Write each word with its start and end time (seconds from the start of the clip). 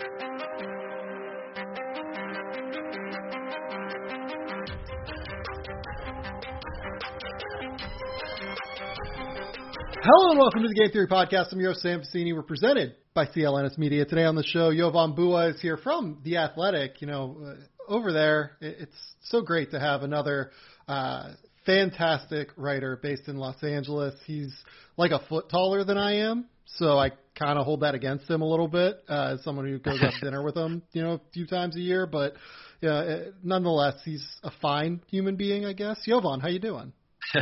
Hello 0.00 0.10
and 10.30 10.38
welcome 10.38 10.62
to 10.62 10.68
the 10.68 10.74
Game 10.74 10.92
Theory 10.92 11.08
Podcast. 11.08 11.52
I'm 11.52 11.58
your 11.58 11.72
host, 11.72 11.82
Sam 11.82 12.02
Vecenie. 12.02 12.32
We're 12.32 12.42
presented 12.44 12.94
by 13.12 13.26
CLNS 13.26 13.76
Media. 13.76 14.04
Today 14.04 14.24
on 14.24 14.36
the 14.36 14.44
show, 14.44 14.72
Jovan 14.72 15.16
Buha 15.16 15.52
is 15.52 15.60
here 15.60 15.76
from 15.76 16.20
The 16.22 16.36
Athletic. 16.36 17.00
You 17.00 17.08
know, 17.08 17.36
uh, 17.44 17.92
over 17.92 18.12
there, 18.12 18.52
it's 18.60 18.94
so 19.22 19.40
great 19.40 19.72
to 19.72 19.80
have 19.80 20.02
another 20.02 20.52
uh, 20.86 21.30
fantastic 21.68 22.48
writer 22.56 22.96
based 22.96 23.28
in 23.28 23.36
Los 23.36 23.62
Angeles. 23.62 24.14
He's 24.24 24.54
like 24.96 25.10
a 25.10 25.18
foot 25.28 25.50
taller 25.50 25.84
than 25.84 25.98
I 25.98 26.30
am, 26.30 26.46
so 26.64 26.96
I 26.96 27.10
kind 27.38 27.58
of 27.58 27.66
hold 27.66 27.80
that 27.80 27.94
against 27.94 28.28
him 28.28 28.40
a 28.40 28.48
little 28.48 28.68
bit 28.68 28.96
uh, 29.06 29.34
as 29.34 29.44
someone 29.44 29.66
who 29.66 29.78
goes 29.78 30.00
out 30.02 30.14
to 30.18 30.24
dinner 30.24 30.42
with 30.42 30.56
him, 30.56 30.82
you 30.92 31.02
know, 31.02 31.12
a 31.12 31.20
few 31.34 31.46
times 31.46 31.76
a 31.76 31.80
year. 31.80 32.06
But 32.06 32.32
yeah, 32.80 32.90
uh, 32.90 33.24
nonetheless, 33.44 33.96
he's 34.02 34.26
a 34.42 34.50
fine 34.62 35.02
human 35.10 35.36
being, 35.36 35.66
I 35.66 35.74
guess. 35.74 36.00
Jovan, 36.06 36.40
how 36.40 36.48
you 36.48 36.58
doing? 36.58 36.94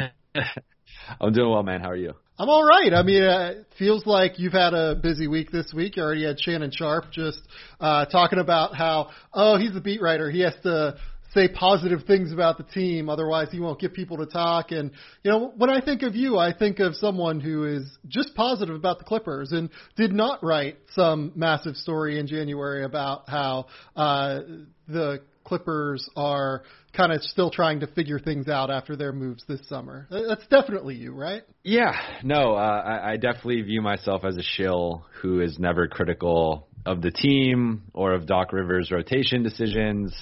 I'm 1.20 1.32
doing 1.32 1.48
well, 1.48 1.62
man. 1.62 1.80
How 1.80 1.90
are 1.90 1.96
you? 1.96 2.14
I'm 2.36 2.48
all 2.48 2.64
right. 2.64 2.92
I 2.92 3.02
mean, 3.04 3.22
uh, 3.22 3.52
it 3.60 3.66
feels 3.78 4.06
like 4.06 4.40
you've 4.40 4.52
had 4.52 4.74
a 4.74 4.96
busy 5.00 5.28
week 5.28 5.52
this 5.52 5.72
week. 5.74 5.96
You 5.96 6.02
already 6.02 6.24
had 6.24 6.40
Shannon 6.40 6.72
Sharpe 6.74 7.12
just 7.12 7.40
uh, 7.78 8.06
talking 8.06 8.40
about 8.40 8.74
how, 8.74 9.10
oh, 9.32 9.56
he's 9.56 9.74
a 9.76 9.80
beat 9.80 10.02
writer. 10.02 10.30
He 10.30 10.40
has 10.40 10.54
to 10.64 10.96
say 11.36 11.48
positive 11.48 12.04
things 12.04 12.32
about 12.32 12.56
the 12.56 12.64
team, 12.64 13.08
otherwise 13.08 13.48
he 13.52 13.60
won't 13.60 13.78
get 13.78 13.92
people 13.92 14.16
to 14.18 14.26
talk. 14.26 14.72
And 14.72 14.90
you 15.22 15.30
know, 15.30 15.52
when 15.56 15.70
I 15.70 15.80
think 15.80 16.02
of 16.02 16.16
you, 16.16 16.38
I 16.38 16.56
think 16.56 16.80
of 16.80 16.94
someone 16.96 17.40
who 17.40 17.64
is 17.64 17.84
just 18.08 18.34
positive 18.34 18.74
about 18.74 18.98
the 18.98 19.04
Clippers 19.04 19.52
and 19.52 19.70
did 19.96 20.12
not 20.12 20.42
write 20.42 20.78
some 20.92 21.32
massive 21.34 21.76
story 21.76 22.18
in 22.18 22.26
January 22.26 22.84
about 22.84 23.28
how 23.28 23.66
uh, 23.94 24.40
the 24.88 25.20
Clippers 25.44 26.08
are 26.16 26.62
kind 26.96 27.12
of 27.12 27.22
still 27.22 27.50
trying 27.50 27.80
to 27.80 27.86
figure 27.86 28.18
things 28.18 28.48
out 28.48 28.70
after 28.70 28.96
their 28.96 29.12
moves 29.12 29.44
this 29.46 29.60
summer. 29.68 30.08
That's 30.10 30.46
definitely 30.48 30.96
you, 30.96 31.12
right? 31.12 31.42
Yeah, 31.62 31.92
no, 32.24 32.54
uh, 32.54 32.82
I, 32.84 33.12
I 33.12 33.16
definitely 33.16 33.62
view 33.62 33.80
myself 33.80 34.24
as 34.24 34.36
a 34.36 34.42
shill 34.42 35.04
who 35.20 35.40
is 35.40 35.56
never 35.58 35.86
critical 35.86 36.66
of 36.84 37.02
the 37.02 37.10
team 37.10 37.82
or 37.92 38.12
of 38.14 38.26
Doc 38.26 38.52
Rivers' 38.52 38.90
rotation 38.90 39.42
decisions. 39.42 40.12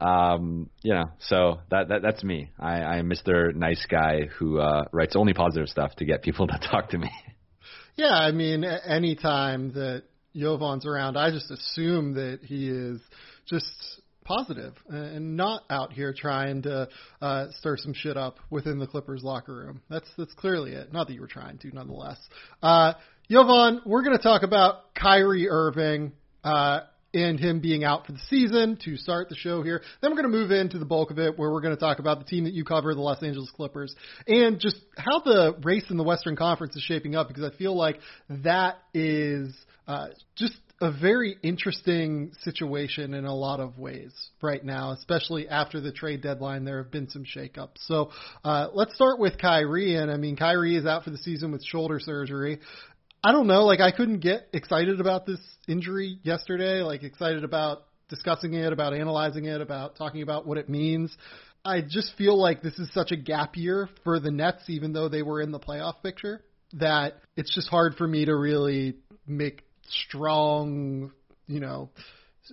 Um, 0.00 0.70
you 0.82 0.92
know, 0.92 1.10
so 1.20 1.60
that, 1.70 1.88
that 1.88 2.02
that's 2.02 2.22
me. 2.24 2.50
I, 2.58 2.82
I'm 2.82 3.08
Mr. 3.08 3.54
Nice 3.54 3.86
Guy 3.88 4.28
who 4.38 4.58
uh, 4.58 4.84
writes 4.92 5.16
only 5.16 5.34
positive 5.34 5.68
stuff 5.68 5.94
to 5.96 6.04
get 6.04 6.22
people 6.22 6.46
to 6.48 6.58
talk 6.70 6.90
to 6.90 6.98
me. 6.98 7.10
Yeah, 7.96 8.12
I 8.12 8.32
mean, 8.32 8.64
anytime 8.64 9.72
that 9.74 10.02
Jovan's 10.34 10.84
around, 10.84 11.16
I 11.16 11.30
just 11.30 11.50
assume 11.50 12.14
that 12.14 12.40
he 12.42 12.68
is 12.68 13.00
just 13.46 13.66
positive 14.24 14.74
and 14.88 15.36
not 15.36 15.62
out 15.70 15.92
here 15.92 16.14
trying 16.16 16.62
to 16.62 16.88
uh, 17.20 17.46
stir 17.58 17.76
some 17.76 17.92
shit 17.94 18.16
up 18.16 18.38
within 18.50 18.78
the 18.78 18.86
Clippers 18.86 19.22
locker 19.22 19.54
room. 19.54 19.82
That's 19.88 20.08
that's 20.18 20.32
clearly 20.34 20.72
it. 20.72 20.92
Not 20.92 21.06
that 21.06 21.14
you 21.14 21.20
were 21.20 21.28
trying 21.28 21.58
to, 21.58 21.68
nonetheless. 21.74 22.18
Uh, 22.62 22.94
Jovan, 23.30 23.80
we're 23.86 24.02
going 24.02 24.16
to 24.16 24.22
talk 24.22 24.42
about 24.42 24.94
Kyrie 24.94 25.48
Irving. 25.48 26.12
Uh, 26.42 26.80
and 27.14 27.38
him 27.38 27.60
being 27.60 27.84
out 27.84 28.06
for 28.06 28.12
the 28.12 28.20
season 28.28 28.76
to 28.84 28.96
start 28.96 29.28
the 29.28 29.36
show 29.36 29.62
here. 29.62 29.82
Then 30.00 30.10
we're 30.10 30.20
going 30.20 30.30
to 30.30 30.36
move 30.36 30.50
into 30.50 30.78
the 30.78 30.84
bulk 30.84 31.10
of 31.10 31.18
it 31.18 31.38
where 31.38 31.50
we're 31.50 31.60
going 31.60 31.74
to 31.74 31.80
talk 31.80 31.98
about 31.98 32.18
the 32.18 32.24
team 32.24 32.44
that 32.44 32.52
you 32.52 32.64
cover, 32.64 32.94
the 32.94 33.00
Los 33.00 33.22
Angeles 33.22 33.50
Clippers, 33.54 33.94
and 34.26 34.60
just 34.60 34.76
how 34.96 35.20
the 35.20 35.56
race 35.62 35.84
in 35.90 35.96
the 35.96 36.04
Western 36.04 36.36
Conference 36.36 36.76
is 36.76 36.82
shaping 36.82 37.14
up 37.14 37.28
because 37.28 37.44
I 37.44 37.56
feel 37.56 37.76
like 37.76 38.00
that 38.28 38.78
is 38.92 39.54
uh, 39.86 40.08
just 40.36 40.56
a 40.80 40.90
very 40.90 41.36
interesting 41.42 42.32
situation 42.42 43.14
in 43.14 43.24
a 43.24 43.34
lot 43.34 43.60
of 43.60 43.78
ways 43.78 44.12
right 44.42 44.64
now, 44.64 44.90
especially 44.90 45.48
after 45.48 45.80
the 45.80 45.92
trade 45.92 46.20
deadline. 46.20 46.64
There 46.64 46.82
have 46.82 46.90
been 46.90 47.08
some 47.08 47.24
shakeups. 47.24 47.78
So 47.86 48.10
uh, 48.44 48.68
let's 48.74 48.94
start 48.94 49.18
with 49.18 49.38
Kyrie. 49.38 49.96
And 49.96 50.10
I 50.10 50.16
mean, 50.16 50.36
Kyrie 50.36 50.76
is 50.76 50.84
out 50.84 51.04
for 51.04 51.10
the 51.10 51.18
season 51.18 51.52
with 51.52 51.64
shoulder 51.64 52.00
surgery. 52.00 52.60
I 53.24 53.32
don't 53.32 53.46
know. 53.46 53.64
Like, 53.64 53.80
I 53.80 53.90
couldn't 53.90 54.18
get 54.20 54.48
excited 54.52 55.00
about 55.00 55.24
this 55.24 55.40
injury 55.66 56.18
yesterday. 56.22 56.82
Like, 56.82 57.02
excited 57.02 57.42
about 57.42 57.84
discussing 58.10 58.52
it, 58.52 58.70
about 58.70 58.92
analyzing 58.92 59.46
it, 59.46 59.62
about 59.62 59.96
talking 59.96 60.20
about 60.20 60.46
what 60.46 60.58
it 60.58 60.68
means. 60.68 61.16
I 61.64 61.80
just 61.80 62.12
feel 62.18 62.38
like 62.38 62.60
this 62.60 62.78
is 62.78 62.92
such 62.92 63.12
a 63.12 63.16
gap 63.16 63.56
year 63.56 63.88
for 64.04 64.20
the 64.20 64.30
Nets, 64.30 64.64
even 64.68 64.92
though 64.92 65.08
they 65.08 65.22
were 65.22 65.40
in 65.40 65.52
the 65.52 65.58
playoff 65.58 66.02
picture, 66.02 66.42
that 66.74 67.14
it's 67.34 67.54
just 67.54 67.68
hard 67.68 67.94
for 67.94 68.06
me 68.06 68.26
to 68.26 68.36
really 68.36 68.96
make 69.26 69.62
strong, 69.88 71.10
you 71.46 71.60
know, 71.60 71.88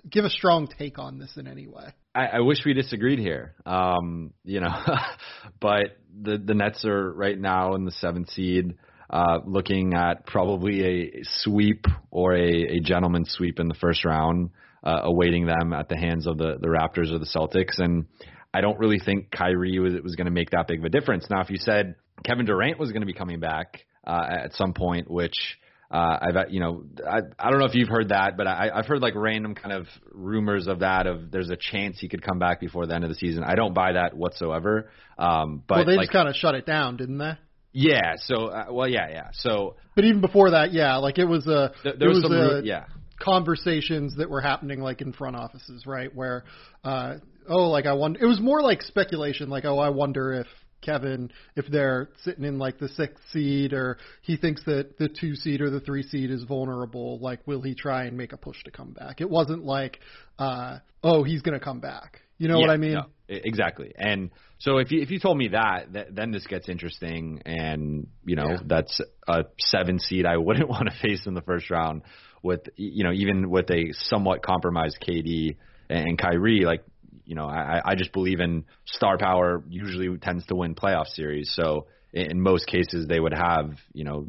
give 0.09 0.24
a 0.24 0.30
strong 0.30 0.70
take 0.80 0.98
on 0.98 1.20
this 1.20 1.36
in 1.36 1.48
any 1.48 1.68
way. 1.68 1.94
I, 2.16 2.28
I 2.28 2.40
wish 2.40 2.59
we 2.66 2.74
disagreed 2.74 3.20
here. 3.20 3.56
Um, 3.66 4.32
you 4.46 4.62
know, 4.62 4.74
but 5.59 5.98
the 6.18 6.38
the 6.38 6.53
Nets 6.53 6.86
are 6.86 7.12
right 7.12 7.38
now 7.38 7.76
in 7.76 7.84
the 7.84 7.92
seventh 7.92 8.30
seed, 8.30 8.78
uh, 9.11 9.39
looking 9.45 9.94
at 9.94 10.25
probably 10.25 10.85
a 10.85 11.23
sweep 11.23 11.85
or 12.09 12.33
a, 12.33 12.77
a 12.77 12.79
gentleman's 12.79 13.29
sweep 13.31 13.59
in 13.59 13.67
the 13.67 13.75
first 13.75 14.05
round, 14.05 14.51
uh, 14.83 15.01
awaiting 15.03 15.45
them 15.45 15.73
at 15.73 15.89
the 15.89 15.97
hands 15.97 16.27
of 16.27 16.38
the 16.38 16.57
the 16.59 16.67
Raptors 16.67 17.11
or 17.11 17.19
the 17.19 17.25
Celtics. 17.25 17.77
And 17.77 18.05
I 18.53 18.61
don't 18.61 18.79
really 18.79 18.99
think 18.99 19.29
Kyrie 19.29 19.79
was 19.79 19.94
was 20.01 20.16
going 20.16 20.25
to 20.25 20.31
make 20.31 20.51
that 20.51 20.67
big 20.67 20.79
of 20.79 20.85
a 20.85 20.89
difference. 20.89 21.27
Now, 21.29 21.41
if 21.41 21.49
you 21.49 21.57
said 21.57 21.95
Kevin 22.23 22.45
Durant 22.45 22.79
was 22.79 22.91
going 22.91 23.01
to 23.01 23.05
be 23.05 23.13
coming 23.13 23.41
back 23.41 23.85
uh, 24.07 24.27
at 24.45 24.53
some 24.53 24.73
point, 24.73 25.11
which 25.11 25.57
uh, 25.91 26.17
I've 26.22 26.49
you 26.49 26.61
know 26.61 26.85
I 27.05 27.19
I 27.38 27.51
don't 27.51 27.59
know 27.59 27.66
if 27.66 27.75
you've 27.75 27.89
heard 27.89 28.09
that, 28.09 28.38
but 28.38 28.47
I, 28.47 28.69
I've 28.73 28.85
heard 28.85 29.01
like 29.01 29.16
random 29.16 29.55
kind 29.55 29.73
of 29.73 29.88
rumors 30.13 30.67
of 30.67 30.79
that 30.79 31.05
of 31.05 31.31
there's 31.31 31.49
a 31.49 31.57
chance 31.57 31.99
he 31.99 32.07
could 32.07 32.23
come 32.23 32.39
back 32.39 32.61
before 32.61 32.88
the 32.88 32.95
end 32.95 33.03
of 33.03 33.09
the 33.09 33.16
season. 33.17 33.43
I 33.43 33.55
don't 33.55 33.73
buy 33.73 33.91
that 33.91 34.16
whatsoever. 34.16 34.89
Um, 35.17 35.63
but 35.67 35.79
well, 35.79 35.85
they 35.85 35.95
like, 35.97 36.05
just 36.05 36.13
kind 36.13 36.29
of 36.29 36.35
shut 36.35 36.55
it 36.55 36.66
down, 36.66 36.95
didn't 36.95 37.17
they? 37.17 37.33
Yeah. 37.74 38.16
So 38.18 38.48
uh, 38.48 38.66
well, 38.72 38.88
yeah, 38.88 39.09
yeah. 39.09 39.30
So 39.34 39.76
but 39.96 40.06
even 40.06 40.22
before 40.22 40.52
that, 40.52 40.74
yeah, 40.74 40.98
like 40.98 41.18
it 41.18 41.26
was 41.26 41.48
a 41.48 41.72
th- 41.84 41.96
there 42.00 42.09
was, 42.09 42.24
was 42.24 42.24
some 42.24 42.34
a, 42.34 42.62
yeah 42.64 42.86
conversations 43.22 44.18
that 44.18 44.30
were 44.30 44.42
happening 44.42 44.82
like 44.82 45.02
in 45.02 45.14
front 45.14 45.36
offices, 45.36 45.86
right? 45.86 46.14
Where 46.14 46.44
uh 46.84 47.18
oh, 47.48 47.70
like 47.70 47.86
I 47.86 47.94
wonder. 47.94 48.20
It 48.22 48.26
was 48.26 48.42
more 48.42 48.62
like 48.62 48.82
speculation, 48.82 49.50
like 49.50 49.66
oh, 49.66 49.78
I 49.78 49.90
wonder 49.90 50.34
if 50.34 50.48
Kevin 50.82 51.32
if 51.56 51.68
they're 51.68 52.09
sitting 52.24 52.44
in 52.44 52.58
like 52.58 52.80
the 52.80 52.90
sixth 52.90 53.24
seed 53.32 53.74
or 53.74 53.98
he 54.22 54.36
thinks 54.36 54.64
that 54.66 54.98
the 54.98 55.08
two 55.08 55.36
seed 55.36 55.62
or 55.62 55.70
the 55.70 55.80
three 55.80 56.03
seed 56.03 56.32
is 56.32 56.44
vulnerable, 56.44 57.20
like 57.20 57.46
will 57.46 57.62
he 57.62 57.76
try 57.76 58.06
and 58.06 58.18
make 58.18 58.34
a 58.34 58.38
push 58.38 58.62
to 58.64 58.72
come 58.72 58.92
back? 58.92 59.22
It 59.22 59.30
wasn't 59.30 59.64
like, 59.64 60.00
uh, 60.40 60.80
oh, 61.03 61.24
he's 61.24 61.42
going 61.42 61.58
to 61.58 61.64
come 61.64 61.80
back. 61.80 62.22
You 62.38 62.48
know 62.48 62.59
yeah, 62.59 62.68
what 62.68 62.74
I 62.74 62.78
mean? 62.78 62.94
No, 62.94 63.06
exactly. 63.30 63.94
And 63.96 64.32
so 64.61 64.77
if 64.77 64.91
you 64.91 65.01
if 65.01 65.11
you 65.11 65.19
told 65.19 65.38
me 65.38 65.49
that, 65.49 65.94
that 65.94 66.16
then 66.16 66.31
this 66.31 66.47
gets 66.47 66.69
interesting, 66.69 67.41
and 67.45 68.07
you 68.25 68.35
know 68.35 68.51
yeah. 68.51 68.59
that's 68.66 69.01
a 69.27 69.45
seven 69.59 69.99
seed 69.99 70.25
I 70.25 70.38
wouldn't 70.45 70.69
want 70.69 70.89
to 70.89 70.95
face 71.01 71.25
in 71.25 71.33
the 71.33 71.41
first 71.41 71.69
round 71.69 72.03
with 72.41 72.61
you 72.75 73.03
know 73.03 73.11
even 73.11 73.49
with 73.49 73.69
a 73.69 73.93
somewhat 73.93 74.43
compromised 74.43 74.97
KD 75.05 75.58
and 75.90 76.17
Kyrie, 76.17 76.61
like 76.61 76.84
you 77.25 77.35
know, 77.35 77.46
I, 77.46 77.81
I 77.85 77.96
just 77.96 78.11
believe 78.11 78.40
in 78.40 78.66
star 78.85 79.17
power 79.17 79.63
usually 79.69 80.17
tends 80.17 80.46
to 80.47 80.55
win 80.55 80.75
playoff 80.75 81.07
series. 81.07 81.52
So 81.55 81.87
in 82.14 82.41
most 82.41 82.67
cases, 82.67 83.07
they 83.07 83.19
would 83.19 83.34
have, 83.34 83.72
you 83.93 84.03
know, 84.03 84.28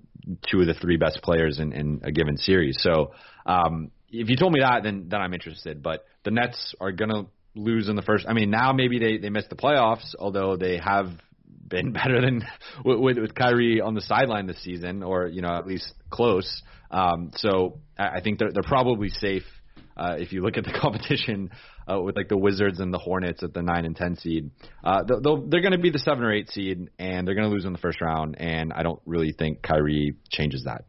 two 0.48 0.60
of 0.60 0.66
the 0.66 0.74
three 0.74 0.98
best 0.98 1.20
players 1.22 1.58
in, 1.58 1.72
in 1.72 2.00
a 2.04 2.12
given 2.12 2.36
series. 2.36 2.78
So 2.80 3.12
um, 3.44 3.90
if 4.08 4.28
you 4.30 4.36
told 4.36 4.52
me 4.52 4.60
that, 4.60 4.82
then 4.84 5.06
then 5.08 5.20
I'm 5.20 5.34
interested. 5.34 5.82
But 5.82 6.04
the 6.24 6.30
Nets 6.30 6.74
are 6.80 6.92
gonna 6.92 7.24
lose 7.54 7.88
in 7.88 7.96
the 7.96 8.02
first. 8.02 8.26
I 8.28 8.32
mean, 8.32 8.50
now 8.50 8.72
maybe 8.72 8.98
they 8.98 9.18
they 9.18 9.30
missed 9.30 9.50
the 9.50 9.56
playoffs, 9.56 10.14
although 10.18 10.56
they 10.56 10.78
have 10.78 11.10
been 11.68 11.92
better 11.92 12.20
than 12.20 12.42
with, 12.84 12.98
with, 12.98 13.18
with 13.18 13.34
Kyrie 13.34 13.80
on 13.80 13.94
the 13.94 14.00
sideline 14.00 14.46
this 14.46 14.62
season, 14.62 15.02
or 15.02 15.26
you 15.26 15.42
know 15.42 15.54
at 15.56 15.66
least 15.66 15.92
close. 16.10 16.62
Um, 16.90 17.30
so 17.36 17.78
I, 17.98 18.18
I 18.18 18.20
think 18.20 18.38
they're 18.38 18.52
they're 18.52 18.62
probably 18.62 19.08
safe. 19.08 19.44
Uh, 19.94 20.16
if 20.18 20.32
you 20.32 20.40
look 20.40 20.56
at 20.56 20.64
the 20.64 20.72
competition 20.80 21.50
uh, 21.90 22.00
with 22.00 22.16
like 22.16 22.28
the 22.28 22.36
Wizards 22.36 22.80
and 22.80 22.92
the 22.92 22.98
Hornets 22.98 23.42
at 23.42 23.52
the 23.52 23.62
nine 23.62 23.84
and 23.84 23.96
ten 23.96 24.16
seed. 24.16 24.50
Uh, 24.82 25.02
they'll, 25.02 25.46
they're 25.46 25.60
going 25.60 25.72
to 25.72 25.78
be 25.78 25.90
the 25.90 25.98
seven 25.98 26.24
or 26.24 26.32
eight 26.32 26.50
seed, 26.50 26.90
and 26.98 27.26
they're 27.26 27.34
going 27.34 27.48
to 27.48 27.52
lose 27.52 27.64
in 27.64 27.72
the 27.72 27.78
first 27.78 28.00
round. 28.00 28.36
And 28.38 28.72
I 28.72 28.82
don't 28.82 29.00
really 29.06 29.32
think 29.32 29.62
Kyrie 29.62 30.16
changes 30.30 30.64
that. 30.64 30.84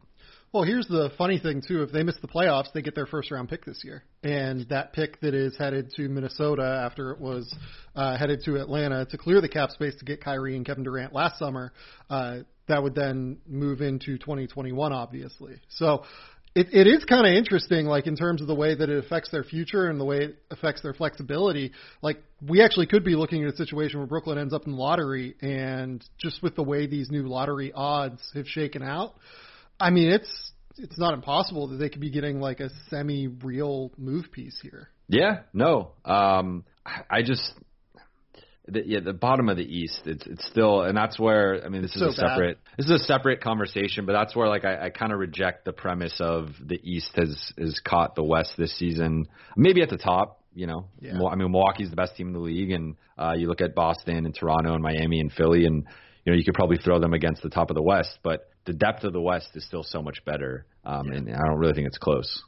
Well, 0.54 0.62
here's 0.62 0.86
the 0.86 1.10
funny 1.18 1.40
thing 1.40 1.62
too. 1.66 1.82
If 1.82 1.90
they 1.90 2.04
miss 2.04 2.14
the 2.22 2.28
playoffs, 2.28 2.72
they 2.72 2.80
get 2.80 2.94
their 2.94 3.06
first 3.06 3.32
round 3.32 3.48
pick 3.48 3.64
this 3.64 3.82
year, 3.82 4.04
and 4.22 4.68
that 4.68 4.92
pick 4.92 5.20
that 5.20 5.34
is 5.34 5.56
headed 5.58 5.90
to 5.96 6.08
Minnesota 6.08 6.80
after 6.86 7.10
it 7.10 7.18
was 7.18 7.52
uh, 7.96 8.16
headed 8.16 8.44
to 8.44 8.60
Atlanta 8.60 9.04
to 9.06 9.18
clear 9.18 9.40
the 9.40 9.48
cap 9.48 9.70
space 9.70 9.96
to 9.96 10.04
get 10.04 10.22
Kyrie 10.22 10.54
and 10.54 10.64
Kevin 10.64 10.84
Durant 10.84 11.12
last 11.12 11.40
summer, 11.40 11.72
uh, 12.08 12.38
that 12.68 12.80
would 12.80 12.94
then 12.94 13.38
move 13.48 13.80
into 13.80 14.16
2021, 14.16 14.92
obviously. 14.92 15.56
So 15.70 16.04
it, 16.54 16.68
it 16.72 16.86
is 16.86 17.04
kind 17.04 17.26
of 17.26 17.34
interesting, 17.34 17.86
like 17.86 18.06
in 18.06 18.14
terms 18.14 18.40
of 18.40 18.46
the 18.46 18.54
way 18.54 18.76
that 18.76 18.88
it 18.88 19.04
affects 19.04 19.32
their 19.32 19.42
future 19.42 19.90
and 19.90 19.98
the 19.98 20.04
way 20.04 20.18
it 20.18 20.38
affects 20.52 20.82
their 20.82 20.94
flexibility. 20.94 21.72
Like 22.00 22.22
we 22.40 22.62
actually 22.62 22.86
could 22.86 23.02
be 23.02 23.16
looking 23.16 23.42
at 23.42 23.52
a 23.52 23.56
situation 23.56 23.98
where 23.98 24.06
Brooklyn 24.06 24.38
ends 24.38 24.54
up 24.54 24.66
in 24.66 24.70
the 24.70 24.78
lottery, 24.78 25.34
and 25.42 26.04
just 26.16 26.44
with 26.44 26.54
the 26.54 26.62
way 26.62 26.86
these 26.86 27.10
new 27.10 27.26
lottery 27.26 27.72
odds 27.74 28.22
have 28.36 28.46
shaken 28.46 28.84
out, 28.84 29.14
I 29.78 29.90
mean 29.90 30.10
it's 30.10 30.52
it's 30.76 30.98
not 30.98 31.14
impossible 31.14 31.68
that 31.68 31.76
they 31.76 31.88
could 31.88 32.00
be 32.00 32.10
getting 32.10 32.40
like 32.40 32.60
a 32.60 32.70
semi-real 32.88 33.92
move 33.96 34.32
piece 34.32 34.58
here. 34.60 34.88
Yeah, 35.08 35.40
no, 35.52 35.92
um, 36.04 36.64
I 36.84 37.22
just 37.22 37.54
the, 38.66 38.82
yeah, 38.86 39.00
the 39.00 39.12
bottom 39.12 39.48
of 39.48 39.58
the 39.58 39.62
East, 39.62 40.00
it's 40.06 40.26
it's 40.26 40.46
still, 40.46 40.82
and 40.82 40.96
that's 40.96 41.18
where 41.18 41.62
I 41.64 41.68
mean, 41.68 41.82
this 41.82 41.94
is 41.94 42.00
So 42.00 42.08
a 42.08 42.12
separate 42.12 42.58
this 42.78 42.86
is 42.86 43.02
a 43.02 43.04
separate 43.04 43.42
conversation, 43.42 44.06
but 44.06 44.12
that's 44.12 44.34
where 44.34 44.48
like 44.48 44.64
I, 44.64 44.86
I 44.86 44.90
kind 44.90 45.12
of 45.12 45.18
reject 45.18 45.66
the 45.66 45.72
premise 45.72 46.16
of 46.18 46.48
the 46.64 46.80
East 46.82 47.10
has 47.16 47.52
has 47.58 47.78
caught 47.86 48.14
the 48.14 48.24
West 48.24 48.52
this 48.56 48.76
season, 48.78 49.26
maybe 49.56 49.82
at 49.82 49.90
the 49.90 49.98
top. 49.98 50.40
You 50.54 50.68
know, 50.68 50.86
Yeah. 51.00 51.14
I 51.14 51.34
mean, 51.34 51.50
Milwaukee's 51.50 51.90
the 51.90 51.96
best 51.96 52.16
team 52.16 52.28
in 52.28 52.32
the 52.32 52.38
league, 52.38 52.70
and 52.70 52.94
uh, 53.18 53.32
you 53.36 53.48
look 53.48 53.60
at 53.60 53.74
Boston 53.74 54.24
and 54.24 54.34
Toronto 54.34 54.72
and 54.72 54.82
Miami 54.82 55.20
and 55.20 55.32
Philly, 55.32 55.66
and 55.66 55.84
you 56.24 56.32
know 56.32 56.38
you 56.38 56.44
could 56.44 56.54
probably 56.54 56.78
throw 56.78 57.00
them 57.00 57.12
against 57.12 57.42
the 57.42 57.50
top 57.50 57.70
of 57.70 57.74
the 57.74 57.82
West, 57.82 58.18
but 58.22 58.48
the 58.64 58.72
depth 58.72 59.04
of 59.04 59.12
the 59.12 59.20
West 59.20 59.48
is 59.54 59.64
still 59.64 59.82
so 59.82 60.02
much 60.02 60.24
better, 60.24 60.66
um, 60.84 61.10
and 61.10 61.28
I 61.30 61.46
don't 61.46 61.58
really 61.58 61.74
think 61.74 61.86
it's 61.86 61.98
close. 61.98 62.42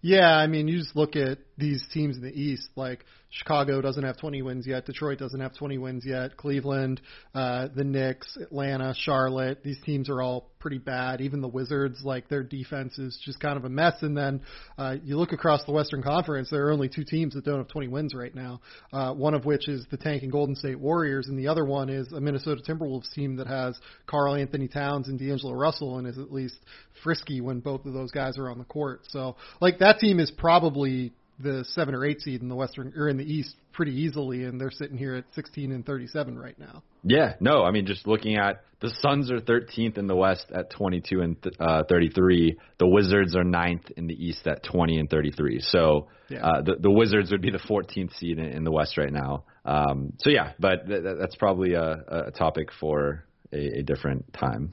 Yeah, 0.00 0.34
I 0.34 0.46
mean, 0.46 0.68
you 0.68 0.78
just 0.78 0.96
look 0.96 1.16
at 1.16 1.38
these 1.58 1.84
teams 1.92 2.16
in 2.16 2.22
the 2.22 2.32
East. 2.32 2.68
Like 2.76 3.04
Chicago 3.36 3.82
doesn't 3.82 4.02
have 4.02 4.16
20 4.18 4.42
wins 4.42 4.66
yet. 4.66 4.86
Detroit 4.86 5.18
doesn't 5.18 5.40
have 5.40 5.54
20 5.54 5.78
wins 5.78 6.04
yet. 6.06 6.36
Cleveland, 6.36 7.00
uh, 7.34 7.68
the 7.74 7.84
Knicks, 7.84 8.36
Atlanta, 8.40 8.94
Charlotte. 8.96 9.62
These 9.62 9.78
teams 9.84 10.08
are 10.08 10.22
all 10.22 10.50
pretty 10.58 10.78
bad. 10.78 11.20
Even 11.20 11.42
the 11.42 11.48
Wizards, 11.48 12.00
like 12.02 12.28
their 12.28 12.42
defense 12.42 12.98
is 12.98 13.20
just 13.24 13.38
kind 13.38 13.56
of 13.58 13.64
a 13.64 13.68
mess. 13.68 13.94
And 14.00 14.16
then 14.16 14.40
uh, 14.78 14.96
you 15.04 15.16
look 15.16 15.32
across 15.32 15.64
the 15.64 15.72
Western 15.72 16.02
Conference. 16.02 16.48
There 16.50 16.66
are 16.66 16.72
only 16.72 16.88
two 16.88 17.04
teams 17.04 17.34
that 17.34 17.44
don't 17.44 17.58
have 17.58 17.68
20 17.68 17.88
wins 17.88 18.14
right 18.14 18.34
now. 18.34 18.60
Uh, 18.92 19.12
one 19.12 19.34
of 19.34 19.44
which 19.44 19.68
is 19.68 19.86
the 19.90 19.96
tanking 19.98 20.30
Golden 20.30 20.56
State 20.56 20.80
Warriors, 20.80 21.28
and 21.28 21.38
the 21.38 21.48
other 21.48 21.64
one 21.64 21.88
is 21.90 22.10
a 22.12 22.20
Minnesota 22.20 22.62
Timberwolves 22.66 23.12
team 23.12 23.36
that 23.36 23.46
has 23.46 23.78
Karl-Anthony 24.06 24.68
Towns 24.68 25.08
and 25.08 25.18
D'Angelo 25.18 25.52
Russell, 25.52 25.98
and 25.98 26.06
is 26.06 26.18
at 26.18 26.32
least 26.32 26.56
frisky 27.02 27.40
when 27.40 27.60
both 27.60 27.84
of 27.84 27.92
those 27.92 28.10
guys 28.10 28.38
are 28.38 28.50
on 28.50 28.58
the 28.58 28.64
court. 28.64 29.02
So, 29.08 29.36
like 29.60 29.78
that 29.80 29.98
team 29.98 30.20
is 30.20 30.30
probably 30.30 31.12
the 31.38 31.64
seven 31.70 31.94
or 31.94 32.04
eight 32.04 32.20
seed 32.20 32.40
in 32.42 32.48
the 32.48 32.54
Western 32.54 32.92
or 32.96 33.08
in 33.08 33.16
the 33.16 33.24
East 33.24 33.56
pretty 33.72 33.92
easily, 33.92 34.44
and 34.44 34.60
they're 34.60 34.70
sitting 34.70 34.96
here 34.96 35.14
at 35.14 35.24
16 35.34 35.70
and 35.72 35.84
37 35.84 36.38
right 36.38 36.58
now. 36.58 36.82
Yeah, 37.02 37.34
no, 37.40 37.62
I 37.62 37.70
mean 37.70 37.86
just 37.86 38.06
looking 38.06 38.36
at 38.36 38.64
the 38.80 38.90
Suns 39.00 39.30
are 39.30 39.40
13th 39.40 39.98
in 39.98 40.06
the 40.06 40.16
West 40.16 40.46
at 40.54 40.70
22 40.70 41.20
and 41.20 41.42
th- 41.42 41.54
uh, 41.60 41.82
33. 41.88 42.58
The 42.78 42.86
Wizards 42.88 43.34
are 43.36 43.44
9th 43.44 43.90
in 43.96 44.06
the 44.06 44.14
East 44.14 44.46
at 44.46 44.62
20 44.64 44.98
and 44.98 45.10
33. 45.10 45.60
So 45.60 46.08
Yeah. 46.28 46.44
uh, 46.46 46.62
the 46.62 46.76
the 46.80 46.90
Wizards 46.90 47.30
would 47.30 47.42
be 47.42 47.50
the 47.50 47.58
14th 47.58 48.14
seed 48.16 48.38
in, 48.38 48.46
in 48.46 48.64
the 48.64 48.72
West 48.72 48.96
right 48.96 49.12
now. 49.12 49.44
Um, 49.64 50.12
so 50.18 50.30
yeah, 50.30 50.52
but 50.58 50.86
th- 50.86 51.02
th- 51.02 51.16
that's 51.20 51.36
probably 51.36 51.74
a, 51.74 52.04
a 52.08 52.30
topic 52.32 52.68
for 52.80 53.24
a, 53.52 53.80
a 53.80 53.82
different 53.82 54.32
time. 54.32 54.72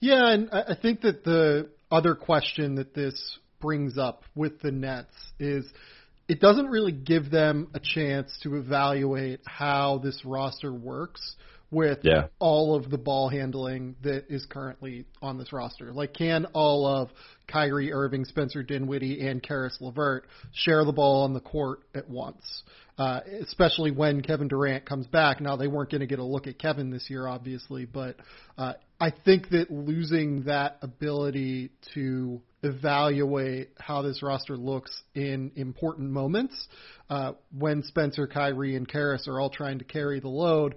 Yeah, 0.00 0.28
and 0.32 0.48
I 0.50 0.74
think 0.80 1.02
that 1.02 1.22
the 1.22 1.68
other 1.90 2.14
question 2.16 2.74
that 2.76 2.94
this 2.94 3.38
brings 3.62 3.96
up 3.96 4.24
with 4.34 4.60
the 4.60 4.70
Nets 4.70 5.14
is 5.38 5.64
it 6.28 6.40
doesn't 6.40 6.66
really 6.66 6.92
give 6.92 7.30
them 7.30 7.68
a 7.74 7.80
chance 7.80 8.30
to 8.42 8.56
evaluate 8.56 9.40
how 9.46 9.98
this 9.98 10.22
roster 10.24 10.72
works 10.72 11.36
with 11.70 12.00
Yeah. 12.02 12.26
all 12.38 12.74
of 12.74 12.90
the 12.90 12.98
ball 12.98 13.30
handling 13.30 13.96
that 14.02 14.30
is 14.30 14.44
currently 14.44 15.06
on 15.22 15.38
this 15.38 15.52
roster. 15.54 15.90
Like, 15.92 16.12
can 16.12 16.44
all 16.52 16.86
of 16.86 17.10
Kyrie 17.48 17.92
Irving, 17.92 18.26
Spencer 18.26 18.62
Dinwiddie, 18.62 19.26
and 19.26 19.42
Caris 19.42 19.78
LeVert 19.80 20.26
share 20.52 20.84
the 20.84 20.92
ball 20.92 21.22
on 21.24 21.32
the 21.32 21.40
court 21.40 21.80
at 21.94 22.08
once? 22.10 22.62
Uh, 22.98 23.20
especially 23.40 23.90
when 23.90 24.20
Kevin 24.20 24.48
Durant 24.48 24.84
comes 24.84 25.06
back. 25.06 25.40
Now 25.40 25.56
they 25.56 25.66
weren't 25.66 25.90
going 25.90 26.02
to 26.02 26.06
get 26.06 26.18
a 26.18 26.24
look 26.24 26.46
at 26.46 26.58
Kevin 26.58 26.90
this 26.90 27.08
year, 27.08 27.26
obviously, 27.26 27.86
but 27.86 28.16
uh, 28.58 28.74
I 29.00 29.10
think 29.10 29.48
that 29.48 29.70
losing 29.70 30.42
that 30.42 30.76
ability 30.82 31.70
to 31.94 32.42
evaluate 32.62 33.70
how 33.78 34.02
this 34.02 34.22
roster 34.22 34.56
looks 34.56 35.02
in 35.14 35.52
important 35.56 36.10
moments, 36.10 36.68
uh, 37.10 37.32
when 37.56 37.82
Spencer, 37.82 38.26
Kyrie, 38.26 38.76
and 38.76 38.88
Caris 38.88 39.26
are 39.28 39.40
all 39.40 39.50
trying 39.50 39.78
to 39.78 39.84
carry 39.84 40.20
the 40.20 40.28
load, 40.28 40.76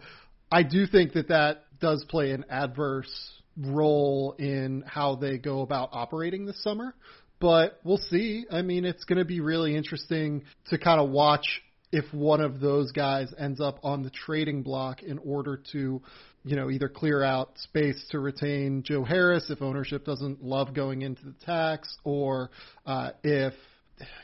I 0.52 0.64
do 0.64 0.86
think 0.88 1.14
that 1.14 1.30
that 1.30 1.66
does 1.80 2.06
play 2.10 2.32
an 2.32 2.46
adverse 2.50 3.42
role 3.58 4.36
in 4.38 4.84
how 4.86 5.16
they 5.16 5.38
go 5.38 5.62
about 5.62 5.90
operating 5.92 6.46
this 6.46 6.62
summer. 6.64 6.96
But 7.40 7.80
we'll 7.84 7.98
see. 7.98 8.46
I 8.50 8.62
mean, 8.62 8.86
it's 8.86 9.04
going 9.04 9.20
to 9.20 9.26
be 9.26 9.40
really 9.40 9.76
interesting 9.76 10.44
to 10.70 10.78
kind 10.78 11.02
of 11.02 11.10
watch 11.10 11.62
if 11.92 12.06
one 12.14 12.42
of 12.42 12.60
those 12.60 12.92
guys 12.92 13.34
ends 13.38 13.62
up 13.62 13.80
on 13.84 14.04
the 14.04 14.10
trading 14.10 14.64
block 14.64 15.04
in 15.04 15.18
order 15.20 15.62
to, 15.72 16.02
you 16.46 16.56
know, 16.56 16.70
either 16.70 16.88
clear 16.88 17.24
out 17.24 17.58
space 17.58 18.06
to 18.12 18.20
retain 18.20 18.84
Joe 18.84 19.04
Harris 19.04 19.50
if 19.50 19.62
ownership 19.62 20.06
doesn't 20.06 20.44
love 20.44 20.74
going 20.74 21.02
into 21.02 21.26
the 21.26 21.34
tax, 21.44 21.98
or 22.04 22.52
uh, 22.86 23.12
if, 23.24 23.54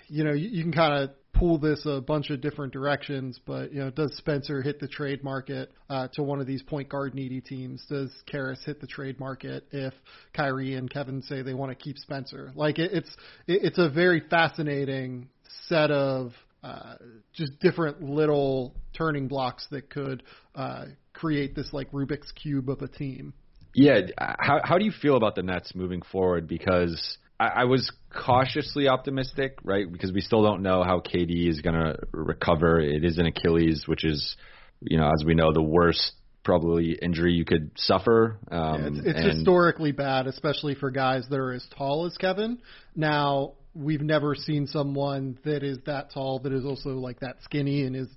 you 0.07 0.23
know, 0.23 0.31
you, 0.31 0.47
you 0.49 0.63
can 0.63 0.71
kind 0.71 1.03
of 1.03 1.09
pull 1.33 1.57
this 1.57 1.81
a 1.87 1.99
bunch 1.99 2.29
of 2.29 2.39
different 2.39 2.71
directions, 2.71 3.39
but 3.47 3.73
you 3.73 3.79
know, 3.79 3.89
does 3.89 4.15
Spencer 4.17 4.61
hit 4.61 4.79
the 4.79 4.87
trade 4.87 5.23
market 5.23 5.71
uh, 5.89 6.07
to 6.13 6.21
one 6.21 6.39
of 6.39 6.45
these 6.45 6.61
point 6.61 6.87
guard 6.87 7.15
needy 7.15 7.41
teams? 7.41 7.83
Does 7.89 8.11
Caris 8.27 8.61
hit 8.63 8.79
the 8.79 8.87
trade 8.87 9.19
market 9.19 9.65
if 9.71 9.93
Kyrie 10.33 10.75
and 10.75 10.89
Kevin 10.91 11.23
say 11.23 11.41
they 11.41 11.55
want 11.55 11.71
to 11.71 11.75
keep 11.75 11.97
Spencer? 11.97 12.51
Like 12.53 12.77
it, 12.77 12.91
it's 12.93 13.09
it, 13.47 13.63
it's 13.63 13.77
a 13.79 13.89
very 13.89 14.21
fascinating 14.29 15.29
set 15.67 15.89
of 15.89 16.33
uh, 16.63 16.95
just 17.33 17.59
different 17.59 18.03
little 18.03 18.75
turning 18.93 19.27
blocks 19.27 19.65
that 19.71 19.89
could 19.89 20.21
uh, 20.53 20.85
create 21.21 21.55
this 21.55 21.69
like 21.71 21.91
Rubik's 21.91 22.31
cube 22.31 22.69
of 22.69 22.81
a 22.81 22.87
team. 22.87 23.33
Yeah, 23.73 24.01
how 24.17 24.59
how 24.63 24.77
do 24.77 24.83
you 24.83 24.91
feel 24.91 25.15
about 25.15 25.35
the 25.35 25.43
Nets 25.43 25.73
moving 25.75 26.01
forward? 26.11 26.47
Because 26.47 27.17
I, 27.39 27.47
I 27.47 27.63
was 27.65 27.89
cautiously 28.13 28.87
optimistic, 28.89 29.59
right? 29.63 29.89
Because 29.89 30.11
we 30.11 30.19
still 30.21 30.43
don't 30.43 30.61
know 30.61 30.83
how 30.83 30.99
KD 30.99 31.47
is 31.47 31.61
going 31.61 31.75
to 31.75 31.95
recover. 32.11 32.81
It 32.81 33.05
is 33.05 33.17
an 33.17 33.27
Achilles, 33.27 33.83
which 33.87 34.03
is, 34.03 34.35
you 34.81 34.97
know, 34.97 35.09
as 35.09 35.23
we 35.25 35.35
know, 35.35 35.53
the 35.53 35.61
worst 35.61 36.11
probably 36.43 36.97
injury 37.01 37.33
you 37.33 37.45
could 37.45 37.71
suffer. 37.77 38.39
Um, 38.51 38.81
Yeah, 38.81 38.87
it's 38.87 39.07
it's 39.07 39.19
and- 39.19 39.31
historically 39.37 39.91
bad, 39.93 40.27
especially 40.27 40.75
for 40.75 40.91
guys 40.91 41.23
that 41.29 41.39
are 41.39 41.53
as 41.53 41.65
tall 41.77 42.05
as 42.07 42.17
Kevin. 42.17 42.57
Now, 42.95 43.53
we've 43.73 44.01
never 44.01 44.35
seen 44.35 44.67
someone 44.67 45.37
that 45.45 45.63
is 45.63 45.77
that 45.85 46.11
tall 46.11 46.39
that 46.39 46.51
is 46.51 46.65
also 46.65 46.89
like 46.97 47.21
that 47.21 47.37
skinny 47.43 47.83
and 47.83 47.95
is 47.95 48.09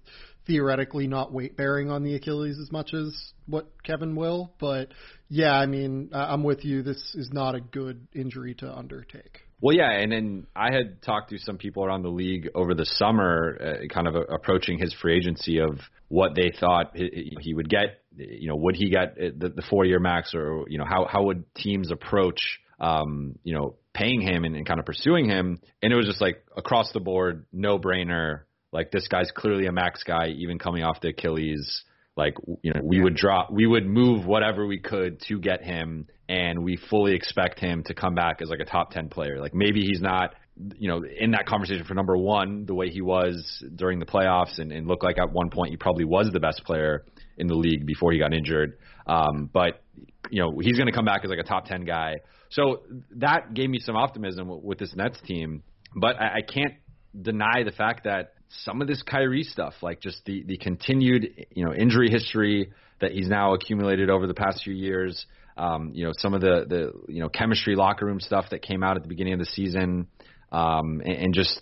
theoretically 0.46 1.06
not 1.06 1.32
weight 1.32 1.56
bearing 1.56 1.90
on 1.90 2.02
the 2.02 2.14
Achilles 2.14 2.58
as 2.60 2.70
much 2.70 2.94
as 2.94 3.32
what 3.46 3.66
Kevin 3.82 4.16
will. 4.16 4.52
But 4.58 4.88
yeah, 5.28 5.52
I 5.52 5.66
mean, 5.66 6.10
I'm 6.12 6.42
with 6.42 6.64
you. 6.64 6.82
This 6.82 7.14
is 7.14 7.30
not 7.32 7.54
a 7.54 7.60
good 7.60 8.06
injury 8.14 8.54
to 8.56 8.72
undertake. 8.72 9.40
Well, 9.60 9.74
yeah, 9.74 9.90
and 9.92 10.12
then 10.12 10.46
I 10.54 10.74
had 10.74 11.00
talked 11.00 11.30
to 11.30 11.38
some 11.38 11.56
people 11.56 11.84
around 11.86 12.02
the 12.02 12.10
league 12.10 12.50
over 12.54 12.74
the 12.74 12.84
summer, 12.84 13.56
uh, 13.58 13.86
kind 13.88 14.06
of 14.06 14.14
uh, 14.14 14.20
approaching 14.24 14.78
his 14.78 14.92
free 14.92 15.16
agency 15.16 15.58
of 15.58 15.78
what 16.08 16.34
they 16.34 16.52
thought 16.60 16.94
he, 16.94 17.54
would 17.54 17.70
get. 17.70 18.02
You 18.14 18.48
know, 18.48 18.56
would 18.56 18.76
he 18.76 18.90
get 18.90 19.16
uh, 19.18 19.30
the, 19.34 19.48
the 19.48 19.62
four-year 19.70 20.00
max, 20.00 20.34
or 20.34 20.64
you 20.68 20.76
know, 20.76 20.84
how 20.84 21.06
how 21.10 21.24
would 21.24 21.44
teams 21.54 21.90
approach, 21.90 22.60
um, 22.78 23.38
you 23.42 23.54
know, 23.54 23.76
paying 23.94 24.20
him 24.20 24.44
and, 24.44 24.54
and 24.54 24.66
kind 24.66 24.80
of 24.80 24.86
pursuing 24.86 25.30
him? 25.30 25.58
And 25.82 25.92
it 25.92 25.96
was 25.96 26.04
just 26.04 26.20
like 26.20 26.44
across 26.54 26.92
the 26.92 27.00
board, 27.00 27.46
no 27.50 27.78
brainer. 27.78 28.40
Like 28.74 28.90
this 28.90 29.06
guy's 29.08 29.30
clearly 29.30 29.66
a 29.66 29.72
max 29.72 30.02
guy, 30.02 30.26
even 30.36 30.58
coming 30.58 30.82
off 30.82 31.00
the 31.00 31.10
Achilles. 31.10 31.84
Like 32.16 32.34
you 32.62 32.72
know, 32.72 32.80
we 32.82 33.00
would 33.00 33.14
drop, 33.14 33.50
we 33.50 33.66
would 33.66 33.86
move 33.86 34.26
whatever 34.26 34.66
we 34.66 34.78
could 34.78 35.20
to 35.28 35.38
get 35.38 35.62
him, 35.62 36.06
and 36.28 36.62
we 36.62 36.76
fully 36.90 37.14
expect 37.14 37.58
him 37.58 37.82
to 37.84 37.94
come 37.94 38.14
back 38.14 38.42
as 38.42 38.50
like 38.50 38.60
a 38.60 38.64
top 38.64 38.90
ten 38.90 39.08
player. 39.08 39.40
Like 39.40 39.54
maybe 39.54 39.80
he's 39.80 40.00
not, 40.00 40.34
you 40.76 40.88
know, 40.88 41.04
in 41.04 41.32
that 41.32 41.46
conversation 41.46 41.84
for 41.84 41.94
number 41.94 42.16
one 42.16 42.66
the 42.66 42.74
way 42.74 42.88
he 42.88 43.00
was 43.00 43.64
during 43.74 43.98
the 43.98 44.06
playoffs, 44.06 44.58
and, 44.58 44.70
and 44.70 44.86
looked 44.86 45.02
like 45.02 45.18
at 45.18 45.32
one 45.32 45.50
point 45.50 45.70
he 45.70 45.76
probably 45.76 46.04
was 46.04 46.30
the 46.32 46.40
best 46.40 46.64
player 46.64 47.04
in 47.36 47.46
the 47.46 47.54
league 47.54 47.86
before 47.86 48.12
he 48.12 48.18
got 48.18 48.34
injured. 48.34 48.78
Um, 49.06 49.50
but 49.52 49.82
you 50.30 50.40
know, 50.40 50.58
he's 50.60 50.76
going 50.76 50.86
to 50.86 50.92
come 50.92 51.04
back 51.04 51.24
as 51.24 51.30
like 51.30 51.40
a 51.40 51.44
top 51.44 51.66
ten 51.66 51.84
guy. 51.84 52.16
So 52.50 52.82
that 53.16 53.54
gave 53.54 53.70
me 53.70 53.78
some 53.80 53.96
optimism 53.96 54.48
with, 54.48 54.62
with 54.62 54.78
this 54.78 54.94
Nets 54.94 55.20
team. 55.24 55.62
But 55.96 56.20
I, 56.20 56.36
I 56.36 56.40
can't 56.42 56.74
deny 57.20 57.64
the 57.64 57.72
fact 57.72 58.04
that 58.04 58.33
some 58.62 58.80
of 58.80 58.88
this 58.88 59.02
Kyrie 59.02 59.42
stuff, 59.42 59.74
like 59.82 60.00
just 60.00 60.24
the 60.24 60.42
the 60.44 60.56
continued 60.56 61.46
you 61.54 61.64
know 61.64 61.72
injury 61.72 62.10
history, 62.10 62.72
that 63.00 63.12
he's 63.12 63.28
now 63.28 63.54
accumulated 63.54 64.10
over 64.10 64.26
the 64.26 64.34
past 64.34 64.62
few 64.64 64.74
years. 64.74 65.26
Um, 65.56 65.92
you 65.94 66.04
know, 66.04 66.12
some 66.18 66.34
of 66.34 66.40
the 66.40 66.64
the 66.68 67.12
you 67.12 67.20
know 67.20 67.28
chemistry 67.28 67.76
locker 67.76 68.06
room 68.06 68.20
stuff 68.20 68.46
that 68.50 68.62
came 68.62 68.82
out 68.82 68.96
at 68.96 69.02
the 69.02 69.08
beginning 69.08 69.34
of 69.34 69.38
the 69.38 69.46
season, 69.46 70.08
um, 70.52 71.00
and, 71.04 71.16
and 71.16 71.34
just 71.34 71.60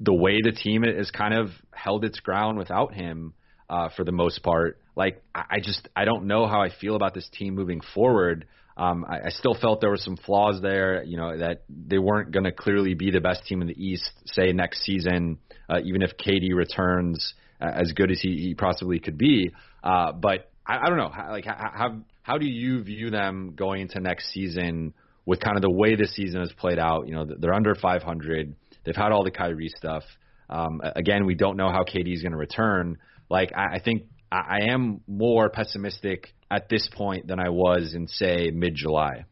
the 0.00 0.14
way 0.14 0.40
the 0.42 0.52
team 0.52 0.82
has 0.82 1.10
kind 1.10 1.34
of 1.34 1.50
held 1.72 2.04
its 2.04 2.20
ground 2.20 2.58
without 2.58 2.94
him 2.94 3.34
uh, 3.68 3.88
for 3.96 4.04
the 4.04 4.12
most 4.12 4.42
part. 4.42 4.78
Like 4.96 5.22
I, 5.34 5.44
I 5.50 5.60
just 5.60 5.88
I 5.96 6.04
don't 6.04 6.26
know 6.26 6.46
how 6.46 6.60
I 6.60 6.70
feel 6.70 6.96
about 6.96 7.14
this 7.14 7.28
team 7.32 7.54
moving 7.54 7.80
forward. 7.94 8.46
Um, 8.76 9.04
I, 9.08 9.26
I 9.26 9.28
still 9.30 9.54
felt 9.54 9.80
there 9.80 9.90
were 9.90 9.96
some 9.96 10.16
flaws 10.16 10.60
there. 10.60 11.02
You 11.04 11.16
know 11.16 11.38
that 11.38 11.62
they 11.68 11.98
weren't 11.98 12.32
going 12.32 12.44
to 12.44 12.52
clearly 12.52 12.94
be 12.94 13.10
the 13.10 13.20
best 13.20 13.46
team 13.46 13.62
in 13.62 13.68
the 13.68 13.84
East. 13.84 14.10
Say 14.26 14.52
next 14.52 14.84
season, 14.84 15.38
uh, 15.68 15.78
even 15.84 16.02
if 16.02 16.12
KD 16.16 16.54
returns 16.54 17.34
as 17.60 17.92
good 17.92 18.10
as 18.10 18.20
he, 18.20 18.36
he 18.36 18.54
possibly 18.54 18.98
could 18.98 19.16
be. 19.16 19.50
Uh, 19.82 20.12
but 20.12 20.50
I, 20.66 20.78
I 20.78 20.88
don't 20.88 20.98
know. 20.98 21.12
Like 21.30 21.44
how 21.44 22.00
how 22.22 22.38
do 22.38 22.46
you 22.46 22.82
view 22.82 23.10
them 23.10 23.54
going 23.56 23.82
into 23.82 24.00
next 24.00 24.32
season 24.32 24.94
with 25.26 25.40
kind 25.40 25.56
of 25.56 25.62
the 25.62 25.70
way 25.70 25.94
this 25.94 26.14
season 26.14 26.40
has 26.40 26.52
played 26.52 26.78
out? 26.78 27.06
You 27.06 27.14
know 27.14 27.26
they're 27.38 27.54
under 27.54 27.74
500. 27.74 28.56
They've 28.84 28.96
had 28.96 29.12
all 29.12 29.24
the 29.24 29.30
Kyrie 29.30 29.70
stuff. 29.74 30.02
Um, 30.50 30.80
again, 30.84 31.24
we 31.24 31.34
don't 31.34 31.56
know 31.56 31.70
how 31.70 31.84
KD 31.84 32.12
is 32.14 32.22
going 32.22 32.32
to 32.32 32.38
return. 32.38 32.98
Like 33.30 33.52
I, 33.56 33.76
I 33.76 33.80
think 33.82 34.04
I, 34.30 34.60
I 34.60 34.72
am 34.72 35.00
more 35.06 35.48
pessimistic 35.48 36.34
at 36.50 36.68
this 36.68 36.88
point 36.94 37.26
than 37.26 37.40
I 37.40 37.48
was 37.48 37.94
in 37.94 38.08
say 38.08 38.50
mid 38.52 38.74
July. 38.74 39.24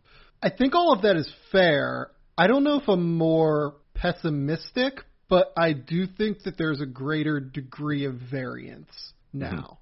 I 0.42 0.50
think 0.50 0.74
all 0.74 0.92
of 0.92 1.02
that 1.02 1.16
is 1.16 1.32
fair. 1.52 2.10
I 2.36 2.46
don't 2.46 2.64
know 2.64 2.80
if 2.80 2.88
I'm 2.88 3.16
more 3.16 3.76
pessimistic, 3.94 5.04
but 5.32 5.50
I 5.56 5.72
do 5.72 6.06
think 6.06 6.42
that 6.42 6.58
there's 6.58 6.82
a 6.82 6.86
greater 6.86 7.40
degree 7.40 8.04
of 8.04 8.16
variance 8.30 8.90
now. 9.32 9.78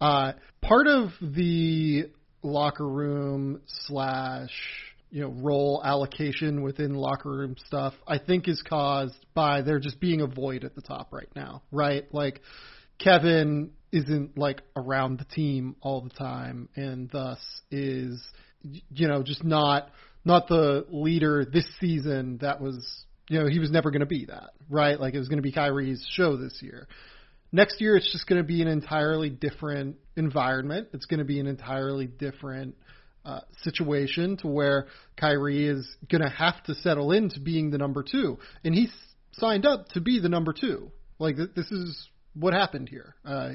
Mm-hmm. 0.00 0.04
Uh, 0.06 0.32
part 0.62 0.86
of 0.86 1.10
the 1.20 2.04
locker 2.42 2.88
room 2.88 3.60
slash 3.66 4.48
you 5.10 5.20
know 5.20 5.28
role 5.28 5.82
allocation 5.84 6.62
within 6.62 6.94
locker 6.94 7.30
room 7.30 7.54
stuff 7.66 7.92
I 8.08 8.16
think 8.16 8.48
is 8.48 8.62
caused 8.66 9.14
by 9.34 9.60
there 9.60 9.78
just 9.78 10.00
being 10.00 10.22
a 10.22 10.26
void 10.26 10.64
at 10.64 10.74
the 10.74 10.80
top 10.80 11.12
right 11.12 11.28
now, 11.36 11.60
right? 11.70 12.06
Like 12.14 12.40
Kevin 12.98 13.72
isn't 13.92 14.38
like 14.38 14.62
around 14.74 15.18
the 15.18 15.26
team 15.26 15.76
all 15.82 16.00
the 16.00 16.14
time 16.14 16.70
and 16.76 17.10
thus 17.10 17.40
is 17.70 18.26
you 18.62 19.06
know 19.06 19.22
just 19.22 19.44
not 19.44 19.90
not 20.24 20.48
the 20.48 20.86
leader 20.88 21.44
this 21.44 21.66
season 21.78 22.38
that 22.40 22.58
was 22.58 23.04
you 23.28 23.40
know 23.40 23.48
he 23.48 23.58
was 23.58 23.70
never 23.70 23.90
going 23.90 24.00
to 24.00 24.06
be 24.06 24.26
that 24.26 24.50
right? 24.68 24.98
Like 24.98 25.14
it 25.14 25.18
was 25.18 25.28
going 25.28 25.38
to 25.38 25.42
be 25.42 25.52
Kyrie's 25.52 26.04
show 26.10 26.36
this 26.36 26.58
year. 26.60 26.88
Next 27.52 27.80
year 27.80 27.96
it's 27.96 28.10
just 28.10 28.26
going 28.26 28.40
to 28.40 28.46
be 28.46 28.62
an 28.62 28.68
entirely 28.68 29.30
different 29.30 29.96
environment. 30.16 30.88
It's 30.92 31.06
going 31.06 31.18
to 31.18 31.24
be 31.24 31.38
an 31.38 31.46
entirely 31.46 32.06
different 32.06 32.76
uh, 33.24 33.40
situation 33.62 34.36
to 34.38 34.48
where 34.48 34.86
Kyrie 35.16 35.66
is 35.66 35.88
going 36.10 36.22
to 36.22 36.28
have 36.28 36.62
to 36.64 36.74
settle 36.74 37.12
into 37.12 37.40
being 37.40 37.70
the 37.70 37.78
number 37.78 38.02
2 38.02 38.38
and 38.64 38.74
he's 38.74 38.92
signed 39.32 39.64
up 39.64 39.88
to 39.88 40.00
be 40.00 40.20
the 40.20 40.28
number 40.28 40.52
2 40.52 40.90
like 41.18 41.36
th- 41.36 41.50
this 41.56 41.70
is 41.70 42.08
what 42.34 42.52
happened 42.52 42.88
here. 42.88 43.14
Uh 43.24 43.52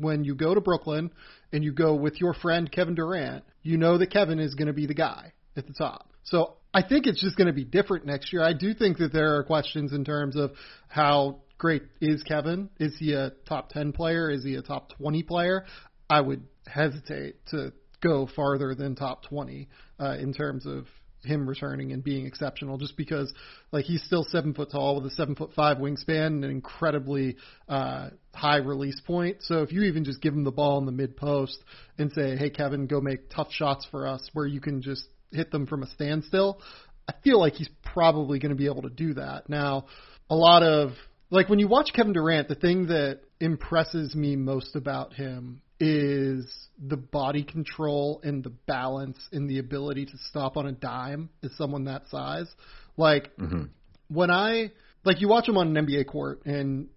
when 0.00 0.22
you 0.22 0.36
go 0.36 0.54
to 0.54 0.60
Brooklyn 0.60 1.10
and 1.52 1.64
you 1.64 1.72
go 1.72 1.94
with 1.94 2.20
your 2.20 2.32
friend 2.32 2.70
Kevin 2.70 2.94
Durant, 2.94 3.42
you 3.64 3.76
know 3.76 3.98
that 3.98 4.12
Kevin 4.12 4.38
is 4.38 4.54
going 4.54 4.68
to 4.68 4.72
be 4.72 4.86
the 4.86 4.94
guy 4.94 5.32
at 5.56 5.66
the 5.66 5.72
top. 5.72 6.12
So 6.22 6.57
I 6.72 6.82
think 6.82 7.06
it's 7.06 7.20
just 7.20 7.36
going 7.36 7.46
to 7.46 7.52
be 7.52 7.64
different 7.64 8.06
next 8.06 8.32
year. 8.32 8.42
I 8.42 8.52
do 8.52 8.74
think 8.74 8.98
that 8.98 9.12
there 9.12 9.36
are 9.36 9.44
questions 9.44 9.92
in 9.92 10.04
terms 10.04 10.36
of 10.36 10.52
how 10.88 11.40
great 11.56 11.82
is 12.00 12.22
Kevin? 12.22 12.70
Is 12.78 12.96
he 12.98 13.14
a 13.14 13.32
top 13.46 13.70
10 13.70 13.92
player? 13.92 14.30
Is 14.30 14.44
he 14.44 14.54
a 14.54 14.62
top 14.62 14.90
20 14.96 15.22
player? 15.24 15.64
I 16.08 16.20
would 16.20 16.44
hesitate 16.66 17.36
to 17.48 17.72
go 18.02 18.28
farther 18.34 18.74
than 18.74 18.94
top 18.94 19.24
20 19.24 19.68
uh, 19.98 20.16
in 20.20 20.32
terms 20.32 20.66
of 20.66 20.86
him 21.24 21.48
returning 21.48 21.90
and 21.90 22.04
being 22.04 22.26
exceptional 22.26 22.78
just 22.78 22.96
because 22.96 23.32
like 23.72 23.84
he's 23.84 24.02
still 24.04 24.22
seven 24.22 24.54
foot 24.54 24.70
tall 24.70 24.94
with 24.94 25.12
a 25.12 25.14
seven 25.16 25.34
foot 25.34 25.50
five 25.54 25.78
wingspan 25.78 26.26
and 26.26 26.44
an 26.44 26.50
incredibly 26.50 27.36
uh 27.68 28.10
high 28.32 28.58
release 28.58 29.00
point. 29.00 29.38
So 29.40 29.62
if 29.62 29.72
you 29.72 29.82
even 29.82 30.04
just 30.04 30.22
give 30.22 30.32
him 30.32 30.44
the 30.44 30.52
ball 30.52 30.78
in 30.78 30.86
the 30.86 30.92
mid 30.92 31.16
post 31.16 31.58
and 31.98 32.12
say, 32.12 32.36
Hey 32.36 32.50
Kevin, 32.50 32.86
go 32.86 33.00
make 33.00 33.30
tough 33.30 33.48
shots 33.50 33.84
for 33.90 34.06
us 34.06 34.30
where 34.32 34.46
you 34.46 34.60
can 34.60 34.80
just 34.80 35.08
hit 35.32 35.50
them 35.50 35.66
from 35.66 35.82
a 35.82 35.86
standstill, 35.88 36.60
I 37.08 37.14
feel 37.24 37.40
like 37.40 37.54
he's 37.54 37.70
probably 37.82 38.38
going 38.38 38.50
to 38.50 38.56
be 38.56 38.66
able 38.66 38.82
to 38.82 38.90
do 38.90 39.14
that. 39.14 39.48
Now, 39.48 39.86
a 40.28 40.34
lot 40.34 40.62
of 40.62 40.92
like 41.30 41.48
when 41.48 41.58
you 41.58 41.68
watch 41.68 41.90
Kevin 41.94 42.12
Durant, 42.12 42.48
the 42.48 42.54
thing 42.54 42.86
that 42.86 43.20
impresses 43.40 44.14
me 44.14 44.36
most 44.36 44.76
about 44.76 45.14
him 45.14 45.62
is 45.80 46.52
the 46.78 46.96
body 46.96 47.44
control 47.44 48.20
and 48.24 48.42
the 48.42 48.50
balance 48.50 49.18
and 49.32 49.48
the 49.48 49.58
ability 49.58 50.06
to 50.06 50.18
stop 50.28 50.56
on 50.56 50.66
a 50.66 50.72
dime 50.72 51.30
as 51.42 51.54
someone 51.56 51.84
that 51.84 52.08
size. 52.08 52.48
Like 52.96 53.36
mm-hmm. 53.36 53.64
when 54.08 54.30
I 54.30 54.72
like 55.04 55.20
you 55.20 55.28
watch 55.28 55.48
him 55.48 55.56
on 55.56 55.76
an 55.76 55.86
NBA 55.86 56.06
court 56.06 56.44
and 56.46 56.88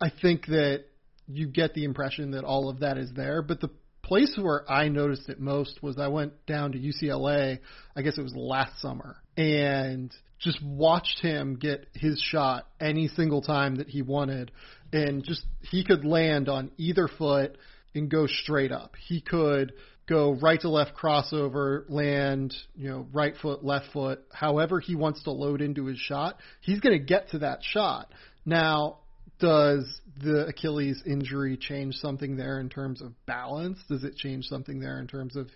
I 0.00 0.10
think 0.10 0.46
that 0.46 0.84
you 1.26 1.46
get 1.46 1.74
the 1.74 1.84
impression 1.84 2.32
that 2.32 2.44
all 2.44 2.68
of 2.68 2.80
that 2.80 2.96
is 2.96 3.12
there, 3.14 3.42
but 3.42 3.60
the 3.60 3.70
place 4.10 4.36
where 4.36 4.68
I 4.68 4.88
noticed 4.88 5.28
it 5.28 5.38
most 5.38 5.84
was 5.84 5.96
I 5.96 6.08
went 6.08 6.44
down 6.44 6.72
to 6.72 6.78
UCLA, 6.78 7.60
I 7.94 8.02
guess 8.02 8.18
it 8.18 8.22
was 8.22 8.34
last 8.34 8.80
summer, 8.82 9.18
and 9.36 10.12
just 10.40 10.60
watched 10.64 11.20
him 11.20 11.54
get 11.54 11.86
his 11.94 12.20
shot 12.20 12.66
any 12.80 13.06
single 13.06 13.40
time 13.40 13.76
that 13.76 13.88
he 13.88 14.02
wanted 14.02 14.50
and 14.92 15.22
just 15.22 15.44
he 15.60 15.84
could 15.84 16.04
land 16.04 16.48
on 16.48 16.72
either 16.76 17.06
foot 17.06 17.56
and 17.94 18.10
go 18.10 18.26
straight 18.26 18.72
up. 18.72 18.96
He 19.06 19.20
could 19.20 19.74
go 20.08 20.32
right 20.32 20.60
to 20.62 20.70
left 20.70 20.96
crossover, 20.96 21.84
land, 21.88 22.52
you 22.74 22.88
know, 22.88 23.06
right 23.12 23.36
foot, 23.40 23.64
left 23.64 23.92
foot, 23.92 24.24
however 24.32 24.80
he 24.80 24.96
wants 24.96 25.22
to 25.22 25.30
load 25.30 25.60
into 25.60 25.86
his 25.86 25.98
shot, 25.98 26.36
he's 26.62 26.80
going 26.80 26.98
to 26.98 27.04
get 27.04 27.30
to 27.30 27.38
that 27.38 27.60
shot. 27.62 28.12
Now, 28.44 28.99
does 29.40 30.00
the 30.22 30.46
Achilles 30.46 31.02
injury 31.06 31.56
change 31.56 31.96
something 31.96 32.36
there 32.36 32.60
in 32.60 32.68
terms 32.68 33.00
of 33.00 33.12
balance? 33.26 33.78
Does 33.88 34.04
it 34.04 34.16
change 34.16 34.44
something 34.44 34.80
there 34.80 35.00
in 35.00 35.06
terms 35.06 35.34
of 35.34 35.48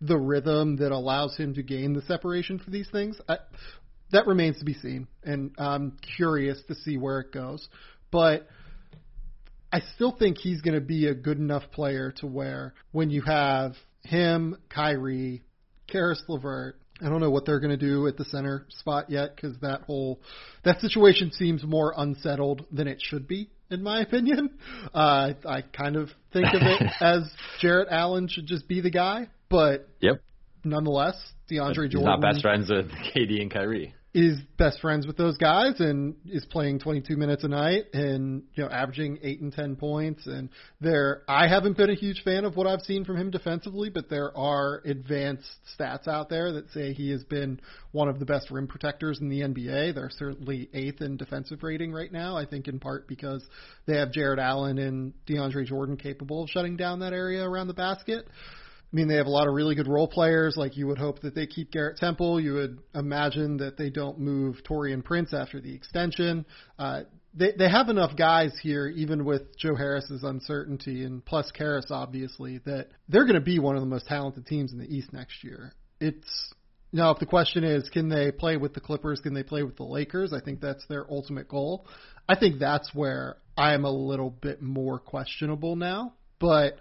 the 0.00 0.16
rhythm 0.16 0.76
that 0.76 0.92
allows 0.92 1.36
him 1.36 1.54
to 1.54 1.62
gain 1.62 1.92
the 1.92 2.02
separation 2.02 2.58
for 2.58 2.70
these 2.70 2.88
things? 2.90 3.20
I, 3.28 3.38
that 4.12 4.26
remains 4.26 4.58
to 4.58 4.64
be 4.64 4.74
seen, 4.74 5.08
and 5.24 5.52
I'm 5.58 5.96
curious 6.16 6.62
to 6.68 6.74
see 6.74 6.96
where 6.96 7.20
it 7.20 7.32
goes. 7.32 7.66
But 8.10 8.46
I 9.72 9.80
still 9.94 10.14
think 10.16 10.38
he's 10.38 10.60
going 10.60 10.74
to 10.74 10.80
be 10.80 11.06
a 11.06 11.14
good 11.14 11.38
enough 11.38 11.64
player 11.72 12.12
to 12.18 12.26
where 12.26 12.74
when 12.92 13.10
you 13.10 13.22
have 13.22 13.74
him, 14.02 14.56
Kyrie, 14.68 15.42
Caris 15.88 16.22
LeVert, 16.28 16.78
I 17.04 17.08
don't 17.08 17.20
know 17.20 17.30
what 17.30 17.44
they're 17.46 17.60
going 17.60 17.76
to 17.76 17.76
do 17.76 18.06
at 18.06 18.16
the 18.16 18.24
center 18.24 18.66
spot 18.68 19.10
yet 19.10 19.34
because 19.34 19.58
that 19.60 19.82
whole 19.82 20.20
that 20.64 20.80
situation 20.80 21.32
seems 21.32 21.64
more 21.64 21.92
unsettled 21.96 22.64
than 22.70 22.86
it 22.86 22.98
should 23.00 23.26
be, 23.26 23.50
in 23.70 23.82
my 23.82 24.00
opinion. 24.02 24.50
Uh, 24.94 24.98
I 24.98 25.36
I 25.46 25.62
kind 25.62 25.96
of 25.96 26.10
think 26.32 26.46
of 26.46 26.62
it 26.62 26.82
as 27.00 27.22
Jarrett 27.60 27.88
Allen 27.90 28.28
should 28.28 28.46
just 28.46 28.68
be 28.68 28.80
the 28.80 28.90
guy, 28.90 29.28
but 29.48 29.88
yep. 30.00 30.22
Nonetheless, 30.64 31.16
DeAndre 31.50 31.84
He's 31.84 31.92
Jordan 31.94 32.04
not 32.04 32.20
best 32.20 32.42
friends 32.42 32.70
with 32.70 32.88
KD 32.90 33.42
and 33.42 33.50
Kyrie 33.50 33.94
is 34.14 34.38
best 34.58 34.78
friends 34.80 35.06
with 35.06 35.16
those 35.16 35.38
guys 35.38 35.80
and 35.80 36.14
is 36.26 36.44
playing 36.44 36.78
22 36.78 37.16
minutes 37.16 37.44
a 37.44 37.48
night 37.48 37.84
and 37.94 38.42
you 38.54 38.62
know 38.62 38.68
averaging 38.68 39.18
8 39.22 39.40
and 39.40 39.52
10 39.52 39.76
points. 39.76 40.26
And 40.26 40.50
there 40.82 41.22
I 41.26 41.48
haven't 41.48 41.78
been 41.78 41.88
a 41.88 41.94
huge 41.94 42.22
fan 42.22 42.44
of 42.44 42.54
what 42.54 42.66
I've 42.66 42.82
seen 42.82 43.06
from 43.06 43.16
him 43.16 43.30
defensively 43.30 43.88
but 43.88 44.10
there 44.10 44.36
are 44.36 44.82
advanced 44.84 45.48
stats 45.78 46.06
out 46.08 46.28
there 46.28 46.52
that 46.52 46.70
say 46.72 46.92
he 46.92 47.10
has 47.10 47.24
been 47.24 47.58
one 47.92 48.08
of 48.08 48.18
the 48.18 48.26
best 48.26 48.50
rim 48.50 48.66
protectors 48.66 49.18
in 49.20 49.30
the 49.30 49.40
NBA 49.40 49.94
they're 49.94 50.10
certainly 50.10 50.68
8th 50.74 51.00
in 51.00 51.16
defensive 51.16 51.62
rating 51.62 51.90
right 51.90 52.12
now 52.12 52.36
I 52.36 52.44
think 52.44 52.68
in 52.68 52.80
part 52.80 53.08
because 53.08 53.42
they 53.86 53.96
have 53.96 54.12
Jarrett 54.12 54.38
Allen 54.38 54.76
and 54.76 55.14
DeAndre 55.26 55.64
Jordan 55.64 55.96
capable 55.96 56.42
of 56.42 56.50
shutting 56.50 56.76
down 56.76 57.00
that 57.00 57.14
area 57.14 57.42
around 57.42 57.68
the 57.68 57.74
basket 57.74 58.26
I 58.92 58.96
mean, 58.96 59.08
they 59.08 59.16
have 59.16 59.26
a 59.26 59.30
lot 59.30 59.48
of 59.48 59.54
really 59.54 59.74
good 59.74 59.88
role 59.88 60.08
players. 60.08 60.56
Like 60.56 60.76
you 60.76 60.86
would 60.86 60.98
hope 60.98 61.20
that 61.20 61.34
they 61.34 61.46
keep 61.46 61.70
Garrett 61.70 61.96
Temple. 61.96 62.38
You 62.40 62.54
would 62.54 62.78
imagine 62.94 63.56
that 63.58 63.78
they 63.78 63.88
don't 63.88 64.18
move 64.18 64.56
Taurean 64.68 65.02
Prince 65.02 65.32
after 65.32 65.60
the 65.60 65.74
extension. 65.74 66.44
Uh, 66.78 67.02
they 67.34 67.52
they 67.52 67.70
have 67.70 67.88
enough 67.88 68.16
guys 68.16 68.52
here, 68.62 68.86
even 68.88 69.24
with 69.24 69.56
Joe 69.56 69.74
Harris's 69.74 70.22
uncertainty 70.22 71.04
and 71.04 71.24
plus 71.24 71.50
Caris, 71.50 71.86
obviously, 71.90 72.58
that 72.66 72.88
they're 73.08 73.24
going 73.24 73.34
to 73.34 73.40
be 73.40 73.58
one 73.58 73.76
of 73.76 73.82
the 73.82 73.88
most 73.88 74.06
talented 74.06 74.46
teams 74.46 74.72
in 74.72 74.78
the 74.78 74.94
East 74.94 75.12
next 75.12 75.42
year. 75.42 75.72
It's 75.98 76.52
now 76.92 77.10
if 77.12 77.18
the 77.18 77.26
question 77.26 77.64
is, 77.64 77.88
can 77.88 78.10
they 78.10 78.30
play 78.30 78.58
with 78.58 78.74
the 78.74 78.80
Clippers? 78.80 79.20
Can 79.20 79.32
they 79.32 79.42
play 79.42 79.62
with 79.62 79.76
the 79.76 79.84
Lakers? 79.84 80.34
I 80.34 80.40
think 80.40 80.60
that's 80.60 80.84
their 80.88 81.10
ultimate 81.10 81.48
goal. 81.48 81.86
I 82.28 82.36
think 82.36 82.58
that's 82.58 82.94
where 82.94 83.38
I 83.56 83.72
am 83.72 83.86
a 83.86 83.90
little 83.90 84.30
bit 84.30 84.60
more 84.60 84.98
questionable 84.98 85.76
now, 85.76 86.12
but 86.38 86.76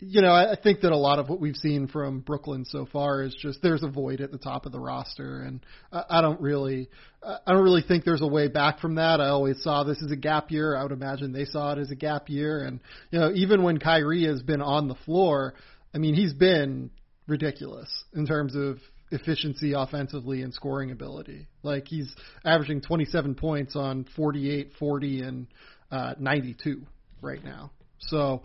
you 0.00 0.22
know, 0.22 0.32
I 0.32 0.56
think 0.60 0.80
that 0.80 0.92
a 0.92 0.96
lot 0.96 1.18
of 1.18 1.28
what 1.28 1.40
we've 1.40 1.56
seen 1.56 1.88
from 1.88 2.20
Brooklyn 2.20 2.64
so 2.64 2.86
far 2.86 3.22
is 3.22 3.34
just 3.34 3.62
there's 3.62 3.82
a 3.82 3.88
void 3.88 4.20
at 4.20 4.32
the 4.32 4.38
top 4.38 4.66
of 4.66 4.72
the 4.72 4.80
roster, 4.80 5.42
and 5.42 5.60
I 5.92 6.20
don't 6.20 6.40
really, 6.40 6.88
I 7.22 7.52
don't 7.52 7.62
really 7.62 7.82
think 7.86 8.04
there's 8.04 8.22
a 8.22 8.26
way 8.26 8.48
back 8.48 8.80
from 8.80 8.96
that. 8.96 9.20
I 9.20 9.28
always 9.28 9.62
saw 9.62 9.84
this 9.84 10.02
as 10.02 10.10
a 10.10 10.16
gap 10.16 10.50
year. 10.50 10.76
I 10.76 10.82
would 10.82 10.92
imagine 10.92 11.32
they 11.32 11.44
saw 11.44 11.72
it 11.72 11.78
as 11.78 11.90
a 11.90 11.96
gap 11.96 12.28
year, 12.28 12.64
and 12.64 12.80
you 13.10 13.18
know, 13.18 13.30
even 13.34 13.62
when 13.62 13.78
Kyrie 13.78 14.26
has 14.26 14.42
been 14.42 14.62
on 14.62 14.88
the 14.88 14.94
floor, 14.94 15.54
I 15.94 15.98
mean, 15.98 16.14
he's 16.14 16.34
been 16.34 16.90
ridiculous 17.26 18.04
in 18.14 18.26
terms 18.26 18.54
of 18.54 18.78
efficiency 19.10 19.72
offensively 19.74 20.42
and 20.42 20.52
scoring 20.52 20.90
ability. 20.90 21.46
Like 21.62 21.86
he's 21.86 22.14
averaging 22.44 22.80
27 22.80 23.34
points 23.34 23.76
on 23.76 24.06
48, 24.16 24.72
40, 24.78 25.22
and 25.22 25.46
uh, 25.90 26.14
92 26.18 26.82
right 27.22 27.42
now. 27.42 27.70
So, 27.98 28.42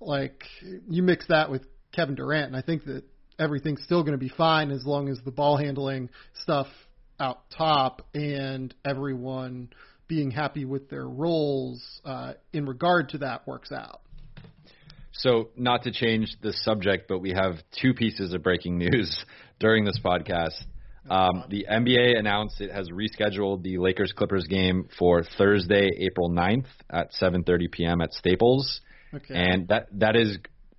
like, 0.00 0.44
you 0.88 1.02
mix 1.02 1.26
that 1.28 1.50
with 1.50 1.62
Kevin 1.92 2.14
Durant, 2.14 2.46
and 2.48 2.56
I 2.56 2.62
think 2.62 2.84
that 2.84 3.04
everything's 3.38 3.82
still 3.82 4.02
going 4.02 4.12
to 4.12 4.18
be 4.18 4.28
fine 4.28 4.70
as 4.70 4.84
long 4.84 5.08
as 5.08 5.18
the 5.24 5.30
ball 5.30 5.56
handling 5.56 6.10
stuff 6.42 6.66
out 7.20 7.50
top 7.56 8.06
and 8.14 8.74
everyone 8.84 9.70
being 10.06 10.30
happy 10.30 10.64
with 10.64 10.88
their 10.88 11.06
roles 11.06 12.00
uh, 12.04 12.34
in 12.52 12.66
regard 12.66 13.10
to 13.10 13.18
that 13.18 13.46
works 13.46 13.72
out. 13.72 14.00
So, 15.12 15.50
not 15.56 15.82
to 15.82 15.90
change 15.90 16.28
the 16.42 16.52
subject, 16.52 17.08
but 17.08 17.18
we 17.18 17.30
have 17.30 17.54
two 17.80 17.92
pieces 17.92 18.32
of 18.32 18.42
breaking 18.42 18.78
news 18.78 19.24
during 19.60 19.84
this 19.84 19.98
podcast. 20.04 20.62
Um, 21.10 21.44
the 21.48 21.66
NBA 21.70 22.18
announced 22.18 22.60
it 22.60 22.70
has 22.70 22.90
rescheduled 22.90 23.62
the 23.62 23.78
Lakers 23.78 24.12
Clippers 24.12 24.46
game 24.46 24.88
for 24.98 25.24
Thursday, 25.38 25.88
April 26.00 26.30
9th 26.30 26.66
at 26.90 27.12
7:30 27.20 27.72
p.m. 27.72 28.00
at 28.00 28.12
Staples. 28.12 28.80
Okay. 29.14 29.34
And 29.34 29.68
that 29.68 29.88
that 29.98 30.16
is 30.16 30.38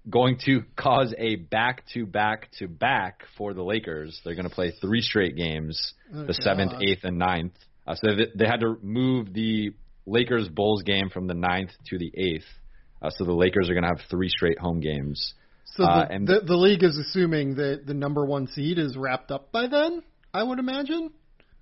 going 0.10 0.38
to 0.46 0.64
cause 0.76 1.14
a 1.18 1.36
back 1.36 1.84
to 1.94 2.06
back 2.06 2.50
to 2.60 2.68
back 2.68 3.24
for 3.38 3.54
the 3.54 3.64
Lakers. 3.64 4.20
They're 4.24 4.36
going 4.36 4.48
to 4.50 4.54
play 4.54 4.72
three 4.82 5.02
straight 5.02 5.36
games, 5.36 5.94
Oh, 6.14 6.26
the 6.26 6.34
seventh, 6.34 6.74
eighth, 6.82 7.04
and 7.04 7.18
ninth. 7.18 7.54
Uh, 7.88 7.96
so 7.96 8.16
they, 8.16 8.28
they 8.36 8.46
had 8.46 8.60
to 8.62 8.78
move 8.82 9.34
the 9.34 9.72
Lakers 10.06 10.48
Bulls 10.50 10.84
game 10.84 11.10
from 11.10 11.28
the 11.28 11.34
ninth 11.34 11.72
to 11.88 11.98
the 11.98 12.12
eighth. 12.16 12.46
Uh, 13.02 13.10
so 13.12 13.24
the 13.26 13.34
Lakers 13.34 13.70
are 13.70 13.74
going 13.74 13.84
to 13.84 13.90
have 13.90 14.02
three 14.10 14.30
straight 14.30 14.60
home 14.60 14.80
games. 14.80 15.34
So 15.66 15.84
the, 15.84 15.90
Uh, 15.90 16.08
and- 16.10 16.28
the 16.28 16.42
the 16.46 16.56
league 16.56 16.84
is 16.84 16.98
assuming 16.98 17.56
that 17.56 17.86
the 17.86 17.94
number 17.94 18.26
one 18.26 18.48
seed 18.48 18.80
is 18.80 18.98
wrapped 18.98 19.32
up 19.32 19.52
by 19.52 19.68
then. 19.68 20.02
I 20.34 20.44
would 20.44 20.60
imagine. 20.60 21.12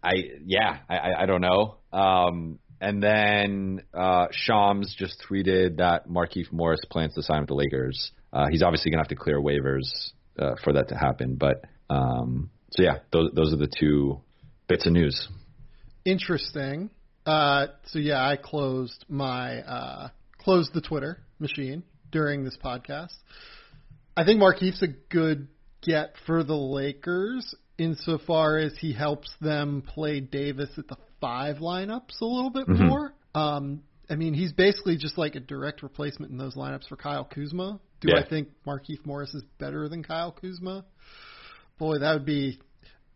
I 0.04 0.14
yeah, 0.46 0.80
I 0.90 0.98
I, 0.98 1.24
I 1.24 1.26
don't 1.26 1.42
know. 1.42 1.78
Um, 1.92 2.60
and 2.80 3.02
then 3.02 3.82
uh, 3.94 4.28
Shams 4.32 4.96
just 4.98 5.24
tweeted 5.30 5.78
that 5.78 6.08
Markieff 6.08 6.52
Morris 6.52 6.82
plans 6.90 7.14
to 7.16 7.24
sign 7.24 7.42
with 7.42 7.48
the 7.48 7.56
Lakers. 7.56 8.12
Uh, 8.32 8.48
he's 8.50 8.62
obviously 8.62 8.92
gonna 8.92 9.02
have 9.02 9.10
to 9.10 9.16
clear 9.16 9.40
waivers 9.40 10.12
uh, 10.38 10.56
for 10.64 10.74
that 10.74 10.90
to 10.90 10.96
happen. 10.96 11.36
But 11.36 11.66
um, 11.90 12.50
so 12.72 12.84
yeah, 12.84 13.00
those 13.12 13.32
those 13.34 13.54
are 13.54 13.58
the 13.58 13.72
two 13.80 14.22
bits 14.68 14.86
of 14.86 14.94
news. 14.94 15.28
Interesting. 16.06 16.90
Uh, 17.26 17.68
so 17.88 18.00
yeah, 18.00 18.26
I 18.26 18.38
closed 18.38 19.06
my 19.10 19.62
uh, 19.62 20.10
closed 20.38 20.74
the 20.74 20.82
Twitter 20.82 21.20
machine 21.40 21.84
during 22.12 22.44
this 22.44 22.58
podcast. 22.64 23.16
I 24.16 24.24
think 24.24 24.42
Markieff's 24.42 24.82
a 24.82 24.88
good 24.88 25.48
get 25.82 26.14
for 26.26 26.44
the 26.44 26.56
Lakers 26.56 27.56
insofar 27.78 28.58
as 28.58 28.74
he 28.80 28.94
helps 28.94 29.32
them 29.40 29.84
play 29.86 30.20
Davis 30.20 30.70
at 30.78 30.88
the 30.88 30.98
five 31.20 31.58
lineups 31.58 32.22
a 32.22 32.26
little 32.26 32.50
bit 32.50 32.68
Mhm. 32.68 32.88
more. 32.88 33.14
Um, 33.36 33.82
I 34.10 34.16
mean, 34.16 34.34
he's 34.34 34.54
basically 34.54 34.98
just 34.98 35.18
like 35.18 35.36
a 35.36 35.40
direct 35.40 35.84
replacement 35.84 36.32
in 36.32 36.38
those 36.38 36.56
lineups 36.56 36.88
for 36.88 36.96
Kyle 36.96 37.26
Kuzma. 37.26 37.80
Do 38.00 38.10
Yeah. 38.12 38.20
I 38.20 38.24
think 38.24 38.50
Markieff 38.66 39.06
Morris 39.06 39.34
is 39.34 39.44
better 39.60 39.90
than 39.90 40.04
Kyle 40.04 40.32
Kuzma? 40.32 40.86
Boy, 41.78 42.00
that 42.00 42.14
would 42.14 42.26
be. 42.26 42.60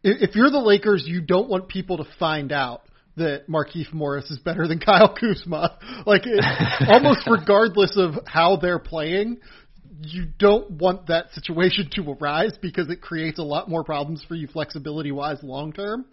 If 0.03 0.29
if 0.29 0.36
you're 0.36 0.50
the 0.50 0.60
Lakers, 0.60 1.08
you 1.08 1.22
don't 1.22 1.50
want 1.50 1.67
people 1.67 1.98
to 1.98 2.03
find 2.20 2.51
out 2.51 2.84
that 3.17 3.48
Markieff 3.48 3.93
Morris 3.93 4.29
is 4.31 4.39
better 4.39 4.67
than 4.67 4.79
Kyle 4.79 5.13
Kuzma. 5.13 5.77
Like, 6.05 6.24
it, 6.25 6.43
almost 6.89 7.22
regardless 7.27 7.96
of 7.98 8.15
how 8.25 8.55
they're 8.55 8.79
playing, 8.79 9.38
you 10.01 10.25
don't 10.39 10.72
want 10.72 11.08
that 11.08 11.31
situation 11.34 11.89
to 11.96 12.12
arise 12.13 12.58
because 12.60 12.89
it 12.89 13.01
creates 13.01 13.38
a 13.38 13.43
lot 13.43 13.70
more 13.70 13.84
problems 13.84 14.24
for 14.24 14.34
you 14.36 14.48
flexibility 14.48 15.12
wise 15.12 15.43
long 15.43 15.74
term. 15.74 16.05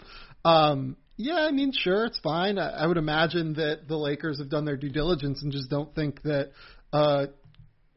Um, 0.44 0.96
yeah, 1.18 1.40
I 1.40 1.50
mean, 1.50 1.72
sure, 1.72 2.06
it's 2.06 2.18
fine. 2.20 2.58
I, 2.58 2.70
I 2.70 2.86
would 2.86 2.96
imagine 2.96 3.54
that 3.54 3.88
the 3.88 3.96
Lakers 3.96 4.38
have 4.38 4.48
done 4.48 4.64
their 4.64 4.76
due 4.76 4.88
diligence 4.88 5.42
and 5.42 5.50
just 5.50 5.68
don't 5.68 5.92
think 5.92 6.22
that 6.22 6.52
a 6.92 7.26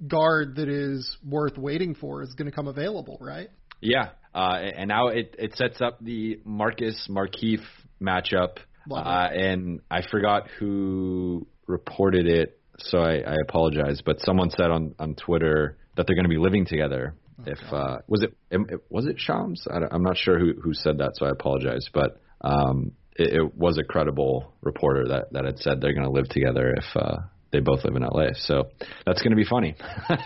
guard 0.08 0.56
that 0.56 0.68
is 0.68 1.18
worth 1.24 1.56
waiting 1.56 1.94
for 1.94 2.24
is 2.24 2.34
going 2.34 2.50
to 2.50 2.56
come 2.56 2.68
available, 2.68 3.20
right? 3.22 3.50
Yeah, 3.80 4.10
uh, 4.34 4.60
and 4.76 4.88
now 4.88 5.10
it 5.10 5.36
it 5.38 5.56
sets 5.56 5.82
up 5.82 6.00
the 6.04 6.40
Marcus 6.44 7.08
Markieff 7.10 7.62
matchup. 8.02 8.58
Uh, 8.90 9.30
and 9.32 9.82
I 9.92 10.02
forgot 10.10 10.48
who 10.60 11.46
reported 11.68 12.26
it, 12.26 12.60
so 12.80 12.98
I, 12.98 13.18
I 13.18 13.36
apologize. 13.48 14.02
But 14.04 14.20
someone 14.22 14.50
said 14.50 14.72
on 14.72 14.96
on 14.98 15.14
Twitter 15.14 15.78
that 15.96 16.08
they're 16.08 16.16
going 16.16 16.26
to 16.26 16.30
be 16.30 16.40
living 16.40 16.66
together. 16.66 17.14
if 17.46 17.60
uh, 17.72 18.00
was 18.08 18.24
it 18.24 18.34
was 18.90 19.06
it 19.06 19.20
Shams? 19.20 19.68
I 19.72 19.80
I'm 19.92 20.02
not 20.02 20.18
sure 20.18 20.40
who 20.40 20.54
who 20.60 20.74
said 20.74 20.98
that, 20.98 21.12
so 21.16 21.28
I 21.28 21.30
apologize. 21.30 21.88
But 21.94 22.20
um, 22.42 22.94
it, 23.16 23.34
it 23.34 23.56
was 23.56 23.78
a 23.78 23.84
credible 23.84 24.54
reporter 24.62 25.08
that 25.10 25.32
that 25.34 25.46
had 25.46 25.60
said 25.60 25.82
they're 25.82 25.94
going 25.94 26.06
to 26.06 26.12
live 26.12 26.30
together 26.30 26.74
if 26.76 26.86
uh, 26.96 27.18
they 27.52 27.60
both 27.60 27.84
live 27.84 27.96
in 27.96 28.04
LA. 28.04 28.34
So 28.36 28.70
that's 29.06 29.22
going 29.22 29.32
to 29.32 29.36
be 29.36 29.46
funny. 29.46 29.76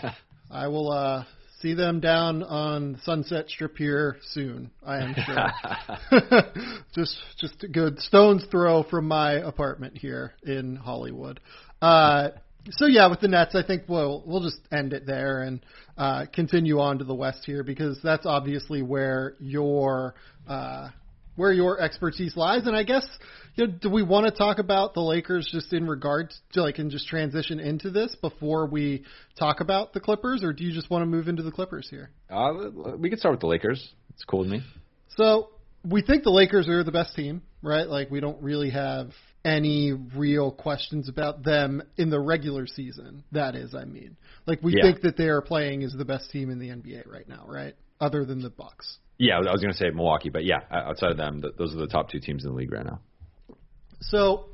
I 0.51 0.67
will 0.67 0.91
uh, 0.91 1.25
see 1.61 1.73
them 1.73 1.99
down 1.99 2.43
on 2.43 2.99
Sunset 3.03 3.49
Strip 3.49 3.77
here 3.77 4.17
soon. 4.31 4.71
I 4.85 4.99
am 4.99 5.15
sure. 5.15 6.41
just 6.95 7.17
just 7.39 7.63
a 7.63 7.67
good 7.67 7.99
stone's 7.99 8.45
throw 8.51 8.83
from 8.83 9.07
my 9.07 9.33
apartment 9.33 9.97
here 9.97 10.33
in 10.43 10.75
Hollywood. 10.75 11.39
Uh, 11.81 12.29
so 12.71 12.85
yeah, 12.87 13.07
with 13.07 13.19
the 13.19 13.27
Nets, 13.27 13.55
I 13.55 13.63
think 13.63 13.83
we'll 13.87 14.23
we'll 14.25 14.41
just 14.41 14.59
end 14.71 14.93
it 14.93 15.05
there 15.05 15.41
and 15.41 15.65
uh, 15.97 16.25
continue 16.33 16.79
on 16.79 16.99
to 16.99 17.03
the 17.03 17.15
West 17.15 17.43
here 17.45 17.63
because 17.63 17.99
that's 18.03 18.25
obviously 18.25 18.81
where 18.81 19.35
your 19.39 20.15
uh, 20.47 20.89
where 21.35 21.51
your 21.51 21.79
expertise 21.79 22.35
lies. 22.35 22.65
And 22.65 22.75
I 22.75 22.83
guess 22.83 23.05
you 23.55 23.67
know, 23.67 23.73
do 23.73 23.89
we 23.89 24.03
want 24.03 24.25
to 24.25 24.31
talk 24.31 24.59
about 24.59 24.93
the 24.93 25.01
Lakers 25.01 25.47
just 25.51 25.71
in 25.73 25.87
regards 25.87 26.39
to 26.53 26.61
like 26.61 26.77
and 26.79 26.91
just 26.91 27.07
transition 27.07 27.59
into 27.59 27.89
this 27.89 28.15
before 28.15 28.65
we 28.67 29.03
talk 29.37 29.59
about 29.61 29.93
the 29.93 29.99
Clippers, 29.99 30.43
or 30.43 30.53
do 30.53 30.63
you 30.63 30.73
just 30.73 30.89
want 30.89 31.01
to 31.01 31.05
move 31.05 31.27
into 31.27 31.43
the 31.43 31.51
Clippers 31.51 31.87
here? 31.89 32.09
uh, 32.29 32.53
we 32.97 33.09
could 33.09 33.19
start 33.19 33.33
with 33.33 33.41
the 33.41 33.47
Lakers. 33.47 33.93
It's 34.11 34.23
cool 34.23 34.39
with 34.41 34.49
me. 34.49 34.61
So 35.17 35.49
we 35.83 36.01
think 36.01 36.23
the 36.23 36.31
Lakers 36.31 36.67
are 36.67 36.83
the 36.83 36.91
best 36.91 37.15
team, 37.15 37.41
right? 37.61 37.87
Like 37.87 38.09
we 38.09 38.19
don't 38.19 38.41
really 38.41 38.71
have 38.71 39.11
any 39.43 39.93
real 39.93 40.51
questions 40.51 41.07
about 41.07 41.43
them 41.43 41.83
in 41.97 42.09
the 42.09 42.19
regular 42.19 42.65
season. 42.65 43.23
That 43.31 43.55
is, 43.55 43.75
I 43.75 43.85
mean, 43.85 44.17
like 44.47 44.61
we 44.63 44.75
Yeah. 44.75 44.83
think 44.83 45.01
that 45.01 45.15
they 45.17 45.27
are 45.27 45.41
playing 45.41 45.83
as 45.83 45.93
the 45.93 46.05
best 46.05 46.31
team 46.31 46.49
in 46.49 46.57
the 46.59 46.69
NBA 46.69 47.07
right 47.07 47.27
now, 47.29 47.45
right? 47.47 47.75
Other 48.01 48.25
than 48.25 48.41
the 48.41 48.49
Bucks. 48.49 48.97
Yeah, 49.17 49.37
I 49.37 49.51
was 49.51 49.61
going 49.61 49.71
to 49.71 49.77
say 49.77 49.89
Milwaukee, 49.91 50.29
but 50.29 50.43
yeah, 50.43 50.59
outside 50.69 51.11
of 51.11 51.17
them, 51.17 51.41
those 51.57 51.73
are 51.73 51.77
the 51.77 51.87
top 51.87 52.09
two 52.09 52.19
teams 52.19 52.43
in 52.43 52.51
the 52.51 52.55
league 52.55 52.71
right 52.71 52.85
now. 52.85 52.99
So 54.01 54.47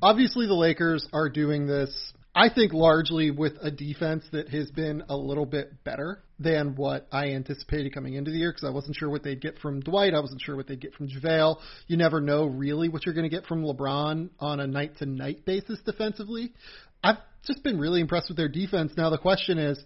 obviously 0.00 0.46
the 0.46 0.54
Lakers 0.54 1.06
are 1.12 1.28
doing 1.28 1.66
this 1.66 2.12
I 2.34 2.48
think 2.48 2.72
largely 2.72 3.30
with 3.30 3.54
a 3.60 3.70
defense 3.70 4.24
that 4.32 4.48
has 4.48 4.70
been 4.70 5.02
a 5.10 5.16
little 5.16 5.44
bit 5.44 5.84
better 5.84 6.22
than 6.38 6.76
what 6.76 7.06
I 7.12 7.32
anticipated 7.32 7.92
coming 7.92 8.14
into 8.14 8.30
the 8.30 8.38
year 8.38 8.50
because 8.50 8.66
I 8.66 8.70
wasn't 8.70 8.96
sure 8.96 9.10
what 9.10 9.22
they'd 9.22 9.40
get 9.40 9.58
from 9.58 9.80
Dwight. 9.80 10.14
I 10.14 10.20
wasn't 10.20 10.40
sure 10.40 10.56
what 10.56 10.66
they'd 10.66 10.80
get 10.80 10.94
from 10.94 11.08
JaVale. 11.08 11.58
You 11.88 11.98
never 11.98 12.22
know 12.22 12.46
really 12.46 12.88
what 12.88 13.04
you're 13.04 13.14
going 13.14 13.28
to 13.28 13.36
get 13.36 13.44
from 13.44 13.64
LeBron 13.64 14.30
on 14.40 14.60
a 14.60 14.66
night 14.66 14.96
to 14.98 15.06
night 15.06 15.44
basis 15.44 15.78
defensively. 15.84 16.54
I've 17.04 17.18
just 17.46 17.62
been 17.62 17.78
really 17.78 18.00
impressed 18.00 18.28
with 18.28 18.38
their 18.38 18.48
defense. 18.48 18.92
Now 18.96 19.10
the 19.10 19.18
question 19.18 19.58
is, 19.58 19.78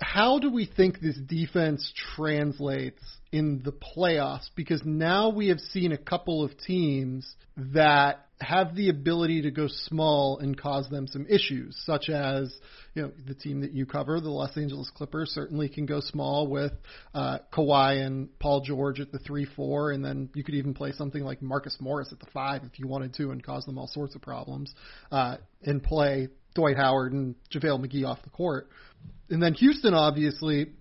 how 0.00 0.38
do 0.38 0.52
we 0.52 0.66
think 0.66 1.00
this 1.00 1.16
defense 1.16 1.92
translates 2.14 3.02
in 3.32 3.62
the 3.64 3.72
playoffs? 3.72 4.48
Because 4.54 4.82
now 4.84 5.30
we 5.30 5.48
have 5.48 5.60
seen 5.60 5.92
a 5.92 5.98
couple 5.98 6.44
of 6.44 6.56
teams 6.58 7.34
that 7.56 8.26
have 8.40 8.74
the 8.74 8.88
ability 8.88 9.42
to 9.42 9.50
go 9.50 9.66
small 9.68 10.38
and 10.38 10.58
cause 10.58 10.88
them 10.88 11.06
some 11.06 11.26
issues, 11.28 11.78
such 11.84 12.08
as 12.08 12.52
you 12.94 13.02
know 13.02 13.12
the 13.26 13.34
team 13.34 13.60
that 13.60 13.72
you 13.72 13.84
cover, 13.84 14.18
the 14.20 14.30
Los 14.30 14.56
Angeles 14.56 14.90
Clippers, 14.94 15.30
certainly 15.30 15.68
can 15.68 15.84
go 15.86 16.00
small 16.00 16.46
with 16.46 16.72
uh, 17.14 17.38
Kawhi 17.52 18.04
and 18.04 18.38
Paul 18.38 18.62
George 18.62 18.98
at 18.98 19.12
the 19.12 19.18
three 19.18 19.46
four, 19.56 19.92
and 19.92 20.04
then 20.04 20.30
you 20.34 20.42
could 20.42 20.54
even 20.54 20.72
play 20.72 20.92
something 20.92 21.22
like 21.22 21.42
Marcus 21.42 21.76
Morris 21.80 22.12
at 22.12 22.18
the 22.18 22.30
five 22.32 22.62
if 22.64 22.78
you 22.78 22.88
wanted 22.88 23.14
to, 23.14 23.30
and 23.30 23.42
cause 23.42 23.64
them 23.66 23.78
all 23.78 23.88
sorts 23.88 24.14
of 24.14 24.22
problems, 24.22 24.74
uh, 25.12 25.36
and 25.62 25.82
play 25.82 26.28
Dwight 26.54 26.76
Howard 26.76 27.12
and 27.12 27.34
JaVale 27.52 27.86
McGee 27.86 28.06
off 28.06 28.22
the 28.22 28.30
court. 28.30 28.68
And 29.28 29.42
then 29.42 29.54
Houston 29.54 29.94
obviously 29.94 30.72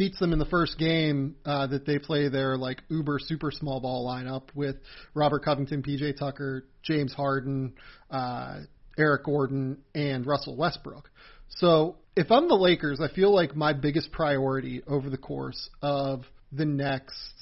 beats 0.00 0.18
them 0.18 0.32
in 0.32 0.38
the 0.38 0.46
first 0.46 0.78
game 0.78 1.36
uh, 1.44 1.66
that 1.66 1.84
they 1.84 1.98
play 1.98 2.30
their 2.30 2.56
like 2.56 2.82
uber 2.88 3.18
super 3.18 3.50
small 3.50 3.80
ball 3.80 4.08
lineup 4.08 4.44
with 4.54 4.76
Robert 5.12 5.44
Covington, 5.44 5.82
PJ 5.82 6.16
Tucker, 6.16 6.64
James 6.82 7.12
Harden, 7.12 7.74
uh, 8.10 8.60
Eric 8.96 9.24
Gordon, 9.24 9.76
and 9.94 10.26
Russell 10.26 10.56
Westbrook. 10.56 11.10
So 11.50 11.96
if 12.16 12.30
I'm 12.30 12.48
the 12.48 12.54
Lakers, 12.54 12.98
I 12.98 13.14
feel 13.14 13.30
like 13.34 13.54
my 13.54 13.74
biggest 13.74 14.10
priority 14.10 14.82
over 14.86 15.10
the 15.10 15.18
course 15.18 15.68
of 15.82 16.24
the 16.50 16.64
next 16.64 17.34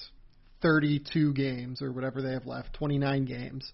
32 0.61 1.35
games 1.35 1.81
or 1.81 1.93
whatever 1.93 2.23
they 2.23 2.33
have 2.33 2.47
left, 2.47 2.75
29 2.75 3.25
games, 3.25 3.73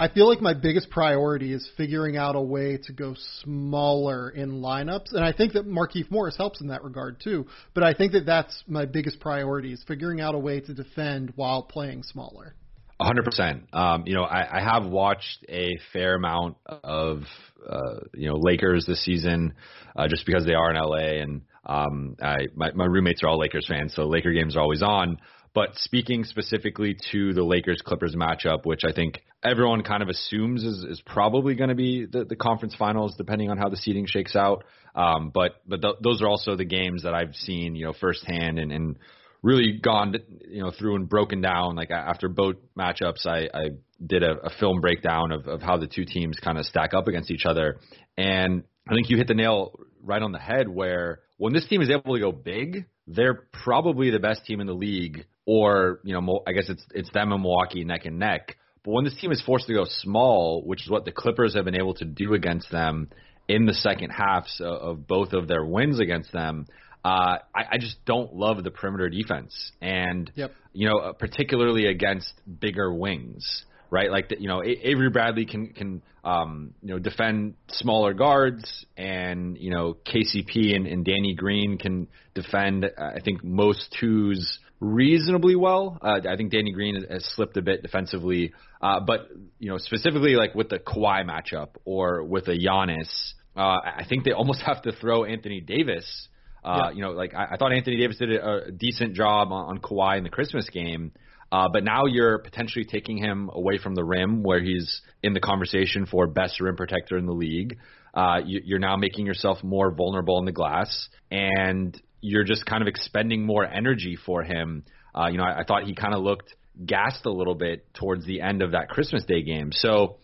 I 0.00 0.08
feel 0.08 0.28
like 0.28 0.40
my 0.40 0.54
biggest 0.54 0.90
priority 0.90 1.52
is 1.52 1.68
figuring 1.76 2.16
out 2.16 2.36
a 2.36 2.40
way 2.40 2.78
to 2.84 2.92
go 2.92 3.16
smaller 3.42 4.30
in 4.30 4.60
lineups, 4.60 5.12
and 5.12 5.24
I 5.24 5.32
think 5.32 5.54
that 5.54 5.66
Markieff 5.66 6.08
Morris 6.08 6.36
helps 6.36 6.60
in 6.60 6.68
that 6.68 6.84
regard 6.84 7.20
too. 7.20 7.46
But 7.74 7.82
I 7.82 7.94
think 7.94 8.12
that 8.12 8.24
that's 8.24 8.62
my 8.68 8.86
biggest 8.86 9.18
priority 9.18 9.72
is 9.72 9.82
figuring 9.88 10.20
out 10.20 10.36
a 10.36 10.38
way 10.38 10.60
to 10.60 10.72
defend 10.72 11.32
while 11.34 11.62
playing 11.64 12.04
smaller. 12.04 12.54
A 13.00 13.04
hundred 13.04 13.24
percent. 13.24 13.64
Um, 13.72 14.04
you 14.06 14.14
know, 14.14 14.22
I, 14.22 14.58
I 14.58 14.62
have 14.62 14.86
watched 14.88 15.44
a 15.48 15.68
fair 15.92 16.14
amount 16.14 16.58
of 16.66 17.22
uh, 17.68 18.00
you 18.14 18.28
know 18.28 18.36
Lakers 18.36 18.86
this 18.86 19.04
season, 19.04 19.54
uh, 19.96 20.06
just 20.06 20.24
because 20.26 20.44
they 20.44 20.54
are 20.54 20.70
in 20.70 20.76
LA, 20.76 21.22
and 21.22 21.42
um, 21.66 22.16
I 22.22 22.46
my, 22.54 22.70
my 22.72 22.84
roommates 22.84 23.24
are 23.24 23.28
all 23.28 23.38
Lakers 23.38 23.66
fans, 23.68 23.94
so 23.94 24.04
Laker 24.04 24.32
games 24.32 24.56
are 24.56 24.60
always 24.60 24.82
on. 24.82 25.18
But 25.58 25.74
speaking 25.74 26.22
specifically 26.22 26.96
to 27.10 27.34
the 27.34 27.42
Lakers 27.42 27.82
Clippers 27.84 28.14
matchup, 28.14 28.64
which 28.64 28.82
I 28.88 28.92
think 28.92 29.24
everyone 29.42 29.82
kind 29.82 30.04
of 30.04 30.08
assumes 30.08 30.62
is, 30.62 30.84
is 30.84 31.02
probably 31.04 31.56
going 31.56 31.70
to 31.70 31.74
be 31.74 32.06
the, 32.06 32.24
the 32.24 32.36
conference 32.36 32.76
finals, 32.76 33.16
depending 33.18 33.50
on 33.50 33.58
how 33.58 33.68
the 33.68 33.76
seeding 33.76 34.06
shakes 34.06 34.36
out. 34.36 34.62
Um, 34.94 35.32
but 35.34 35.54
but 35.66 35.82
th- 35.82 35.96
those 36.00 36.22
are 36.22 36.28
also 36.28 36.54
the 36.54 36.64
games 36.64 37.02
that 37.02 37.12
I've 37.12 37.34
seen, 37.34 37.74
you 37.74 37.86
know, 37.86 37.92
firsthand 37.92 38.60
and, 38.60 38.70
and 38.70 38.98
really 39.42 39.80
gone, 39.82 40.14
you 40.48 40.62
know, 40.62 40.70
through 40.70 40.94
and 40.94 41.08
broken 41.08 41.40
down. 41.40 41.74
Like 41.74 41.90
after 41.90 42.28
both 42.28 42.54
matchups, 42.78 43.26
I, 43.26 43.48
I 43.52 43.70
did 44.06 44.22
a, 44.22 44.34
a 44.44 44.50
film 44.60 44.80
breakdown 44.80 45.32
of, 45.32 45.48
of 45.48 45.60
how 45.60 45.76
the 45.76 45.88
two 45.88 46.04
teams 46.04 46.38
kind 46.38 46.56
of 46.56 46.66
stack 46.66 46.94
up 46.94 47.08
against 47.08 47.32
each 47.32 47.46
other. 47.46 47.80
And 48.16 48.62
I 48.88 48.94
think 48.94 49.10
you 49.10 49.16
hit 49.16 49.26
the 49.26 49.34
nail 49.34 49.76
right 50.04 50.22
on 50.22 50.30
the 50.30 50.38
head 50.38 50.68
where 50.68 51.18
when 51.36 51.52
this 51.52 51.66
team 51.66 51.82
is 51.82 51.90
able 51.90 52.14
to 52.14 52.20
go 52.20 52.30
big, 52.30 52.86
they're 53.08 53.46
probably 53.64 54.10
the 54.10 54.18
best 54.18 54.44
team 54.44 54.60
in 54.60 54.66
the 54.66 54.74
league, 54.74 55.26
or 55.46 56.00
you 56.04 56.12
know, 56.12 56.40
I 56.46 56.52
guess 56.52 56.68
it's 56.68 56.84
it's 56.94 57.10
them 57.12 57.32
and 57.32 57.42
Milwaukee 57.42 57.84
neck 57.84 58.04
and 58.04 58.18
neck. 58.18 58.56
But 58.84 58.92
when 58.92 59.04
this 59.04 59.16
team 59.20 59.32
is 59.32 59.42
forced 59.44 59.66
to 59.66 59.74
go 59.74 59.84
small, 59.86 60.62
which 60.64 60.82
is 60.82 60.90
what 60.90 61.04
the 61.04 61.12
Clippers 61.12 61.54
have 61.54 61.64
been 61.64 61.74
able 61.74 61.94
to 61.94 62.04
do 62.04 62.34
against 62.34 62.70
them 62.70 63.10
in 63.48 63.66
the 63.66 63.74
second 63.74 64.10
halves 64.10 64.60
of 64.60 65.06
both 65.06 65.32
of 65.32 65.48
their 65.48 65.64
wins 65.64 66.00
against 66.00 66.32
them, 66.32 66.66
uh, 67.04 67.38
I, 67.54 67.64
I 67.72 67.78
just 67.78 68.04
don't 68.04 68.34
love 68.34 68.62
the 68.62 68.70
perimeter 68.70 69.08
defense, 69.08 69.72
and 69.80 70.30
yep. 70.34 70.52
you 70.72 70.88
know, 70.88 71.12
particularly 71.18 71.86
against 71.86 72.32
bigger 72.60 72.92
wings 72.92 73.64
right? 73.90 74.10
Like 74.10 74.28
the, 74.28 74.40
you 74.40 74.48
know, 74.48 74.62
Avery 74.62 75.10
Bradley 75.10 75.46
can 75.46 75.68
can 75.68 76.02
um, 76.24 76.74
you 76.82 76.88
know 76.88 76.98
defend 76.98 77.54
smaller 77.68 78.14
guards, 78.14 78.86
and 78.96 79.56
you 79.58 79.70
know 79.70 79.96
KCP 80.06 80.74
and, 80.74 80.86
and 80.86 81.04
Danny 81.04 81.34
Green 81.34 81.78
can 81.78 82.08
defend. 82.34 82.84
Uh, 82.84 82.88
I 82.98 83.20
think 83.24 83.42
most 83.42 83.94
twos 83.98 84.58
reasonably 84.80 85.56
well. 85.56 85.98
Uh, 86.00 86.20
I 86.28 86.36
think 86.36 86.52
Danny 86.52 86.72
Green 86.72 87.02
has 87.10 87.24
slipped 87.34 87.56
a 87.56 87.62
bit 87.62 87.82
defensively, 87.82 88.52
uh, 88.82 89.00
but 89.00 89.28
you 89.58 89.70
know 89.70 89.78
specifically 89.78 90.34
like 90.34 90.54
with 90.54 90.68
the 90.68 90.78
Kawhi 90.78 91.24
matchup 91.24 91.70
or 91.84 92.22
with 92.24 92.48
a 92.48 92.56
Giannis, 92.58 93.08
uh, 93.56 93.60
I 93.60 94.04
think 94.08 94.24
they 94.24 94.32
almost 94.32 94.62
have 94.66 94.82
to 94.82 94.92
throw 94.92 95.24
Anthony 95.24 95.60
Davis. 95.60 96.28
Uh, 96.64 96.84
yeah. 96.84 96.90
You 96.90 97.02
know, 97.02 97.10
like 97.12 97.34
I, 97.34 97.52
I 97.52 97.56
thought 97.56 97.72
Anthony 97.72 97.96
Davis 97.96 98.18
did 98.18 98.32
a, 98.32 98.66
a 98.66 98.70
decent 98.72 99.14
job 99.14 99.52
on, 99.52 99.66
on 99.76 99.78
Kawhi 99.78 100.18
in 100.18 100.24
the 100.24 100.30
Christmas 100.30 100.68
game. 100.68 101.12
Uh, 101.50 101.68
but 101.72 101.82
now 101.82 102.04
you're 102.06 102.38
potentially 102.38 102.84
taking 102.84 103.16
him 103.16 103.50
away 103.52 103.78
from 103.78 103.94
the 103.94 104.04
rim, 104.04 104.42
where 104.42 104.60
he's 104.60 105.00
in 105.22 105.32
the 105.32 105.40
conversation 105.40 106.06
for 106.06 106.26
best 106.26 106.60
rim 106.60 106.76
protector 106.76 107.16
in 107.16 107.26
the 107.26 107.32
league. 107.32 107.78
Uh, 108.14 108.40
you, 108.44 108.60
you're 108.64 108.78
now 108.78 108.96
making 108.96 109.26
yourself 109.26 109.62
more 109.62 109.90
vulnerable 109.90 110.38
in 110.38 110.44
the 110.44 110.52
glass, 110.52 111.08
and 111.30 112.00
you're 112.20 112.44
just 112.44 112.66
kind 112.66 112.82
of 112.82 112.88
expending 112.88 113.46
more 113.46 113.64
energy 113.64 114.16
for 114.26 114.42
him. 114.42 114.84
Uh, 115.14 115.28
you 115.28 115.38
know, 115.38 115.44
I, 115.44 115.60
I 115.60 115.64
thought 115.64 115.84
he 115.84 115.94
kind 115.94 116.14
of 116.14 116.22
looked 116.22 116.54
gassed 116.84 117.26
a 117.26 117.30
little 117.30 117.54
bit 117.54 117.92
towards 117.94 118.24
the 118.26 118.40
end 118.40 118.62
of 118.62 118.72
that 118.72 118.88
Christmas 118.88 119.24
Day 119.24 119.42
game. 119.42 119.70
So 119.72 120.18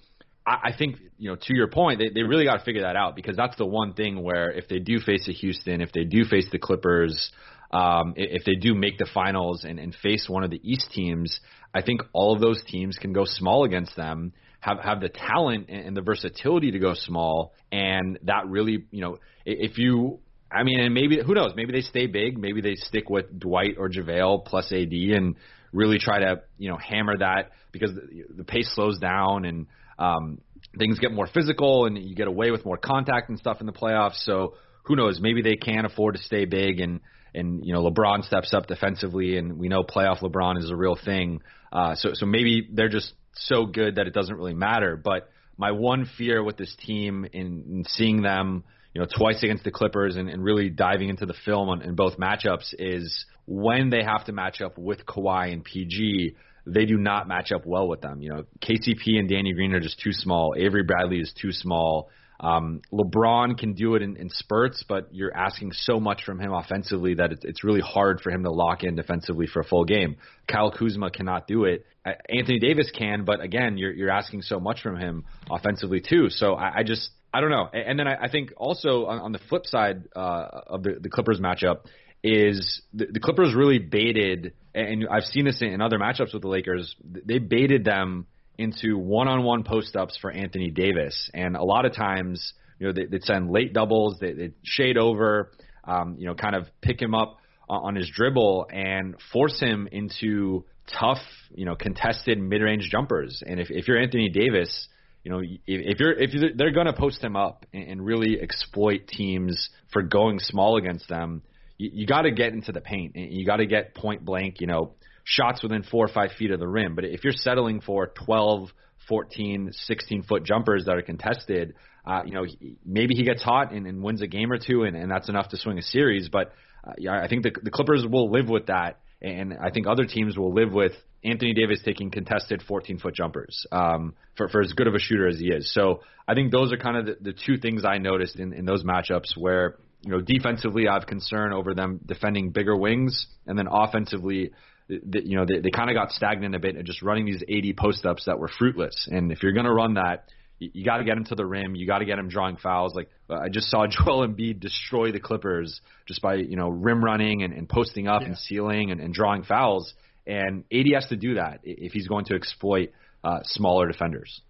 I, 0.46 0.58
I 0.64 0.76
think, 0.76 0.96
you 1.18 1.30
know, 1.30 1.37
to 1.37 1.54
your 1.54 1.68
point, 1.68 1.98
they, 1.98 2.10
they 2.10 2.22
really 2.22 2.44
got 2.44 2.58
to 2.58 2.64
figure 2.64 2.82
that 2.82 2.96
out 2.96 3.16
because 3.16 3.37
that's 3.37 3.56
the 3.56 3.66
one 3.66 3.94
thing 3.94 4.22
where 4.22 4.50
if 4.50 4.68
they 4.68 4.78
do 4.78 5.00
face 5.00 5.28
a 5.28 5.32
Houston, 5.32 5.80
if 5.80 5.92
they 5.92 6.04
do 6.04 6.24
face 6.24 6.46
the 6.52 6.58
Clippers, 6.58 7.32
um, 7.74 8.14
if 8.16 8.44
they 8.44 8.54
do 8.54 8.72
make 8.72 8.98
the 8.98 9.08
finals 9.12 9.64
and, 9.64 9.80
and 9.80 9.94
face 9.96 10.26
one 10.28 10.44
of 10.44 10.50
the 10.50 10.60
East 10.62 10.92
teams, 10.92 11.40
I 11.74 11.82
think 11.82 12.02
all 12.12 12.32
of 12.32 12.40
those 12.40 12.62
teams 12.68 12.96
can 13.00 13.12
go 13.12 13.24
small 13.24 13.64
against 13.64 13.96
them, 13.96 14.32
have 14.60 14.78
have 14.78 15.00
the 15.00 15.08
talent 15.08 15.68
and 15.68 15.96
the 15.96 16.00
versatility 16.00 16.70
to 16.70 16.78
go 16.78 16.94
small, 16.94 17.52
and 17.72 18.18
that 18.22 18.46
really, 18.46 18.87
you 18.92 19.00
know, 19.00 19.18
if 19.44 19.76
you 19.76 20.20
I 20.52 20.62
mean, 20.62 20.78
and 20.78 20.94
maybe 20.94 21.20
who 21.20 21.34
knows? 21.34 21.52
Maybe 21.56 21.72
they 21.72 21.80
stay 21.80 22.06
big. 22.06 22.38
Maybe 22.38 22.60
they 22.60 22.76
stick 22.76 23.10
with 23.10 23.40
Dwight 23.40 23.74
or 23.76 23.88
JaVale 23.88 24.44
plus 24.44 24.70
AD 24.70 24.92
and 24.92 25.34
really 25.72 25.98
try 25.98 26.20
to 26.20 26.42
you 26.56 26.70
know 26.70 26.76
hammer 26.76 27.18
that 27.18 27.50
because 27.72 27.90
the, 27.92 28.37
the 28.37 28.44
pace 28.44 28.70
slows 28.72 29.00
down 29.00 29.46
and 29.46 29.66
um, 29.98 30.40
things 30.78 31.00
get 31.00 31.12
more 31.12 31.26
physical 31.26 31.87
and 31.87 31.98
you 31.98 32.14
get 32.14 32.28
away 32.28 32.52
with 32.52 32.64
more 32.64 32.76
contact 32.76 33.30
and 33.30 33.38
stuff 33.40 33.56
in 33.58 33.66
the 33.66 33.72
playoffs. 33.72 34.22
So 34.24 34.54
who 34.84 34.94
knows? 34.94 35.18
Maybe 35.20 35.42
they 35.42 35.56
can 35.56 35.84
afford 35.87 36.14
to 36.14 36.22
stay 36.22 36.44
big 36.44 36.78
and 36.78 37.00
and 37.35 37.64
you 37.64 37.73
know 37.73 37.83
LeBron 37.90 38.25
steps 38.25 38.55
up 38.55 38.66
defensively, 38.66 39.37
and 39.37 39.59
we 39.59 39.68
know 39.68 39.83
playoff 39.83 40.20
LeBron 40.20 40.59
is 40.59 40.70
a 40.70 40.77
real 40.77 40.97
thing. 40.97 41.40
Uh, 41.73 41.94
so 41.94 42.11
so 42.14 42.27
maybe 42.27 42.68
they're 42.73 42.88
just 42.88 43.12
so 43.35 43.66
good 43.66 43.97
that 43.97 44.07
it 44.07 44.14
doesn't 44.14 44.37
really 44.37 44.55
matter. 44.55 44.97
But 44.97 45.29
my 45.57 45.73
one 45.73 46.07
fear 46.18 46.42
with 46.42 46.57
this 46.57 46.75
team 46.85 47.27
in, 47.33 47.64
in 47.68 47.85
seeing 47.87 48.23
them, 48.23 48.64
you 48.92 49.01
know, 49.01 49.07
twice 49.07 49.42
against 49.42 49.64
the 49.64 49.70
Clippers 49.70 50.16
and, 50.16 50.29
and 50.29 50.42
really 50.42 50.70
diving 50.70 51.09
into 51.09 51.27
the 51.27 51.35
film 51.44 51.68
on, 51.68 51.83
in 51.83 51.94
both 51.94 52.16
matchups 52.16 52.75
is 52.79 53.25
when 53.47 53.90
they 53.90 54.03
have 54.03 54.25
to 54.27 54.33
match 54.33 54.61
up 54.61 54.79
with 54.79 55.05
Kawhi 55.07 55.53
and 55.53 55.64
PG. 55.64 56.37
They 56.66 56.87
do 56.87 56.97
not 56.97 57.29
match 57.29 57.53
up 57.53 57.66
well 57.66 57.88
with 57.88 58.01
them. 58.01 58.23
You 58.23 58.31
know, 58.31 58.44
KCP 58.62 59.18
and 59.18 59.29
Danny 59.29 59.53
Green 59.53 59.73
are 59.75 59.81
just 59.81 60.01
too 60.01 60.12
small. 60.12 60.55
Avery 60.57 60.83
Bradley 60.83 61.18
is 61.18 61.33
too 61.40 61.53
small. 61.53 62.09
Um, 62.44 62.83
LeBron 62.92 63.57
can 63.57 63.72
do 63.72 63.94
it 63.94 64.02
in, 64.02 64.16
in 64.16 64.28
spurts, 64.28 64.85
but 64.87 65.09
you're 65.12 65.35
asking 65.35 65.72
so 65.72 65.98
much 65.98 66.24
from 66.24 66.38
him 66.38 66.52
offensively 66.52 67.14
that 67.14 67.33
it's, 67.33 67.44
it's 67.44 67.64
really 67.64 67.80
hard 67.80 68.20
for 68.20 68.30
him 68.30 68.42
to 68.42 68.50
lock 68.50 68.85
in 68.85 68.96
defensively 68.96 69.46
for 69.46 69.61
a 69.61 69.64
full 69.64 69.87
game. 69.87 70.16
Kyle 70.46 70.70
Kuzma 70.70 71.11
cannot 71.11 71.46
do 71.46 71.64
it. 71.64 71.87
Anthony 72.28 72.59
Davis 72.59 72.90
can, 72.90 73.24
but 73.24 73.40
again, 73.40 73.78
you're 73.78 73.92
you're 73.92 74.11
asking 74.11 74.42
so 74.42 74.61
much 74.61 74.83
from 74.83 74.98
him 74.98 75.24
offensively 75.50 76.02
too. 76.07 76.28
So 76.28 76.54
I, 76.54 76.80
I 76.80 76.83
just 76.83 77.09
I 77.33 77.40
don't 77.40 77.50
know. 77.50 77.68
And 77.72 77.98
then 77.98 78.07
I, 78.07 78.24
I 78.24 78.28
think 78.30 78.52
also 78.59 79.07
on, 79.07 79.20
on 79.20 79.33
the 79.33 79.40
flip 79.48 79.64
side 79.64 80.04
uh, 80.14 80.46
of 80.66 80.83
the, 80.83 80.98
the 81.00 81.09
Clippers 81.09 81.40
matchup 81.40 81.87
is 82.22 82.83
the, 82.92 83.07
the 83.11 83.20
Clippers 83.20 83.54
really 83.54 83.78
baited, 83.78 84.52
and 84.74 85.07
I've 85.11 85.24
seen 85.24 85.46
this 85.46 85.62
in, 85.62 85.68
in 85.68 85.80
other 85.80 85.98
matchups 85.98 86.35
with 86.35 86.42
the 86.42 86.48
Lakers. 86.48 86.94
They 87.02 87.38
baited 87.38 87.85
them 87.85 88.26
into 88.58 88.96
one-on-one 88.96 89.64
post-ups 89.64 90.16
for 90.20 90.30
Anthony 90.30 90.70
Davis, 90.70 91.30
and 91.34 91.56
a 91.56 91.64
lot 91.64 91.84
of 91.84 91.94
times, 91.94 92.54
you 92.78 92.86
know, 92.86 92.92
they, 92.92 93.06
they'd 93.06 93.24
send 93.24 93.50
late 93.50 93.72
doubles, 93.72 94.18
they, 94.20 94.32
they'd 94.32 94.54
shade 94.62 94.98
over, 94.98 95.50
um, 95.84 96.16
you 96.18 96.26
know, 96.26 96.34
kind 96.34 96.54
of 96.54 96.66
pick 96.80 97.00
him 97.00 97.14
up 97.14 97.38
on 97.68 97.94
his 97.94 98.10
dribble 98.10 98.66
and 98.70 99.16
force 99.32 99.58
him 99.58 99.88
into 99.90 100.64
tough, 100.98 101.18
you 101.54 101.64
know, 101.64 101.74
contested 101.74 102.38
mid-range 102.38 102.88
jumpers. 102.90 103.42
And 103.46 103.58
if, 103.58 103.70
if 103.70 103.88
you're 103.88 103.98
Anthony 103.98 104.28
Davis, 104.28 104.88
you 105.22 105.30
know, 105.32 105.38
if, 105.38 105.58
if 105.66 106.00
you're 106.00 106.12
if 106.12 106.34
you're, 106.34 106.50
they're 106.54 106.72
going 106.72 106.86
to 106.86 106.92
post 106.92 107.22
him 107.24 107.36
up 107.36 107.64
and, 107.72 107.84
and 107.84 108.04
really 108.04 108.38
exploit 108.40 109.08
teams 109.08 109.70
for 109.92 110.02
going 110.02 110.38
small 110.38 110.76
against 110.76 111.08
them, 111.08 111.42
you, 111.78 111.90
you 111.92 112.06
got 112.06 112.22
to 112.22 112.30
get 112.30 112.52
into 112.52 112.72
the 112.72 112.82
paint 112.82 113.14
and 113.14 113.32
you 113.32 113.46
got 113.46 113.56
to 113.56 113.66
get 113.66 113.94
point 113.94 114.24
blank, 114.24 114.60
you 114.60 114.66
know, 114.66 114.92
shots 115.24 115.62
within 115.62 115.82
four 115.82 116.04
or 116.04 116.08
five 116.08 116.32
feet 116.38 116.50
of 116.50 116.60
the 116.60 116.68
rim. 116.68 116.94
But 116.94 117.04
if 117.04 117.24
you're 117.24 117.32
settling 117.32 117.80
for 117.80 118.12
12, 118.26 118.68
14, 119.08 119.70
16 119.72 120.22
foot 120.22 120.44
jumpers 120.44 120.84
that 120.84 120.96
are 120.96 121.02
contested, 121.02 121.74
uh, 122.06 122.22
you 122.24 122.32
know, 122.32 122.46
maybe 122.84 123.14
he 123.14 123.24
gets 123.24 123.42
hot 123.42 123.72
and, 123.72 123.87
and 123.87 124.02
wins 124.02 124.20
a 124.22 124.26
game 124.26 124.52
or 124.52 124.58
two, 124.58 124.84
and, 124.84 124.96
and 124.96 125.10
that's 125.10 125.28
enough 125.28 125.48
to 125.48 125.56
swing 125.56 125.78
a 125.78 125.82
series. 125.82 126.28
But 126.28 126.52
uh, 126.87 126.92
yeah, 126.98 127.20
I 127.20 127.28
think 127.28 127.42
the, 127.42 127.52
the 127.62 127.70
Clippers 127.70 128.04
will 128.08 128.30
live 128.30 128.48
with 128.48 128.66
that, 128.66 129.00
and 129.22 129.54
I 129.54 129.70
think 129.70 129.87
other 129.87 130.04
teams 130.04 130.37
will 130.37 130.52
live 130.52 130.72
with 130.72 130.92
Anthony 131.24 131.54
Davis 131.54 131.80
taking 131.82 132.10
contested 132.10 132.62
14 132.68 132.98
foot 132.98 133.14
jumpers 133.14 133.66
um, 133.72 134.14
for, 134.37 134.48
for 134.48 134.60
as 134.60 134.74
good 134.74 134.87
of 134.87 134.94
a 134.94 134.98
shooter 134.98 135.26
as 135.26 135.38
he 135.38 135.48
is. 135.48 135.72
So 135.72 136.02
I 136.28 136.34
think 136.34 136.52
those 136.52 136.72
are 136.72 136.76
kind 136.76 136.96
of 136.98 137.06
the, 137.06 137.32
the 137.32 137.32
two 137.32 137.56
things 137.56 137.84
I 137.87 137.96
noticed 137.96 138.37
in, 138.38 138.52
in 138.52 138.66
those 138.66 138.84
matchups 138.84 139.37
where 139.37 139.76
you 140.02 140.10
know 140.10 140.20
defensively 140.20 140.87
I 140.87 140.94
have 140.94 141.06
concern 141.06 141.54
over 141.54 141.72
them 141.72 142.00
defending 142.04 142.50
bigger 142.50 142.76
wings, 142.76 143.26
and 143.46 143.58
then 143.58 143.66
offensively 143.70 144.52
the, 144.88 145.23
you 145.25 145.37
know, 145.37 145.44
they, 145.47 145.61
they 145.61 145.70
kind 145.70 145.90
of 145.90 145.94
got 145.94 146.11
stagnant 146.11 146.55
a 146.55 146.59
bit 146.59 146.77
and 146.77 146.87
just 146.87 147.03
running 147.03 147.27
these 147.27 147.42
AD 147.42 147.77
post 147.77 148.05
ups 148.05 148.25
that 148.27 148.38
were 148.38 148.49
fruitless. 148.49 149.09
And 149.11 149.33
if 149.33 149.42
you're 149.42 149.53
going 149.53 149.66
to 149.66 149.73
run 149.73 149.94
that, 149.94 150.29
you, 150.59 150.70
you 150.75 150.85
got 150.85 150.99
to 150.99 151.05
get 151.05 151.16
him 151.16 151.25
to 151.27 151.35
the 151.35 151.47
rim. 151.47 151.75
You 151.75 151.87
got 151.87 151.99
to 151.99 152.05
get 152.05 152.18
him 152.18 152.29
drawing 152.29 152.57
fouls. 152.57 152.94
Like 152.94 153.09
uh, 153.29 153.35
I 153.35 153.49
just 153.49 153.70
saw 153.70 153.87
Joel 153.88 154.27
Embiid 154.27 154.61
destroy 154.61 155.12
the 155.12 155.20
Clippers 155.20 155.81
just 156.07 156.20
by 156.23 156.35
you 156.35 156.57
know 156.57 156.68
rim 156.68 157.05
running 157.05 157.42
and, 157.42 157.53
and 157.53 157.68
posting 157.68 158.09
up 158.09 158.23
yeah. 158.23 158.29
and 158.29 158.38
sealing 158.38 158.90
and, 158.90 159.01
and 159.01 159.14
drawing 159.14 159.42
fouls. 159.42 159.92
And 160.27 160.64
AD 160.73 160.87
has 160.94 161.07
to 161.09 161.16
do 161.16 161.35
that 161.35 161.61
if 161.64 161.92
he's 161.92 162.09
going 162.09 162.25
to 162.27 162.35
exploit 162.35 162.92
uh, 163.23 163.40
smaller 163.44 163.87
defenders. 163.88 164.40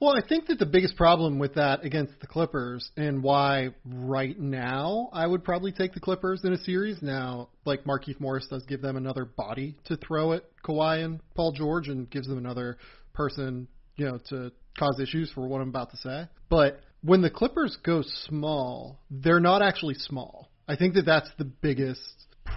Well, 0.00 0.14
I 0.16 0.26
think 0.26 0.46
that 0.48 0.58
the 0.58 0.66
biggest 0.66 0.96
problem 0.96 1.38
with 1.38 1.54
that 1.54 1.84
against 1.84 2.20
the 2.20 2.26
Clippers 2.26 2.90
and 2.96 3.22
why 3.22 3.70
right 3.84 4.38
now 4.38 5.08
I 5.12 5.26
would 5.26 5.44
probably 5.44 5.72
take 5.72 5.94
the 5.94 6.00
Clippers 6.00 6.42
in 6.44 6.52
a 6.52 6.58
series 6.58 7.00
now, 7.00 7.48
like 7.64 7.84
Markieff 7.84 8.20
Morris 8.20 8.46
does 8.50 8.64
give 8.64 8.82
them 8.82 8.96
another 8.96 9.24
body 9.24 9.76
to 9.84 9.96
throw 9.96 10.32
at 10.32 10.42
Kawhi 10.64 11.04
and 11.04 11.20
Paul 11.34 11.52
George 11.52 11.88
and 11.88 12.10
gives 12.10 12.26
them 12.26 12.38
another 12.38 12.76
person 13.14 13.68
you 13.96 14.06
know, 14.06 14.18
to 14.28 14.52
cause 14.78 14.98
issues 15.00 15.30
for 15.32 15.46
what 15.46 15.60
I'm 15.60 15.68
about 15.68 15.90
to 15.92 15.96
say. 15.98 16.28
But 16.48 16.80
when 17.02 17.22
the 17.22 17.30
Clippers 17.30 17.76
go 17.84 18.02
small, 18.26 19.00
they're 19.10 19.40
not 19.40 19.62
actually 19.62 19.94
small. 19.94 20.50
I 20.66 20.76
think 20.76 20.94
that 20.94 21.04
that's 21.04 21.28
the 21.38 21.44
biggest 21.44 22.00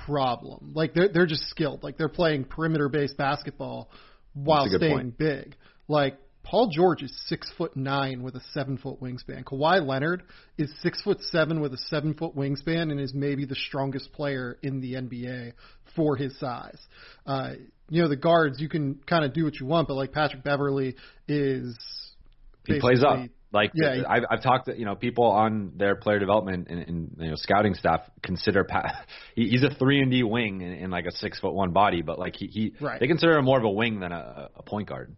problem. 0.05 0.71
Like 0.73 0.93
they're 0.93 1.09
they're 1.09 1.25
just 1.25 1.47
skilled. 1.49 1.83
Like 1.83 1.97
they're 1.97 2.09
playing 2.09 2.45
perimeter 2.45 2.89
based 2.89 3.17
basketball 3.17 3.89
while 4.33 4.67
staying 4.67 4.93
point. 4.93 5.17
big. 5.17 5.55
Like 5.87 6.17
Paul 6.49 6.69
George 6.69 7.03
is 7.03 7.11
six 7.27 7.51
foot 7.57 7.75
nine 7.75 8.23
with 8.23 8.35
a 8.35 8.41
seven 8.53 8.77
foot 8.77 9.01
wingspan. 9.01 9.43
Kawhi 9.43 9.85
Leonard 9.85 10.23
is 10.57 10.73
six 10.81 11.01
foot 11.01 11.21
seven 11.23 11.59
with 11.59 11.73
a 11.73 11.77
seven 11.89 12.13
foot 12.13 12.37
wingspan 12.37 12.89
and 12.89 13.01
is 13.01 13.13
maybe 13.13 13.43
the 13.43 13.55
strongest 13.55 14.13
player 14.13 14.57
in 14.63 14.79
the 14.79 14.93
NBA 14.93 15.51
for 15.93 16.15
his 16.15 16.39
size. 16.39 16.79
Uh, 17.25 17.53
you 17.89 18.01
know 18.01 18.07
the 18.07 18.15
guards 18.15 18.61
you 18.61 18.69
can 18.69 18.95
kind 19.05 19.25
of 19.25 19.33
do 19.33 19.43
what 19.43 19.59
you 19.59 19.65
want, 19.65 19.89
but 19.89 19.95
like 19.95 20.13
Patrick 20.13 20.41
Beverley 20.41 20.95
is 21.27 21.77
he 22.65 22.79
plays 22.79 23.03
up. 23.03 23.19
Like 23.51 23.71
yeah, 23.75 24.03
I've, 24.07 24.23
I've 24.29 24.43
talked 24.43 24.67
to 24.67 24.77
you 24.77 24.85
know 24.85 24.95
people 24.95 25.25
on 25.25 25.73
their 25.75 25.95
player 25.97 26.19
development 26.19 26.67
and, 26.69 26.81
and 26.81 27.17
you 27.19 27.29
know 27.29 27.35
scouting 27.35 27.73
staff 27.73 28.01
consider 28.23 28.63
Pat, 28.63 29.05
he, 29.35 29.49
he's 29.49 29.63
a 29.63 29.69
three 29.69 30.01
and 30.01 30.11
D 30.11 30.23
wing 30.23 30.61
in, 30.61 30.71
in 30.71 30.91
like 30.91 31.07
a 31.07 31.11
six 31.11 31.39
foot 31.41 31.53
one 31.53 31.71
body, 31.71 32.01
but 32.01 32.17
like 32.19 32.37
he, 32.37 32.47
he 32.47 32.73
right. 32.79 33.01
they 33.01 33.07
consider 33.07 33.37
him 33.37 33.43
more 33.43 33.57
of 33.57 33.65
a 33.65 33.69
wing 33.69 33.99
than 33.99 34.13
a, 34.13 34.49
a 34.55 34.63
point 34.63 34.87
guard. 34.87 35.13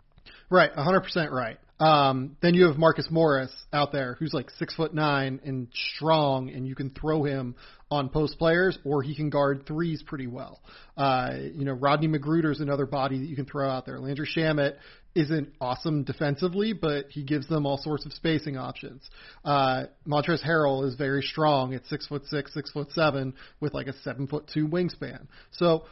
Right, 0.49 0.73
100% 0.73 1.31
right. 1.31 1.57
Um, 1.79 2.35
then 2.41 2.55
you 2.55 2.67
have 2.67 2.77
Marcus 2.77 3.07
Morris 3.09 3.51
out 3.71 3.93
there 3.93 4.15
who's 4.19 4.33
like 4.33 4.49
six 4.51 4.75
foot 4.75 4.93
nine 4.93 5.39
and 5.45 5.69
strong, 5.95 6.49
and 6.49 6.67
you 6.67 6.75
can 6.75 6.89
throw 6.89 7.23
him 7.23 7.55
on 7.89 8.09
post 8.09 8.37
players, 8.37 8.77
or 8.83 9.01
he 9.01 9.15
can 9.15 9.29
guard 9.29 9.65
threes 9.65 10.03
pretty 10.05 10.27
well. 10.27 10.61
Uh, 10.97 11.31
you 11.55 11.63
know, 11.63 11.71
Rodney 11.71 12.07
McGruder 12.07 12.51
is 12.51 12.59
another 12.59 12.85
body 12.85 13.19
that 13.19 13.27
you 13.27 13.35
can 13.35 13.45
throw 13.45 13.69
out 13.69 13.85
there. 13.85 13.97
Landry 13.99 14.27
Shamet 14.27 14.75
isn't 15.15 15.53
awesome 15.59 16.03
defensively, 16.03 16.73
but 16.73 17.05
he 17.09 17.23
gives 17.23 17.47
them 17.47 17.65
all 17.65 17.77
sorts 17.77 18.05
of 18.05 18.13
spacing 18.13 18.57
options. 18.57 19.09
Uh, 19.43 19.85
Montrezl 20.05 20.45
Harrell 20.45 20.85
is 20.85 20.95
very 20.95 21.21
strong 21.21 21.73
at 21.73 21.85
six 21.85 22.05
foot 22.07 22.25
six, 22.27 22.53
six 22.53 22.71
foot 22.71 22.91
seven, 22.91 23.33
with 23.59 23.73
like 23.73 23.87
a 23.87 23.93
seven 24.03 24.27
foot 24.27 24.49
two 24.53 24.67
wingspan. 24.67 25.27
So 25.51 25.85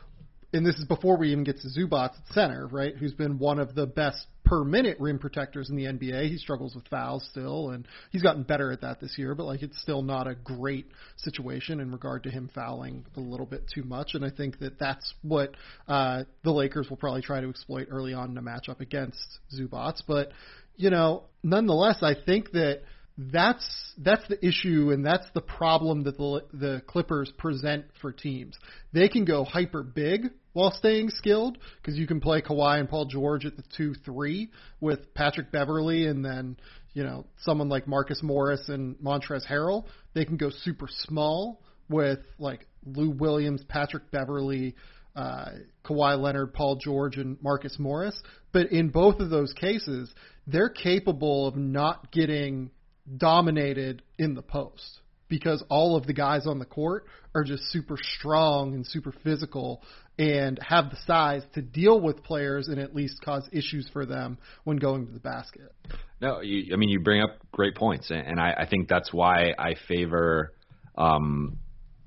and 0.53 0.65
this 0.65 0.75
is 0.75 0.85
before 0.85 1.17
we 1.17 1.31
even 1.31 1.43
get 1.43 1.59
to 1.61 1.67
Zubac 1.67 2.11
at 2.11 2.33
center, 2.33 2.67
right? 2.67 2.95
Who's 2.95 3.13
been 3.13 3.37
one 3.37 3.59
of 3.59 3.75
the 3.75 3.85
best 3.85 4.25
per 4.47 4.63
minute 4.63 4.97
rim 4.99 5.19
protectors 5.19 5.69
in 5.69 5.75
the 5.75 5.83
NBA. 5.83 6.29
He 6.29 6.37
struggles 6.37 6.73
with 6.73 6.87
fouls 6.87 7.27
still, 7.29 7.71
and 7.71 7.85
he's 8.11 8.23
gotten 8.23 8.43
better 8.43 8.71
at 8.71 8.81
that 8.81 9.01
this 9.01 9.17
year. 9.17 9.35
But 9.35 9.45
like, 9.45 9.61
it's 9.61 9.79
still 9.81 10.01
not 10.01 10.27
a 10.27 10.35
great 10.35 10.87
situation 11.17 11.79
in 11.79 11.91
regard 11.91 12.23
to 12.23 12.29
him 12.29 12.49
fouling 12.55 13.05
a 13.17 13.19
little 13.19 13.45
bit 13.45 13.69
too 13.73 13.83
much. 13.83 14.13
And 14.13 14.23
I 14.23 14.29
think 14.29 14.59
that 14.59 14.79
that's 14.79 15.13
what 15.21 15.51
uh, 15.87 16.23
the 16.43 16.51
Lakers 16.51 16.89
will 16.89 16.97
probably 16.97 17.21
try 17.21 17.41
to 17.41 17.49
exploit 17.49 17.87
early 17.91 18.13
on 18.13 18.31
in 18.31 18.37
a 18.37 18.41
matchup 18.41 18.79
against 18.79 19.39
Zubac. 19.53 20.01
But 20.07 20.31
you 20.77 20.91
know, 20.91 21.23
nonetheless, 21.43 21.97
I 22.01 22.13
think 22.13 22.51
that 22.51 22.83
that's 23.17 23.93
that's 23.97 24.27
the 24.27 24.45
issue 24.45 24.91
and 24.91 25.03
that's 25.03 25.25
the 25.33 25.41
problem 25.41 26.03
that 26.03 26.17
the 26.17 26.43
the 26.53 26.81
Clippers 26.87 27.31
present 27.37 27.85
for 27.99 28.11
teams. 28.11 28.57
They 28.93 29.09
can 29.09 29.25
go 29.25 29.43
hyper 29.43 29.81
big 29.81 30.31
while 30.53 30.71
staying 30.71 31.09
skilled 31.09 31.57
because 31.81 31.97
you 31.97 32.05
can 32.05 32.19
play 32.19 32.41
Kawhi 32.41 32.79
and 32.79 32.87
Paul 32.87 33.05
George 33.05 33.45
at 33.45 33.55
the 33.57 33.63
two 33.75 33.95
three 34.05 34.51
with 34.79 35.13
Patrick 35.15 35.51
Beverley 35.51 36.05
and 36.05 36.23
then 36.23 36.57
you 36.93 37.03
know 37.03 37.25
someone 37.41 37.69
like 37.69 37.87
Marcus 37.87 38.21
Morris 38.21 38.69
and 38.69 38.95
Montrezl 38.97 39.47
Harrell. 39.47 39.85
They 40.13 40.25
can 40.25 40.37
go 40.37 40.51
super 40.51 40.87
small 40.87 41.63
with 41.89 42.19
like 42.37 42.67
Lou 42.85 43.09
Williams, 43.09 43.63
Patrick 43.67 44.11
Beverley, 44.11 44.75
uh, 45.15 45.49
Kawhi 45.83 46.19
Leonard, 46.21 46.53
Paul 46.53 46.75
George, 46.75 47.17
and 47.17 47.41
Marcus 47.41 47.77
Morris. 47.79 48.21
But 48.51 48.71
in 48.71 48.89
both 48.89 49.19
of 49.19 49.31
those 49.31 49.53
cases, 49.53 50.13
they're 50.45 50.69
capable 50.69 51.47
of 51.47 51.55
not 51.55 52.11
getting 52.11 52.69
dominated 53.15 54.01
in 54.17 54.33
the 54.33 54.41
post 54.41 54.99
because 55.29 55.63
all 55.69 55.95
of 55.95 56.05
the 56.05 56.13
guys 56.13 56.47
on 56.47 56.59
the 56.59 56.65
court 56.65 57.05
are 57.35 57.43
just 57.43 57.63
super 57.71 57.97
strong 58.01 58.73
and 58.73 58.85
super 58.85 59.13
physical 59.23 59.81
and 60.17 60.59
have 60.61 60.89
the 60.89 60.97
size 61.05 61.43
to 61.53 61.61
deal 61.61 61.99
with 61.99 62.23
players 62.23 62.67
and 62.67 62.79
at 62.79 62.95
least 62.95 63.21
cause 63.23 63.47
issues 63.51 63.87
for 63.93 64.05
them 64.05 64.37
when 64.63 64.77
going 64.77 65.05
to 65.05 65.11
the 65.11 65.19
basket. 65.19 65.73
No, 66.19 66.41
you, 66.41 66.73
I 66.73 66.77
mean 66.77 66.89
you 66.89 66.99
bring 66.99 67.21
up 67.21 67.37
great 67.51 67.75
points, 67.75 68.09
and 68.09 68.39
I, 68.39 68.53
I 68.61 68.67
think 68.67 68.87
that's 68.87 69.13
why 69.13 69.53
I 69.57 69.75
favor. 69.87 70.53
Um, 70.97 71.59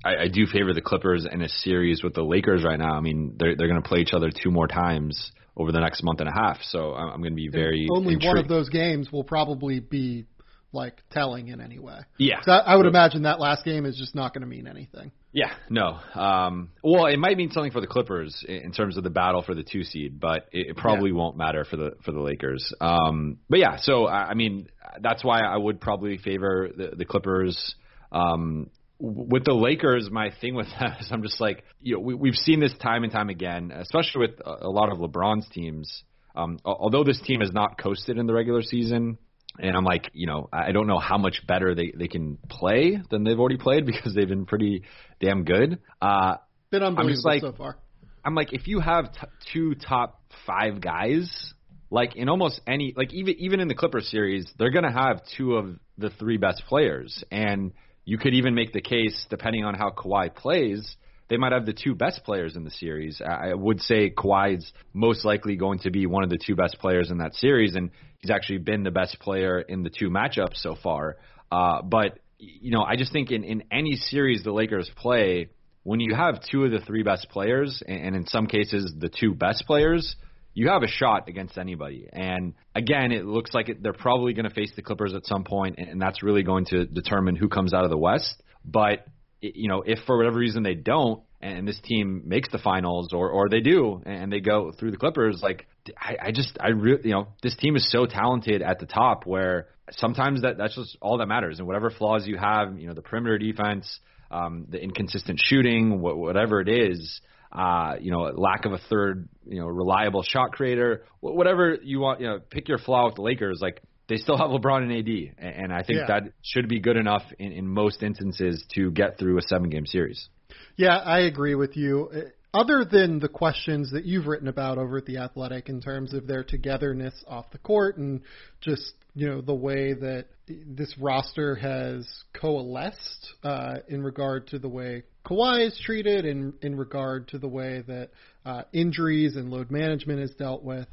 I, 0.03 0.23
I 0.23 0.27
do 0.27 0.45
favor 0.45 0.73
the 0.73 0.81
Clippers 0.81 1.25
in 1.31 1.41
a 1.41 1.47
series 1.47 2.03
with 2.03 2.13
the 2.13 2.23
Lakers 2.23 2.63
right 2.63 2.77
now. 2.77 2.93
I 2.93 3.01
mean, 3.01 3.35
they're 3.37 3.55
they're 3.55 3.69
going 3.69 3.81
to 3.81 3.87
play 3.87 3.99
each 3.99 4.13
other 4.13 4.29
two 4.31 4.51
more 4.51 4.67
times 4.67 5.31
over 5.55 5.71
the 5.71 5.79
next 5.79 6.03
month 6.03 6.19
and 6.19 6.29
a 6.29 6.33
half, 6.33 6.57
so 6.63 6.93
I'm 6.93 7.21
going 7.21 7.33
to 7.33 7.35
be 7.35 7.49
very. 7.49 7.81
And 7.81 7.97
only 7.97 8.13
intrigued. 8.13 8.35
one 8.35 8.37
of 8.37 8.47
those 8.47 8.69
games 8.69 9.11
will 9.11 9.23
probably 9.23 9.79
be 9.79 10.25
like 10.73 11.01
telling 11.11 11.49
in 11.49 11.59
any 11.61 11.79
way. 11.79 11.99
Yeah. 12.17 12.41
So 12.43 12.51
I, 12.51 12.73
I 12.73 12.75
would 12.75 12.85
imagine 12.85 13.23
that 13.23 13.39
last 13.39 13.65
game 13.65 13.85
is 13.85 13.97
just 13.97 14.15
not 14.15 14.33
going 14.33 14.41
to 14.41 14.47
mean 14.47 14.67
anything. 14.67 15.11
Yeah, 15.33 15.53
no. 15.69 15.97
Um, 16.13 16.71
well, 16.83 17.05
it 17.05 17.17
might 17.17 17.37
mean 17.37 17.51
something 17.51 17.71
for 17.71 17.81
the 17.81 17.87
Clippers 17.87 18.43
in 18.47 18.71
terms 18.73 18.97
of 18.97 19.03
the 19.03 19.09
battle 19.09 19.41
for 19.41 19.55
the 19.55 19.63
two 19.63 19.83
seed, 19.83 20.19
but 20.19 20.47
it, 20.51 20.71
it 20.71 20.77
probably 20.77 21.11
yeah. 21.11 21.17
won't 21.17 21.37
matter 21.37 21.63
for 21.63 21.77
the 21.77 21.93
for 22.03 22.11
the 22.11 22.19
Lakers. 22.19 22.73
Um, 22.81 23.37
but 23.49 23.59
yeah, 23.59 23.77
so 23.79 24.07
I 24.07 24.29
I 24.29 24.33
mean 24.33 24.67
that's 24.99 25.23
why 25.23 25.41
I 25.41 25.55
would 25.55 25.79
probably 25.79 26.17
favor 26.17 26.69
the, 26.75 26.95
the 26.97 27.05
Clippers. 27.05 27.75
Um, 28.11 28.69
with 28.99 29.45
the 29.45 29.53
Lakers, 29.53 30.09
my 30.11 30.31
thing 30.41 30.53
with 30.53 30.67
that 30.79 31.01
is 31.01 31.07
I'm 31.11 31.23
just 31.23 31.39
like, 31.39 31.63
you 31.79 31.95
know, 31.95 32.01
we, 32.01 32.13
we've 32.13 32.35
seen 32.35 32.59
this 32.59 32.73
time 32.81 33.03
and 33.03 33.11
time 33.11 33.29
again, 33.29 33.71
especially 33.71 34.27
with 34.27 34.39
a, 34.45 34.65
a 34.67 34.69
lot 34.69 34.91
of 34.91 34.99
LeBron's 34.99 35.47
teams. 35.49 36.03
Um, 36.35 36.59
although 36.63 37.03
this 37.03 37.19
team 37.25 37.41
has 37.41 37.51
not 37.51 37.77
coasted 37.77 38.17
in 38.17 38.25
the 38.25 38.33
regular 38.33 38.61
season, 38.61 39.17
and 39.59 39.75
I'm 39.75 39.83
like, 39.83 40.09
you 40.13 40.27
know, 40.27 40.49
I 40.51 40.71
don't 40.71 40.87
know 40.87 40.99
how 40.99 41.17
much 41.17 41.45
better 41.45 41.75
they 41.75 41.93
they 41.95 42.07
can 42.07 42.37
play 42.49 43.01
than 43.09 43.23
they've 43.23 43.39
already 43.39 43.57
played 43.57 43.85
because 43.91 44.13
they've 44.15 44.27
been 44.27 44.45
pretty 44.45 44.83
damn 45.19 45.43
good. 45.43 45.79
Uh, 46.01 46.35
been 46.69 46.83
unbelievable 46.83 47.29
like, 47.29 47.41
so 47.41 47.51
far. 47.51 47.77
I'm 48.23 48.35
like, 48.35 48.53
if 48.53 48.67
you 48.67 48.79
have 48.79 49.11
t- 49.11 49.19
two 49.51 49.75
top 49.75 50.21
five 50.45 50.79
guys, 50.79 51.53
like 51.89 52.15
in 52.15 52.29
almost 52.29 52.61
any, 52.67 52.93
like 52.95 53.13
even 53.13 53.35
even 53.39 53.59
in 53.59 53.67
the 53.67 53.75
Clipper 53.75 54.01
series, 54.01 54.51
they're 54.57 54.71
gonna 54.71 54.93
have 54.93 55.21
two 55.37 55.55
of 55.55 55.77
the 55.97 56.09
three 56.11 56.37
best 56.37 56.63
players, 56.67 57.23
and 57.31 57.73
you 58.05 58.17
could 58.17 58.33
even 58.33 58.55
make 58.55 58.73
the 58.73 58.81
case, 58.81 59.25
depending 59.29 59.63
on 59.63 59.73
how 59.73 59.91
Kawhi 59.91 60.33
plays, 60.33 60.95
they 61.29 61.37
might 61.37 61.51
have 61.51 61.65
the 61.65 61.73
two 61.73 61.95
best 61.95 62.23
players 62.23 62.55
in 62.55 62.63
the 62.63 62.71
series. 62.71 63.21
I 63.21 63.53
would 63.53 63.79
say 63.81 64.09
Kawhi's 64.09 64.71
most 64.93 65.23
likely 65.23 65.55
going 65.55 65.79
to 65.79 65.91
be 65.91 66.05
one 66.05 66.23
of 66.23 66.29
the 66.29 66.37
two 66.37 66.55
best 66.55 66.77
players 66.79 67.11
in 67.11 67.19
that 67.19 67.35
series, 67.35 67.75
and 67.75 67.91
he's 68.21 68.31
actually 68.31 68.59
been 68.59 68.83
the 68.83 68.91
best 68.91 69.19
player 69.19 69.59
in 69.59 69.83
the 69.83 69.89
two 69.89 70.09
matchups 70.09 70.57
so 70.57 70.75
far. 70.81 71.17
Uh, 71.51 71.81
but 71.81 72.19
you 72.37 72.71
know, 72.71 72.81
I 72.81 72.95
just 72.95 73.11
think 73.11 73.31
in 73.31 73.43
in 73.43 73.63
any 73.71 73.95
series 73.95 74.43
the 74.43 74.51
Lakers 74.51 74.89
play, 74.95 75.49
when 75.83 75.99
you 75.99 76.15
have 76.15 76.41
two 76.49 76.65
of 76.65 76.71
the 76.71 76.79
three 76.79 77.03
best 77.03 77.29
players, 77.29 77.83
and 77.87 78.15
in 78.15 78.25
some 78.27 78.47
cases 78.47 78.93
the 78.97 79.09
two 79.09 79.33
best 79.33 79.65
players, 79.65 80.15
you 80.53 80.69
have 80.69 80.83
a 80.83 80.87
shot 80.87 81.27
against 81.27 81.57
anybody. 81.57 82.07
And 82.11 82.53
again, 82.75 83.11
it 83.11 83.25
looks 83.25 83.53
like 83.53 83.69
it, 83.69 83.83
they're 83.83 83.93
probably 83.93 84.33
going 84.33 84.47
to 84.47 84.53
face 84.53 84.71
the 84.75 84.81
Clippers 84.81 85.13
at 85.13 85.25
some 85.25 85.43
point, 85.43 85.77
and 85.77 86.01
that's 86.01 86.23
really 86.23 86.43
going 86.43 86.65
to 86.65 86.85
determine 86.85 87.35
who 87.35 87.49
comes 87.49 87.73
out 87.73 87.83
of 87.83 87.89
the 87.89 87.97
West. 87.97 88.41
But 88.65 89.05
you 89.41 89.67
know, 89.67 89.81
if 89.85 89.99
for 90.05 90.17
whatever 90.17 90.37
reason 90.37 90.63
they 90.63 90.75
don't, 90.75 91.23
and 91.41 91.67
this 91.67 91.79
team 91.83 92.23
makes 92.25 92.49
the 92.51 92.57
finals, 92.57 93.13
or 93.13 93.29
or 93.29 93.49
they 93.49 93.59
do, 93.59 94.01
and 94.05 94.31
they 94.31 94.39
go 94.39 94.71
through 94.71 94.91
the 94.91 94.97
Clippers, 94.97 95.41
like 95.41 95.67
I, 95.99 96.17
I 96.27 96.31
just 96.31 96.57
I 96.59 96.69
really 96.69 97.01
you 97.05 97.11
know 97.11 97.27
this 97.41 97.55
team 97.55 97.75
is 97.75 97.89
so 97.91 98.05
talented 98.05 98.61
at 98.61 98.79
the 98.79 98.85
top 98.85 99.25
where 99.25 99.67
sometimes 99.91 100.43
that 100.43 100.57
that's 100.57 100.75
just 100.75 100.97
all 101.01 101.17
that 101.17 101.27
matters, 101.27 101.59
and 101.59 101.67
whatever 101.67 101.89
flaws 101.89 102.27
you 102.27 102.37
have, 102.37 102.79
you 102.79 102.87
know, 102.87 102.93
the 102.93 103.01
perimeter 103.01 103.37
defense, 103.37 103.99
um, 104.29 104.67
the 104.69 104.81
inconsistent 104.81 105.39
shooting, 105.43 105.99
wh- 105.99 106.17
whatever 106.17 106.61
it 106.61 106.69
is. 106.69 107.21
Uh, 107.51 107.95
you 107.99 108.11
know, 108.11 108.21
lack 108.33 108.63
of 108.63 108.71
a 108.71 108.77
third, 108.89 109.27
you 109.45 109.59
know, 109.59 109.67
reliable 109.67 110.23
shot 110.23 110.53
creator, 110.53 111.03
whatever 111.19 111.77
you 111.83 111.99
want, 111.99 112.21
you 112.21 112.25
know, 112.25 112.39
pick 112.39 112.69
your 112.69 112.77
flaw 112.77 113.07
with 113.07 113.15
the 113.15 113.21
Lakers. 113.21 113.59
Like 113.61 113.81
they 114.07 114.15
still 114.15 114.37
have 114.37 114.51
LeBron 114.51 114.83
and 114.83 114.91
AD, 114.91 115.35
and 115.37 115.73
I 115.73 115.83
think 115.83 115.99
yeah. 115.99 116.05
that 116.07 116.33
should 116.41 116.69
be 116.69 116.79
good 116.79 116.95
enough 116.95 117.23
in, 117.39 117.51
in 117.51 117.67
most 117.67 118.03
instances 118.03 118.63
to 118.75 118.89
get 118.91 119.19
through 119.19 119.37
a 119.37 119.41
seven 119.41 119.69
game 119.69 119.85
series. 119.85 120.29
Yeah, 120.75 120.97
I 120.97 121.21
agree 121.21 121.55
with 121.55 121.75
you. 121.75 122.09
Uh, 122.13 122.19
other 122.53 122.83
than 122.83 123.19
the 123.19 123.29
questions 123.29 123.91
that 123.91 124.03
you've 124.03 124.27
written 124.27 124.47
about 124.47 124.77
over 124.77 124.97
at 124.97 125.05
the 125.05 125.17
Athletic 125.17 125.69
in 125.69 125.81
terms 125.81 126.13
of 126.13 126.27
their 126.27 126.43
togetherness 126.43 127.13
off 127.27 127.49
the 127.51 127.57
court 127.59 127.97
and 127.97 128.21
just 128.59 128.93
you 129.13 129.29
know 129.29 129.41
the 129.41 129.53
way 129.53 129.93
that 129.93 130.25
this 130.47 130.93
roster 130.97 131.55
has 131.55 132.07
coalesced 132.33 133.33
uh, 133.43 133.75
in 133.87 134.03
regard 134.03 134.47
to 134.47 134.59
the 134.59 134.67
way 134.67 135.03
Kawhi 135.25 135.67
is 135.67 135.79
treated, 135.85 136.25
and 136.25 136.53
in 136.61 136.75
regard 136.75 137.27
to 137.29 137.37
the 137.37 137.47
way 137.47 137.83
that 137.87 138.09
uh, 138.45 138.63
injuries 138.73 139.35
and 139.35 139.51
load 139.51 139.69
management 139.69 140.19
is 140.19 140.31
dealt 140.31 140.63
with. 140.63 140.87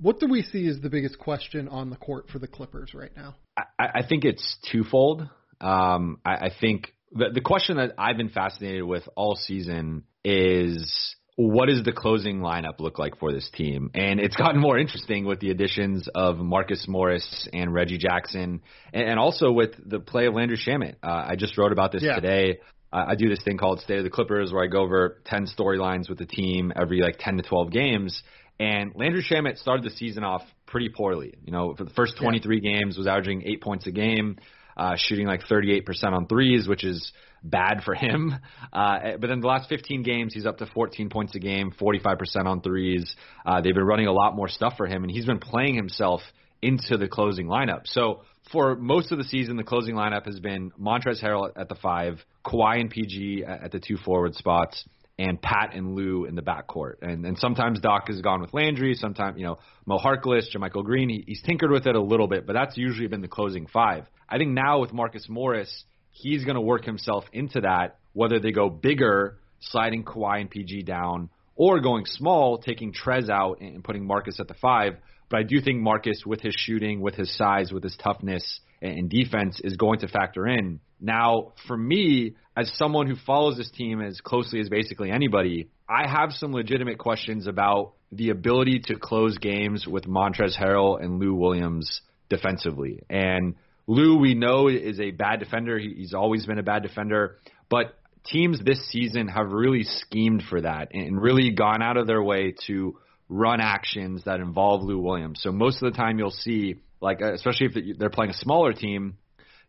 What 0.00 0.18
do 0.18 0.26
we 0.26 0.42
see 0.42 0.66
as 0.68 0.80
the 0.80 0.88
biggest 0.88 1.18
question 1.18 1.68
on 1.68 1.90
the 1.90 1.96
court 1.96 2.28
for 2.30 2.38
the 2.38 2.48
Clippers 2.48 2.94
right 2.94 3.14
now? 3.14 3.36
I, 3.56 4.00
I 4.00 4.06
think 4.08 4.24
it's 4.24 4.56
twofold. 4.72 5.28
Um, 5.60 6.18
I, 6.24 6.32
I 6.32 6.50
think 6.60 6.92
the 7.14 7.30
the 7.32 7.40
question 7.40 7.76
that 7.76 7.94
I've 7.98 8.16
been 8.16 8.28
fascinated 8.28 8.84
with 8.84 9.08
all 9.16 9.36
season 9.36 10.04
is 10.24 11.16
what 11.36 11.68
does 11.68 11.82
the 11.82 11.92
closing 11.92 12.40
lineup 12.40 12.78
look 12.78 12.98
like 12.98 13.18
for 13.18 13.32
this 13.32 13.48
team? 13.52 13.90
And 13.94 14.20
it's 14.20 14.36
gotten 14.36 14.60
more 14.60 14.78
interesting 14.78 15.24
with 15.24 15.40
the 15.40 15.50
additions 15.50 16.08
of 16.14 16.38
Marcus 16.38 16.86
Morris 16.86 17.48
and 17.52 17.74
Reggie 17.74 17.98
Jackson, 17.98 18.62
and, 18.92 19.08
and 19.08 19.18
also 19.18 19.50
with 19.50 19.72
the 19.84 19.98
play 19.98 20.26
of 20.26 20.34
Landry 20.34 20.58
Shamet. 20.58 20.94
Uh, 21.02 21.26
I 21.28 21.36
just 21.36 21.58
wrote 21.58 21.72
about 21.72 21.90
this 21.90 22.02
yeah. 22.02 22.14
today. 22.14 22.60
Uh, 22.92 23.06
I 23.08 23.14
do 23.16 23.28
this 23.28 23.42
thing 23.42 23.58
called 23.58 23.80
State 23.80 23.98
of 23.98 24.04
the 24.04 24.10
Clippers, 24.10 24.52
where 24.52 24.62
I 24.62 24.68
go 24.68 24.82
over 24.82 25.20
10 25.24 25.46
storylines 25.46 26.08
with 26.08 26.18
the 26.18 26.26
team 26.26 26.72
every 26.76 27.00
like 27.00 27.16
10 27.18 27.38
to 27.38 27.42
12 27.42 27.72
games. 27.72 28.22
And 28.60 28.92
Landry 28.94 29.26
Shamet 29.28 29.58
started 29.58 29.84
the 29.84 29.90
season 29.90 30.22
off 30.22 30.42
pretty 30.66 30.88
poorly. 30.88 31.34
You 31.44 31.52
know, 31.52 31.74
for 31.74 31.82
the 31.82 31.90
first 31.90 32.16
23 32.16 32.60
yeah. 32.62 32.78
games, 32.78 32.96
was 32.96 33.08
averaging 33.08 33.42
eight 33.44 33.60
points 33.60 33.88
a 33.88 33.90
game, 33.90 34.36
uh, 34.76 34.94
shooting 34.96 35.26
like 35.26 35.42
38% 35.44 35.82
on 36.12 36.26
threes, 36.26 36.68
which 36.68 36.84
is 36.84 37.12
bad 37.42 37.82
for 37.84 37.94
him. 37.94 38.34
Uh, 38.72 39.16
but 39.20 39.30
in 39.30 39.40
the 39.40 39.46
last 39.46 39.68
15 39.68 40.02
games, 40.02 40.34
he's 40.34 40.46
up 40.46 40.58
to 40.58 40.66
14 40.66 41.08
points 41.10 41.34
a 41.34 41.38
game, 41.38 41.72
45% 41.78 42.46
on 42.46 42.60
threes. 42.60 43.14
Uh, 43.46 43.60
they've 43.60 43.74
been 43.74 43.84
running 43.84 44.06
a 44.06 44.12
lot 44.12 44.34
more 44.34 44.48
stuff 44.48 44.74
for 44.76 44.86
him, 44.86 45.04
and 45.04 45.10
he's 45.10 45.26
been 45.26 45.38
playing 45.38 45.74
himself 45.74 46.20
into 46.62 46.96
the 46.96 47.06
closing 47.06 47.46
lineup. 47.46 47.82
So 47.84 48.22
for 48.50 48.74
most 48.74 49.12
of 49.12 49.18
the 49.18 49.24
season, 49.24 49.56
the 49.56 49.64
closing 49.64 49.94
lineup 49.94 50.26
has 50.26 50.40
been 50.40 50.72
Montrezl 50.80 51.22
Harrell 51.22 51.50
at 51.56 51.68
the 51.68 51.74
five, 51.76 52.24
Kawhi 52.44 52.80
and 52.80 52.90
PG 52.90 53.44
at 53.44 53.70
the 53.70 53.80
two 53.80 53.96
forward 53.98 54.34
spots, 54.34 54.84
and 55.18 55.40
Pat 55.40 55.74
and 55.74 55.94
Lou 55.94 56.24
in 56.24 56.34
the 56.34 56.42
backcourt. 56.42 56.94
And 57.02 57.24
and 57.24 57.38
sometimes 57.38 57.80
Doc 57.80 58.08
has 58.08 58.20
gone 58.20 58.40
with 58.40 58.52
Landry. 58.52 58.94
Sometimes 58.94 59.38
you 59.38 59.44
know 59.44 59.58
Mo 59.86 59.98
Harkless, 59.98 60.54
JaMychal 60.54 60.84
Green. 60.84 61.08
He, 61.08 61.24
he's 61.26 61.42
tinkered 61.42 61.70
with 61.70 61.86
it 61.86 61.94
a 61.94 62.02
little 62.02 62.26
bit, 62.28 62.46
but 62.46 62.52
that's 62.54 62.76
usually 62.76 63.06
been 63.06 63.20
the 63.20 63.28
closing 63.28 63.66
five. 63.66 64.06
I 64.28 64.38
think 64.38 64.50
now 64.50 64.80
with 64.80 64.92
Marcus 64.92 65.28
Morris 65.28 65.84
he's 66.14 66.44
going 66.44 66.54
to 66.54 66.60
work 66.60 66.84
himself 66.84 67.24
into 67.32 67.60
that, 67.62 67.98
whether 68.12 68.38
they 68.38 68.52
go 68.52 68.70
bigger, 68.70 69.38
sliding 69.60 70.04
Kawhi 70.04 70.40
and 70.40 70.50
PG 70.50 70.84
down, 70.84 71.28
or 71.56 71.80
going 71.80 72.04
small, 72.06 72.58
taking 72.58 72.92
Trez 72.92 73.28
out 73.28 73.60
and 73.60 73.84
putting 73.84 74.06
Marcus 74.06 74.40
at 74.40 74.48
the 74.48 74.54
five. 74.54 74.94
But 75.28 75.40
I 75.40 75.42
do 75.42 75.60
think 75.60 75.80
Marcus, 75.80 76.22
with 76.24 76.40
his 76.40 76.54
shooting, 76.56 77.00
with 77.00 77.14
his 77.14 77.36
size, 77.36 77.72
with 77.72 77.82
his 77.82 77.96
toughness 77.96 78.60
and 78.80 79.10
defense, 79.10 79.60
is 79.62 79.76
going 79.76 80.00
to 80.00 80.08
factor 80.08 80.46
in. 80.46 80.80
Now, 81.00 81.52
for 81.66 81.76
me, 81.76 82.36
as 82.56 82.72
someone 82.76 83.06
who 83.06 83.16
follows 83.26 83.56
this 83.56 83.70
team 83.70 84.00
as 84.00 84.20
closely 84.20 84.60
as 84.60 84.68
basically 84.68 85.10
anybody, 85.10 85.68
I 85.88 86.08
have 86.08 86.32
some 86.32 86.52
legitimate 86.52 86.98
questions 86.98 87.46
about 87.46 87.94
the 88.12 88.30
ability 88.30 88.80
to 88.86 88.96
close 88.96 89.38
games 89.38 89.86
with 89.86 90.04
Montrezl 90.04 90.56
Harrell 90.58 91.02
and 91.02 91.18
Lou 91.18 91.34
Williams 91.34 92.00
defensively. 92.28 93.00
And 93.10 93.56
Lou, 93.86 94.18
we 94.18 94.34
know, 94.34 94.68
is 94.68 95.00
a 95.00 95.10
bad 95.10 95.40
defender. 95.40 95.78
He's 95.78 96.14
always 96.14 96.46
been 96.46 96.58
a 96.58 96.62
bad 96.62 96.82
defender. 96.82 97.38
But 97.68 97.98
teams 98.24 98.62
this 98.64 98.88
season 98.88 99.28
have 99.28 99.50
really 99.50 99.82
schemed 99.82 100.44
for 100.48 100.60
that 100.60 100.94
and 100.94 101.20
really 101.20 101.50
gone 101.50 101.82
out 101.82 101.96
of 101.96 102.06
their 102.06 102.22
way 102.22 102.54
to 102.66 102.98
run 103.28 103.60
actions 103.60 104.22
that 104.24 104.40
involve 104.40 104.82
Lou 104.82 104.98
Williams. 104.98 105.40
So 105.42 105.50
most 105.50 105.82
of 105.82 105.92
the 105.92 105.96
time 105.96 106.18
you'll 106.18 106.30
see, 106.30 106.76
like, 107.00 107.20
especially 107.20 107.66
if 107.74 107.98
they're 107.98 108.10
playing 108.10 108.30
a 108.30 108.34
smaller 108.34 108.72
team, 108.72 109.18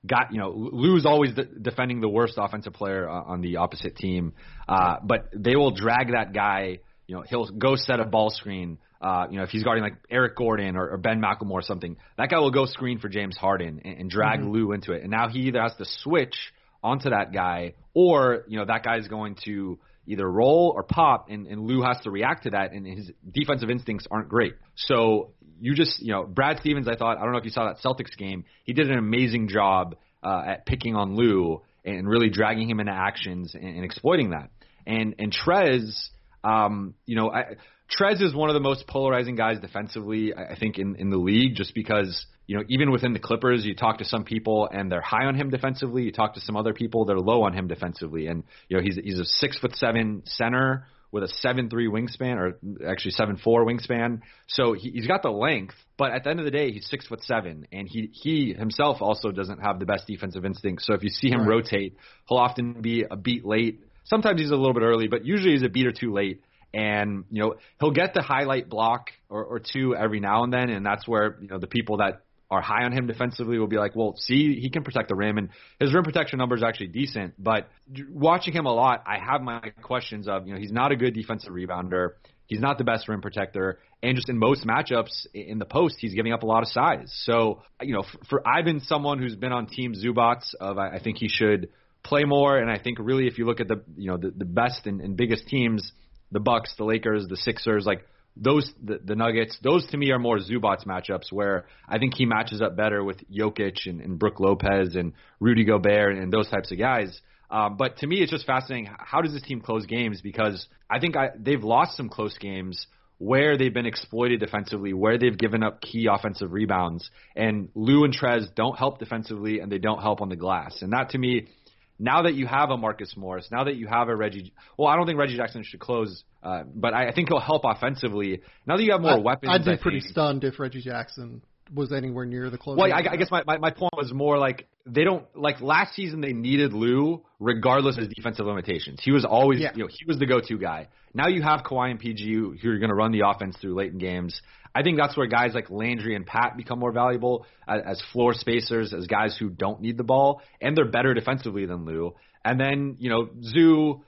got 0.05 0.31
you 0.31 0.39
know 0.39 0.51
Lou's 0.51 1.05
always 1.05 1.33
de- 1.33 1.45
defending 1.45 2.01
the 2.01 2.09
worst 2.09 2.35
offensive 2.37 2.73
player 2.73 3.09
uh, 3.09 3.23
on 3.23 3.41
the 3.41 3.57
opposite 3.57 3.95
team, 3.95 4.33
uh, 4.67 4.97
but 5.03 5.29
they 5.33 5.55
will 5.55 5.71
drag 5.71 6.11
that 6.11 6.33
guy. 6.33 6.79
You 7.07 7.15
know, 7.15 7.23
he'll 7.27 7.45
go 7.45 7.75
set 7.75 7.99
a 7.99 8.05
ball 8.05 8.31
screen 8.31 8.79
uh, 9.05 9.27
you 9.29 9.37
know, 9.37 9.43
if 9.43 9.49
he's 9.49 9.63
guarding 9.63 9.83
like 9.83 9.97
Eric 10.09 10.35
Gordon 10.35 10.75
or, 10.75 10.89
or 10.89 10.97
Ben 10.97 11.21
McLemore 11.21 11.51
or 11.51 11.61
something, 11.61 11.97
that 12.17 12.29
guy 12.29 12.39
will 12.39 12.49
go 12.49 12.65
screen 12.65 12.97
for 12.97 13.07
James 13.07 13.37
Harden 13.37 13.81
and, 13.83 13.99
and 13.99 14.09
drag 14.09 14.39
mm-hmm. 14.39 14.51
Lou 14.51 14.71
into 14.71 14.93
it. 14.93 15.03
And 15.03 15.11
now 15.11 15.27
he 15.29 15.41
either 15.41 15.61
has 15.61 15.75
to 15.75 15.85
switch 15.85 16.35
onto 16.83 17.09
that 17.11 17.31
guy 17.31 17.73
or, 17.93 18.45
you 18.47 18.57
know, 18.57 18.65
that 18.65 18.83
guy 18.83 18.97
is 18.97 19.07
going 19.07 19.35
to 19.45 19.77
either 20.07 20.29
roll 20.29 20.73
or 20.75 20.83
pop 20.83 21.29
and, 21.29 21.47
and 21.47 21.61
Lou 21.61 21.81
has 21.81 21.97
to 22.03 22.11
react 22.11 22.43
to 22.43 22.51
that 22.51 22.73
and 22.73 22.85
his 22.85 23.11
defensive 23.29 23.69
instincts 23.69 24.07
aren't 24.09 24.29
great. 24.29 24.55
So 24.75 25.31
you 25.59 25.73
just, 25.73 26.01
you 26.01 26.11
know, 26.11 26.23
Brad 26.23 26.59
Stevens, 26.59 26.87
I 26.87 26.95
thought, 26.95 27.17
I 27.17 27.21
don't 27.21 27.31
know 27.31 27.37
if 27.37 27.45
you 27.45 27.51
saw 27.51 27.65
that 27.65 27.81
Celtics 27.83 28.17
game, 28.17 28.45
he 28.63 28.73
did 28.73 28.89
an 28.89 28.97
amazing 28.97 29.47
job 29.47 29.95
uh, 30.23 30.43
at 30.47 30.65
picking 30.65 30.95
on 30.95 31.15
Lou 31.15 31.61
and 31.83 32.07
really 32.07 32.29
dragging 32.29 32.69
him 32.69 32.79
into 32.79 32.91
actions 32.91 33.53
and, 33.53 33.63
and 33.63 33.85
exploiting 33.85 34.31
that. 34.31 34.49
And, 34.85 35.15
and 35.19 35.33
Trez, 35.33 36.09
um, 36.43 36.95
you 37.05 37.15
know, 37.15 37.31
I, 37.31 37.55
Trez 37.99 38.21
is 38.21 38.33
one 38.33 38.49
of 38.49 38.55
the 38.55 38.59
most 38.59 38.87
polarizing 38.87 39.35
guys 39.35 39.59
defensively, 39.59 40.33
I 40.33 40.57
think, 40.57 40.79
in, 40.79 40.95
in 40.95 41.09
the 41.09 41.17
league, 41.17 41.55
just 41.55 41.75
because, 41.75 42.25
you 42.47 42.57
know, 42.57 42.63
even 42.69 42.91
within 42.91 43.13
the 43.13 43.19
Clippers, 43.19 43.65
you 43.65 43.75
talk 43.75 43.97
to 43.99 44.05
some 44.05 44.23
people 44.23 44.69
and 44.71 44.91
they're 44.91 45.01
high 45.01 45.25
on 45.25 45.35
him 45.35 45.49
defensively. 45.49 46.03
You 46.03 46.11
talk 46.11 46.35
to 46.35 46.41
some 46.41 46.55
other 46.55 46.73
people, 46.73 47.05
they're 47.05 47.19
low 47.19 47.43
on 47.43 47.53
him 47.53 47.67
defensively. 47.67 48.27
And, 48.27 48.43
you 48.69 48.77
know, 48.77 48.83
he's, 48.83 48.95
he's 48.95 49.19
a 49.19 49.25
six 49.25 49.57
foot 49.57 49.75
seven 49.75 50.23
center 50.25 50.87
with 51.11 51.23
a 51.23 51.27
seven 51.27 51.69
three 51.69 51.87
wingspan, 51.87 52.35
or 52.35 52.59
actually 52.85 53.11
seven 53.11 53.37
four 53.37 53.65
wingspan. 53.65 54.21
So 54.47 54.73
he, 54.73 54.91
he's 54.91 55.07
got 55.07 55.23
the 55.23 55.29
length, 55.29 55.75
but 55.97 56.11
at 56.11 56.25
the 56.25 56.29
end 56.29 56.39
of 56.39 56.45
the 56.45 56.51
day, 56.51 56.71
he's 56.71 56.87
six 56.89 57.07
foot 57.07 57.23
seven, 57.23 57.67
and 57.71 57.87
he 57.87 58.09
he 58.11 58.53
himself 58.53 59.01
also 59.01 59.31
doesn't 59.31 59.59
have 59.59 59.79
the 59.79 59.85
best 59.85 60.07
defensive 60.07 60.43
instincts. 60.43 60.85
So 60.85 60.93
if 60.93 61.03
you 61.03 61.09
see 61.09 61.29
him 61.29 61.41
right. 61.41 61.55
rotate, 61.55 61.95
he'll 62.27 62.37
often 62.37 62.81
be 62.81 63.05
a 63.09 63.15
beat 63.15 63.45
late. 63.45 63.79
Sometimes 64.03 64.41
he's 64.41 64.51
a 64.51 64.57
little 64.57 64.73
bit 64.73 64.83
early, 64.83 65.07
but 65.07 65.23
usually 65.25 65.53
he's 65.53 65.63
a 65.63 65.69
beat 65.69 65.87
or 65.87 65.93
two 65.93 66.11
late 66.11 66.41
and 66.73 67.23
you 67.31 67.41
know 67.41 67.55
he'll 67.79 67.91
get 67.91 68.13
the 68.13 68.21
highlight 68.21 68.69
block 68.69 69.11
or, 69.29 69.41
or 69.45 69.59
two 69.59 69.95
every 69.95 70.19
now 70.19 70.43
and 70.43 70.51
then, 70.51 70.69
and 70.69 70.85
that's 70.85 71.07
where 71.07 71.37
you 71.41 71.47
know 71.47 71.57
the 71.57 71.67
people 71.67 71.97
that 71.97 72.24
are 72.49 72.61
high 72.61 72.83
on 72.83 72.91
him 72.91 73.07
defensively 73.07 73.57
will 73.57 73.67
be 73.67 73.77
like, 73.77 73.95
well, 73.95 74.15
see, 74.17 74.59
he 74.59 74.69
can 74.69 74.83
protect 74.83 75.09
the 75.09 75.15
rim, 75.15 75.37
and 75.37 75.49
his 75.79 75.93
rim 75.93 76.03
protection 76.03 76.37
number 76.37 76.55
is 76.55 76.63
actually 76.63 76.87
decent. 76.87 77.33
But 77.41 77.67
watching 78.09 78.53
him 78.53 78.65
a 78.65 78.73
lot, 78.73 79.03
I 79.07 79.17
have 79.17 79.41
my 79.41 79.71
questions 79.81 80.27
of, 80.27 80.47
you 80.47 80.53
know, 80.53 80.59
he's 80.59 80.71
not 80.71 80.91
a 80.91 80.95
good 80.95 81.13
defensive 81.13 81.51
rebounder. 81.51 82.11
He's 82.47 82.59
not 82.59 82.77
the 82.77 82.83
best 82.83 83.07
rim 83.07 83.21
protector, 83.21 83.79
and 84.03 84.15
just 84.15 84.29
in 84.29 84.37
most 84.37 84.67
matchups 84.67 85.25
in 85.33 85.57
the 85.57 85.65
post, 85.65 85.95
he's 85.99 86.13
giving 86.13 86.31
up 86.31 86.43
a 86.43 86.45
lot 86.45 86.61
of 86.61 86.69
size. 86.69 87.11
So, 87.23 87.63
you 87.81 87.93
know, 87.93 88.03
for, 88.03 88.25
for 88.29 88.47
I've 88.47 88.65
been 88.65 88.81
someone 88.81 89.17
who's 89.17 89.35
been 89.35 89.51
on 89.51 89.65
Team 89.65 89.93
Zubac 89.93 90.41
of 90.59 90.77
I, 90.77 90.89
I 90.89 90.99
think 90.99 91.17
he 91.17 91.27
should 91.27 91.69
play 92.03 92.23
more, 92.23 92.59
and 92.59 92.69
I 92.69 92.77
think 92.77 92.99
really 92.99 93.25
if 93.25 93.39
you 93.39 93.47
look 93.47 93.59
at 93.59 93.67
the 93.67 93.81
you 93.97 94.11
know 94.11 94.17
the, 94.17 94.29
the 94.29 94.45
best 94.45 94.85
and, 94.85 95.01
and 95.01 95.17
biggest 95.17 95.47
teams 95.47 95.91
the 96.31 96.39
Bucks, 96.39 96.73
the 96.77 96.83
Lakers, 96.83 97.27
the 97.27 97.37
Sixers, 97.37 97.85
like 97.85 98.05
those 98.37 98.71
the, 98.83 98.99
the 99.03 99.15
Nuggets, 99.15 99.57
those 99.63 99.85
to 99.87 99.97
me 99.97 100.11
are 100.11 100.19
more 100.19 100.39
Zubac 100.39 100.85
matchups 100.85 101.31
where 101.31 101.65
I 101.87 101.99
think 101.99 102.15
he 102.15 102.25
matches 102.25 102.61
up 102.61 102.75
better 102.75 103.03
with 103.03 103.17
Jokic 103.29 103.85
and, 103.85 104.01
and 104.01 104.19
Brook 104.19 104.39
Lopez 104.39 104.95
and 104.95 105.13
Rudy 105.39 105.63
Gobert 105.63 106.13
and, 106.13 106.23
and 106.23 106.33
those 106.33 106.49
types 106.49 106.71
of 106.71 106.77
guys. 106.77 107.19
Um, 107.49 107.77
but 107.77 107.97
to 107.97 108.07
me, 108.07 108.17
it's 108.17 108.31
just 108.31 108.45
fascinating. 108.45 108.89
How 108.97 109.21
does 109.21 109.33
this 109.33 109.43
team 109.43 109.61
close 109.61 109.85
games? 109.85 110.21
Because 110.21 110.67
I 110.89 110.99
think 110.99 111.15
I, 111.15 111.29
they've 111.37 111.63
lost 111.63 111.95
some 111.95 112.09
close 112.09 112.37
games 112.37 112.87
where 113.17 113.57
they've 113.57 113.73
been 113.73 113.85
exploited 113.85 114.39
defensively, 114.41 114.93
where 114.93 115.17
they've 115.17 115.37
given 115.37 115.63
up 115.63 115.79
key 115.79 116.07
offensive 116.11 116.51
rebounds. 116.51 117.09
And 117.35 117.69
Lou 117.73 118.03
and 118.03 118.13
Trez 118.13 118.53
don't 118.55 118.77
help 118.77 118.99
defensively, 118.99 119.59
and 119.59 119.71
they 119.71 119.77
don't 119.77 120.01
help 120.01 120.21
on 120.21 120.29
the 120.29 120.35
glass. 120.35 120.81
And 120.81 120.91
that 120.91 121.11
to 121.11 121.17
me 121.17 121.47
now 121.97 122.23
that 122.23 122.33
you 122.33 122.45
have 122.45 122.69
a 122.69 122.77
Marcus 122.77 123.15
Morris, 123.15 123.47
now 123.51 123.63
that 123.63 123.75
you 123.75 123.87
have 123.87 124.09
a 124.09 124.15
Reggie, 124.15 124.53
well, 124.77 124.87
I 124.87 124.95
don't 124.95 125.05
think 125.05 125.17
Reggie 125.17 125.37
Jackson 125.37 125.63
should 125.63 125.79
close, 125.79 126.23
uh, 126.43 126.63
but 126.73 126.93
I, 126.93 127.09
I 127.09 127.13
think 127.13 127.29
he'll 127.29 127.39
help 127.39 127.63
offensively. 127.65 128.41
Now 128.65 128.77
that 128.77 128.83
you 128.83 128.91
have 128.91 129.01
more 129.01 129.11
I, 129.11 129.19
weapons, 129.19 129.51
I'd 129.51 129.65
be 129.65 129.77
pretty 129.77 130.01
think, 130.01 130.11
stunned 130.11 130.43
if 130.43 130.59
Reggie 130.59 130.81
Jackson 130.81 131.41
was 131.73 131.91
anywhere 131.91 132.25
near 132.25 132.49
the 132.49 132.57
close. 132.57 132.77
Well, 132.77 132.91
I, 132.91 133.03
I 133.11 133.15
guess 133.15 133.31
my, 133.31 133.43
my 133.45 133.57
my 133.57 133.71
point 133.71 133.93
was 133.95 134.13
more 134.13 134.37
like 134.37 134.67
they 134.85 135.03
don't 135.03 135.25
like 135.35 135.61
last 135.61 135.95
season 135.95 136.21
they 136.21 136.33
needed 136.33 136.73
Lou 136.73 137.23
regardless 137.39 137.97
of 137.97 138.03
his 138.03 138.13
defensive 138.13 138.45
limitations. 138.45 138.99
He 139.01 139.11
was 139.11 139.25
always 139.25 139.61
yeah. 139.61 139.71
you 139.73 139.83
know 139.83 139.89
he 139.89 140.05
was 140.05 140.19
the 140.19 140.25
go-to 140.25 140.57
guy. 140.57 140.89
Now 141.13 141.27
you 141.27 141.41
have 141.41 141.61
Kawhi 141.61 141.91
and 141.91 141.99
PG 141.99 142.33
who 142.33 142.69
are 142.69 142.77
going 142.77 142.89
to 142.89 142.95
run 142.95 143.11
the 143.11 143.23
offense 143.25 143.55
through 143.59 143.75
late 143.75 143.93
in 143.93 143.97
games. 143.97 144.41
I 144.75 144.83
think 144.83 144.97
that's 144.99 145.15
where 145.15 145.25
guys 145.25 145.53
like 145.53 145.69
Landry 145.69 146.15
and 146.15 146.25
Pat 146.25 146.57
become 146.57 146.79
more 146.79 146.91
valuable 146.91 147.45
as, 147.67 147.81
as 147.85 148.03
floor 148.11 148.33
spacers, 148.33 148.93
as 148.93 149.07
guys 149.07 149.37
who 149.39 149.49
don't 149.49 149.79
need 149.81 149.97
the 149.97 150.03
ball, 150.03 150.41
and 150.61 150.75
they're 150.75 150.91
better 150.91 151.13
defensively 151.13 151.65
than 151.65 151.85
Lou. 151.85 152.13
And 152.43 152.59
then, 152.59 152.97
you 152.99 153.09
know, 153.09 153.29
Zoo, 153.41 154.03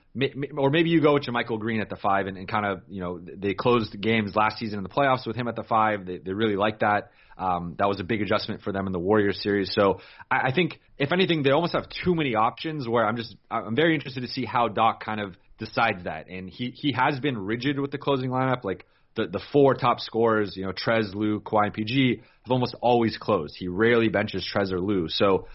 or 0.56 0.70
maybe 0.70 0.90
you 0.90 1.00
go 1.00 1.14
with 1.14 1.24
JaMychal 1.24 1.58
Green 1.58 1.80
at 1.80 1.88
the 1.88 1.96
five 1.96 2.28
and, 2.28 2.36
and 2.36 2.46
kind 2.46 2.66
of, 2.66 2.82
you 2.88 3.00
know, 3.00 3.18
they 3.18 3.54
closed 3.54 4.00
games 4.00 4.36
last 4.36 4.58
season 4.58 4.78
in 4.78 4.84
the 4.84 4.88
playoffs 4.88 5.26
with 5.26 5.34
him 5.34 5.48
at 5.48 5.56
the 5.56 5.64
five. 5.64 6.06
They, 6.06 6.18
they 6.18 6.32
really 6.32 6.54
like 6.54 6.80
that. 6.80 7.10
Um, 7.36 7.74
that 7.78 7.88
was 7.88 7.98
a 7.98 8.04
big 8.04 8.20
adjustment 8.22 8.62
for 8.62 8.72
them 8.72 8.86
in 8.86 8.92
the 8.92 8.98
Warriors 8.98 9.40
series. 9.42 9.72
So 9.72 10.00
I, 10.30 10.48
I 10.48 10.52
think, 10.54 10.78
if 10.98 11.12
anything, 11.12 11.42
they 11.42 11.50
almost 11.50 11.72
have 11.72 11.88
too 12.04 12.14
many 12.14 12.36
options 12.36 12.86
where 12.86 13.04
I'm 13.06 13.16
just, 13.16 13.34
I'm 13.50 13.74
very 13.74 13.94
interested 13.94 14.20
to 14.20 14.28
see 14.28 14.44
how 14.44 14.68
Doc 14.68 15.02
kind 15.02 15.20
of 15.20 15.34
decides 15.58 16.04
that. 16.04 16.28
And 16.28 16.48
he, 16.48 16.70
he 16.70 16.92
has 16.92 17.18
been 17.18 17.38
rigid 17.38 17.80
with 17.80 17.90
the 17.90 17.98
closing 17.98 18.30
lineup. 18.30 18.62
Like, 18.62 18.86
the, 19.18 19.26
the 19.26 19.40
four 19.52 19.74
top 19.74 20.00
scorers, 20.00 20.56
you 20.56 20.64
know, 20.64 20.72
Trez, 20.72 21.14
Lou, 21.14 21.40
Kawhi, 21.40 21.66
and 21.66 21.74
PG, 21.74 22.22
have 22.44 22.50
almost 22.50 22.74
always 22.80 23.18
closed. 23.18 23.54
He 23.58 23.68
rarely 23.68 24.08
benches 24.08 24.48
Trez 24.50 24.72
or 24.72 24.80
Lou. 24.80 25.08
So 25.08 25.48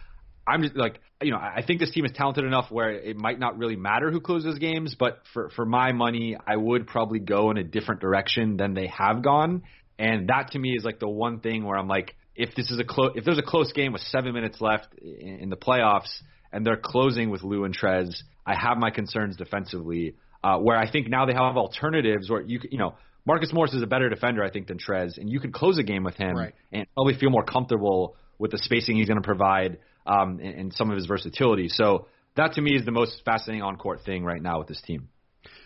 I'm 0.46 0.62
just 0.62 0.76
like, 0.76 1.00
you 1.22 1.32
know, 1.32 1.38
I 1.38 1.64
think 1.66 1.80
this 1.80 1.92
team 1.92 2.06
is 2.06 2.12
talented 2.14 2.44
enough 2.44 2.70
where 2.70 2.92
it 2.92 3.16
might 3.16 3.40
not 3.40 3.58
really 3.58 3.78
matter 3.78 4.12
who 4.12 4.20
closes 4.20 4.60
games, 4.60 4.96
but 5.00 5.20
for 5.34 5.50
for 5.56 5.66
my 5.66 5.94
money, 5.94 6.36
I 6.46 6.56
would 6.58 6.86
probably 6.86 7.20
go 7.20 7.50
in 7.52 7.58
a 7.58 7.64
different 7.64 8.02
direction 8.02 8.58
than 8.58 8.74
they 8.74 8.88
have 8.88 9.24
gone, 9.24 9.64
and 9.98 10.28
that 10.28 10.52
to 10.52 10.60
me 10.60 10.76
is 10.76 10.84
like 10.84 11.00
the 11.00 11.08
one 11.08 11.40
thing 11.40 11.64
where 11.64 11.78
I'm 11.78 11.88
like, 11.88 12.16
if 12.36 12.54
this 12.56 12.70
is 12.70 12.80
a 12.80 12.84
close, 12.84 13.14
if 13.16 13.24
there's 13.24 13.40
a 13.40 13.50
close 13.54 13.72
game 13.72 13.94
with 13.94 14.02
seven 14.02 14.34
minutes 14.34 14.60
left 14.60 14.88
in, 15.02 15.40
in 15.44 15.50
the 15.50 15.56
playoffs 15.56 16.12
and 16.52 16.66
they're 16.66 16.84
closing 16.84 17.30
with 17.30 17.42
Lou 17.44 17.64
and 17.64 17.76
Trez, 17.76 18.14
I 18.46 18.56
have 18.56 18.78
my 18.78 18.92
concerns 18.92 19.38
defensively. 19.38 20.16
uh, 20.44 20.58
where 20.60 20.78
I 20.78 20.92
think 20.92 21.10
now 21.10 21.26
they 21.26 21.34
have 21.34 21.58
alternatives 21.58 22.30
where 22.30 22.42
you 22.42 22.60
you 22.70 22.78
know 22.78 22.96
Marcus 23.26 23.54
Morris 23.54 23.74
is 23.74 23.82
a 23.82 23.88
better 23.88 24.10
defender 24.10 24.44
I 24.44 24.50
think 24.52 24.68
than 24.68 24.78
Trez, 24.78 25.18
and 25.18 25.30
you 25.30 25.40
could 25.40 25.54
close 25.54 25.78
a 25.78 25.84
game 25.84 26.04
with 26.04 26.16
him 26.16 26.36
Right. 26.36 26.54
and 26.72 26.86
probably 26.94 27.16
feel 27.16 27.30
more 27.30 27.44
comfortable 27.44 28.16
with 28.38 28.52
the 28.52 28.58
spacing 28.58 28.98
he's 28.98 29.08
going 29.08 29.22
to 29.22 29.26
provide 29.26 29.78
um, 30.06 30.40
and, 30.44 30.60
and 30.60 30.74
some 30.74 30.90
of 30.90 30.98
his 30.98 31.06
versatility. 31.06 31.70
So 31.70 32.08
that 32.36 32.54
to 32.54 32.62
me 32.62 32.76
is 32.76 32.86
the 32.86 32.92
most 32.92 33.22
fascinating 33.24 33.62
on 33.62 33.78
court 33.78 34.02
thing 34.06 34.24
right 34.24 34.42
now 34.42 34.60
with 34.60 34.68
this 34.68 34.82
team. 34.82 35.10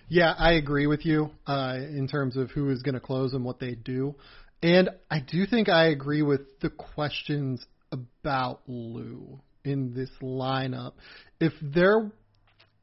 Yeah, 0.09 0.33
I 0.37 0.53
agree 0.53 0.87
with 0.87 1.05
you 1.05 1.31
uh, 1.45 1.75
in 1.79 2.07
terms 2.07 2.37
of 2.37 2.51
who 2.51 2.69
is 2.69 2.81
going 2.81 2.95
to 2.95 3.01
close 3.01 3.33
and 3.33 3.43
what 3.43 3.59
they 3.59 3.75
do. 3.75 4.15
And 4.63 4.89
I 5.09 5.19
do 5.19 5.45
think 5.45 5.69
I 5.69 5.87
agree 5.87 6.21
with 6.21 6.59
the 6.61 6.69
questions 6.69 7.65
about 7.91 8.61
Lou 8.67 9.39
in 9.63 9.93
this 9.93 10.09
lineup. 10.21 10.93
If 11.39 11.53
they're, 11.61 12.11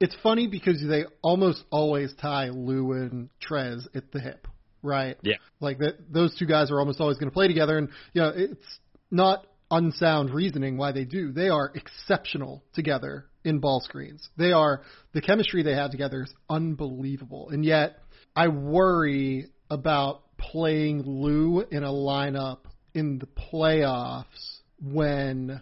it's 0.01 0.17
funny 0.23 0.47
because 0.47 0.83
they 0.87 1.05
almost 1.23 1.65
always 1.71 2.15
tie 2.21 2.51
Lou 2.51 2.93
and 2.93 3.31
Trez 3.47 3.87
at 3.95 4.13
the 4.13 4.21
hip, 4.21 4.47
right? 4.85 5.17
Yeah. 5.23 5.37
Like 5.61 5.79
that, 5.79 6.13
those 6.13 6.37
two 6.37 6.47
guys 6.47 6.71
are 6.71 6.79
almost 6.79 7.01
always 7.01 7.17
going 7.17 7.31
to 7.31 7.35
play 7.35 7.49
together, 7.49 7.79
and 7.79 7.89
you 8.13 8.23
know 8.23 8.33
it's 8.35 8.79
not 9.11 9.47
unsound 9.71 10.31
reasoning 10.31 10.77
why 10.77 10.93
they 10.93 11.05
do. 11.05 11.33
They 11.33 11.49
are 11.49 11.73
exceptional 11.75 12.63
together 12.75 13.27
in 13.45 13.59
ball 13.59 13.81
screens. 13.81 14.29
They 14.37 14.53
are 14.53 14.83
the 15.13 15.21
chemistry 15.21 15.63
they 15.63 15.75
have 15.75 15.91
together 15.91 16.23
is 16.23 16.35
unbelievable, 16.49 17.51
and 17.51 17.65
yet 17.65 17.99
I 18.37 18.49
worry 18.49 19.49
about 19.71 20.23
playing 20.39 21.03
Lou 21.03 21.61
in 21.61 21.83
a 21.83 21.91
lineup 21.91 22.61
in 22.95 23.19
the 23.19 23.27
playoffs 23.27 24.59
when 24.81 25.61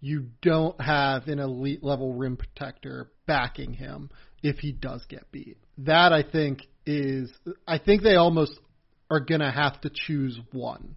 you 0.00 0.26
don't 0.42 0.78
have 0.80 1.28
an 1.28 1.38
elite 1.38 1.82
level 1.82 2.12
rim 2.12 2.36
protector 2.36 3.10
backing 3.26 3.72
him 3.72 4.10
if 4.42 4.58
he 4.58 4.72
does 4.72 5.04
get 5.08 5.30
beat. 5.32 5.56
That 5.78 6.12
I 6.12 6.22
think 6.22 6.60
is 6.86 7.32
I 7.66 7.78
think 7.78 8.02
they 8.02 8.16
almost 8.16 8.58
are 9.10 9.20
going 9.20 9.40
to 9.40 9.50
have 9.50 9.80
to 9.82 9.90
choose 9.90 10.38
one. 10.52 10.96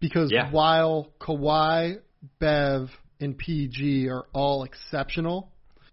Because 0.00 0.30
Yeah. 0.32 0.50
while 0.50 1.12
Kawhi, 1.20 2.00
Bev, 2.38 2.90
and 3.20 3.36
PG 3.36 4.08
are 4.08 4.26
all 4.32 4.64
exceptional 4.64 5.50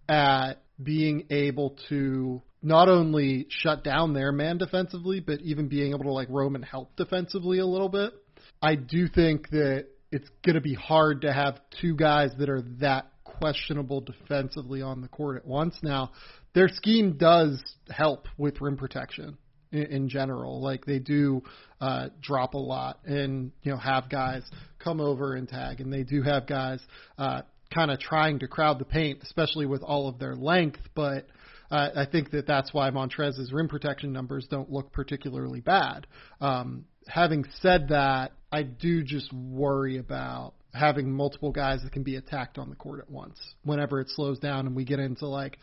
at 0.10 0.62
being 0.82 1.28
able 1.30 1.78
to 1.90 2.42
not 2.64 2.90
only 2.90 3.48
shut 3.50 3.84
down 3.84 4.14
their 4.14 4.32
man 4.32 4.58
defensively, 4.58 5.20
but 5.20 5.42
even 5.42 5.68
being 5.68 5.92
able 5.92 6.04
to 6.04 6.12
like 6.12 6.28
roam 6.30 6.56
and 6.56 6.66
help 6.66 6.96
defensively 6.96 7.60
a 7.60 7.66
little 7.66 7.90
bit, 7.90 8.14
I 8.62 8.76
do 8.76 9.08
think 9.08 9.50
that 9.50 9.88
it's 10.12 10.30
going 10.44 10.56
to 10.56 10.62
be 10.62 10.74
hard 10.74 11.22
to 11.22 11.32
have 11.34 11.60
two 11.80 11.96
guys 11.96 12.32
that 12.38 12.50
are 12.50 12.62
that 12.80 13.08
questionable 13.24 14.02
defensively 14.02 14.82
on 14.82 15.02
the 15.02 15.08
court 15.08 15.38
at 15.38 15.46
once. 15.46 15.76
Now, 15.82 16.12
their 16.54 16.68
scheme 16.68 17.18
does 17.18 17.64
help 17.90 18.28
with 18.38 18.62
rim 18.62 18.78
protection 18.78 19.38
in, 19.72 19.84
in 19.84 20.10
general. 20.10 20.62
Like 20.62 20.86
they 20.86 21.00
do 21.00 21.44
uh, 21.80 22.10
drop 22.22 22.54
a 22.54 22.60
lot 22.60 23.00
and 23.06 23.52
you 23.64 23.72
know 23.72 23.78
have 23.78 24.10
guys 24.10 24.44
come 24.80 25.02
over 25.02 25.36
and 25.36 25.48
tag, 25.48 25.82
and 25.82 25.92
they 25.92 26.04
do 26.04 26.22
have 26.24 26.48
guys 26.48 26.80
uh, 27.18 27.42
kind 27.74 27.92
of 27.92 28.00
trying 28.00 28.40
to 28.40 28.48
crowd 28.48 28.80
the 28.80 28.86
paint, 28.86 29.20
especially 29.24 29.66
with 29.66 29.82
all 29.82 30.08
of 30.08 30.20
their 30.20 30.36
length. 30.36 30.80
But 30.96 31.28
uh, 31.70 31.90
I 31.96 32.06
think 32.06 32.32
that 32.32 32.48
that's 32.48 32.74
why 32.74 32.90
Montrez's 32.90 33.52
rim 33.54 33.68
protection 33.68 34.12
numbers 34.12 34.48
don't 34.50 34.72
look 34.72 34.92
particularly 34.92 35.62
bad. 35.62 36.08
Um, 36.42 36.86
having 37.08 37.46
said 37.62 37.90
that, 37.90 38.34
I 38.52 38.64
do 38.64 39.04
just 39.04 39.32
worry 39.34 39.98
about 39.98 40.54
having 40.74 41.12
multiple 41.12 41.52
guys 41.52 41.82
that 41.84 41.92
can 41.92 42.04
be 42.04 42.16
attacked 42.16 42.58
on 42.58 42.70
the 42.70 42.76
court 42.76 43.00
at 43.00 43.10
once 43.10 43.38
whenever 43.64 44.00
it 44.00 44.10
slows 44.10 44.40
down 44.40 44.68
and 44.68 44.76
we 44.76 44.86
get 44.86 45.00
into 45.00 45.28
like 45.28 45.58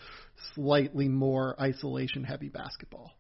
slightly 0.55 1.09
more 1.09 1.57
isolation 1.61 2.25
heavy 2.25 2.49
basketball. 2.49 3.13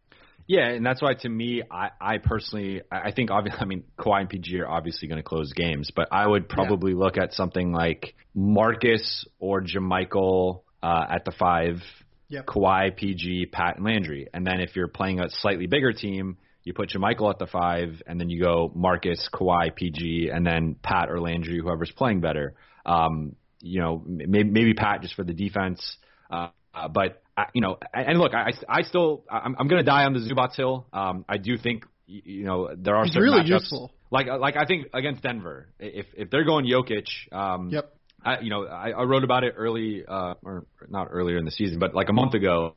Yeah, 0.49 0.70
and 0.70 0.84
that's 0.84 1.03
why 1.03 1.12
to 1.12 1.28
me, 1.28 1.62
I, 1.70 1.90
I 2.01 2.18
personally, 2.18 2.80
I 2.90 3.12
think 3.12 3.30
obviously, 3.30 3.61
I 3.62 3.64
mean, 3.66 3.84
Kawhi 3.99 4.20
and 4.20 4.30
PG 4.30 4.59
are 4.61 4.68
obviously 4.68 5.07
going 5.07 5.18
to 5.18 5.22
close 5.22 5.53
games, 5.53 5.92
but 5.94 6.09
I 6.11 6.26
would 6.26 6.49
probably 6.49 6.94
look 6.94 7.18
at 7.18 7.34
something 7.34 7.70
like 7.70 8.14
Marcus 8.34 9.26
or 9.38 9.61
JaMychal 9.62 10.62
uh, 10.82 11.05
at 11.11 11.24
the 11.24 11.32
five, 11.32 11.76
Yep. 12.30 12.46
Kawhi, 12.46 12.94
PG, 12.94 13.46
Pat, 13.53 13.76
and 13.76 13.86
Landry, 13.86 14.28
and 14.34 14.46
then 14.46 14.61
if 14.61 14.76
you're 14.76 14.88
playing 14.88 15.18
a 15.18 15.30
slightly 15.30 15.66
bigger 15.66 15.92
team, 15.92 16.36
you 16.62 16.74
put 16.74 16.90
JaMychal 16.90 17.30
at 17.30 17.38
the 17.38 17.46
five, 17.46 18.03
and 18.07 18.20
then 18.20 18.28
you 18.28 18.42
go 18.42 18.70
Marcus, 18.74 19.30
Kawhi, 19.32 19.74
PG, 19.74 20.30
and 20.32 20.46
then 20.46 20.76
Pat 20.82 21.11
or 21.11 21.20
Landry, 21.20 21.59
whoever's 21.59 21.90
playing 21.90 22.20
better. 22.20 22.55
Um, 22.84 23.36
you 23.61 23.80
know, 23.80 24.03
maybe, 24.05 24.44
maybe 24.44 24.74
Pat 24.74 25.01
just 25.01 25.14
for 25.14 25.24
the 25.24 25.32
defense. 25.32 25.96
Uh, 26.30 26.49
but 26.92 27.22
I, 27.39 27.47
you 27.55 27.61
know, 27.61 27.78
and 27.95 28.18
look, 28.18 28.34
I, 28.34 28.53
I 28.68 28.82
still 28.82 29.24
I'm, 29.30 29.55
I'm 29.59 29.68
going 29.68 29.78
to 29.78 29.89
die 29.89 30.05
on 30.05 30.12
the 30.12 30.18
Zubac 30.18 30.57
hill. 30.57 30.86
Um, 30.93 31.24
I 31.28 31.36
do 31.36 31.57
think 31.57 31.84
you 32.07 32.45
know 32.45 32.70
there 32.76 32.97
are 32.97 33.05
He's 33.05 33.12
certain 33.12 33.30
really 33.30 33.43
matchups, 33.43 33.61
useful. 33.61 33.93
Like 34.11 34.26
like 34.26 34.57
I 34.57 34.64
think 34.64 34.89
against 34.93 35.22
Denver, 35.22 35.68
if 35.78 36.07
if 36.14 36.30
they're 36.30 36.45
going 36.45 36.66
Jokic, 36.66 37.07
um, 37.30 37.70
Yep. 37.70 37.95
I, 38.24 38.41
you 38.41 38.51
know, 38.51 38.64
I, 38.66 38.91
I 38.91 39.05
wrote 39.05 39.22
about 39.22 39.45
it 39.45 39.55
early, 39.57 40.05
uh, 40.05 40.34
or 40.43 40.66
not 40.89 41.07
earlier 41.12 41.39
in 41.39 41.45
the 41.45 41.53
season, 41.53 41.78
but 41.78 41.95
like 41.95 42.09
a 42.09 42.12
month 42.12 42.34
ago, 42.34 42.74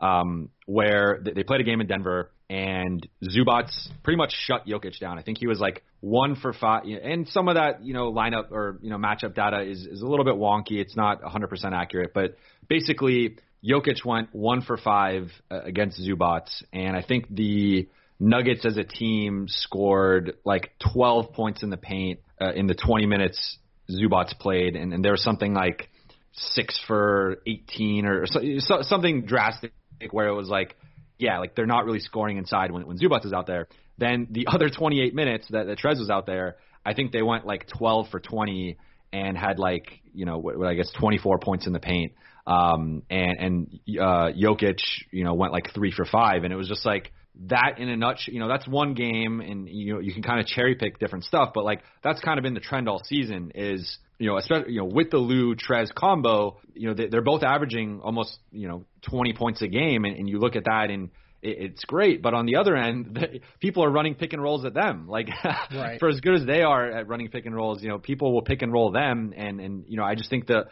um, 0.00 0.50
where 0.66 1.18
they, 1.24 1.32
they 1.32 1.42
played 1.42 1.60
a 1.60 1.64
game 1.64 1.80
in 1.80 1.88
Denver 1.88 2.30
and 2.48 3.06
Zubac 3.24 3.68
pretty 4.04 4.16
much 4.16 4.32
shut 4.32 4.66
Jokic 4.66 4.98
down. 5.00 5.18
I 5.18 5.22
think 5.22 5.38
he 5.38 5.48
was 5.48 5.58
like 5.58 5.82
one 6.00 6.36
for 6.36 6.52
five, 6.52 6.84
and 6.84 7.28
some 7.28 7.48
of 7.48 7.56
that, 7.56 7.84
you 7.84 7.92
know, 7.92 8.12
lineup 8.12 8.52
or 8.52 8.78
you 8.80 8.90
know 8.90 8.98
matchup 8.98 9.34
data 9.34 9.62
is 9.62 9.84
is 9.84 10.00
a 10.00 10.06
little 10.06 10.24
bit 10.24 10.36
wonky. 10.36 10.80
It's 10.80 10.96
not 10.96 11.22
100% 11.22 11.72
accurate, 11.72 12.12
but 12.14 12.36
basically, 12.68 13.36
Jokic 13.64 14.04
went 14.04 14.34
one 14.34 14.62
for 14.62 14.76
five 14.76 15.30
uh, 15.50 15.60
against 15.64 16.00
Zubac, 16.00 16.46
and 16.72 16.96
I 16.96 17.02
think 17.02 17.26
the 17.28 17.88
Nuggets 18.20 18.64
as 18.64 18.76
a 18.76 18.84
team 18.84 19.46
scored 19.48 20.34
like 20.44 20.72
12 20.92 21.32
points 21.32 21.62
in 21.62 21.70
the 21.70 21.76
paint 21.76 22.20
uh, 22.40 22.52
in 22.52 22.66
the 22.66 22.74
20 22.74 23.06
minutes 23.06 23.58
Zubac 23.90 24.38
played, 24.38 24.76
and, 24.76 24.92
and 24.92 25.04
there 25.04 25.12
was 25.12 25.22
something 25.22 25.54
like 25.54 25.88
six 26.32 26.78
for 26.86 27.38
18 27.46 28.06
or 28.06 28.26
so, 28.26 28.40
so, 28.58 28.82
something 28.82 29.24
drastic 29.24 29.72
where 30.10 30.28
it 30.28 30.34
was 30.34 30.48
like, 30.48 30.76
yeah, 31.18 31.38
like 31.38 31.54
they're 31.54 31.66
not 31.66 31.84
really 31.84 32.00
scoring 32.00 32.38
inside 32.38 32.70
when, 32.70 32.86
when 32.86 32.98
Zubac 32.98 33.24
is 33.24 33.32
out 33.32 33.46
there. 33.46 33.66
Then 33.98 34.28
the 34.30 34.46
other 34.48 34.68
28 34.68 35.14
minutes 35.14 35.46
that, 35.50 35.66
that 35.66 35.78
Trez 35.78 35.98
was 35.98 36.10
out 36.10 36.26
there, 36.26 36.56
I 36.84 36.94
think 36.94 37.12
they 37.12 37.22
went 37.22 37.46
like 37.46 37.66
12 37.66 38.08
for 38.10 38.20
20 38.20 38.76
and 39.12 39.36
had 39.36 39.58
like, 39.58 40.00
you 40.12 40.26
know, 40.26 40.38
what, 40.38 40.56
what 40.58 40.68
I 40.68 40.74
guess 40.74 40.90
24 40.98 41.38
points 41.38 41.66
in 41.66 41.72
the 41.72 41.80
paint. 41.80 42.12
Um, 42.48 43.02
and, 43.10 43.38
and, 43.38 43.80
uh, 44.00 44.32
Jokic, 44.32 44.80
you 45.10 45.24
know, 45.24 45.34
went 45.34 45.52
like 45.52 45.74
three 45.74 45.92
for 45.92 46.04
five. 46.04 46.44
And 46.44 46.52
it 46.52 46.56
was 46.56 46.68
just 46.68 46.86
like, 46.86 47.12
that 47.46 47.78
in 47.78 47.88
a 47.88 47.96
nutshell, 47.96 48.34
you 48.34 48.40
know, 48.40 48.48
that's 48.48 48.66
one 48.66 48.94
game, 48.94 49.40
and 49.40 49.68
you 49.68 49.94
know, 49.94 50.00
you 50.00 50.12
can 50.12 50.22
kind 50.22 50.40
of 50.40 50.46
cherry 50.46 50.74
pick 50.74 50.98
different 50.98 51.24
stuff, 51.24 51.52
but 51.54 51.64
like 51.64 51.82
that's 52.02 52.20
kind 52.20 52.38
of 52.38 52.42
been 52.42 52.54
the 52.54 52.60
trend 52.60 52.88
all 52.88 53.00
season. 53.04 53.52
Is 53.54 53.98
you 54.18 54.28
know, 54.28 54.36
especially 54.38 54.72
you 54.72 54.80
know, 54.80 54.86
with 54.86 55.10
the 55.10 55.18
Lou 55.18 55.54
Trez 55.54 55.94
combo, 55.94 56.58
you 56.74 56.88
know, 56.88 56.94
they, 56.94 57.06
they're 57.06 57.22
both 57.22 57.44
averaging 57.44 58.00
almost 58.02 58.38
you 58.50 58.66
know 58.66 58.84
20 59.02 59.34
points 59.34 59.62
a 59.62 59.68
game, 59.68 60.04
and, 60.04 60.16
and 60.16 60.28
you 60.28 60.38
look 60.38 60.56
at 60.56 60.64
that 60.64 60.90
and 60.90 61.10
it's 61.42 61.84
great. 61.84 62.22
But 62.22 62.34
on 62.34 62.46
the 62.46 62.56
other 62.56 62.76
end, 62.76 63.14
the, 63.14 63.40
people 63.60 63.84
are 63.84 63.90
running 63.90 64.14
pick 64.14 64.32
and 64.32 64.42
rolls 64.42 64.64
at 64.64 64.74
them. 64.74 65.06
Like 65.08 65.28
Right. 65.44 65.98
for 66.00 66.08
as 66.08 66.20
good 66.20 66.34
as 66.34 66.46
they 66.46 66.62
are 66.62 66.90
at 66.90 67.08
running 67.08 67.28
pick 67.28 67.46
and 67.46 67.54
rolls, 67.54 67.82
you 67.82 67.88
know, 67.88 67.98
people 67.98 68.32
will 68.32 68.42
pick 68.42 68.62
and 68.62 68.72
roll 68.72 68.90
them, 68.90 69.32
and 69.36 69.60
and 69.60 69.84
you 69.88 69.96
know, 69.96 70.04
I 70.04 70.14
just 70.14 70.30
think 70.30 70.46
that 70.48 70.66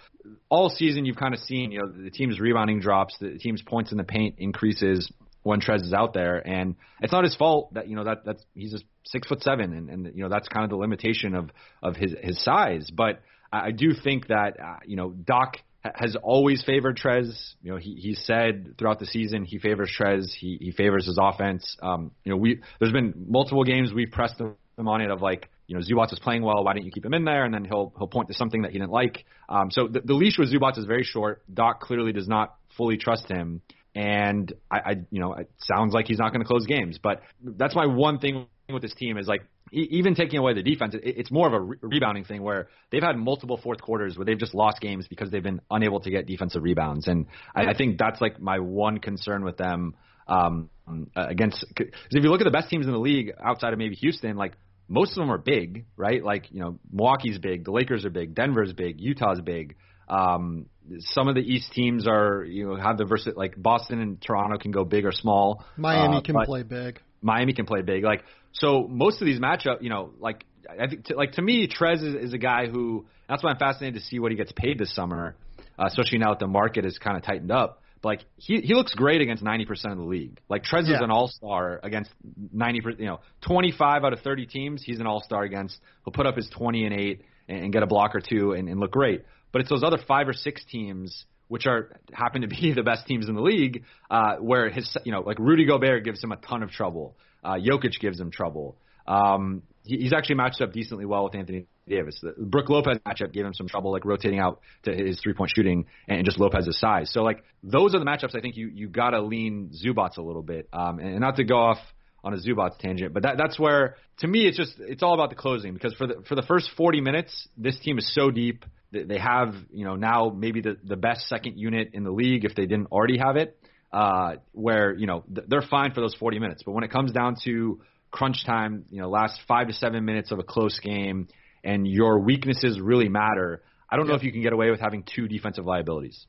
all 0.48 0.68
season 0.68 1.04
you've 1.04 1.16
kind 1.16 1.34
of 1.34 1.40
seen, 1.40 1.72
you 1.72 1.80
know, 1.80 1.88
the 1.88 2.10
team's 2.10 2.40
rebounding 2.40 2.80
drops, 2.80 3.16
the 3.20 3.38
team's 3.38 3.62
points 3.62 3.92
in 3.92 3.98
the 3.98 4.04
paint 4.04 4.36
increases 4.38 5.10
when 5.42 5.60
Trez 5.60 5.82
is 5.82 5.92
out 5.92 6.12
there, 6.12 6.38
and 6.46 6.74
it's 7.00 7.12
not 7.12 7.22
his 7.22 7.36
fault 7.36 7.72
that 7.74 7.88
you 7.88 7.94
know 7.96 8.04
that 8.04 8.24
that's 8.24 8.42
he's 8.54 8.72
just 8.72 8.84
six 9.04 9.28
foot 9.28 9.42
seven, 9.42 9.72
and, 9.72 9.88
and 9.88 10.16
you 10.16 10.22
know 10.24 10.28
that's 10.28 10.48
kind 10.48 10.64
of 10.64 10.70
the 10.70 10.76
limitation 10.76 11.34
of 11.34 11.50
of 11.82 11.94
his 11.96 12.14
his 12.20 12.42
size. 12.42 12.90
But 12.92 13.20
I 13.52 13.70
do 13.70 13.92
think 13.94 14.26
that 14.28 14.58
uh, 14.60 14.78
you 14.84 14.96
know 14.96 15.10
Doc 15.10 15.58
has 15.94 16.16
always 16.22 16.62
favored 16.64 16.96
Trez. 16.96 17.54
You 17.62 17.72
know 17.72 17.78
he 17.78 17.94
he 17.94 18.14
said 18.14 18.74
throughout 18.78 18.98
the 18.98 19.06
season 19.06 19.44
he 19.44 19.58
favors 19.58 19.94
Trez. 19.98 20.32
He 20.32 20.58
he 20.60 20.72
favors 20.72 21.06
his 21.06 21.18
offense. 21.20 21.76
Um, 21.82 22.12
you 22.24 22.30
know 22.30 22.36
we 22.36 22.60
there's 22.78 22.92
been 22.92 23.26
multiple 23.28 23.64
games 23.64 23.92
we've 23.92 24.10
pressed 24.10 24.40
him 24.40 24.56
on 24.78 25.00
it 25.00 25.10
of 25.10 25.22
like 25.22 25.48
you 25.66 25.76
know 25.76 25.82
Zubac 25.82 26.12
is 26.12 26.18
playing 26.18 26.42
well. 26.42 26.64
Why 26.64 26.74
didn't 26.74 26.86
you 26.86 26.92
keep 26.92 27.04
him 27.04 27.14
in 27.14 27.24
there? 27.24 27.44
And 27.44 27.52
then 27.52 27.64
he'll 27.64 27.92
he'll 27.98 28.08
point 28.08 28.28
to 28.28 28.34
something 28.34 28.62
that 28.62 28.72
he 28.72 28.78
didn't 28.78 28.92
like. 28.92 29.24
Um, 29.48 29.70
so 29.70 29.88
the, 29.88 30.00
the 30.00 30.14
leash 30.14 30.38
with 30.38 30.52
Zubac 30.52 30.78
is 30.78 30.84
very 30.84 31.04
short. 31.04 31.42
Doc 31.52 31.80
clearly 31.80 32.12
does 32.12 32.28
not 32.28 32.56
fully 32.76 32.96
trust 32.96 33.28
him 33.28 33.62
and 33.96 34.52
I, 34.70 34.78
I 34.78 34.90
you 35.10 35.20
know, 35.20 35.32
it 35.32 35.50
sounds 35.56 35.94
like 35.94 36.06
he's 36.06 36.18
not 36.18 36.30
going 36.30 36.42
to 36.42 36.46
close 36.46 36.66
games. 36.66 36.98
But 37.02 37.22
that's 37.42 37.74
my 37.74 37.86
one 37.86 38.18
thing 38.18 38.46
with 38.74 38.82
this 38.82 38.94
team 38.94 39.16
is 39.16 39.26
like 39.26 39.42
even 39.72 40.14
taking 40.14 40.38
away 40.38 40.54
the 40.54 40.62
defense, 40.62 40.94
it's 41.00 41.30
more 41.30 41.46
of 41.46 41.52
a 41.52 41.60
re- 41.60 41.76
rebounding 41.82 42.24
thing 42.24 42.42
where 42.42 42.68
they've 42.90 43.02
had 43.02 43.16
multiple 43.16 43.58
fourth 43.62 43.80
quarters 43.80 44.16
where 44.16 44.24
they've 44.24 44.38
just 44.38 44.54
lost 44.54 44.80
games 44.80 45.06
because 45.08 45.30
they've 45.30 45.42
been 45.42 45.60
unable 45.70 46.00
to 46.00 46.10
get 46.10 46.26
defensive 46.26 46.62
rebounds, 46.62 47.08
and 47.08 47.26
I, 47.54 47.66
I 47.66 47.74
think 47.74 47.98
that's 47.98 48.20
like 48.20 48.40
my 48.40 48.58
one 48.58 48.98
concern 48.98 49.44
with 49.44 49.56
them 49.56 49.94
um, 50.28 50.70
against. 51.14 51.64
Because 51.68 51.92
if 52.10 52.22
you 52.22 52.30
look 52.30 52.40
at 52.40 52.44
the 52.44 52.50
best 52.50 52.68
teams 52.68 52.86
in 52.86 52.92
the 52.92 52.98
league 52.98 53.32
outside 53.42 53.72
of 53.72 53.78
maybe 53.78 53.94
Houston, 53.96 54.36
like 54.36 54.54
most 54.88 55.10
of 55.12 55.16
them 55.16 55.30
are 55.30 55.38
big, 55.38 55.86
right? 55.96 56.22
Like 56.22 56.46
you 56.50 56.60
know, 56.60 56.78
Milwaukee's 56.92 57.38
big, 57.38 57.64
the 57.64 57.72
Lakers 57.72 58.04
are 58.04 58.10
big, 58.10 58.34
Denver's 58.34 58.72
big, 58.72 59.00
Utah's 59.00 59.40
big. 59.40 59.76
Um, 60.08 60.66
some 61.00 61.26
of 61.26 61.34
the 61.34 61.40
East 61.40 61.72
teams 61.72 62.06
are 62.06 62.44
you 62.44 62.68
know 62.68 62.76
have 62.76 62.96
the 62.98 63.04
versa 63.04 63.32
like 63.34 63.54
Boston 63.56 64.00
and 64.00 64.22
Toronto 64.22 64.58
can 64.58 64.70
go 64.70 64.84
big 64.84 65.04
or 65.04 65.12
small. 65.12 65.64
Miami 65.76 66.18
uh, 66.18 66.20
can 66.20 66.36
play 66.44 66.62
big. 66.62 67.00
Miami 67.22 67.52
can 67.52 67.66
play 67.66 67.82
big. 67.82 68.04
Like 68.04 68.22
so, 68.52 68.86
most 68.88 69.20
of 69.20 69.26
these 69.26 69.38
matchup, 69.40 69.82
you 69.82 69.90
know, 69.90 70.10
like 70.18 70.44
I 70.68 70.86
think 70.88 71.04
to, 71.06 71.16
like 71.16 71.32
to 71.32 71.42
me, 71.42 71.68
Trez 71.68 72.02
is, 72.02 72.14
is 72.26 72.32
a 72.32 72.38
guy 72.38 72.66
who 72.66 73.06
that's 73.28 73.42
why 73.42 73.50
I'm 73.50 73.58
fascinated 73.58 74.00
to 74.00 74.06
see 74.06 74.18
what 74.18 74.30
he 74.30 74.36
gets 74.36 74.52
paid 74.52 74.78
this 74.78 74.94
summer, 74.94 75.36
uh, 75.78 75.84
especially 75.86 76.18
now 76.18 76.30
that 76.30 76.38
the 76.38 76.46
market 76.46 76.84
is 76.84 76.98
kind 76.98 77.16
of 77.16 77.22
tightened 77.22 77.50
up. 77.50 77.82
But 78.02 78.08
like 78.08 78.24
he 78.36 78.60
he 78.60 78.74
looks 78.74 78.94
great 78.94 79.20
against 79.20 79.42
90% 79.42 79.68
of 79.92 79.98
the 79.98 80.04
league. 80.04 80.38
Like 80.48 80.62
Trez 80.62 80.86
Yeah. 80.88 80.96
is 80.96 81.00
an 81.02 81.10
all 81.10 81.28
star 81.28 81.80
against 81.82 82.10
90, 82.52 82.80
per- 82.80 82.90
you 82.90 83.06
know, 83.06 83.20
25 83.42 84.04
out 84.04 84.12
of 84.12 84.20
30 84.20 84.46
teams. 84.46 84.82
He's 84.82 85.00
an 85.00 85.06
all 85.06 85.20
star 85.20 85.42
against. 85.42 85.78
He'll 86.04 86.12
put 86.12 86.26
up 86.26 86.36
his 86.36 86.48
20 86.50 86.84
and 86.84 86.94
eight 86.94 87.22
and, 87.48 87.64
and 87.64 87.72
get 87.72 87.82
a 87.82 87.86
block 87.86 88.14
or 88.14 88.20
two 88.20 88.52
and, 88.52 88.68
and 88.68 88.80
look 88.80 88.90
great. 88.92 89.24
But 89.52 89.60
it's 89.62 89.70
those 89.70 89.82
other 89.82 89.98
five 90.06 90.28
or 90.28 90.34
six 90.34 90.64
teams 90.64 91.24
which 91.48 91.66
are 91.66 91.90
happen 92.12 92.42
to 92.42 92.48
be 92.48 92.72
the 92.76 92.82
best 92.82 93.06
teams 93.06 93.28
in 93.28 93.34
the 93.34 93.42
league, 93.42 93.84
uh, 94.10 94.36
where 94.36 94.70
his 94.70 94.96
you 95.04 95.12
know 95.12 95.20
like 95.20 95.38
Rudy 95.38 95.66
Gobert 95.66 96.04
gives 96.04 96.22
him 96.22 96.32
a 96.32 96.36
ton 96.36 96.62
of 96.62 96.70
trouble. 96.70 97.16
Uh, 97.44 97.54
Jokic 97.54 98.00
gives 98.00 98.18
him 98.18 98.30
trouble. 98.30 98.76
Um, 99.06 99.62
he, 99.84 99.98
he's 99.98 100.12
actually 100.12 100.36
matched 100.36 100.60
up 100.60 100.72
decently 100.72 101.04
well 101.04 101.24
with 101.24 101.34
Anthony 101.34 101.66
Davis. 101.88 102.18
The 102.20 102.34
Brook 102.44 102.68
Lopez 102.68 102.98
matchup 103.06 103.32
gave 103.32 103.44
him 103.44 103.54
some 103.54 103.68
trouble, 103.68 103.92
like 103.92 104.04
rotating 104.04 104.40
out 104.40 104.60
to 104.84 104.92
his 104.92 105.20
three 105.20 105.34
point 105.34 105.52
shooting 105.54 105.86
and 106.08 106.24
just 106.24 106.38
Lopez's 106.38 106.78
size. 106.78 107.10
So 107.12 107.22
like 107.22 107.44
those 107.62 107.94
are 107.94 107.98
the 107.98 108.04
matchups 108.04 108.34
I 108.34 108.40
think 108.40 108.56
you 108.56 108.68
you 108.68 108.88
gotta 108.88 109.20
lean 109.20 109.70
Zubac 109.72 110.16
a 110.16 110.22
little 110.22 110.42
bit. 110.42 110.68
Um, 110.72 110.98
and 110.98 111.20
not 111.20 111.36
to 111.36 111.44
go 111.44 111.56
off 111.56 111.78
on 112.24 112.34
a 112.34 112.38
Zubac 112.38 112.78
tangent, 112.78 113.14
but 113.14 113.22
that 113.22 113.36
that's 113.38 113.58
where 113.58 113.96
to 114.18 114.26
me 114.26 114.46
it's 114.46 114.56
just 114.56 114.74
it's 114.80 115.02
all 115.02 115.14
about 115.14 115.30
the 115.30 115.36
closing 115.36 115.74
because 115.74 115.94
for 115.94 116.06
the 116.06 116.22
for 116.28 116.34
the 116.34 116.42
first 116.42 116.70
40 116.76 117.00
minutes 117.00 117.48
this 117.56 117.78
team 117.78 117.98
is 117.98 118.14
so 118.14 118.30
deep. 118.30 118.64
They 119.04 119.18
have 119.18 119.54
you 119.70 119.84
know 119.84 119.96
now 119.96 120.32
maybe 120.34 120.60
the 120.60 120.76
the 120.82 120.96
best 120.96 121.28
second 121.28 121.58
unit 121.58 121.90
in 121.92 122.04
the 122.04 122.10
league 122.10 122.44
if 122.44 122.54
they 122.54 122.66
didn't 122.66 122.86
already 122.92 123.18
have 123.18 123.36
it. 123.36 123.58
Uh, 123.92 124.36
where 124.52 124.94
you 124.94 125.06
know 125.06 125.24
th- 125.32 125.46
they're 125.48 125.62
fine 125.62 125.92
for 125.92 126.00
those 126.00 126.14
40 126.14 126.38
minutes, 126.38 126.62
but 126.64 126.72
when 126.72 126.84
it 126.84 126.90
comes 126.90 127.12
down 127.12 127.36
to 127.44 127.80
crunch 128.10 128.44
time, 128.44 128.84
you 128.90 129.00
know, 129.00 129.08
last 129.08 129.40
five 129.46 129.68
to 129.68 129.72
seven 129.72 130.04
minutes 130.04 130.32
of 130.32 130.38
a 130.38 130.42
close 130.42 130.78
game, 130.80 131.28
and 131.62 131.86
your 131.86 132.18
weaknesses 132.18 132.80
really 132.80 133.08
matter. 133.08 133.62
I 133.90 133.96
don't 133.96 134.08
know 134.08 134.14
if 134.14 134.22
you 134.22 134.32
can 134.32 134.42
get 134.42 134.52
away 134.52 134.70
with 134.70 134.80
having 134.80 135.04
two 135.04 135.28
defensive 135.28 135.64
liabilities. 135.64 136.26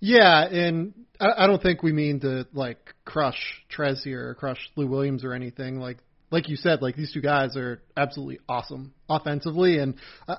Yeah, 0.00 0.44
and 0.44 0.94
I, 1.20 1.44
I 1.44 1.46
don't 1.46 1.62
think 1.62 1.82
we 1.82 1.92
mean 1.92 2.20
to 2.20 2.46
like 2.52 2.94
crush 3.04 3.62
Trez 3.70 4.02
here 4.02 4.30
or 4.30 4.34
crush 4.34 4.58
Lou 4.76 4.86
Williams 4.86 5.24
or 5.24 5.32
anything. 5.32 5.78
Like 5.78 5.98
like 6.30 6.48
you 6.48 6.56
said, 6.56 6.82
like 6.82 6.96
these 6.96 7.12
two 7.12 7.20
guys 7.20 7.56
are 7.56 7.80
absolutely 7.96 8.40
awesome 8.48 8.92
offensively, 9.08 9.78
and 9.78 9.94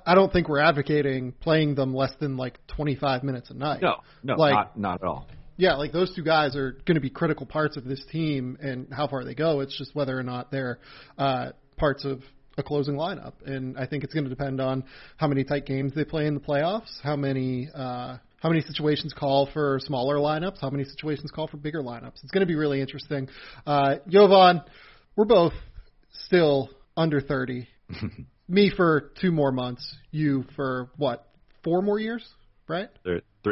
I, 0.05 0.15
don't 0.15 0.31
think 0.31 0.49
we're 0.49 0.59
advocating 0.59 1.31
playing 1.31 1.75
them 1.75 1.93
less 1.93 2.11
than 2.19 2.37
like 2.37 2.59
25 2.75 3.23
minutes 3.23 3.49
a 3.49 3.53
night. 3.53 3.81
No, 3.81 3.95
no, 4.23 4.35
Like- 4.35 4.53
not 4.53 4.77
not 4.77 5.01
at 5.01 5.07
all. 5.07 5.27
Yeah, 5.59 5.73
like 5.73 5.91
those 5.91 6.13
two 6.15 6.23
guys 6.23 6.55
are 6.55 6.73
going 6.85 6.95
to 6.95 7.01
be 7.01 7.09
critical 7.09 7.47
parts 7.47 7.77
of 7.77 7.83
this 7.83 7.99
team 8.11 8.59
and 8.61 8.93
how 8.93 9.07
far 9.07 9.23
they 9.23 9.33
go. 9.33 9.61
It's 9.61 9.75
just 9.75 9.95
whether 9.95 10.17
or 10.17 10.21
not 10.21 10.51
they're 10.51 10.77
uh, 11.17 11.49
parts 11.77 12.05
of 12.05 12.21
a 12.59 12.63
closing 12.63 12.93
lineup, 12.95 13.33
and 13.43 13.75
I 13.77 13.87
think 13.87 14.03
it's 14.03 14.13
going 14.13 14.25
to 14.25 14.29
depend 14.29 14.61
on 14.61 14.83
how 15.17 15.27
many 15.27 15.43
tight 15.43 15.65
games 15.65 15.93
they 15.95 16.05
play 16.05 16.27
in 16.27 16.35
the 16.35 16.39
playoffs, 16.39 17.01
how 17.01 17.15
many 17.15 17.69
uh, 17.73 18.17
how 18.39 18.49
many 18.49 18.61
situations 18.61 19.13
call 19.13 19.49
for 19.51 19.79
smaller 19.81 20.17
lineups, 20.17 20.59
how 20.61 20.69
many 20.69 20.83
situations 20.83 21.31
call 21.31 21.47
for 21.47 21.57
bigger 21.57 21.81
lineups. 21.81 22.21
It's 22.23 22.31
going 22.31 22.41
to 22.41 22.47
be 22.47 22.55
really 22.55 22.81
interesting. 22.81 23.27
Uh, 23.65 23.95
Jovan, 24.07 24.61
we're 25.15 25.25
both 25.25 25.53
still 26.27 26.69
under 26.95 27.21
thirty. 27.21 27.67
Me 28.49 28.71
for 28.75 29.11
two 29.19 29.31
more 29.31 29.51
months. 29.51 29.95
You 30.11 30.45
for 30.55 30.89
what? 30.97 31.27
Four 31.63 31.81
more 31.81 31.99
years, 31.99 32.25
right? 32.67 32.89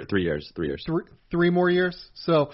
Three 0.09 0.23
years, 0.23 0.51
three 0.55 0.67
years. 0.67 0.83
three, 0.85 1.03
three 1.31 1.49
more 1.49 1.69
years. 1.69 2.09
So 2.13 2.51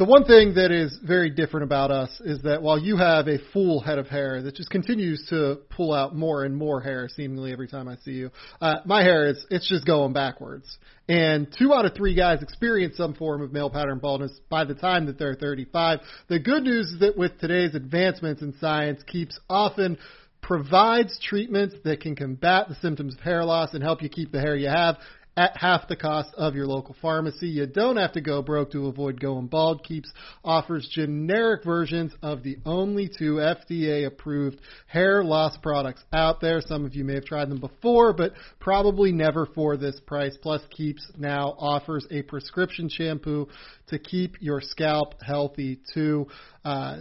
the 0.00 0.06
one 0.06 0.24
thing 0.24 0.54
that 0.54 0.70
is 0.70 0.98
very 1.04 1.28
different 1.28 1.64
about 1.64 1.90
us 1.90 2.08
is 2.24 2.40
that 2.40 2.62
while 2.62 2.78
you 2.78 2.96
have 2.96 3.28
a 3.28 3.36
full 3.52 3.80
head 3.80 3.98
of 3.98 4.06
hair 4.06 4.40
that 4.40 4.54
just 4.54 4.70
continues 4.70 5.26
to 5.28 5.58
pull 5.68 5.92
out 5.92 6.16
more 6.16 6.44
and 6.44 6.56
more 6.56 6.80
hair 6.80 7.06
seemingly 7.14 7.52
every 7.52 7.68
time 7.68 7.86
I 7.86 7.96
see 7.96 8.12
you, 8.12 8.30
uh, 8.62 8.76
my 8.86 9.02
hair 9.02 9.28
is 9.28 9.44
it's 9.50 9.68
just 9.68 9.84
going 9.84 10.14
backwards. 10.14 10.78
And 11.06 11.54
two 11.58 11.74
out 11.74 11.84
of 11.84 11.94
three 11.94 12.14
guys 12.14 12.42
experience 12.42 12.96
some 12.96 13.12
form 13.12 13.42
of 13.42 13.52
male 13.52 13.68
pattern 13.68 13.98
baldness 13.98 14.32
by 14.48 14.64
the 14.64 14.74
time 14.74 15.04
that 15.04 15.18
they're 15.18 15.34
35. 15.34 15.98
The 16.28 16.38
good 16.38 16.62
news 16.62 16.86
is 16.92 17.00
that 17.00 17.18
with 17.18 17.38
today's 17.38 17.74
advancements 17.74 18.40
in 18.40 18.54
science, 18.58 19.02
keeps 19.02 19.38
often 19.50 19.98
provides 20.40 21.20
treatments 21.22 21.74
that 21.84 22.00
can 22.00 22.16
combat 22.16 22.70
the 22.70 22.74
symptoms 22.76 23.12
of 23.12 23.20
hair 23.20 23.44
loss 23.44 23.74
and 23.74 23.82
help 23.82 24.02
you 24.02 24.08
keep 24.08 24.32
the 24.32 24.40
hair 24.40 24.56
you 24.56 24.68
have 24.68 24.96
at 25.40 25.56
half 25.56 25.88
the 25.88 25.96
cost 25.96 26.28
of 26.36 26.54
your 26.54 26.66
local 26.66 26.94
pharmacy. 27.00 27.48
You 27.48 27.66
don't 27.66 27.96
have 27.96 28.12
to 28.12 28.20
go 28.20 28.42
broke 28.42 28.72
to 28.72 28.88
avoid 28.88 29.18
going 29.18 29.46
bald. 29.46 29.82
Keeps 29.82 30.12
offers 30.44 30.86
generic 30.92 31.64
versions 31.64 32.12
of 32.22 32.42
the 32.42 32.58
only 32.66 33.08
two 33.08 33.36
FDA 33.36 34.06
approved 34.06 34.60
hair 34.86 35.24
loss 35.24 35.56
products 35.56 36.04
out 36.12 36.42
there. 36.42 36.60
Some 36.60 36.84
of 36.84 36.94
you 36.94 37.04
may 37.04 37.14
have 37.14 37.24
tried 37.24 37.48
them 37.48 37.58
before, 37.58 38.12
but 38.12 38.32
probably 38.58 39.12
never 39.12 39.46
for 39.46 39.78
this 39.78 39.98
price. 40.06 40.36
Plus, 40.42 40.60
Keeps 40.76 41.10
now 41.16 41.54
offers 41.58 42.06
a 42.10 42.20
prescription 42.20 42.90
shampoo 42.90 43.48
to 43.86 43.98
keep 43.98 44.36
your 44.42 44.60
scalp 44.60 45.14
healthy 45.22 45.80
too. 45.94 46.26
Uh, 46.66 46.98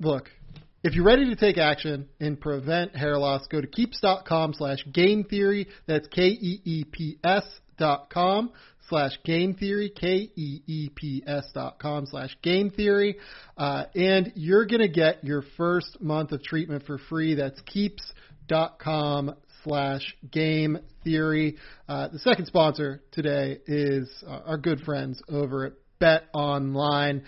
look, 0.00 0.30
if 0.82 0.94
you're 0.94 1.04
ready 1.04 1.26
to 1.26 1.36
take 1.36 1.58
action 1.58 2.08
and 2.18 2.40
prevent 2.40 2.96
hair 2.96 3.18
loss, 3.18 3.46
go 3.46 3.60
to 3.60 3.66
keeps.com 3.66 4.54
slash 4.54 4.78
game 4.90 5.24
theory. 5.24 5.68
That's 5.86 6.06
K-E-E-P-S 6.08 7.44
dot 7.78 8.10
com 8.10 8.50
slash 8.88 9.18
game 9.24 9.54
theory, 9.54 9.90
K-E-E-P-S 9.90 11.44
dot 11.54 11.78
com 11.78 12.06
slash 12.06 12.36
game 12.42 12.70
theory. 12.70 13.16
Uh, 13.56 13.84
and 13.94 14.32
you're 14.34 14.66
going 14.66 14.80
to 14.80 14.88
get 14.88 15.24
your 15.24 15.42
first 15.56 16.00
month 16.00 16.32
of 16.32 16.42
treatment 16.42 16.84
for 16.86 16.98
free. 17.08 17.34
That's 17.34 17.60
keeps 17.62 18.02
dot 18.46 18.78
com 18.78 19.34
slash 19.62 20.14
game 20.30 20.78
theory. 21.02 21.56
Uh, 21.88 22.08
the 22.08 22.18
second 22.18 22.46
sponsor 22.46 23.02
today 23.12 23.58
is 23.66 24.10
uh, 24.26 24.40
our 24.46 24.58
good 24.58 24.80
friends 24.82 25.22
over 25.28 25.66
at 25.66 25.72
Bet 25.98 26.24
Online. 26.34 27.24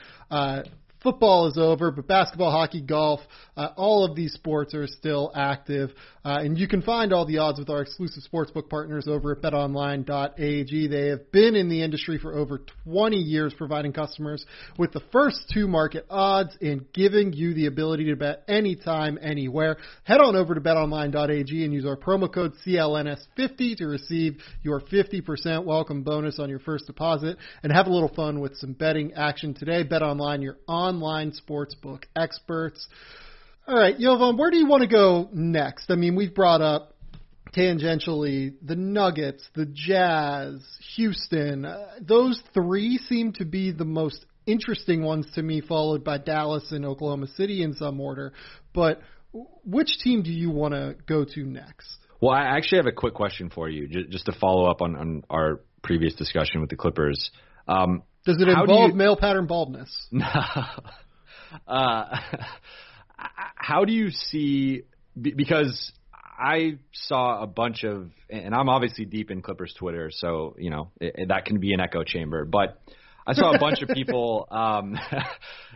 Football 1.07 1.47
is 1.47 1.57
over, 1.57 1.93
but 1.93 2.09
basketball, 2.09 2.51
hockey, 2.51 2.81
golf, 2.81 3.21
uh, 3.57 3.69
all 3.77 4.05
of 4.05 4.17
these 4.17 4.33
sports 4.33 4.75
are 4.75 4.89
still 4.89 5.31
active. 5.37 5.93
Uh, 6.25 6.39
and 6.41 6.59
you 6.59 6.67
can 6.67 6.83
find 6.83 7.13
all 7.13 7.25
the 7.25 7.39
odds 7.39 7.61
with 7.61 7.71
our 7.71 7.81
exclusive 7.81 8.25
sportsbook 8.29 8.69
partners 8.69 9.07
over 9.07 9.31
at 9.31 9.41
betonline.ag. 9.41 10.89
They 10.89 11.07
have 11.11 11.31
been 11.31 11.55
in 11.55 11.69
the 11.69 11.85
industry 11.85 12.19
for 12.19 12.35
over 12.35 12.63
20 12.83 13.17
years, 13.17 13.55
providing 13.57 13.93
customers 13.93 14.45
with 14.77 14.91
the 14.91 15.01
first 15.13 15.49
two 15.55 15.69
market 15.69 16.07
odds 16.11 16.57
and 16.61 16.93
giving 16.93 17.33
you 17.33 17.55
the 17.55 17.67
ability 17.67 18.07
to 18.07 18.17
bet 18.17 18.43
anytime, 18.49 19.17
anywhere. 19.23 19.77
Head 20.03 20.21
on 20.21 20.35
over 20.35 20.57
to 20.57 20.61
betonline.ag 20.61 21.65
and 21.65 21.73
use 21.73 21.87
our 21.87 21.97
promo 21.97 22.33
code 22.33 22.55
CLNS50 22.67 23.77
to 23.77 23.87
receive 23.87 24.39
your 24.65 24.81
50% 24.81 25.65
welcome 25.65 26.03
bonus 26.03 26.41
on 26.41 26.51
your 26.51 26.59
first 26.59 26.89
deposit 26.89 27.37
and 27.63 27.71
have 27.71 27.87
a 27.87 27.91
little 27.91 28.13
fun 28.13 28.41
with 28.41 28.57
some 28.57 28.73
betting 28.73 29.13
action 29.13 29.55
today. 29.55 29.85
Bet 29.85 30.03
online, 30.03 30.43
your 30.43 30.57
online 30.67 30.96
sportsbook 31.33 32.05
experts. 32.15 32.87
All 33.67 33.77
right, 33.77 33.99
Jovan, 33.99 34.37
where 34.37 34.51
do 34.51 34.57
you 34.57 34.67
want 34.67 34.83
to 34.83 34.89
go 34.89 35.29
next? 35.33 35.91
I 35.91 35.97
mean, 35.97 36.15
we've 36.15 36.35
brought 36.35 36.61
up 36.61 36.95
tangentially 37.57 38.55
the 38.63 38.77
Nuggets, 38.77 39.49
the 39.55 39.67
Jazz, 39.67 40.63
Houston. 40.97 41.65
Uh, 41.65 41.87
those 42.01 42.41
three 42.55 42.99
seem 43.09 43.33
to 43.35 43.45
be 43.45 43.73
the 43.73 43.85
most 43.85 44.25
interesting 44.47 45.03
ones 45.03 45.27
to 45.35 45.43
me, 45.43 45.61
followed 45.61 46.05
by 46.05 46.19
Dallas 46.19 46.71
and 46.71 46.85
Oklahoma 46.85 47.27
City 47.29 47.63
in 47.63 47.75
some 47.75 48.01
order. 48.01 48.33
But 48.75 49.01
which 49.65 49.99
team 49.99 50.23
do 50.23 50.31
you 50.31 50.51
want 50.51 50.75
to 50.75 50.95
go 51.07 51.25
to 51.25 51.41
next? 51.45 51.97
Well, 52.21 52.33
I 52.33 52.57
actually 52.57 52.79
have 52.79 52.87
a 52.87 52.93
quick 52.93 53.15
question 53.15 53.51
for 53.51 53.69
you, 53.69 53.89
ju- 53.89 54.07
just 54.09 54.27
to 54.27 54.33
follow 54.33 54.71
up 54.71 54.81
on, 54.81 54.97
on 54.97 55.23
our 55.29 55.61
previous 55.83 56.15
discussion 56.15 56.61
with 56.61 56.71
the 56.71 56.77
Clippers. 56.77 57.31
Um, 57.69 58.03
Does 58.27 58.41
it 58.41 58.49
How 58.49 58.67
do 58.67 58.73
involve 58.73 58.91
you- 58.91 58.97
male 58.97 59.17
pattern 59.17 59.47
baldness? 59.47 60.09
uh, 61.67 62.19
how 63.57 63.85
do 63.85 63.93
you 63.93 64.11
see? 64.11 64.83
Because 65.21 65.93
I 66.39 66.79
saw 66.93 67.43
a 67.43 67.47
bunch 67.47 67.85
of, 67.85 68.11
and 68.29 68.55
I'm 68.55 68.69
obviously 68.69 69.05
deep 69.05 69.31
in 69.31 69.43
Clippers 69.43 69.73
Twitter, 69.79 70.11
so 70.13 70.55
you 70.59 70.71
know 70.71 70.91
it, 71.01 71.29
that 71.29 71.45
can 71.47 71.61
be 71.61 71.73
an 71.73 71.81
echo 71.81 72.03
chamber. 72.05 72.45
But 72.45 72.83
I 73.27 73.33
saw 73.33 73.53
a 73.53 73.59
bunch 73.59 73.81
of 73.83 73.89
people, 73.95 74.47
um, 74.51 74.99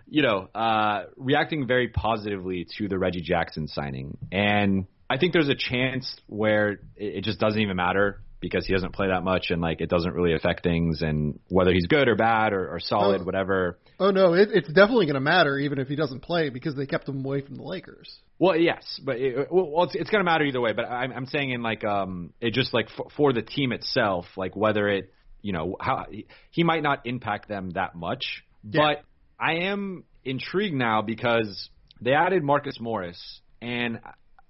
you 0.08 0.22
know, 0.22 0.48
uh, 0.54 1.04
reacting 1.16 1.66
very 1.66 1.88
positively 1.88 2.66
to 2.78 2.88
the 2.88 2.98
Reggie 2.98 3.22
Jackson 3.22 3.68
signing, 3.68 4.18
and 4.32 4.86
I 5.08 5.18
think 5.18 5.32
there's 5.32 5.48
a 5.48 5.56
chance 5.56 6.14
where 6.26 6.72
it, 6.72 6.80
it 6.96 7.24
just 7.24 7.38
doesn't 7.38 7.60
even 7.60 7.76
matter 7.76 8.20
because 8.40 8.66
he 8.66 8.72
doesn't 8.72 8.92
play 8.94 9.08
that 9.08 9.22
much, 9.22 9.50
and 9.50 9.60
like 9.60 9.80
it 9.80 9.88
doesn't 9.88 10.14
really 10.14 10.34
affect 10.34 10.62
things, 10.62 11.02
and 11.02 11.38
whether 11.48 11.72
he's 11.72 11.86
good 11.86 12.08
or 12.08 12.16
bad 12.16 12.52
or, 12.52 12.68
or 12.74 12.80
solid, 12.80 13.20
Oh. 13.20 13.24
whatever. 13.24 13.78
Oh 13.98 14.10
no, 14.10 14.34
it, 14.34 14.48
it's 14.52 14.68
definitely 14.68 15.06
going 15.06 15.14
to 15.14 15.20
matter 15.20 15.58
even 15.58 15.78
if 15.78 15.88
he 15.88 15.96
doesn't 15.96 16.20
play 16.20 16.48
because 16.50 16.74
they 16.74 16.86
kept 16.86 17.08
him 17.08 17.24
away 17.24 17.42
from 17.42 17.56
the 17.56 17.62
Lakers. 17.62 18.18
Well, 18.38 18.56
yes, 18.56 19.00
but 19.04 19.16
it, 19.18 19.48
well, 19.52 19.84
it's, 19.84 19.94
it's 19.94 20.10
going 20.10 20.20
to 20.24 20.30
matter 20.30 20.44
either 20.44 20.60
way. 20.60 20.72
But 20.72 20.86
I'm, 20.86 21.12
I'm 21.12 21.26
saying 21.26 21.50
in 21.50 21.62
like 21.62 21.84
um, 21.84 22.32
it 22.40 22.54
just 22.54 22.72
like 22.72 22.88
for, 22.90 23.08
for 23.16 23.32
the 23.32 23.42
team 23.42 23.72
itself, 23.72 24.24
like 24.36 24.56
whether 24.56 24.88
it 24.88 25.12
you 25.42 25.52
know, 25.52 25.76
how 25.80 26.06
he 26.50 26.64
might 26.64 26.82
not 26.82 27.06
impact 27.06 27.48
them 27.48 27.70
that 27.70 27.94
much. 27.94 28.44
Yeah. 28.62 28.80
But 28.80 29.04
I 29.42 29.66
am 29.68 30.04
intrigued 30.24 30.74
now 30.74 31.02
because 31.02 31.70
they 32.00 32.12
added 32.12 32.42
Marcus 32.42 32.78
Morris, 32.80 33.40
and 33.60 34.00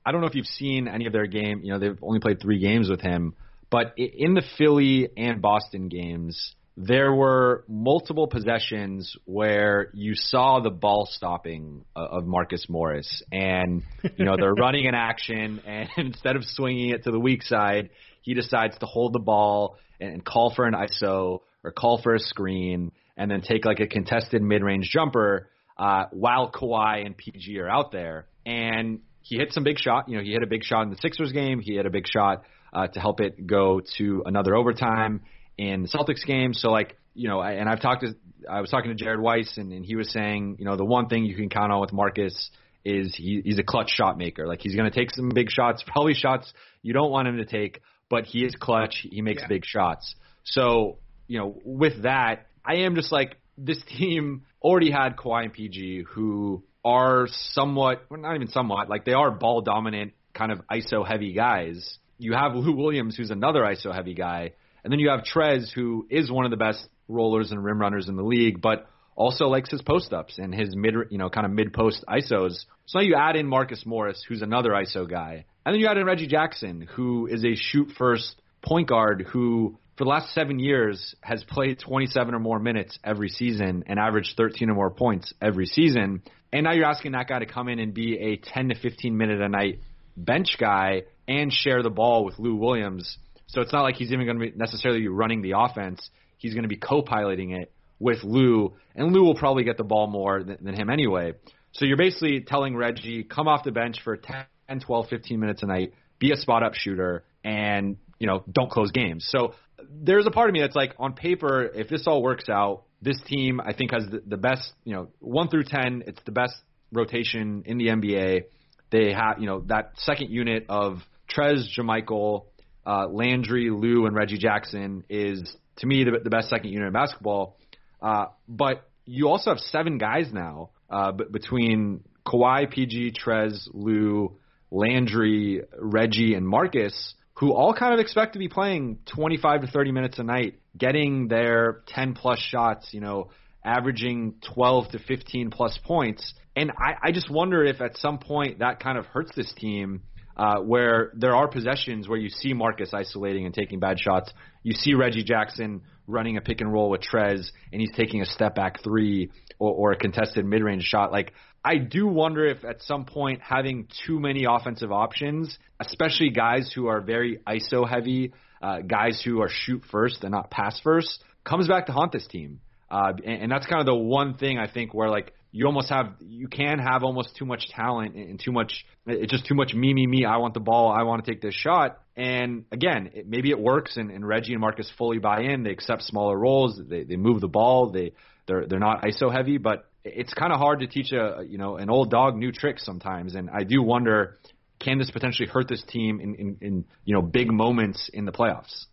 I 0.05 0.12
don't 0.12 0.20
know 0.20 0.26
if 0.26 0.34
you've 0.34 0.47
seen 0.47 0.88
any 0.88 1.07
of 1.07 1.12
their 1.12 1.26
game. 1.26 1.61
You 1.62 1.72
know, 1.72 1.78
they've 1.78 1.99
only 2.03 2.20
played 2.20 2.41
three 2.41 2.59
games 2.59 2.88
with 2.88 3.01
him, 3.01 3.34
but 3.70 3.94
i- 3.98 4.10
in 4.16 4.34
the 4.34 4.42
Philly 4.58 5.08
and 5.16 5.40
Boston 5.40 5.88
games, 5.88 6.54
there 6.76 7.12
were 7.12 7.64
multiple 7.68 8.26
possessions 8.26 9.14
where 9.26 9.90
you 9.92 10.14
saw 10.14 10.60
the 10.60 10.70
ball 10.70 11.06
stopping 11.10 11.84
uh, 11.94 12.00
of 12.10 12.26
Marcus 12.26 12.66
Morris, 12.68 13.22
and 13.30 13.82
you 14.16 14.24
know 14.24 14.36
they're 14.36 14.54
running 14.58 14.86
an 14.86 14.94
action, 14.94 15.60
and 15.66 15.88
instead 15.96 16.36
of 16.36 16.44
swinging 16.44 16.90
it 16.90 17.04
to 17.04 17.10
the 17.10 17.20
weak 17.20 17.42
side, 17.42 17.90
he 18.22 18.34
decides 18.34 18.78
to 18.78 18.86
hold 18.86 19.12
the 19.12 19.18
ball 19.18 19.76
and 20.00 20.24
call 20.24 20.52
for 20.54 20.64
an 20.64 20.74
ISO 20.74 21.40
or 21.62 21.70
call 21.72 22.00
for 22.02 22.14
a 22.14 22.18
screen, 22.20 22.92
and 23.16 23.30
then 23.30 23.42
take 23.42 23.64
like 23.66 23.80
a 23.80 23.86
contested 23.86 24.40
mid-range 24.42 24.88
jumper 24.90 25.50
uh, 25.76 26.04
while 26.12 26.50
Kawhi 26.50 27.04
and 27.04 27.16
PG 27.16 27.58
are 27.58 27.68
out 27.68 27.92
there, 27.92 28.26
and 28.46 29.00
he 29.22 29.36
hit 29.36 29.52
some 29.52 29.64
big 29.64 29.78
shot. 29.78 30.08
You 30.08 30.16
know, 30.16 30.22
he 30.22 30.32
hit 30.32 30.42
a 30.42 30.46
big 30.46 30.64
shot 30.64 30.82
in 30.82 30.90
the 30.90 30.96
Sixers 31.02 31.32
game. 31.32 31.60
He 31.60 31.74
hit 31.74 31.84
a 31.84 31.90
big 31.90 32.06
shot 32.10 32.44
uh, 32.72 32.86
to 32.88 33.00
help 33.00 33.20
it 33.20 33.46
go 33.46 33.80
to 33.98 34.22
another 34.26 34.54
overtime 34.54 35.22
in 35.58 35.82
the 35.82 35.88
Celtics 35.88 36.24
game. 36.26 36.54
So 36.54 36.70
like, 36.70 36.96
you 37.14 37.28
know, 37.28 37.40
I, 37.40 37.52
and 37.52 37.68
I've 37.68 37.80
talked 37.80 38.02
to, 38.02 38.14
I 38.50 38.60
was 38.60 38.70
talking 38.70 38.90
to 38.90 38.94
Jared 38.94 39.20
Weiss, 39.20 39.58
and, 39.58 39.72
and 39.72 39.84
he 39.84 39.96
was 39.96 40.10
saying, 40.12 40.56
you 40.58 40.64
know, 40.64 40.76
the 40.76 40.84
one 40.84 41.08
thing 41.08 41.24
you 41.24 41.34
can 41.36 41.48
count 41.48 41.72
on 41.72 41.80
with 41.80 41.92
Marcus 41.92 42.50
is 42.84 43.14
he, 43.14 43.42
he's 43.44 43.58
a 43.58 43.62
clutch 43.62 43.90
shot 43.90 44.16
maker. 44.16 44.46
Like 44.46 44.60
he's 44.62 44.74
going 44.74 44.90
to 44.90 44.96
take 44.96 45.10
some 45.10 45.28
big 45.28 45.50
shots, 45.50 45.82
probably 45.86 46.14
shots 46.14 46.52
you 46.82 46.92
don't 46.92 47.10
want 47.10 47.28
him 47.28 47.36
to 47.38 47.44
take, 47.44 47.80
but 48.08 48.24
he 48.24 48.44
is 48.44 48.54
clutch. 48.54 49.06
He 49.10 49.20
makes 49.22 49.42
Yeah. 49.42 49.48
big 49.48 49.64
shots. 49.64 50.14
So, 50.44 50.98
you 51.26 51.38
know, 51.38 51.60
with 51.64 52.02
that, 52.02 52.46
I 52.64 52.76
am 52.76 52.94
just 52.94 53.12
like, 53.12 53.36
this 53.58 53.82
team 53.98 54.42
already 54.62 54.90
had 54.90 55.16
Kawhi 55.16 55.44
and 55.44 55.52
PG 55.52 56.04
who 56.08 56.64
are 56.84 57.26
somewhat, 57.52 58.04
well, 58.10 58.20
not 58.20 58.34
even 58.34 58.48
somewhat, 58.48 58.88
like 58.88 59.04
they 59.04 59.12
are 59.12 59.30
ball 59.30 59.60
dominant, 59.60 60.12
kind 60.32 60.50
of 60.50 60.60
ISO 60.72 61.06
heavy 61.06 61.34
guys. 61.34 61.98
You 62.20 62.34
have 62.34 62.54
Lou 62.54 62.72
Williams, 62.72 63.16
who's 63.16 63.30
another 63.30 63.60
ISO 63.60 63.94
heavy 63.94 64.14
guy, 64.14 64.52
and 64.84 64.92
then 64.92 65.00
you 65.00 65.10
have 65.10 65.20
Trez, 65.20 65.72
who 65.72 66.06
is 66.10 66.30
one 66.30 66.44
of 66.44 66.50
the 66.50 66.56
best 66.56 66.86
rollers 67.08 67.50
and 67.50 67.62
rim 67.62 67.80
runners 67.80 68.08
in 68.08 68.16
the 68.16 68.22
league, 68.22 68.60
but 68.60 68.88
also 69.16 69.46
likes 69.46 69.70
his 69.70 69.82
post 69.82 70.12
ups 70.12 70.38
and 70.38 70.54
his 70.54 70.74
mid, 70.76 70.94
you 71.10 71.18
know, 71.18 71.28
kind 71.28 71.46
of 71.46 71.52
mid 71.52 71.72
post 71.72 72.04
ISOs. 72.08 72.64
So 72.86 72.98
now 72.98 73.04
you 73.04 73.14
add 73.14 73.36
in 73.36 73.46
Marcus 73.46 73.84
Morris, 73.84 74.24
who's 74.26 74.42
another 74.42 74.70
ISO 74.70 75.08
guy, 75.08 75.44
and 75.64 75.74
then 75.74 75.80
you 75.80 75.86
add 75.86 75.98
in 75.98 76.06
Reggie 76.06 76.26
Jackson, 76.26 76.86
who 76.94 77.26
is 77.26 77.44
a 77.44 77.54
shoot 77.54 77.90
first 77.98 78.40
point 78.62 78.88
guard 78.88 79.26
who 79.32 79.78
for 79.96 80.04
the 80.04 80.10
last 80.10 80.32
seven 80.32 80.58
years 80.58 81.14
has 81.20 81.44
played 81.44 81.78
27 81.78 82.34
or 82.34 82.38
more 82.38 82.58
minutes 82.58 82.98
every 83.04 83.28
season 83.28 83.84
and 83.86 83.98
averaged 83.98 84.34
13 84.36 84.70
or 84.70 84.74
more 84.74 84.90
points 84.90 85.34
every 85.42 85.66
season. 85.66 86.22
And 86.52 86.64
now 86.64 86.72
you're 86.72 86.86
asking 86.86 87.12
that 87.12 87.28
guy 87.28 87.38
to 87.40 87.46
come 87.46 87.68
in 87.68 87.78
and 87.78 87.92
be 87.92 88.18
a 88.18 88.36
10 88.36 88.70
to 88.70 88.74
15 88.74 89.16
minute 89.16 89.40
a 89.40 89.48
night 89.48 89.80
bench 90.16 90.56
guy 90.58 91.02
and 91.30 91.52
share 91.52 91.82
the 91.82 91.90
ball 91.90 92.24
with 92.24 92.38
Lou 92.40 92.56
Williams. 92.56 93.16
So 93.46 93.60
it's 93.60 93.72
not 93.72 93.82
like 93.82 93.94
he's 93.94 94.10
even 94.12 94.26
going 94.26 94.38
to 94.38 94.50
be 94.50 94.52
necessarily 94.56 95.06
running 95.06 95.42
the 95.42 95.52
offense. 95.56 96.10
He's 96.38 96.54
going 96.54 96.64
to 96.64 96.68
be 96.68 96.76
co-piloting 96.76 97.52
it 97.52 97.72
with 98.00 98.24
Lou, 98.24 98.74
and 98.96 99.12
Lou 99.12 99.22
will 99.22 99.36
probably 99.36 99.62
get 99.62 99.76
the 99.76 99.84
ball 99.84 100.08
more 100.08 100.42
than, 100.42 100.58
than 100.60 100.74
him 100.74 100.90
anyway. 100.90 101.34
So 101.72 101.84
you're 101.84 101.96
basically 101.96 102.40
telling 102.40 102.74
Reggie, 102.74 103.22
come 103.22 103.46
off 103.46 103.62
the 103.62 103.70
bench 103.70 103.98
for 104.02 104.16
10, 104.16 104.80
12, 104.80 105.08
15 105.08 105.38
minutes 105.38 105.62
a 105.62 105.66
night, 105.66 105.92
be 106.18 106.32
a 106.32 106.36
spot 106.36 106.64
up 106.64 106.74
shooter, 106.74 107.24
and 107.44 107.96
you 108.18 108.26
know 108.26 108.42
don't 108.50 108.70
close 108.70 108.90
games. 108.90 109.26
So 109.30 109.54
there's 109.88 110.26
a 110.26 110.30
part 110.30 110.48
of 110.48 110.54
me 110.54 110.60
that's 110.60 110.74
like, 110.74 110.94
on 110.98 111.12
paper, 111.12 111.62
if 111.62 111.88
this 111.88 112.06
all 112.06 112.22
works 112.22 112.48
out, 112.48 112.84
this 113.02 113.20
team 113.26 113.60
I 113.60 113.72
think 113.72 113.92
has 113.92 114.04
the, 114.10 114.22
the 114.26 114.36
best, 114.36 114.72
you 114.84 114.94
know, 114.94 115.08
one 115.20 115.48
through 115.48 115.64
ten, 115.64 116.02
it's 116.06 116.20
the 116.24 116.32
best 116.32 116.54
rotation 116.92 117.62
in 117.66 117.78
the 117.78 117.86
NBA. 117.86 118.44
They 118.90 119.12
have, 119.12 119.38
you 119.38 119.46
know, 119.46 119.60
that 119.66 119.92
second 119.98 120.30
unit 120.30 120.66
of 120.68 120.98
Trez, 121.34 121.66
JaMychal, 121.76 122.46
uh, 122.86 123.06
Landry, 123.08 123.70
Lou, 123.70 124.06
and 124.06 124.14
Reggie 124.14 124.38
Jackson 124.38 125.04
is 125.08 125.56
to 125.76 125.86
me 125.86 126.04
the, 126.04 126.18
the 126.22 126.30
best 126.30 126.48
second 126.48 126.70
unit 126.70 126.88
in 126.88 126.92
basketball. 126.92 127.56
Uh, 128.00 128.26
but 128.48 128.88
you 129.04 129.28
also 129.28 129.50
have 129.50 129.58
seven 129.58 129.98
guys 129.98 130.32
now 130.32 130.70
uh, 130.88 131.12
b- 131.12 131.24
between 131.30 132.02
Kawhi, 132.26 132.70
PG, 132.70 133.12
Trez, 133.12 133.68
Lou, 133.72 134.36
Landry, 134.70 135.62
Reggie, 135.78 136.34
and 136.34 136.46
Marcus, 136.46 137.14
who 137.34 137.52
all 137.52 137.74
kind 137.74 137.94
of 137.94 138.00
expect 138.00 138.34
to 138.34 138.38
be 138.38 138.48
playing 138.48 138.98
25 139.06 139.62
to 139.62 139.66
30 139.66 139.92
minutes 139.92 140.18
a 140.18 140.22
night, 140.22 140.60
getting 140.76 141.28
their 141.28 141.82
10 141.88 142.14
plus 142.14 142.38
shots, 142.38 142.88
you 142.92 143.00
know, 143.00 143.30
averaging 143.64 144.34
12 144.54 144.90
to 144.90 144.98
15 144.98 145.50
plus 145.50 145.78
points. 145.84 146.34
And 146.56 146.70
I, 146.72 147.08
I 147.08 147.12
just 147.12 147.30
wonder 147.30 147.64
if 147.64 147.80
at 147.80 147.96
some 147.96 148.18
point 148.18 148.58
that 148.58 148.80
kind 148.80 148.98
of 148.98 149.06
hurts 149.06 149.32
this 149.34 149.52
team. 149.54 150.02
Uh, 150.41 150.59
where 150.61 151.12
there 151.16 151.36
are 151.36 151.49
possessions 151.49 152.09
where 152.09 152.18
you 152.18 152.30
see 152.30 152.55
Marcus 152.55 152.95
isolating 152.95 153.45
and 153.45 153.55
taking 153.55 153.78
bad 153.78 154.01
shots. 154.01 154.32
You 154.62 154.72
see 154.72 154.95
Reggie 154.95 155.22
Jackson 155.22 155.82
running 156.07 156.38
a 156.38 156.41
pick 156.41 156.62
and 156.62 156.72
roll 156.72 156.88
with 156.88 157.03
Trez, 157.03 157.51
and 157.70 157.78
he's 157.78 157.93
taking 157.95 158.22
a 158.22 158.24
step 158.24 158.55
back 158.55 158.82
three 158.82 159.30
or, 159.59 159.70
or 159.70 159.93
a 159.93 159.97
contested 159.97 160.47
mid 160.47 160.62
range 160.62 160.84
shot. 160.84 161.12
Like, 161.12 161.34
I 161.62 161.76
do 161.76 162.07
wonder 162.07 162.47
if 162.47 162.64
at 162.64 162.80
some 162.80 163.05
point 163.05 163.43
having 163.43 163.88
too 164.07 164.18
many 164.18 164.47
offensive 164.49 164.91
options, 164.91 165.59
especially 165.78 166.30
guys 166.30 166.72
who 166.74 166.86
are 166.86 167.03
very 167.03 167.41
ISO 167.47 167.86
heavy, 167.86 168.32
uh, 168.62 168.78
guys 168.80 169.20
who 169.22 169.43
are 169.43 169.51
shoot 169.51 169.82
first 169.91 170.24
and 170.24 170.32
not 170.32 170.51
pass 170.51 170.80
first, 170.80 171.22
comes 171.45 171.68
back 171.68 171.84
to 171.84 171.93
haunt 171.93 172.12
this 172.12 172.26
team. 172.26 172.61
Uh, 172.91 173.12
and, 173.26 173.43
and 173.43 173.53
that's 173.53 173.66
kind 173.66 173.80
of 173.80 173.86
the 173.86 173.95
one 173.95 174.38
thing 174.38 174.57
I 174.57 174.72
think 174.72 174.95
where 174.95 175.11
like 175.11 175.34
you 175.53 175.66
almost 175.66 175.88
have 175.88 176.14
you 176.20 176.48
can 176.48 176.78
have 176.78 177.03
almost 177.03 177.36
too 177.36 177.44
much 177.44 177.68
talent 177.70 178.14
and 178.14 178.40
too 178.42 178.53
much 178.53 178.84
it's 179.07 179.32
just 179.32 179.46
too 179.46 179.55
much 179.55 179.74
me 179.74 179.92
me 179.92 180.07
me 180.07 180.24
I 180.24 180.36
want 180.36 180.55
the 180.55 180.61
ball 180.61 180.90
I 180.90 181.03
want 181.03 181.24
to 181.24 181.30
take 181.30 181.42
this 181.42 181.55
shot. 181.55 182.01
And 182.16 182.64
again 182.70 183.11
it, 183.14 183.28
maybe 183.28 183.51
it 183.51 183.59
works 183.59 183.96
and, 183.96 184.11
and 184.11 184.26
Reggie 184.26 184.53
and 184.53 184.61
Marcus 184.61 184.90
fully 184.96 185.18
buy 185.18 185.42
in. 185.42 185.62
They 185.62 185.70
accept 185.70 186.03
smaller 186.03 186.38
roles. 186.38 186.80
They 186.88 187.05
they 187.05 187.16
move 187.16 187.40
the 187.40 187.48
ball. 187.48 187.90
They 187.90 188.12
they're 188.46 188.66
they're 188.66 188.78
not 188.78 189.03
ISO 189.03 189.32
heavy 189.32 189.59
but 189.59 189.86
it's 190.05 190.32
kind 190.32 190.53
of 190.53 190.59
hard 190.59 190.80
to 190.80 190.86
teach 190.86 191.12
a 191.12 191.42
you 191.46 191.59
know 191.59 191.76
an 191.76 191.90
old 191.90 192.11
dog 192.11 192.36
new 192.36 192.53
tricks 192.53 192.84
sometimes. 192.84 193.34
And 193.34 193.51
I 193.51 193.64
do 193.64 193.82
wonder 193.82 194.38
can 194.78 194.98
this 194.98 195.11
potentially 195.11 195.48
hurt 195.48 195.68
this 195.68 195.82
team 195.88 196.20
in 196.20 196.34
in, 196.36 196.57
in 196.61 196.84
you 197.05 197.14
know 197.14 197.22
big 197.22 197.51
moments 197.51 198.09
in 198.12 198.24
the 198.24 198.32
playoffs? 198.32 198.86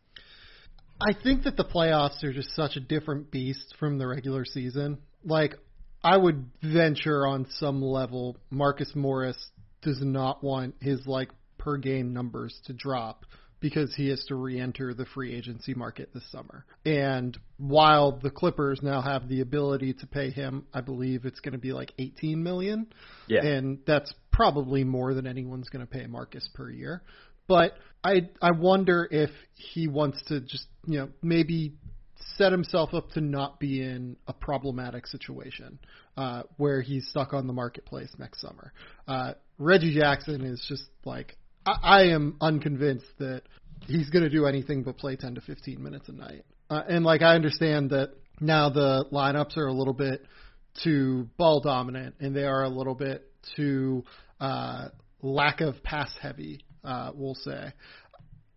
I 0.99 1.14
think 1.14 1.43
that 1.43 1.55
the 1.58 1.64
playoffs 1.64 2.24
are 2.24 2.34
just 2.34 2.55
such 2.55 2.76
a 2.76 2.80
different 2.80 3.30
beast 3.30 3.76
from 3.80 3.99
the 3.99 4.08
regular 4.08 4.45
season. 4.45 4.97
Like, 5.24 5.55
I 6.04 6.18
would 6.18 6.45
venture 6.62 7.26
on 7.26 7.48
some 7.60 7.82
level, 7.82 8.38
Marcus 8.50 8.91
Morris 8.95 9.38
does 9.82 10.02
not 10.02 10.43
want 10.43 10.76
his 10.82 11.06
like 11.06 11.30
per 11.58 11.78
game 11.78 12.14
numbers 12.14 12.60
to 12.66 12.74
drop 12.74 13.26
because 13.60 13.93
he 13.95 14.10
has 14.10 14.24
to 14.26 14.36
re-enter 14.36 14.93
the 14.93 15.06
free 15.06 15.34
agency 15.34 15.74
market 15.74 16.10
this 16.14 16.24
summer. 16.32 16.66
And 16.86 17.38
while 17.58 18.12
the 18.12 18.30
Clippers 18.30 18.80
now 18.84 19.02
have 19.02 19.28
the 19.28 19.41
ability 19.41 19.93
to 19.93 20.08
pay 20.08 20.30
him, 20.30 20.68
I 20.74 20.82
believe 20.82 21.26
it's 21.26 21.39
going 21.39 21.54
to 21.54 21.60
be 21.60 21.74
like 21.74 21.91
18 21.98 22.41
million. 22.43 22.88
Yeah. 23.28 23.43
And 23.43 23.80
that's 23.88 24.14
probably 24.32 24.84
more 24.84 25.14
than 25.16 25.26
anyone's 25.26 25.70
going 25.70 25.86
to 25.86 25.91
pay 25.91 26.06
Marcus 26.06 26.48
per 26.54 26.70
year. 26.70 27.02
But 27.48 27.74
I 28.04 28.30
I 28.41 28.52
wonder 28.52 29.08
if 29.10 29.32
he 29.56 29.88
wants 29.88 30.22
to 30.28 30.41
just, 30.41 30.68
you 30.86 31.00
know, 31.00 31.10
maybe 31.24 31.74
set 32.38 32.51
himself 32.51 32.93
up 32.93 33.09
to 33.11 33.21
not 33.21 33.59
be 33.59 33.81
in 33.81 34.17
a 34.27 34.33
problematic 34.33 35.07
situation 35.07 35.79
uh, 36.15 36.43
where 36.57 36.81
he's 36.81 37.07
stuck 37.07 37.33
on 37.33 37.47
the 37.47 37.53
marketplace 37.53 38.09
next 38.17 38.41
summer. 38.41 38.71
Uh, 39.07 39.33
Reggie 39.57 39.95
Jackson 39.97 40.41
is 40.41 40.63
just 40.67 40.83
like 41.05 41.38
I, 41.65 41.75
I 41.83 42.01
am 42.07 42.38
unconvinced 42.41 43.05
that 43.19 43.43
he's 43.88 44.09
going 44.09 44.23
to 44.23 44.29
do 44.29 44.45
anything 44.45 44.83
but 44.83 44.97
play 44.97 45.15
10 45.15 45.35
to 45.35 45.41
15 45.41 45.81
minutes 45.81 46.09
a 46.09 46.13
night. 46.13 46.45
Uh, 46.69 46.83
and 46.88 47.03
like 47.03 47.21
I 47.21 47.35
understand 47.35 47.91
that 47.91 48.11
now 48.39 48.69
the 48.69 49.05
lineups 49.11 49.57
are 49.57 49.67
a 49.67 49.73
little 49.73 49.93
bit 49.93 50.25
too 50.83 51.29
ball 51.38 51.61
dominant 51.61 52.15
and 52.19 52.35
they 52.35 52.43
are 52.43 52.63
a 52.63 52.69
little 52.69 52.95
bit 52.95 53.31
too 53.55 54.03
uh, 54.39 54.89
lack 55.21 55.61
of 55.61 55.81
pass 55.83 56.11
heavy. 56.21 56.61
Uh, 56.83 57.11
we'll 57.13 57.35
say. 57.35 57.73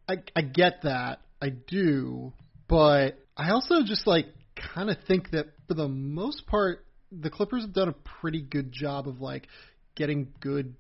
I, 0.08 0.16
I 0.36 0.42
get 0.42 0.82
that. 0.82 1.20
I 1.40 1.50
do, 1.50 2.32
but 2.68 3.18
I 3.40 3.52
also 3.52 3.82
just 3.82 4.06
like 4.06 4.26
kind 4.74 4.90
of 4.90 4.98
think 5.08 5.30
that 5.30 5.46
for 5.66 5.72
the 5.72 5.88
most 5.88 6.46
part, 6.46 6.84
the 7.10 7.30
Clippers 7.30 7.62
have 7.62 7.72
done 7.72 7.88
a 7.88 7.94
pretty 8.20 8.42
good 8.42 8.70
job 8.70 9.08
of 9.08 9.22
like 9.22 9.48
getting 9.94 10.28
good 10.40 10.74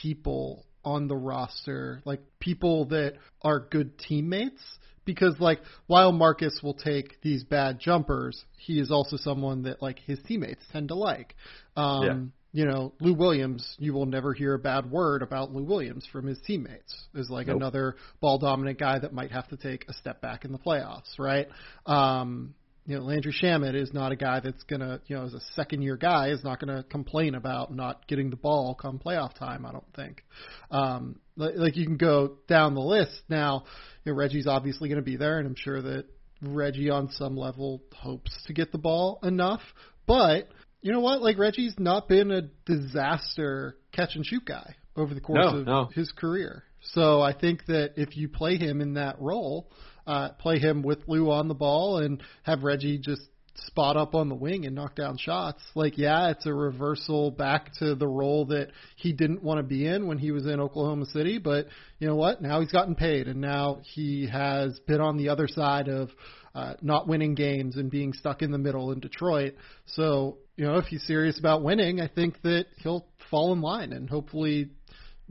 people 0.00 0.66
on 0.84 1.06
the 1.06 1.16
roster, 1.16 2.02
like 2.04 2.20
people 2.40 2.86
that 2.86 3.14
are 3.42 3.60
good 3.60 3.96
teammates. 3.96 4.60
Because 5.04 5.38
like 5.38 5.60
while 5.86 6.10
Marcus 6.10 6.60
will 6.64 6.74
take 6.74 7.22
these 7.22 7.44
bad 7.44 7.78
jumpers, 7.78 8.44
he 8.58 8.80
is 8.80 8.90
also 8.90 9.16
someone 9.16 9.62
that 9.62 9.80
like 9.80 10.00
his 10.00 10.18
teammates 10.26 10.64
tend 10.72 10.88
to 10.88 10.96
like. 10.96 11.36
Um, 11.76 12.32
you 12.52 12.64
know, 12.64 12.94
Lou 13.00 13.14
Williams, 13.14 13.76
you 13.78 13.92
will 13.92 14.06
never 14.06 14.32
hear 14.32 14.54
a 14.54 14.58
bad 14.58 14.90
word 14.90 15.22
about 15.22 15.52
Lou 15.52 15.64
Williams 15.64 16.06
from 16.10 16.26
his 16.26 16.40
teammates. 16.40 17.06
Is 17.14 17.28
like 17.28 17.46
Nope. 17.48 17.56
another 17.56 17.96
ball 18.20 18.38
dominant 18.38 18.78
guy 18.78 18.98
that 18.98 19.12
might 19.12 19.30
have 19.32 19.48
to 19.48 19.56
take 19.56 19.86
a 19.88 19.92
step 19.92 20.20
back 20.20 20.44
in 20.44 20.52
the 20.52 20.58
playoffs, 20.58 21.18
right? 21.18 21.48
Um, 21.86 22.54
you 22.86 22.96
know, 22.96 23.02
Landry 23.04 23.34
Shamet 23.34 23.74
is 23.74 23.92
not 23.92 24.12
a 24.12 24.16
guy 24.16 24.40
that's 24.40 24.62
gonna, 24.62 25.00
you 25.06 25.16
know, 25.16 25.24
as 25.24 25.34
a 25.34 25.40
second 25.54 25.82
year 25.82 25.98
guy, 25.98 26.30
is 26.30 26.42
not 26.42 26.58
gonna 26.58 26.84
complain 26.84 27.34
about 27.34 27.74
not 27.74 28.06
getting 28.08 28.30
the 28.30 28.36
ball 28.36 28.74
come 28.74 28.98
playoff 28.98 29.34
time. 29.34 29.66
I 29.66 29.72
don't 29.72 29.92
think. 29.94 30.24
Um, 30.70 31.20
like, 31.36 31.54
like 31.56 31.76
you 31.76 31.84
can 31.84 31.98
go 31.98 32.38
down 32.48 32.74
the 32.74 32.80
list 32.80 33.22
now. 33.28 33.64
You 34.04 34.12
know, 34.12 34.18
Reggie's 34.18 34.46
obviously 34.46 34.88
going 34.88 35.00
to 35.00 35.04
be 35.04 35.16
there, 35.16 35.38
and 35.38 35.46
I'm 35.46 35.54
sure 35.54 35.80
that 35.80 36.06
Reggie 36.42 36.90
on 36.90 37.10
some 37.10 37.36
level 37.36 37.82
hopes 37.94 38.30
to 38.46 38.52
get 38.52 38.72
the 38.72 38.78
ball 38.78 39.20
enough. 39.22 39.62
But 40.06 40.48
you 40.80 40.92
know 40.92 41.00
what? 41.00 41.22
Like 41.22 41.38
Reggie's 41.38 41.74
not 41.78 42.08
been 42.08 42.30
a 42.30 42.42
disaster 42.66 43.76
catch 43.92 44.14
and 44.14 44.24
shoot 44.24 44.44
guy 44.44 44.76
over 44.96 45.14
the 45.14 45.20
course 45.20 45.38
No, 45.52 45.58
of 45.58 45.66
no. 45.66 45.88
his 45.94 46.10
career. 46.12 46.64
So 46.92 47.20
I 47.20 47.32
think 47.32 47.66
that 47.66 47.94
if 47.96 48.16
you 48.16 48.28
play 48.28 48.56
him 48.56 48.80
in 48.80 48.94
that 48.94 49.20
role, 49.20 49.70
uh, 50.06 50.30
play 50.38 50.58
him 50.58 50.82
with 50.82 51.00
Lou 51.06 51.30
on 51.30 51.48
the 51.48 51.54
ball 51.54 51.98
and 51.98 52.22
have 52.44 52.62
Reggie 52.62 52.98
just 52.98 53.22
spot 53.66 53.96
up 53.96 54.14
on 54.14 54.28
the 54.28 54.34
wing 54.34 54.64
and 54.66 54.74
knock 54.74 54.94
down 54.94 55.18
shots. 55.18 55.60
Like, 55.74 55.98
yeah, 55.98 56.30
it's 56.30 56.46
a 56.46 56.54
reversal 56.54 57.30
back 57.32 57.72
to 57.80 57.94
the 57.94 58.06
role 58.06 58.46
that 58.46 58.68
he 58.96 59.12
didn't 59.12 59.42
want 59.42 59.58
to 59.58 59.64
be 59.64 59.86
in 59.86 60.06
when 60.06 60.18
he 60.18 60.30
was 60.30 60.46
in 60.46 60.60
Oklahoma 60.60 61.06
City. 61.06 61.38
But 61.38 61.66
you 61.98 62.06
know 62.06 62.14
what? 62.14 62.40
Now 62.40 62.60
he's 62.60 62.70
gotten 62.70 62.94
paid, 62.94 63.26
and 63.26 63.40
now 63.40 63.80
he 63.82 64.28
has 64.28 64.78
been 64.86 65.00
on 65.00 65.16
the 65.16 65.28
other 65.30 65.48
side 65.48 65.88
of 65.88 66.10
uh, 66.54 66.74
not 66.82 67.08
winning 67.08 67.34
games 67.34 67.76
and 67.76 67.90
being 67.90 68.12
stuck 68.12 68.42
in 68.42 68.50
the 68.50 68.58
middle 68.58 68.92
in 68.92 69.00
Detroit. 69.00 69.54
So, 69.86 70.38
you 70.58 70.66
know, 70.66 70.76
if 70.76 70.86
he's 70.86 71.02
serious 71.06 71.38
about 71.38 71.62
winning, 71.62 72.00
I 72.00 72.08
think 72.08 72.42
that 72.42 72.66
he'll 72.78 73.06
fall 73.30 73.52
in 73.52 73.60
line 73.60 73.92
and 73.92 74.10
hopefully 74.10 74.68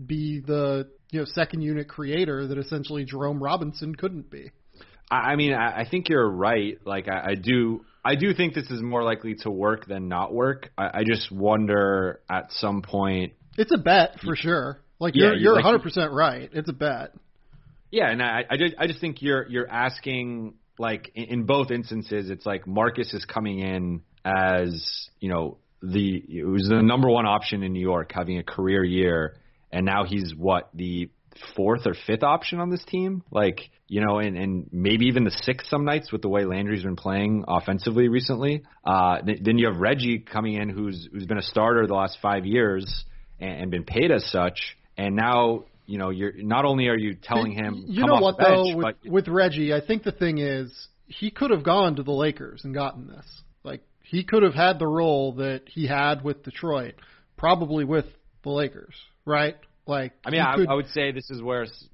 be 0.03 0.39
the 0.39 0.87
you 1.11 1.19
know 1.19 1.25
second 1.25 1.61
unit 1.61 1.89
creator 1.89 2.47
that 2.47 2.57
essentially 2.57 3.03
Jerome 3.03 3.43
Robinson 3.43 3.93
couldn't 3.93 4.31
be. 4.31 4.51
I 5.11 5.35
mean, 5.37 5.53
I 5.53 5.85
think 5.89 6.09
you're 6.09 6.29
right. 6.29 6.77
Like, 6.85 7.07
I, 7.07 7.31
I 7.31 7.35
do, 7.35 7.85
I 8.03 8.15
do 8.15 8.33
think 8.33 8.53
this 8.53 8.69
is 8.69 8.81
more 8.81 9.03
likely 9.05 9.35
to 9.43 9.49
work 9.49 9.85
than 9.85 10.09
not 10.09 10.33
work. 10.33 10.69
I, 10.77 10.99
I 10.99 11.03
just 11.05 11.31
wonder 11.31 12.19
at 12.29 12.51
some 12.51 12.81
point. 12.81 13.31
It's 13.57 13.71
a 13.73 13.77
bet 13.77 14.19
for 14.19 14.35
sure. 14.35 14.81
Like 14.99 15.15
Yeah, 15.15 15.27
you're 15.27 15.35
you- 15.35 15.41
you're 15.43 15.53
like- 15.55 15.63
100 15.63 15.81
percent 15.81 16.11
right. 16.11 16.49
It's 16.51 16.67
a 16.67 16.73
bet. 16.73 17.11
Yeah, 17.89 18.09
and 18.11 18.21
I, 18.21 18.43
I 18.49 18.57
just, 18.57 18.75
I 18.77 18.87
just 18.87 18.99
think 18.99 19.21
you're, 19.21 19.47
you're 19.47 19.69
asking 19.69 20.55
like 20.77 21.09
in, 21.15 21.23
in 21.25 21.43
both 21.45 21.71
instances, 21.71 22.29
it's 22.29 22.45
like 22.45 22.67
Marcus 22.67 23.13
is 23.13 23.23
coming 23.23 23.59
in 23.59 24.01
as 24.27 25.09
you 25.19 25.29
know 25.29 25.57
the 25.81 26.23
it 26.27 26.45
was 26.45 26.67
the 26.67 26.81
number 26.81 27.09
one 27.09 27.25
option 27.25 27.63
in 27.63 27.73
New 27.73 27.81
York, 27.81 28.11
having 28.13 28.37
a 28.37 28.43
career 28.43 28.83
year, 28.83 29.37
and 29.71 29.85
now 29.85 30.03
he's 30.03 30.33
what 30.35 30.69
the 30.73 31.09
fourth 31.55 31.85
or 31.85 31.95
fifth 32.05 32.23
option 32.23 32.59
on 32.59 32.69
this 32.69 32.83
team. 32.85 33.23
Like 33.31 33.61
you 33.87 34.05
know, 34.05 34.19
and 34.19 34.37
and 34.37 34.69
maybe 34.71 35.05
even 35.05 35.23
the 35.23 35.35
sixth 35.43 35.67
some 35.69 35.85
nights 35.85 36.11
with 36.11 36.21
the 36.21 36.29
way 36.29 36.45
Landry's 36.45 36.83
been 36.83 36.95
playing 36.95 37.45
offensively 37.47 38.09
recently. 38.09 38.63
Uh, 38.83 39.21
th- 39.21 39.39
then 39.41 39.57
you 39.57 39.67
have 39.67 39.77
Reggie 39.77 40.19
coming 40.19 40.55
in, 40.55 40.69
who's 40.69 41.07
who's 41.11 41.25
been 41.25 41.37
a 41.37 41.43
starter 41.43 41.87
the 41.87 41.93
last 41.93 42.17
five 42.21 42.45
years 42.45 43.05
and, 43.39 43.61
and 43.61 43.71
been 43.71 43.85
paid 43.85 44.11
as 44.11 44.29
such, 44.31 44.77
and 44.97 45.15
now. 45.15 45.65
You 45.89 45.97
know, 45.97 46.09
you're 46.09 46.33
not 46.35 46.65
only 46.65 46.89
are 46.89 46.97
you 46.97 47.15
telling 47.15 47.53
him 47.53 47.85
You 47.87 48.01
come 48.01 48.09
know 48.09 48.21
what 48.21 48.37
bench, 48.37 48.49
though 48.49 48.75
with, 48.75 48.83
but 48.83 49.09
with 49.09 49.29
Reggie, 49.29 49.73
I 49.73 49.79
think 49.79 50.03
the 50.03 50.11
thing 50.11 50.37
is 50.37 50.69
he 51.05 51.31
could 51.31 51.49
have 51.49 51.63
gone 51.63 51.95
to 51.95 52.03
the 52.03 52.11
Lakers 52.11 52.65
and 52.65 52.73
gotten 52.73 53.07
this. 53.07 53.25
Like 53.63 53.81
he 54.09 54.23
could 54.23 54.43
have 54.43 54.53
had 54.53 54.79
the 54.79 54.87
role 54.87 55.33
that 55.33 55.63
he 55.67 55.87
had 55.87 56.23
with 56.23 56.43
Detroit, 56.43 56.95
probably 57.37 57.83
with 57.83 58.05
the 58.43 58.49
Lakers, 58.49 58.95
right? 59.25 59.55
Like 59.85 60.13
I 60.25 60.29
mean, 60.31 60.41
I, 60.41 60.55
could, 60.55 60.67
I 60.69 60.73
would 60.73 60.89
say 60.89 61.11
this 61.11 61.29
is 61.29 61.41
where 61.41 61.63
s- 61.63 61.85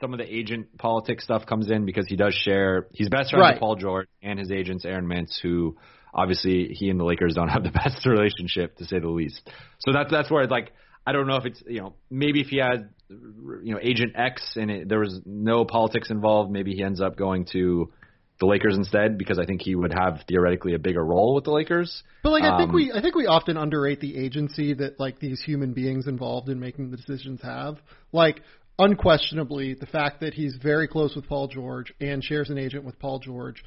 some 0.00 0.12
of 0.12 0.18
the 0.18 0.24
agent 0.34 0.76
politics 0.78 1.24
stuff 1.24 1.46
comes 1.46 1.70
in 1.70 1.84
because 1.86 2.06
he 2.08 2.16
does 2.16 2.34
share. 2.34 2.86
He's 2.92 3.08
best 3.08 3.30
friends 3.30 3.40
Right. 3.42 3.54
with 3.54 3.60
Paul 3.60 3.76
George 3.76 4.08
and 4.22 4.38
his 4.38 4.50
agents 4.50 4.84
Aaron 4.84 5.06
Mintz, 5.06 5.40
who 5.42 5.76
obviously 6.14 6.68
he 6.72 6.90
and 6.90 6.98
the 6.98 7.04
Lakers 7.04 7.34
don't 7.34 7.48
have 7.48 7.62
the 7.62 7.70
best 7.84 8.04
relationship 8.06 8.76
to 8.78 8.84
say 8.84 8.98
the 8.98 9.08
least. 9.08 9.40
So 9.78 9.92
that's 9.92 10.10
that's 10.10 10.30
where 10.30 10.42
it's 10.42 10.50
like 10.50 10.72
I 11.06 11.12
don't 11.12 11.26
know 11.26 11.36
if 11.36 11.46
it's 11.46 11.62
you 11.66 11.80
know 11.80 11.94
maybe 12.10 12.40
if 12.40 12.48
he 12.48 12.58
had 12.58 12.90
you 13.08 13.72
know 13.74 13.78
agent 13.80 14.12
X 14.16 14.54
and 14.56 14.70
it, 14.70 14.88
there 14.88 15.00
was 15.00 15.20
no 15.24 15.64
politics 15.64 16.10
involved, 16.10 16.50
maybe 16.50 16.72
he 16.72 16.82
ends 16.82 17.00
up 17.00 17.16
going 17.16 17.46
to 17.52 17.92
the 18.38 18.46
Lakers 18.46 18.76
instead 18.76 19.16
because 19.18 19.38
I 19.38 19.44
think 19.46 19.62
he 19.62 19.74
would 19.74 19.92
have 19.92 20.20
theoretically 20.28 20.74
a 20.74 20.78
bigger 20.78 21.04
role 21.04 21.34
with 21.34 21.44
the 21.44 21.50
Lakers. 21.52 22.02
But 22.22 22.30
like 22.30 22.44
I 22.44 22.58
think 22.58 22.70
Um, 22.70 22.74
we 22.74 22.92
I 22.92 23.00
think 23.00 23.14
we 23.14 23.26
often 23.26 23.56
underrate 23.56 24.00
the 24.00 24.16
agency 24.16 24.74
that 24.74 25.00
like 25.00 25.18
these 25.18 25.40
human 25.42 25.72
beings 25.72 26.06
involved 26.06 26.48
in 26.48 26.60
making 26.60 26.90
the 26.90 26.96
decisions 26.96 27.40
have. 27.42 27.78
Like 28.12 28.42
unquestionably 28.78 29.74
the 29.74 29.86
fact 29.86 30.20
that 30.20 30.34
he's 30.34 30.56
very 30.62 30.86
close 30.86 31.14
with 31.16 31.26
Paul 31.26 31.48
George 31.48 31.94
and 32.00 32.22
shares 32.22 32.50
an 32.50 32.58
agent 32.58 32.84
with 32.84 32.98
Paul 32.98 33.18
George 33.20 33.64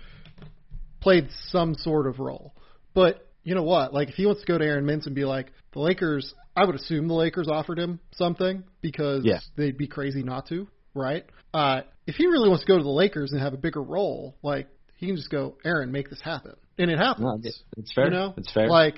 played 1.01 1.27
some 1.47 1.73
sort 1.75 2.07
of 2.07 2.19
role. 2.19 2.53
But 2.93 3.27
you 3.43 3.55
know 3.55 3.63
what? 3.63 3.93
Like 3.93 4.09
if 4.09 4.15
he 4.15 4.25
wants 4.25 4.41
to 4.41 4.47
go 4.47 4.57
to 4.57 4.63
Aaron 4.65 4.85
Mintz 4.85 5.05
and 5.07 5.15
be 5.15 5.25
like, 5.25 5.51
the 5.73 5.79
Lakers 5.79 6.33
I 6.55 6.65
would 6.65 6.75
assume 6.75 7.07
the 7.07 7.13
Lakers 7.13 7.47
offered 7.47 7.79
him 7.79 7.99
something 8.11 8.63
because 8.81 9.23
Yeah. 9.25 9.39
they'd 9.55 9.77
be 9.77 9.87
crazy 9.87 10.23
not 10.23 10.47
to, 10.49 10.67
right? 10.93 11.25
Uh 11.53 11.81
if 12.09 12.15
he 12.15 12.25
really 12.27 12.49
wants 12.49 12.63
to 12.65 12.67
go 12.67 12.77
to 12.77 12.83
the 12.83 12.89
Lakers 12.89 13.31
and 13.31 13.39
have 13.41 13.53
a 13.53 13.57
bigger 13.57 13.81
role, 13.81 14.35
like 14.41 14.67
he 14.95 15.07
can 15.07 15.15
just 15.15 15.29
go, 15.29 15.57
Aaron, 15.63 15.91
make 15.91 16.09
this 16.09 16.21
happen. 16.21 16.55
And 16.77 16.89
it 16.89 16.97
happens. 16.97 17.23
No, 17.25 17.35
it's- 17.35 17.63
it's 17.77 17.93
fair. 17.93 18.05
You 18.05 18.11
know, 18.11 18.33
It's 18.37 18.51
fair. 18.51 18.67
Like, 18.69 18.95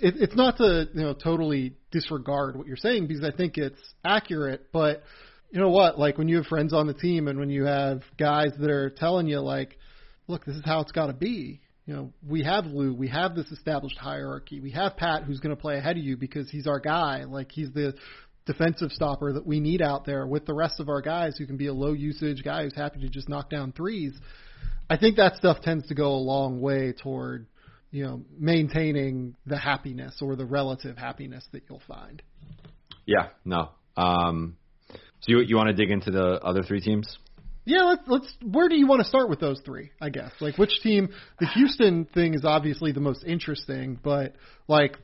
it, 0.00 0.14
it's 0.18 0.36
not 0.36 0.56
to 0.58 0.88
you 0.94 1.00
know 1.02 1.14
totally 1.14 1.74
disregard 1.90 2.56
what 2.56 2.66
you're 2.66 2.76
saying 2.76 3.06
because 3.08 3.24
I 3.24 3.32
think 3.36 3.58
it's 3.58 3.80
accurate. 4.04 4.66
But 4.72 5.02
you 5.50 5.58
know 5.60 5.70
what? 5.70 5.98
Like 5.98 6.16
when 6.18 6.28
you 6.28 6.36
have 6.36 6.46
friends 6.46 6.72
on 6.72 6.86
the 6.86 6.94
team 6.94 7.26
and 7.26 7.38
when 7.38 7.50
you 7.50 7.64
have 7.64 8.02
guys 8.18 8.52
that 8.60 8.70
are 8.70 8.90
telling 8.90 9.26
you 9.26 9.40
like, 9.40 9.76
look, 10.28 10.44
this 10.44 10.54
is 10.56 10.62
how 10.64 10.80
it's 10.80 10.92
got 10.92 11.06
to 11.08 11.12
be. 11.12 11.60
You 11.86 11.94
know, 11.96 12.12
we 12.24 12.44
have 12.44 12.66
Lou, 12.66 12.94
we 12.94 13.08
have 13.08 13.34
this 13.34 13.50
established 13.50 13.98
hierarchy. 13.98 14.60
We 14.60 14.70
have 14.72 14.96
Pat 14.96 15.24
who's 15.24 15.40
going 15.40 15.56
to 15.56 15.60
play 15.60 15.76
ahead 15.76 15.96
of 15.96 16.04
you 16.04 16.16
because 16.16 16.48
he's 16.48 16.68
our 16.68 16.78
guy. 16.78 17.24
Like 17.24 17.50
he's 17.50 17.72
the 17.72 17.94
defensive 18.46 18.90
stopper 18.90 19.32
that 19.32 19.46
we 19.46 19.60
need 19.60 19.82
out 19.82 20.04
there 20.04 20.26
with 20.26 20.46
the 20.46 20.54
rest 20.54 20.80
of 20.80 20.88
our 20.88 21.00
guys 21.00 21.36
who 21.36 21.46
can 21.46 21.56
be 21.56 21.66
a 21.66 21.72
low 21.72 21.92
usage 21.92 22.42
guy 22.42 22.64
who's 22.64 22.74
happy 22.74 23.00
to 23.00 23.08
just 23.08 23.28
knock 23.28 23.50
down 23.50 23.72
threes. 23.72 24.12
I 24.88 24.96
think 24.96 25.16
that 25.16 25.36
stuff 25.36 25.60
tends 25.62 25.86
to 25.88 25.94
go 25.94 26.12
a 26.12 26.18
long 26.18 26.60
way 26.60 26.92
toward, 26.92 27.46
you 27.90 28.04
know, 28.04 28.22
maintaining 28.38 29.36
the 29.46 29.58
happiness 29.58 30.16
or 30.20 30.36
the 30.36 30.46
relative 30.46 30.96
happiness 30.96 31.46
that 31.52 31.62
you'll 31.68 31.82
find. 31.86 32.22
Yeah, 33.06 33.28
no. 33.44 33.70
Um, 33.96 34.56
so 35.20 35.26
you 35.26 35.40
you 35.40 35.56
want 35.56 35.68
to 35.68 35.74
dig 35.74 35.90
into 35.90 36.10
the 36.10 36.40
other 36.42 36.62
three 36.62 36.80
teams? 36.80 37.18
Yeah, 37.64 37.82
let's 37.82 38.02
let's. 38.06 38.34
Where 38.42 38.68
do 38.68 38.76
you 38.76 38.86
want 38.86 39.00
to 39.00 39.08
start 39.08 39.28
with 39.28 39.40
those 39.40 39.60
three? 39.64 39.90
I 40.00 40.08
guess 40.08 40.32
like 40.40 40.56
which 40.58 40.80
team? 40.82 41.10
The 41.38 41.46
Houston 41.46 42.06
thing 42.06 42.34
is 42.34 42.44
obviously 42.44 42.92
the 42.92 43.00
most 43.00 43.22
interesting, 43.24 43.98
but 44.02 44.34
like 44.66 44.96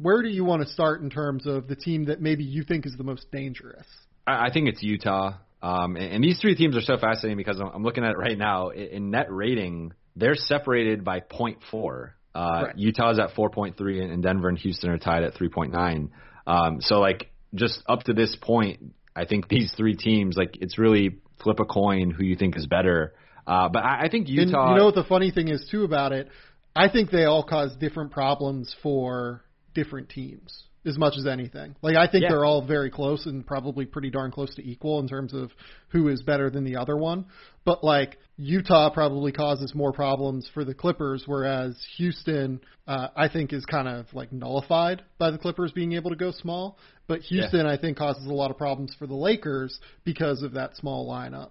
where 0.00 0.22
do 0.22 0.28
you 0.28 0.44
want 0.44 0.62
to 0.62 0.68
start 0.68 1.02
in 1.02 1.10
terms 1.10 1.46
of 1.46 1.68
the 1.68 1.76
team 1.76 2.06
that 2.06 2.20
maybe 2.20 2.44
you 2.44 2.64
think 2.64 2.86
is 2.86 2.94
the 2.96 3.04
most 3.04 3.30
dangerous? 3.30 3.86
I, 4.26 4.46
I 4.46 4.52
think 4.52 4.68
it's 4.68 4.82
Utah. 4.82 5.34
Um, 5.62 5.96
and, 5.96 6.14
and 6.14 6.24
these 6.24 6.38
three 6.40 6.54
teams 6.54 6.76
are 6.76 6.80
so 6.80 6.96
fascinating 6.96 7.36
because 7.36 7.60
I'm, 7.60 7.68
I'm 7.68 7.82
looking 7.82 8.04
at 8.04 8.12
it 8.12 8.18
right 8.18 8.38
now. 8.38 8.70
In, 8.70 8.86
in 8.86 9.10
net 9.10 9.26
rating, 9.30 9.92
they're 10.16 10.34
separated 10.34 11.04
by 11.04 11.20
0.4. 11.20 12.10
Uh, 12.32 12.62
Right. 12.66 12.78
Utah's 12.78 13.18
at 13.18 13.34
4.3, 13.34 14.02
and, 14.02 14.12
and 14.12 14.22
Denver 14.22 14.48
and 14.48 14.56
Houston 14.58 14.90
are 14.90 14.98
tied 14.98 15.24
at 15.24 15.34
3.9. 15.34 16.10
Um, 16.46 16.80
so 16.80 17.00
like 17.00 17.30
just 17.54 17.82
up 17.88 18.04
to 18.04 18.12
this 18.12 18.36
point, 18.40 18.94
I 19.14 19.24
think 19.24 19.48
these 19.48 19.72
three 19.76 19.96
teams 19.96 20.36
like 20.36 20.56
it's 20.60 20.78
really 20.78 21.18
flip 21.42 21.60
a 21.60 21.64
coin 21.64 22.10
who 22.10 22.24
you 22.24 22.36
think 22.36 22.56
is 22.56 22.66
better. 22.66 23.14
Uh, 23.46 23.68
but 23.68 23.82
I, 23.82 24.02
I 24.04 24.08
think 24.08 24.28
And 24.28 24.36
Utah. 24.48 24.72
you 24.72 24.78
know 24.78 24.86
what 24.86 24.94
the 24.94 25.04
funny 25.04 25.30
thing 25.30 25.48
is 25.48 25.66
too 25.70 25.84
about 25.84 26.12
it? 26.12 26.28
I 26.74 26.88
think 26.88 27.10
they 27.10 27.24
all 27.24 27.42
cause 27.42 27.74
different 27.76 28.12
problems 28.12 28.74
for 28.82 29.42
different 29.74 30.08
teams 30.08 30.64
as 30.86 30.96
much 30.96 31.14
as 31.18 31.26
anything. 31.26 31.74
Like 31.82 31.96
I 31.96 32.06
think 32.06 32.22
Yeah. 32.22 32.30
they're 32.30 32.44
all 32.44 32.62
very 32.62 32.90
close 32.90 33.26
and 33.26 33.46
probably 33.46 33.84
pretty 33.84 34.10
darn 34.10 34.30
close 34.30 34.54
to 34.54 34.66
equal 34.66 34.98
in 35.00 35.08
terms 35.08 35.34
of 35.34 35.50
who 35.88 36.08
is 36.08 36.22
better 36.22 36.48
than 36.50 36.64
the 36.64 36.76
other 36.76 36.96
one. 36.96 37.26
But 37.64 37.84
like 37.84 38.18
Utah 38.38 38.88
probably 38.88 39.32
causes 39.32 39.74
more 39.74 39.92
problems 39.92 40.48
for 40.54 40.64
the 40.64 40.72
Clippers, 40.72 41.24
whereas 41.26 41.76
Houston, 41.98 42.60
uh, 42.86 43.08
I 43.14 43.28
think, 43.28 43.52
is 43.52 43.66
kind 43.66 43.86
of 43.86 44.06
like 44.14 44.32
nullified 44.32 45.02
by 45.18 45.30
the 45.30 45.36
Clippers 45.36 45.72
being 45.72 45.92
able 45.92 46.10
to 46.10 46.16
go 46.16 46.30
small. 46.30 46.78
But 47.06 47.20
Houston, 47.22 47.66
I 47.66 47.76
think, 47.76 47.98
causes 47.98 48.26
a 48.26 48.32
lot 48.32 48.50
of 48.50 48.56
problems 48.56 48.94
for 48.98 49.06
the 49.06 49.14
Lakers 49.14 49.78
because 50.04 50.42
of 50.42 50.52
that 50.52 50.76
small 50.76 51.06
lineup. 51.10 51.50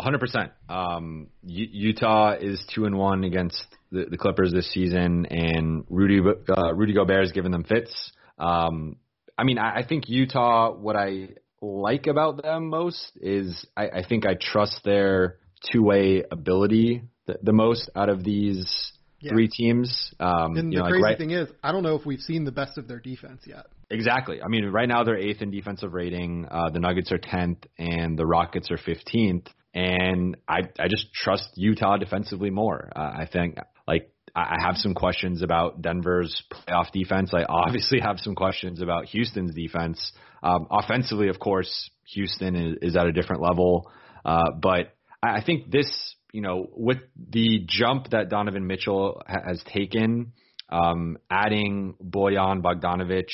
Hundred 0.00 0.18
percent. 0.18 0.50
Um, 0.68 1.28
U- 1.44 1.68
Utah 1.70 2.32
is 2.38 2.62
two 2.74 2.84
and 2.86 2.98
one 2.98 3.24
against 3.24 3.64
the, 3.92 4.06
the 4.10 4.18
Clippers 4.18 4.52
this 4.52 4.70
season, 4.72 5.26
and 5.26 5.84
Rudy 5.88 6.20
uh, 6.20 6.74
Rudy 6.74 6.92
Gobert 6.92 7.20
has 7.20 7.32
given 7.32 7.52
them 7.52 7.62
fits. 7.64 8.12
Um, 8.42 8.96
I 9.38 9.44
mean, 9.44 9.58
I, 9.58 9.78
I 9.78 9.86
think 9.86 10.08
Utah. 10.08 10.72
What 10.72 10.96
I 10.96 11.30
like 11.60 12.06
about 12.06 12.42
them 12.42 12.68
most 12.68 13.12
is 13.20 13.64
I, 13.76 13.88
I 13.88 14.04
think 14.06 14.26
I 14.26 14.34
trust 14.34 14.80
their 14.84 15.38
two 15.70 15.82
way 15.82 16.24
ability 16.30 17.02
the, 17.26 17.38
the 17.42 17.52
most 17.52 17.88
out 17.94 18.08
of 18.08 18.24
these 18.24 18.92
yeah. 19.20 19.30
three 19.32 19.48
teams. 19.48 20.12
Um, 20.18 20.56
and 20.56 20.72
the 20.72 20.78
know, 20.78 20.82
crazy 20.84 21.02
like 21.02 21.10
right, 21.10 21.18
thing 21.18 21.30
is, 21.30 21.48
I 21.62 21.72
don't 21.72 21.82
know 21.82 21.94
if 21.94 22.04
we've 22.04 22.20
seen 22.20 22.44
the 22.44 22.52
best 22.52 22.78
of 22.78 22.88
their 22.88 22.98
defense 22.98 23.42
yet. 23.46 23.66
Exactly. 23.90 24.42
I 24.42 24.48
mean, 24.48 24.64
right 24.66 24.88
now 24.88 25.04
they're 25.04 25.18
eighth 25.18 25.42
in 25.42 25.50
defensive 25.50 25.92
rating. 25.92 26.46
Uh, 26.50 26.70
the 26.70 26.80
Nuggets 26.80 27.12
are 27.12 27.18
tenth, 27.18 27.64
and 27.78 28.18
the 28.18 28.26
Rockets 28.26 28.70
are 28.70 28.78
fifteenth. 28.78 29.48
And 29.74 30.36
I 30.48 30.62
I 30.78 30.88
just 30.88 31.12
trust 31.14 31.50
Utah 31.56 31.96
defensively 31.96 32.50
more. 32.50 32.90
Uh, 32.94 33.12
I 33.20 33.28
think 33.30 33.56
like 33.86 34.11
I 34.34 34.56
have 34.64 34.76
some 34.76 34.94
questions 34.94 35.42
about 35.42 35.82
Denver's 35.82 36.42
playoff 36.50 36.90
defense. 36.90 37.32
I 37.34 37.44
obviously 37.44 38.00
have 38.00 38.18
some 38.18 38.34
questions 38.34 38.80
about 38.80 39.04
Houston's 39.06 39.54
defense. 39.54 40.12
Um, 40.42 40.66
offensively, 40.70 41.28
of 41.28 41.38
course, 41.38 41.90
Houston 42.14 42.56
is, 42.56 42.76
is 42.80 42.96
at 42.96 43.06
a 43.06 43.12
different 43.12 43.42
level. 43.42 43.90
Uh, 44.24 44.52
but 44.60 44.94
I 45.22 45.42
think 45.44 45.70
this, 45.70 46.14
you 46.32 46.40
know, 46.40 46.66
with 46.74 46.98
the 47.30 47.64
jump 47.66 48.10
that 48.10 48.30
Donovan 48.30 48.66
Mitchell 48.66 49.22
ha- 49.26 49.42
has 49.46 49.62
taken, 49.70 50.32
um, 50.70 51.18
adding 51.30 51.94
Bojan 52.02 52.62
Bogdanovic, 52.62 53.28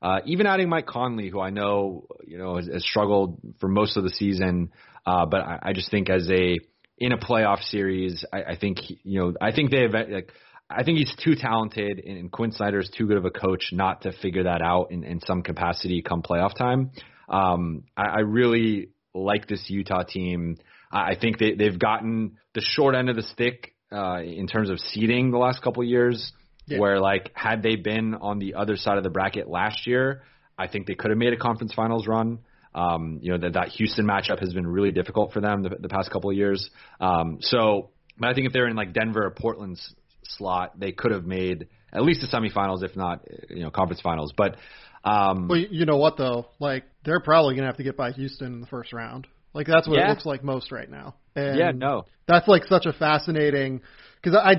uh, 0.00 0.20
even 0.24 0.46
adding 0.46 0.70
Mike 0.70 0.86
Conley, 0.86 1.28
who 1.28 1.40
I 1.40 1.50
know, 1.50 2.06
you 2.26 2.38
know, 2.38 2.56
has, 2.56 2.68
has 2.72 2.84
struggled 2.84 3.38
for 3.60 3.68
most 3.68 3.98
of 3.98 4.04
the 4.04 4.10
season, 4.10 4.70
uh, 5.04 5.26
but 5.26 5.40
I, 5.40 5.58
I 5.62 5.72
just 5.74 5.90
think 5.90 6.08
as 6.08 6.30
a 6.30 6.56
in 6.98 7.12
a 7.12 7.18
playoff 7.18 7.62
series, 7.62 8.24
I, 8.32 8.42
I 8.42 8.56
think 8.56 8.78
you 8.88 9.20
know, 9.20 9.34
I 9.40 9.52
think 9.52 9.70
they 9.70 9.82
have 9.82 9.92
like. 9.92 10.32
I 10.70 10.82
think 10.82 10.98
he's 10.98 11.16
too 11.24 11.34
talented, 11.34 11.98
and 11.98 12.30
Quin 12.30 12.52
Snyder 12.52 12.78
is 12.78 12.90
too 12.90 13.06
good 13.06 13.16
of 13.16 13.24
a 13.24 13.30
coach 13.30 13.70
not 13.72 14.02
to 14.02 14.12
figure 14.12 14.42
that 14.42 14.60
out 14.60 14.90
in, 14.90 15.02
in 15.02 15.18
some 15.20 15.42
capacity 15.42 16.02
come 16.02 16.20
playoff 16.20 16.54
time. 16.54 16.90
Um, 17.26 17.84
I, 17.96 18.02
I 18.02 18.18
really 18.20 18.90
like 19.14 19.48
this 19.48 19.64
Utah 19.68 20.02
team. 20.02 20.58
I 20.92 21.14
think 21.14 21.38
they, 21.38 21.54
they've 21.54 21.78
gotten 21.78 22.36
the 22.54 22.60
short 22.60 22.94
end 22.94 23.08
of 23.08 23.16
the 23.16 23.22
stick 23.22 23.74
uh, 23.90 24.20
in 24.22 24.46
terms 24.46 24.68
of 24.68 24.78
seeding 24.78 25.30
the 25.30 25.38
last 25.38 25.62
couple 25.62 25.82
of 25.82 25.88
years. 25.88 26.32
Yeah. 26.66 26.80
Where 26.80 27.00
like 27.00 27.30
had 27.34 27.62
they 27.62 27.76
been 27.76 28.14
on 28.14 28.38
the 28.38 28.54
other 28.54 28.76
side 28.76 28.98
of 28.98 29.04
the 29.04 29.08
bracket 29.10 29.48
last 29.48 29.86
year, 29.86 30.22
I 30.58 30.68
think 30.68 30.86
they 30.86 30.94
could 30.94 31.10
have 31.10 31.18
made 31.18 31.32
a 31.32 31.38
conference 31.38 31.72
finals 31.72 32.06
run. 32.06 32.40
Um, 32.78 33.18
you 33.22 33.32
know 33.32 33.38
that 33.38 33.54
that 33.54 33.68
Houston 33.70 34.06
matchup 34.06 34.40
has 34.40 34.54
been 34.54 34.66
really 34.66 34.92
difficult 34.92 35.32
for 35.32 35.40
them 35.40 35.62
the, 35.62 35.70
the 35.80 35.88
past 35.88 36.10
couple 36.10 36.30
of 36.30 36.36
years. 36.36 36.70
Um, 37.00 37.38
so, 37.40 37.90
but 38.18 38.28
I 38.28 38.34
think 38.34 38.46
if 38.46 38.52
they're 38.52 38.68
in 38.68 38.76
like 38.76 38.92
Denver 38.92 39.26
or 39.26 39.30
Portland's 39.30 39.94
slot, 40.22 40.78
they 40.78 40.92
could 40.92 41.10
have 41.10 41.24
made 41.24 41.68
at 41.92 42.02
least 42.02 42.20
the 42.20 42.28
semifinals, 42.28 42.82
if 42.84 42.94
not 42.96 43.24
you 43.50 43.64
know 43.64 43.70
conference 43.70 44.00
finals. 44.00 44.32
But 44.36 44.56
um, 45.04 45.48
well, 45.48 45.58
you 45.58 45.86
know 45.86 45.96
what 45.96 46.16
though, 46.16 46.46
like 46.60 46.84
they're 47.04 47.20
probably 47.20 47.56
gonna 47.56 47.66
have 47.66 47.78
to 47.78 47.84
get 47.84 47.96
by 47.96 48.12
Houston 48.12 48.54
in 48.54 48.60
the 48.60 48.66
first 48.66 48.92
round. 48.92 49.26
Like 49.54 49.66
that's 49.66 49.88
what 49.88 49.98
yeah. 49.98 50.06
it 50.06 50.10
looks 50.10 50.26
like 50.26 50.44
most 50.44 50.70
right 50.70 50.90
now. 50.90 51.16
And 51.34 51.58
yeah, 51.58 51.72
no, 51.74 52.04
that's 52.26 52.46
like 52.46 52.64
such 52.64 52.86
a 52.86 52.92
fascinating 52.92 53.80
because 54.22 54.36
I, 54.36 54.56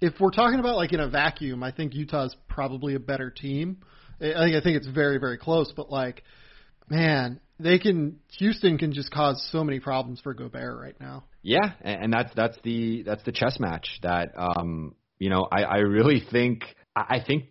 if 0.00 0.14
we're 0.20 0.30
talking 0.30 0.60
about 0.60 0.76
like 0.76 0.92
in 0.92 1.00
a 1.00 1.08
vacuum, 1.08 1.62
I 1.62 1.72
think 1.72 1.94
Utah's 1.94 2.36
probably 2.48 2.94
a 2.94 3.00
better 3.00 3.30
team. 3.30 3.78
I 4.20 4.44
think 4.44 4.56
I 4.56 4.60
think 4.60 4.76
it's 4.76 4.86
very 4.86 5.18
very 5.18 5.38
close, 5.38 5.72
but 5.74 5.90
like, 5.90 6.22
man, 6.92 7.40
they 7.58 7.78
can 7.78 8.20
Houston 8.38 8.78
can 8.78 8.92
just 8.92 9.10
cause 9.10 9.46
so 9.50 9.64
many 9.64 9.80
problems 9.80 10.20
for 10.20 10.34
Gobert 10.34 10.78
right 10.78 10.98
now. 11.00 11.24
Yeah, 11.42 11.72
and 11.80 12.12
that's 12.12 12.32
that's 12.34 12.56
the 12.62 13.02
that's 13.02 13.22
the 13.24 13.32
chess 13.32 13.58
match 13.58 13.88
that 14.02 14.32
um 14.36 14.94
you 15.18 15.30
know 15.30 15.48
I 15.50 15.62
I 15.62 15.76
really 15.78 16.22
think 16.30 16.64
I 16.94 17.20
think 17.24 17.44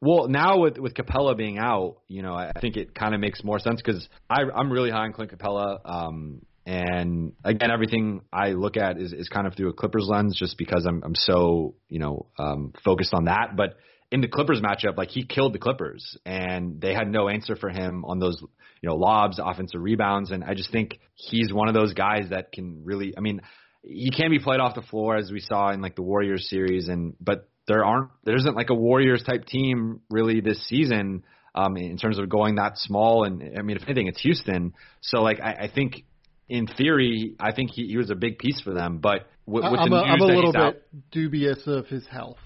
well, 0.00 0.28
now 0.28 0.58
with 0.60 0.78
with 0.78 0.94
Capela 0.94 1.36
being 1.36 1.58
out, 1.58 1.98
you 2.08 2.22
know, 2.22 2.34
I 2.34 2.52
think 2.60 2.76
it 2.76 2.94
kind 2.94 3.14
of 3.14 3.20
makes 3.20 3.42
more 3.42 3.58
sense 3.58 3.80
because 3.84 4.08
I 4.30 4.42
I'm 4.54 4.70
really 4.70 4.90
high 4.90 5.04
on 5.04 5.12
Clint 5.12 5.36
Capela 5.36 5.80
Um, 5.84 6.42
and 6.66 7.32
again, 7.44 7.70
everything 7.70 8.20
I 8.32 8.50
look 8.50 8.76
at 8.76 8.98
is, 8.98 9.12
is 9.12 9.28
kind 9.28 9.46
of 9.46 9.54
through 9.54 9.70
a 9.70 9.72
Clippers 9.72 10.06
lens, 10.08 10.36
just 10.38 10.58
because 10.58 10.84
I'm 10.86 11.02
I'm 11.02 11.14
so 11.14 11.74
you 11.88 11.98
know 11.98 12.26
um, 12.38 12.72
focused 12.84 13.14
on 13.14 13.24
that. 13.24 13.56
But 13.56 13.76
in 14.10 14.20
the 14.20 14.28
Clippers 14.28 14.60
matchup, 14.60 14.96
like 14.96 15.10
he 15.10 15.24
killed 15.24 15.52
the 15.52 15.58
Clippers, 15.58 16.16
and 16.24 16.80
they 16.80 16.94
had 16.94 17.08
no 17.08 17.28
answer 17.28 17.56
for 17.56 17.68
him 17.68 18.04
on 18.04 18.18
those 18.18 18.40
you 18.40 18.88
know 18.88 18.96
lobs, 18.96 19.40
offensive 19.42 19.80
rebounds, 19.80 20.30
and 20.30 20.44
I 20.44 20.54
just 20.54 20.72
think 20.72 20.98
he's 21.14 21.52
one 21.52 21.68
of 21.68 21.74
those 21.74 21.94
guys 21.94 22.30
that 22.30 22.52
can 22.52 22.84
really. 22.84 23.14
I 23.16 23.20
mean, 23.20 23.40
he 23.82 24.10
can 24.10 24.30
be 24.30 24.38
played 24.38 24.60
off 24.60 24.74
the 24.74 24.82
floor 24.82 25.16
as 25.16 25.30
we 25.30 25.40
saw 25.40 25.70
in 25.70 25.82
like 25.82 25.96
the 25.96 26.02
Warriors 26.02 26.48
series, 26.48 26.88
and 26.88 27.14
but 27.20 27.48
there 27.66 27.84
aren't 27.84 28.10
there 28.24 28.36
isn't 28.36 28.56
like 28.56 28.70
a 28.70 28.74
Warriors 28.74 29.22
type 29.22 29.44
team 29.44 30.00
really 30.10 30.40
this 30.40 30.66
season 30.66 31.24
um, 31.54 31.76
in 31.76 31.98
terms 31.98 32.18
of 32.18 32.28
going 32.28 32.56
that 32.56 32.78
small. 32.78 33.24
And 33.24 33.58
I 33.58 33.62
mean, 33.62 33.76
if 33.76 33.82
anything, 33.84 34.06
it's 34.06 34.20
Houston. 34.22 34.72
So 35.02 35.20
like 35.22 35.40
I, 35.40 35.64
I 35.64 35.70
think 35.72 36.04
in 36.48 36.66
theory, 36.66 37.34
I 37.38 37.52
think 37.52 37.70
he, 37.72 37.88
he 37.88 37.96
was 37.96 38.10
a 38.10 38.14
big 38.14 38.38
piece 38.38 38.60
for 38.60 38.72
them. 38.72 38.98
But 38.98 39.28
with, 39.44 39.64
with 39.64 39.80
I'm 39.80 39.90
the 39.90 39.96
a, 39.96 40.02
I'm 40.02 40.20
a 40.20 40.26
little 40.26 40.52
bit 40.52 40.60
out, 40.60 40.76
dubious 41.10 41.62
of 41.66 41.86
his 41.86 42.06
health. 42.06 42.38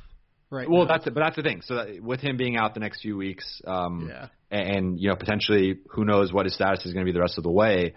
Right. 0.53 0.69
Well, 0.69 0.83
now. 0.83 0.89
that's 0.89 1.07
it, 1.07 1.15
but 1.15 1.21
that's 1.21 1.37
the 1.37 1.43
thing. 1.43 1.63
So 1.65 1.77
that, 1.77 2.03
with 2.03 2.21
him 2.21 2.37
being 2.37 2.57
out 2.59 2.75
the 2.75 2.81
next 2.81 3.01
few 3.01 3.17
weeks, 3.17 3.63
um, 3.67 4.11
yeah. 4.11 4.27
and, 4.51 4.77
and 4.77 5.01
you 5.01 5.09
know 5.09 5.17
potentially 5.17 5.79
who 5.89 6.05
knows 6.05 6.31
what 6.31 6.45
his 6.45 6.55
status 6.55 6.85
is 6.85 6.93
going 6.93 7.07
to 7.07 7.11
be 7.11 7.15
the 7.15 7.23
rest 7.23 7.39
of 7.39 7.45
the 7.45 7.51
way 7.51 7.95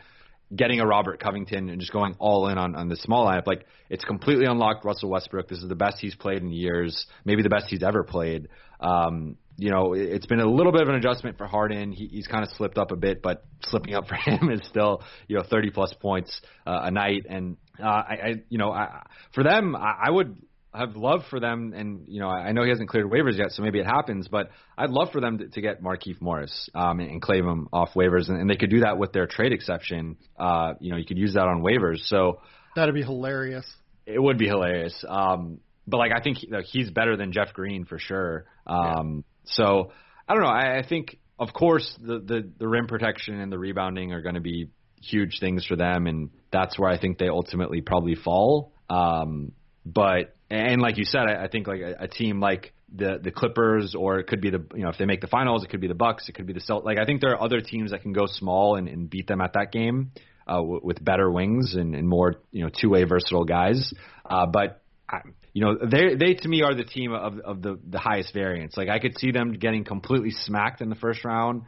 getting 0.56 0.80
a 0.80 0.86
Robert 0.86 1.20
Covington 1.20 1.70
and 1.70 1.80
just 1.80 1.91
going 1.91 2.16
all 2.20 2.47
in 2.49 2.58
on, 2.58 2.76
on 2.76 2.88
the 2.88 2.95
small 2.95 3.26
lineup. 3.26 3.47
Like 3.47 3.66
it's 3.89 4.03
completely 4.03 4.45
unlocked 4.45 4.86
Russell 4.86 5.10
Westbrook. 5.10 5.47
This 5.47 5.60
is 5.60 5.70
the 5.70 5.76
best 5.76 5.97
he's 5.99 6.16
played 6.16 6.41
in 6.41 6.51
years, 6.51 7.06
maybe 7.24 7.41
the 7.41 7.49
best 7.49 7.66
he's 7.68 7.84
ever 7.84 8.03
played. 8.03 8.47
Um, 8.80 9.38
you 9.58 9.72
know, 9.72 9.93
it's 9.93 10.26
been 10.26 10.41
a 10.41 10.49
little 10.49 10.72
bit 10.72 10.82
of 10.82 10.89
an 10.89 10.95
adjustment 10.95 11.38
for 11.38 11.47
Harden. 11.47 11.91
He, 11.91 12.08
he's 12.08 12.28
kind 12.28 12.43
of 12.43 12.49
slipped 12.58 12.78
up 12.78 12.91
a 12.91 12.95
bit, 12.95 13.22
but 13.22 13.45
slipping 13.64 13.95
up 13.95 14.08
for 14.08 14.16
him 14.26 14.51
is 14.51 14.62
still, 14.68 15.01
you 15.28 15.38
know, 15.38 15.43
30 15.49 15.72
plus 15.72 15.93
points 15.99 16.41
uh, 16.68 16.82
a 16.84 16.91
night. 16.91 17.26
And 17.28 17.58
uh, 17.82 17.88
I, 17.88 18.14
I, 18.14 18.34
you 18.49 18.58
know, 18.58 18.72
I, 18.72 19.03
for 19.34 19.43
them, 19.43 19.76
I, 19.76 20.08
I 20.08 20.12
would 20.12 20.38
have 20.78 20.95
loved 20.95 21.26
for 21.30 21.39
them, 21.39 21.73
and 21.76 22.05
you 22.07 22.19
know, 22.19 22.28
I 22.28 22.51
know 22.51 22.63
he 22.63 22.69
hasn't 22.69 22.89
cleared 22.89 23.09
waivers 23.09 23.38
yet, 23.38 23.51
so 23.51 23.63
maybe 23.63 23.80
it 23.80 23.86
happens. 23.86 24.28
But 24.28 24.49
I'd 24.78 24.89
love 24.89 25.11
for 25.11 25.21
them 25.21 25.38
to, 25.39 25.47
to 25.47 25.61
get 25.61 25.82
Markieff 25.82 26.21
Morris 26.21 26.69
um, 26.76 26.99
and, 26.99 27.09
and 27.09 27.21
claim 27.21 27.47
him 27.47 27.67
off 27.71 27.93
waivers, 27.95 28.30
and, 28.30 28.39
and 28.39 28.49
they 28.49 28.55
could 28.55 28.69
do 28.69 28.82
that 28.82 28.97
with 28.97 29.13
their 29.13 29.28
trade 29.28 29.53
exception. 29.53 30.17
Uh, 30.38 30.73
you 30.80 30.91
know, 30.91 30.97
you 30.97 31.05
could 31.05 31.17
use 31.17 31.34
that 31.34 31.47
on 31.47 31.61
waivers. 31.61 32.07
So 32.07 32.41
that'd 32.76 32.93
be 32.93 33.03
hilarious. 33.03 33.65
It 34.05 34.21
would 34.21 34.38
be 34.38 34.47
hilarious. 34.47 35.03
Um, 35.07 35.59
but 35.88 35.97
like, 35.97 36.11
I 36.15 36.21
think 36.21 36.38
he, 36.38 36.47
like, 36.51 36.65
he's 36.65 36.89
better 36.91 37.17
than 37.17 37.32
Jeff 37.32 37.53
Green 37.53 37.86
for 37.86 37.99
sure. 37.99 38.45
Um, 38.67 39.23
yeah. 39.45 39.51
So 39.53 39.91
I 40.28 40.34
don't 40.34 40.43
know. 40.43 40.49
I, 40.49 40.80
I 40.80 40.88
think, 40.88 41.17
of 41.39 41.53
course, 41.53 41.97
the, 42.01 42.19
the 42.19 42.51
the 42.57 42.67
rim 42.67 42.88
protection 42.88 43.39
and 43.39 43.51
the 43.51 43.59
rebounding 43.59 44.13
are 44.13 44.21
going 44.21 44.36
to 44.36 44.41
be 44.41 44.69
huge 45.01 45.39
things 45.39 45.65
for 45.65 45.76
them, 45.76 46.07
and 46.07 46.30
that's 46.51 46.80
where 46.80 46.89
I 46.89 46.99
think 46.99 47.17
they 47.17 47.30
ultimately 47.30 47.82
probably 47.82 48.15
fall. 48.15 48.73
Um, 48.89 49.51
but 49.86 50.34
and 50.49 50.81
like 50.81 50.97
you 50.97 51.05
said, 51.05 51.21
I, 51.21 51.45
I 51.45 51.47
think 51.47 51.67
like 51.67 51.81
a, 51.81 51.95
a 52.01 52.07
team 52.07 52.39
like 52.39 52.73
the 52.93 53.19
the 53.21 53.31
Clippers, 53.31 53.95
or 53.95 54.19
it 54.19 54.27
could 54.27 54.41
be 54.41 54.49
the 54.49 54.63
you 54.75 54.83
know 54.83 54.89
if 54.89 54.97
they 54.97 55.05
make 55.05 55.21
the 55.21 55.27
finals, 55.27 55.63
it 55.63 55.69
could 55.69 55.81
be 55.81 55.87
the 55.87 55.95
Bucks, 55.95 56.29
it 56.29 56.33
could 56.33 56.45
be 56.45 56.53
the 56.53 56.61
Celt. 56.61 56.85
Like 56.85 56.97
I 56.97 57.05
think 57.05 57.21
there 57.21 57.31
are 57.31 57.41
other 57.41 57.61
teams 57.61 57.91
that 57.91 58.01
can 58.01 58.13
go 58.13 58.25
small 58.27 58.75
and, 58.75 58.87
and 58.87 59.09
beat 59.09 59.27
them 59.27 59.41
at 59.41 59.53
that 59.53 59.71
game 59.71 60.11
uh, 60.47 60.57
w- 60.57 60.81
with 60.83 61.03
better 61.03 61.29
wings 61.29 61.75
and, 61.75 61.95
and 61.95 62.07
more 62.07 62.35
you 62.51 62.63
know 62.63 62.69
two 62.69 62.89
way 62.89 63.03
versatile 63.03 63.45
guys. 63.45 63.93
Uh, 64.23 64.45
but 64.45 64.81
I, 65.09 65.19
you 65.53 65.63
know 65.63 65.77
they 65.83 66.15
they 66.15 66.33
to 66.35 66.47
me 66.47 66.61
are 66.61 66.75
the 66.75 66.83
team 66.83 67.11
of 67.13 67.39
of 67.39 67.61
the 67.61 67.79
the 67.87 67.99
highest 67.99 68.33
variance. 68.33 68.77
Like 68.77 68.89
I 68.89 68.99
could 68.99 69.17
see 69.17 69.31
them 69.31 69.53
getting 69.53 69.83
completely 69.83 70.31
smacked 70.31 70.81
in 70.81 70.89
the 70.89 70.95
first 70.95 71.25
round 71.25 71.63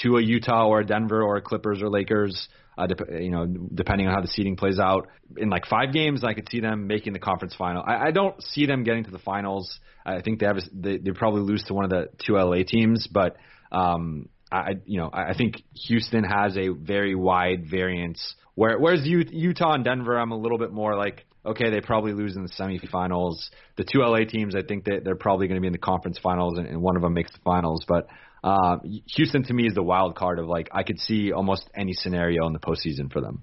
to 0.00 0.16
a 0.16 0.22
Utah 0.22 0.66
or 0.66 0.80
a 0.80 0.86
Denver 0.86 1.22
or 1.22 1.36
a 1.36 1.42
Clippers 1.42 1.82
or 1.82 1.88
Lakers 1.88 2.48
uh, 2.76 2.86
dep- 2.86 3.10
you 3.10 3.30
know, 3.30 3.46
depending 3.46 4.06
on 4.06 4.14
how 4.14 4.20
the 4.20 4.28
seeding 4.28 4.56
plays 4.56 4.78
out. 4.78 5.08
In 5.36 5.50
like 5.50 5.66
five 5.66 5.92
games, 5.92 6.24
I 6.24 6.34
could 6.34 6.48
see 6.48 6.60
them 6.60 6.86
making 6.86 7.12
the 7.12 7.18
conference 7.18 7.54
final. 7.54 7.82
I, 7.86 8.08
I 8.08 8.10
don't 8.10 8.42
see 8.42 8.66
them 8.66 8.84
getting 8.84 9.04
to 9.04 9.10
the 9.10 9.18
finals. 9.18 9.78
I 10.04 10.20
think 10.22 10.40
they 10.40 10.46
have 10.46 10.56
a, 10.58 10.62
they 10.72 10.98
they 10.98 11.10
probably 11.12 11.42
lose 11.42 11.62
to 11.64 11.74
one 11.74 11.84
of 11.84 11.90
the 11.90 12.08
two 12.24 12.34
LA 12.34 12.62
teams, 12.66 13.06
but 13.06 13.36
um, 13.70 14.28
I 14.50 14.72
you 14.84 14.98
know 14.98 15.10
I 15.12 15.34
think 15.36 15.62
Houston 15.86 16.24
has 16.24 16.56
a 16.56 16.68
very 16.68 17.14
wide 17.14 17.66
variance. 17.70 18.34
Where 18.54 18.78
whereas 18.78 19.00
Utah 19.04 19.72
and 19.72 19.84
Denver, 19.84 20.18
I'm 20.18 20.32
a 20.32 20.36
little 20.36 20.58
bit 20.58 20.72
more 20.72 20.96
like 20.96 21.24
okay, 21.44 21.70
they 21.70 21.80
probably 21.80 22.12
lose 22.12 22.36
in 22.36 22.42
the 22.42 22.50
semifinals. 22.50 23.34
The 23.76 23.84
two 23.84 24.00
LA 24.00 24.24
teams, 24.28 24.54
I 24.54 24.62
think 24.62 24.84
that 24.84 25.02
they're 25.04 25.16
probably 25.16 25.48
going 25.48 25.56
to 25.56 25.60
be 25.60 25.66
in 25.66 25.72
the 25.72 25.78
conference 25.78 26.18
finals, 26.22 26.58
and, 26.58 26.66
and 26.66 26.80
one 26.80 26.96
of 26.96 27.02
them 27.02 27.14
makes 27.14 27.32
the 27.32 27.40
finals. 27.44 27.84
But 27.86 28.06
uh, 28.42 28.78
Houston 29.14 29.44
to 29.44 29.52
me 29.52 29.66
is 29.66 29.74
the 29.74 29.82
wild 29.82 30.16
card 30.16 30.38
of 30.38 30.46
like 30.46 30.68
I 30.72 30.82
could 30.82 30.98
see 30.98 31.32
almost 31.32 31.68
any 31.74 31.92
scenario 31.92 32.46
in 32.46 32.52
the 32.52 32.58
postseason 32.58 33.12
for 33.12 33.20
them. 33.20 33.42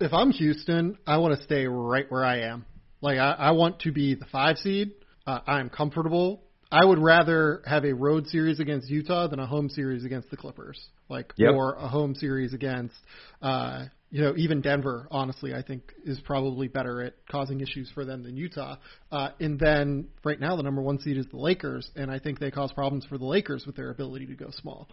If 0.00 0.12
I'm 0.12 0.30
Houston, 0.30 0.98
I 1.06 1.18
want 1.18 1.38
to 1.38 1.44
stay 1.44 1.66
right 1.66 2.10
where 2.10 2.24
I 2.24 2.40
am. 2.40 2.64
Like 3.00 3.18
I, 3.18 3.32
I 3.32 3.50
want 3.52 3.80
to 3.80 3.92
be 3.92 4.14
the 4.14 4.26
five 4.26 4.58
seed. 4.58 4.92
Uh, 5.26 5.40
I'm 5.46 5.70
comfortable. 5.70 6.42
I 6.72 6.84
would 6.84 6.98
rather 6.98 7.62
have 7.66 7.84
a 7.84 7.92
road 7.92 8.26
series 8.26 8.58
against 8.58 8.90
Utah 8.90 9.28
than 9.28 9.38
a 9.38 9.46
home 9.46 9.68
series 9.68 10.04
against 10.04 10.30
the 10.30 10.36
Clippers. 10.36 10.80
Like 11.08 11.32
yep. 11.36 11.54
or 11.54 11.74
a 11.74 11.86
home 11.86 12.14
series 12.14 12.52
against 12.54 12.94
uh, 13.42 13.84
you 14.10 14.22
know, 14.22 14.34
even 14.36 14.60
Denver, 14.60 15.08
honestly, 15.10 15.54
I 15.54 15.62
think 15.62 15.92
is 16.04 16.20
probably 16.20 16.68
better 16.68 17.02
at 17.02 17.14
causing 17.28 17.60
issues 17.60 17.90
for 17.94 18.04
them 18.04 18.22
than 18.22 18.36
Utah. 18.36 18.76
Uh, 19.10 19.30
and 19.40 19.58
then 19.58 20.08
right 20.22 20.38
now, 20.38 20.54
the 20.56 20.62
number 20.62 20.82
one 20.82 21.00
seed 21.00 21.16
is 21.16 21.26
the 21.32 21.36
Lakers, 21.36 21.90
and 21.96 22.10
I 22.10 22.18
think 22.18 22.38
they 22.38 22.50
cause 22.50 22.72
problems 22.72 23.04
for 23.06 23.18
the 23.18 23.24
Lakers 23.24 23.66
with 23.66 23.76
their 23.76 23.90
ability 23.90 24.26
to 24.26 24.34
go 24.34 24.50
small. 24.50 24.88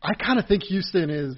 I 0.00 0.14
kind 0.14 0.38
of 0.38 0.46
think 0.46 0.62
Houston 0.64 1.10
is 1.10 1.36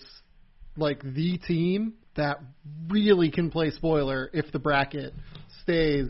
like 0.77 1.03
the 1.03 1.39
team 1.39 1.95
that 2.17 2.41
really 2.89 3.31
can 3.31 3.51
play 3.51 3.71
spoiler 3.71 4.31
if 4.33 4.53
the 4.53 4.59
bracket 4.59 5.15
stays 5.63 6.09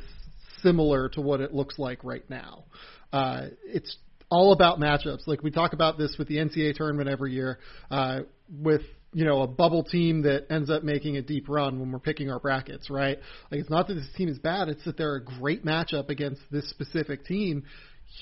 similar 0.62 1.08
to 1.10 1.20
what 1.20 1.40
it 1.40 1.54
looks 1.54 1.78
like 1.78 2.02
right 2.02 2.28
now. 2.28 2.64
Uh, 3.12 3.46
it's 3.64 3.96
all 4.30 4.52
about 4.52 4.78
matchups. 4.78 5.26
Like 5.26 5.42
we 5.42 5.50
talk 5.50 5.72
about 5.72 5.98
this 5.98 6.16
with 6.18 6.28
the 6.28 6.36
NCAA 6.36 6.74
tournament 6.74 7.08
every 7.08 7.32
year, 7.32 7.58
uh, 7.90 8.20
with 8.48 8.82
you 9.12 9.24
know 9.24 9.42
a 9.42 9.46
bubble 9.46 9.82
team 9.82 10.22
that 10.22 10.46
ends 10.50 10.70
up 10.70 10.82
making 10.82 11.16
a 11.16 11.22
deep 11.22 11.48
run 11.48 11.80
when 11.80 11.90
we're 11.90 11.98
picking 11.98 12.30
our 12.30 12.38
brackets, 12.38 12.90
right? 12.90 13.18
Like 13.50 13.60
it's 13.60 13.70
not 13.70 13.88
that 13.88 13.94
this 13.94 14.08
team 14.16 14.28
is 14.28 14.38
bad; 14.38 14.68
it's 14.68 14.84
that 14.84 14.96
they're 14.96 15.16
a 15.16 15.24
great 15.24 15.64
matchup 15.64 16.08
against 16.08 16.40
this 16.50 16.68
specific 16.70 17.24
team. 17.24 17.64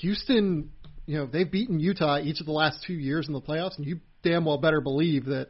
Houston, 0.01 0.71
you 1.05 1.17
know, 1.17 1.25
they've 1.25 1.49
beaten 1.49 1.79
Utah 1.79 2.19
each 2.19 2.39
of 2.39 2.45
the 2.45 2.51
last 2.51 2.83
two 2.85 2.93
years 2.93 3.27
in 3.27 3.33
the 3.33 3.41
playoffs, 3.41 3.77
and 3.77 3.85
you 3.85 3.99
damn 4.23 4.45
well 4.45 4.57
better 4.57 4.81
believe 4.81 5.25
that 5.25 5.47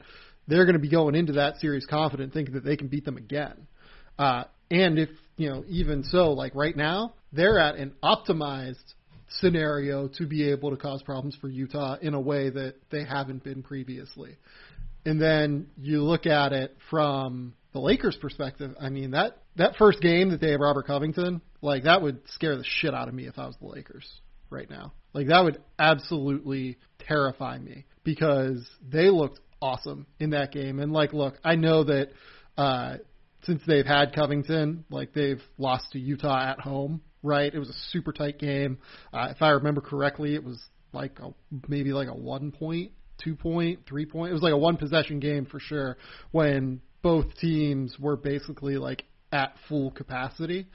they're 0.47 0.65
going 0.65 0.73
to 0.73 0.79
be 0.79 0.89
going 0.89 1.15
into 1.15 1.33
that 1.33 1.57
series 1.57 1.85
confident, 1.85 2.33
thinking 2.33 2.55
that 2.55 2.63
they 2.63 2.75
can 2.75 2.87
beat 2.87 3.05
them 3.05 3.17
again. 3.17 3.67
Uh, 4.17 4.43
and 4.71 4.99
if 4.99 5.09
you 5.37 5.49
know, 5.49 5.63
even 5.67 6.03
so, 6.03 6.31
like 6.33 6.53
right 6.53 6.75
now, 6.75 7.13
they're 7.31 7.59
at 7.59 7.75
an 7.75 7.93
optimized 8.03 8.93
scenario 9.39 10.07
to 10.07 10.25
be 10.25 10.49
able 10.51 10.71
to 10.71 10.77
cause 10.77 11.01
problems 11.03 11.37
for 11.39 11.47
Utah 11.47 11.95
in 12.01 12.13
a 12.13 12.19
way 12.19 12.49
that 12.49 12.75
they 12.91 13.05
haven't 13.05 13.43
been 13.43 13.63
previously. 13.63 14.35
And 15.05 15.21
then 15.21 15.67
you 15.77 16.03
look 16.03 16.25
at 16.25 16.53
it 16.53 16.75
from 16.89 17.53
the 17.73 17.79
Lakers' 17.79 18.17
perspective. 18.17 18.75
I 18.79 18.89
mean 18.89 19.11
that 19.11 19.37
that 19.55 19.75
first 19.77 20.01
game 20.01 20.29
that 20.29 20.41
they 20.41 20.51
have 20.51 20.59
Robert 20.59 20.87
Covington, 20.87 21.41
like 21.61 21.83
that 21.83 22.01
would 22.01 22.21
scare 22.29 22.55
the 22.57 22.65
shit 22.65 22.93
out 22.93 23.07
of 23.07 23.13
me 23.13 23.27
if 23.27 23.37
I 23.37 23.47
was 23.47 23.55
the 23.59 23.67
Lakers 23.67 24.09
right 24.49 24.69
now. 24.69 24.93
Like 25.13 25.27
that 25.27 25.43
would 25.43 25.61
absolutely 25.77 26.77
terrify 26.99 27.57
me 27.57 27.85
because 28.03 28.67
they 28.87 29.09
looked 29.09 29.39
awesome 29.61 30.05
in 30.19 30.31
that 30.31 30.51
game. 30.51 30.79
And 30.79 30.93
like, 30.93 31.13
look, 31.13 31.35
I 31.43 31.55
know 31.55 31.83
that 31.83 32.09
uh, 32.57 32.97
since 33.43 33.61
they've 33.65 33.85
had 33.85 34.13
Covington, 34.13 34.85
like 34.89 35.13
they've 35.13 35.41
lost 35.57 35.91
to 35.93 35.99
Utah 35.99 36.51
at 36.51 36.59
home, 36.59 37.01
right? 37.23 37.53
It 37.53 37.59
was 37.59 37.69
a 37.69 37.91
super 37.91 38.11
tight 38.13 38.39
game. 38.39 38.79
Uh, 39.13 39.29
if 39.31 39.41
I 39.41 39.49
remember 39.51 39.81
correctly, 39.81 40.35
it 40.35 40.43
was 40.43 40.59
like 40.93 41.19
a, 41.19 41.33
maybe 41.67 41.91
like 41.93 42.07
a 42.07 42.15
one 42.15 42.51
point, 42.51 42.91
two 43.23 43.35
point, 43.35 43.79
three 43.87 44.05
point. 44.05 44.31
It 44.31 44.33
was 44.33 44.41
like 44.41 44.53
a 44.53 44.57
one 44.57 44.77
possession 44.77 45.19
game 45.19 45.45
for 45.45 45.59
sure 45.59 45.97
when 46.31 46.81
both 47.01 47.35
teams 47.39 47.97
were 47.99 48.15
basically 48.15 48.77
like 48.77 49.03
at 49.31 49.53
full 49.67 49.91
capacity. 49.91 50.67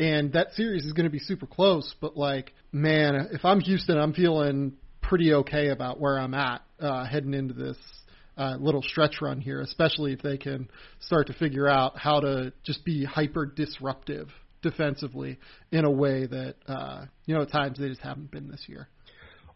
And 0.00 0.32
that 0.34 0.52
series 0.52 0.84
is 0.84 0.92
going 0.92 1.04
to 1.04 1.10
be 1.10 1.18
super 1.18 1.46
close, 1.46 1.94
but 2.00 2.16
like, 2.16 2.52
man, 2.70 3.30
if 3.32 3.44
I'm 3.44 3.60
Houston, 3.60 3.98
I'm 3.98 4.12
feeling 4.12 4.74
pretty 5.02 5.34
okay 5.34 5.68
about 5.68 5.98
where 5.98 6.18
I'm 6.18 6.34
at 6.34 6.62
uh, 6.80 7.04
heading 7.04 7.34
into 7.34 7.54
this 7.54 7.76
uh, 8.36 8.56
little 8.60 8.82
stretch 8.82 9.20
run 9.20 9.40
here, 9.40 9.60
especially 9.60 10.12
if 10.12 10.22
they 10.22 10.38
can 10.38 10.68
start 11.00 11.26
to 11.26 11.32
figure 11.32 11.66
out 11.66 11.98
how 11.98 12.20
to 12.20 12.52
just 12.62 12.84
be 12.84 13.04
hyper 13.04 13.44
disruptive 13.44 14.28
defensively 14.62 15.38
in 15.72 15.84
a 15.84 15.90
way 15.90 16.26
that 16.26 16.54
uh, 16.66 17.04
you 17.26 17.34
know 17.34 17.42
at 17.42 17.50
times 17.50 17.78
they 17.78 17.88
just 17.88 18.00
haven't 18.00 18.30
been 18.30 18.48
this 18.48 18.64
year. 18.68 18.88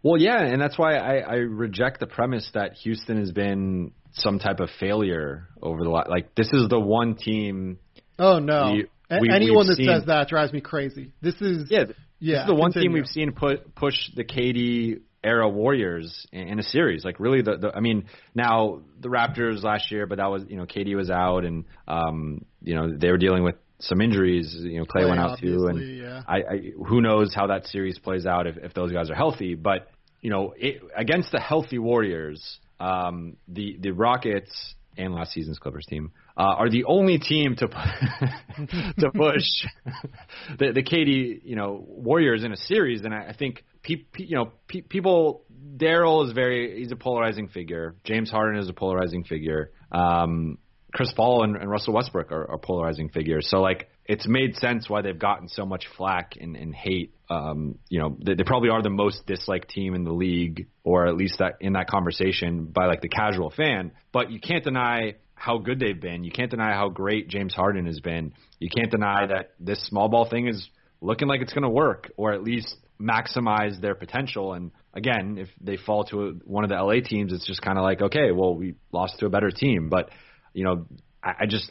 Well, 0.03 0.20
yeah, 0.20 0.42
and 0.42 0.61
that's 0.61 0.76
why 0.76 0.96
I, 0.96 1.16
I 1.18 1.34
reject 1.36 2.00
the 2.00 2.07
premise 2.07 2.48
that 2.55 2.74
Houston 2.82 3.18
has 3.18 3.30
been 3.30 3.92
some 4.14 4.38
type 4.38 4.61
of 4.61 4.68
failure 4.80 5.48
over 5.62 5.84
the 5.84 5.90
last. 5.90 6.11
Like 6.11 6.34
this 6.34 6.48
is 6.53 6.68
the 6.68 6.80
one 6.80 7.14
team. 7.14 7.78
Oh 8.18 8.38
no! 8.38 8.72
We, 8.72 8.88
we, 9.20 9.30
Anyone 9.30 9.66
that 9.68 9.76
seen, 9.76 9.86
says 9.86 10.07
that 10.07 10.28
drives 10.28 10.53
me 10.53 10.61
crazy. 10.61 11.12
This 11.20 11.40
is 11.40 11.68
yeah, 11.70 11.84
yeah. 12.18 12.34
This 12.34 12.40
is 12.40 12.46
the 12.46 12.55
one 12.55 12.72
continue. 12.72 12.88
team 12.88 12.94
we've 12.94 13.07
seen 13.07 13.32
put 13.32 13.74
push 13.74 13.94
the 14.16 14.24
KD 14.24 15.00
era 15.24 15.48
Warriors 15.48 16.26
in, 16.32 16.48
in 16.48 16.59
a 16.59 16.62
series. 16.64 17.05
Like 17.05 17.20
really, 17.20 17.42
the, 17.42 17.57
the 17.57 17.72
I 17.74 17.80
mean, 17.80 18.07
now 18.34 18.80
the 19.00 19.09
Raptors 19.09 19.62
last 19.62 19.90
year, 19.92 20.07
but 20.07 20.18
that 20.18 20.30
was 20.30 20.42
you 20.48 20.57
know 20.57 20.66
KD 20.66 20.96
was 20.96 21.11
out, 21.11 21.44
and 21.44 21.64
um, 21.86 22.44
you 22.61 22.74
know 22.74 22.92
they 22.96 23.11
were 23.11 23.18
dealing 23.18 23.44
with 23.44 23.55
some 23.82 24.00
injuries. 24.00 24.54
You 24.58 24.80
know, 24.80 24.84
Clay, 24.84 25.02
Clay 25.02 25.10
went 25.10 25.20
out 25.20 25.38
too, 25.38 25.66
and 25.66 25.98
yeah. 25.98 26.22
I, 26.26 26.36
I 26.36 26.72
who 26.86 27.00
knows 27.00 27.34
how 27.34 27.48
that 27.48 27.66
series 27.66 27.98
plays 27.98 28.26
out 28.26 28.46
if, 28.46 28.56
if 28.56 28.74
those 28.74 28.92
guys 28.92 29.10
are 29.10 29.14
healthy. 29.14 29.54
But 29.54 29.88
you 30.20 30.30
know, 30.30 30.54
it, 30.56 30.82
against 30.96 31.32
the 31.32 31.40
healthy 31.40 31.78
Warriors, 31.78 32.58
um, 32.80 33.36
the 33.48 33.76
the 33.80 33.90
Rockets 33.90 34.74
and 34.96 35.14
last 35.14 35.32
season's 35.32 35.58
Clippers 35.58 35.86
team 35.88 36.12
uh, 36.36 36.42
are 36.42 36.70
the 36.70 36.84
only 36.84 37.18
team 37.18 37.56
to 37.56 37.68
to 38.98 39.10
push 39.10 39.44
the 40.58 40.72
the 40.72 40.82
KD 40.82 41.40
you 41.44 41.56
know 41.56 41.84
Warriors 41.86 42.44
in 42.44 42.52
a 42.52 42.56
series, 42.56 43.02
and 43.02 43.14
I, 43.14 43.28
I 43.28 43.36
think 43.36 43.64
pe- 43.82 44.04
pe- 44.12 44.24
you 44.24 44.36
know 44.36 44.52
pe- 44.68 44.82
people. 44.82 45.44
Daryl 45.76 46.26
is 46.26 46.32
very 46.32 46.80
he's 46.80 46.90
a 46.90 46.96
polarizing 46.96 47.48
figure. 47.48 47.94
James 48.04 48.30
Harden 48.30 48.60
is 48.60 48.68
a 48.68 48.72
polarizing 48.72 49.22
figure. 49.22 49.70
Um, 49.92 50.58
Chris 50.93 51.12
Paul 51.14 51.45
and, 51.45 51.57
and 51.57 51.70
Russell 51.70 51.95
Westbrook 51.95 52.30
are, 52.32 52.51
are 52.51 52.59
polarizing 52.59 53.09
figures. 53.09 53.49
So 53.49 53.61
like 53.61 53.88
it's 54.05 54.26
made 54.26 54.57
sense 54.57 54.88
why 54.88 55.03
they've 55.03 55.18
gotten 55.18 55.49
so 55.49 55.64
much 55.64 55.86
flack 55.97 56.34
and, 56.40 56.57
and 56.57 56.74
hate. 56.74 57.14
Um, 57.30 57.78
you 57.88 57.99
know, 57.99 58.16
they, 58.24 58.34
they 58.34 58.43
probably 58.45 58.68
are 58.68 58.82
the 58.82 58.90
most 58.90 59.26
disliked 59.26 59.70
team 59.70 59.95
in 59.95 60.05
the 60.05 60.12
league, 60.12 60.68
or 60.84 61.07
at 61.07 61.16
least 61.16 61.38
that 61.38 61.55
in 61.61 61.74
that 61.74 61.88
conversation 61.88 62.66
by 62.66 62.86
like 62.86 63.01
the 63.01 63.09
casual 63.09 63.51
fan. 63.51 63.93
But 64.12 64.30
you 64.30 64.40
can't 64.40 64.64
deny 64.64 65.14
how 65.34 65.59
good 65.59 65.80
they've 65.80 66.01
been. 66.01 66.24
You 66.24 66.30
can't 66.30 66.51
deny 66.51 66.72
how 66.72 66.88
great 66.88 67.28
James 67.28 67.55
Harden 67.55 67.86
has 67.86 68.01
been. 68.01 68.32
You 68.59 68.68
can't 68.74 68.90
deny 68.90 69.26
that 69.26 69.53
this 69.59 69.84
small 69.86 70.09
ball 70.09 70.28
thing 70.28 70.47
is 70.47 70.68
looking 71.01 71.26
like 71.26 71.40
it's 71.40 71.53
going 71.53 71.64
to 71.64 71.70
work, 71.70 72.12
or 72.16 72.32
at 72.32 72.43
least 72.45 72.76
maximize 73.01 73.80
their 73.80 73.95
potential. 73.95 74.53
And 74.53 74.70
again, 74.95 75.38
if 75.38 75.49
they 75.61 75.76
fall 75.76 76.05
to 76.05 76.22
a, 76.22 76.30
one 76.45 76.64
of 76.64 76.70
the 76.70 76.76
LA 76.76 77.01
teams, 77.05 77.32
it's 77.32 77.47
just 77.47 77.62
kind 77.62 77.78
of 77.78 77.82
like, 77.82 78.03
okay, 78.03 78.30
well, 78.30 78.55
we 78.55 78.74
lost 78.93 79.18
to 79.18 79.26
a 79.26 79.30
better 79.30 79.51
team. 79.51 79.88
But 79.88 80.11
you 80.53 80.64
know, 80.64 80.86
I, 81.22 81.34
I 81.40 81.46
just 81.46 81.70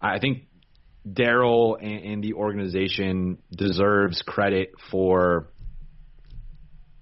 I 0.00 0.18
think 0.18 0.44
Daryl 1.08 1.76
and, 1.80 2.12
and 2.12 2.24
the 2.24 2.34
organization 2.34 3.38
deserves 3.50 4.22
credit 4.26 4.72
for 4.90 5.48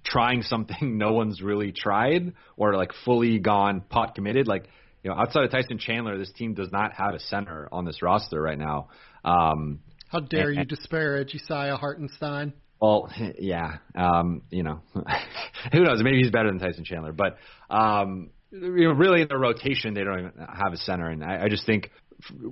trying 0.05 0.41
something 0.41 0.77
no 0.97 1.13
one's 1.13 1.41
really 1.41 1.71
tried 1.71 2.33
or 2.57 2.75
like 2.75 2.91
fully 3.05 3.39
gone 3.39 3.81
pot 3.81 4.15
committed. 4.15 4.47
Like, 4.47 4.67
you 5.03 5.09
know, 5.09 5.17
outside 5.17 5.43
of 5.45 5.51
Tyson 5.51 5.77
Chandler, 5.77 6.17
this 6.17 6.31
team 6.31 6.53
does 6.53 6.71
not 6.71 6.93
have 6.93 7.13
a 7.13 7.19
center 7.19 7.69
on 7.71 7.85
this 7.85 8.01
roster 8.01 8.41
right 8.41 8.57
now. 8.57 8.89
Um, 9.23 9.79
How 10.09 10.19
dare 10.19 10.49
and, 10.49 10.59
you 10.59 10.65
disparage 10.65 11.35
Isaiah 11.35 11.77
Hartenstein? 11.77 12.53
Well, 12.81 13.11
yeah, 13.39 13.77
um, 13.95 14.43
you 14.49 14.63
know, 14.63 14.81
who 15.71 15.83
knows? 15.83 16.01
Maybe 16.01 16.19
he's 16.19 16.31
better 16.31 16.49
than 16.49 16.59
Tyson 16.59 16.85
Chandler, 16.85 17.13
but 17.13 17.37
um, 17.69 18.31
really 18.51 19.21
in 19.21 19.27
the 19.27 19.37
rotation 19.37 19.93
they 19.93 20.03
don't 20.03 20.19
even 20.19 20.31
have 20.37 20.73
a 20.73 20.77
center, 20.77 21.09
and 21.09 21.23
I, 21.23 21.45
I 21.45 21.49
just 21.49 21.65
think 21.65 21.91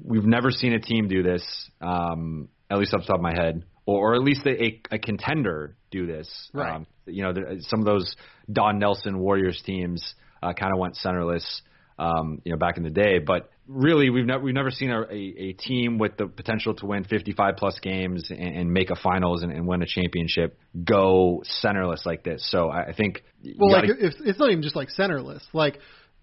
we've 0.04 0.26
never 0.26 0.52
seen 0.52 0.74
a 0.74 0.80
team 0.80 1.08
do 1.08 1.24
this, 1.24 1.44
um, 1.82 2.50
at 2.70 2.78
least 2.78 2.94
off 2.94 3.02
the 3.02 3.08
top 3.08 3.18
of 3.18 3.22
my 3.22 3.34
head, 3.34 3.64
or, 3.86 4.12
or 4.12 4.16
at 4.16 4.22
least 4.22 4.46
a, 4.46 4.82
a 4.92 5.00
contender 5.00 5.76
do 5.92 6.06
this. 6.06 6.50
Right. 6.54 6.76
Um, 6.76 6.88
you 7.06 7.24
know, 7.24 7.34
there, 7.34 7.56
some 7.62 7.80
of 7.80 7.86
those 7.86 8.16
Don 8.52 8.80
Nelson 8.80 9.20
Warriors 9.20 9.62
teams 9.66 10.16
uh, 10.42 10.54
kind 10.54 10.74
of 10.74 10.80
went 10.80 10.98
centerless, 11.04 11.62
um, 11.98 12.42
you 12.44 12.52
know, 12.52 12.58
back 12.58 12.78
in 12.78 12.84
the 12.84 12.90
day, 12.90 13.20
but 13.20 13.50
really 13.68 14.10
we've 14.10 14.26
never 14.26 14.44
we've 14.44 14.56
never 14.56 14.72
seen 14.72 14.90
a, 14.90 15.02
a, 15.02 15.14
a 15.14 15.54
team 15.54 15.98
with 15.98 16.18
the 16.18 16.28
potential 16.28 16.74
to 16.76 16.86
win 16.86 17.04
55 17.04 17.56
plus 17.58 17.80
games 17.80 18.30
and, 18.30 18.40
and 18.40 18.74
make 18.74 18.90
a 18.90 18.96
finals 18.96 19.44
and, 19.44 19.52
and 19.52 19.68
win 19.68 19.82
a 19.82 19.86
championship 19.86 20.58
go 20.84 21.44
centerless 21.64 22.06
like 22.06 22.24
this. 22.24 22.50
So 22.50 22.70
I, 22.70 22.88
I 22.88 22.94
think 22.94 23.24
well, 23.58 23.70
gotta, 23.70 23.88
like 23.88 23.98
if, 24.00 24.14
it's 24.24 24.40
not 24.40 24.50
even 24.50 24.64
just 24.64 24.76
like 24.76 24.90
centerless. 24.98 25.44
Like 25.54 25.80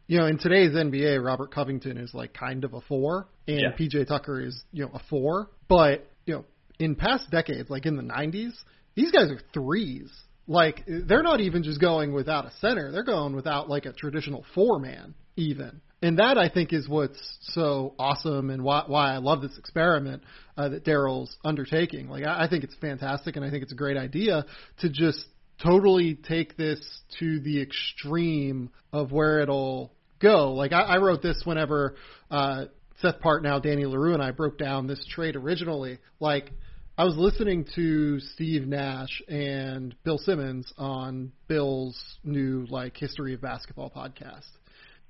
you 0.07 0.19
know, 0.19 0.27
in 0.27 0.39
today's 0.39 0.73
NBA, 0.73 1.25
Robert 1.25 1.51
Covington 1.51 1.97
is 1.97 2.13
like 2.13 2.35
kind 2.35 2.65
of 2.65 2.75
a 2.75 2.81
four, 2.83 3.29
and 3.49 3.61
yeah. 3.61 3.73
PJ 3.79 4.07
Tucker 4.09 4.41
is 4.41 4.63
you 4.73 4.85
know 4.85 4.91
a 4.95 5.01
four. 5.11 5.51
But 5.69 6.07
you 6.27 6.35
know, 6.35 6.45
in 6.79 6.95
past 6.95 7.31
decades, 7.31 7.71
like 7.71 7.87
in 7.87 7.97
the 7.97 8.03
90s, 8.03 8.53
these 8.95 9.11
guys 9.11 9.31
are 9.31 9.41
threes. 9.53 10.11
Like 10.47 10.85
they're 10.87 11.23
not 11.23 11.41
even 11.41 11.63
just 11.63 11.81
going 11.81 12.13
without 12.13 12.45
a 12.45 12.53
center; 12.61 12.93
they're 12.93 13.05
going 13.05 13.35
without 13.35 13.69
like 13.69 13.87
a 13.87 13.93
traditional 13.93 14.45
four 14.55 14.79
man 14.79 15.15
even 15.37 15.81
and 16.05 16.19
that 16.19 16.37
I 16.37 16.51
think 16.51 16.75
is 16.75 16.87
what's 16.87 17.19
so 17.41 17.95
awesome 17.99 18.51
and 18.51 18.63
why, 18.63 18.85
why 18.87 19.15
I 19.15 19.19
love 19.19 19.41
this 19.41 19.57
experiment 19.57 20.23
uh, 20.55 20.69
that 20.69 20.85
Daryl's 20.85 21.35
undertaking. 21.43 22.09
Like 22.09 22.25
I, 22.25 22.45
I 22.45 22.49
think 22.49 22.63
it's 22.63 22.75
fantastic, 22.79 23.37
and 23.37 23.45
I 23.45 23.51
think 23.51 23.63
it's 23.63 23.73
a 23.73 23.77
great 23.77 23.97
idea 23.97 24.45
to 24.81 24.91
just 24.91 25.25
totally 25.63 26.15
take 26.15 26.59
this 26.59 26.79
to 27.21 27.41
the 27.41 27.63
extreme 27.63 28.69
of 28.93 29.13
where 29.13 29.41
it'll 29.41 29.95
go. 30.21 30.53
Like 30.53 30.73
I, 30.73 30.83
I 30.83 30.97
wrote 30.99 31.23
this 31.23 31.41
whenever 31.47 31.95
uh, 32.31 32.67
Seth 33.01 33.21
Partnow, 33.21 33.63
Danny 33.63 33.87
Leroux 33.87 34.13
and 34.13 34.23
I 34.23 34.31
broke 34.31 34.59
down 34.59 34.87
this 34.87 35.03
trade 35.09 35.37
originally. 35.37 36.01
Like 36.21 36.51
I 36.99 37.05
was 37.05 37.17
listening 37.17 37.65
to 37.77 38.21
Steve 38.21 38.67
Nash 38.67 39.23
and 39.27 39.95
Bill 40.05 40.19
Simmons 40.19 40.71
on 40.77 41.33
Bill's 41.49 41.99
new 42.23 42.67
like 42.69 42.95
history 42.95 43.33
of 43.33 43.41
basketball 43.41 43.91
podcast 43.91 44.51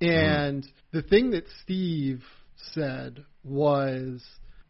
and 0.08 0.62
mm-hmm. 0.62 0.96
the 0.96 1.02
thing 1.02 1.30
that 1.30 1.44
Steve 1.62 2.22
said 2.72 3.24
was 3.42 4.22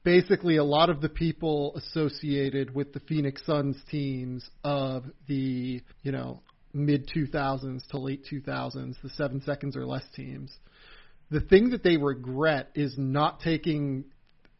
basically 0.05 0.57
a 0.57 0.65
lot 0.65 0.91
of 0.91 1.01
the 1.01 1.09
people 1.09 1.75
associated 1.77 2.75
with 2.75 2.93
the 2.93 3.01
Phoenix 3.01 3.43
Suns 3.47 3.77
teams 3.91 4.49
of 4.63 5.05
the, 5.27 5.83
you 6.03 6.13
know, 6.13 6.43
mid 6.73 7.09
2000s 7.09 7.87
to 7.89 7.99
late 7.99 8.27
2000s, 8.31 8.97
the 9.03 9.09
7 9.11 9.43
seconds 9.43 9.77
or 9.77 9.87
less 9.87 10.05
teams. 10.15 10.53
The 11.31 11.41
thing 11.41 11.71
that 11.71 11.83
they 11.83 11.97
regret 11.97 12.71
is 12.75 12.95
not 12.99 13.41
taking 13.41 14.05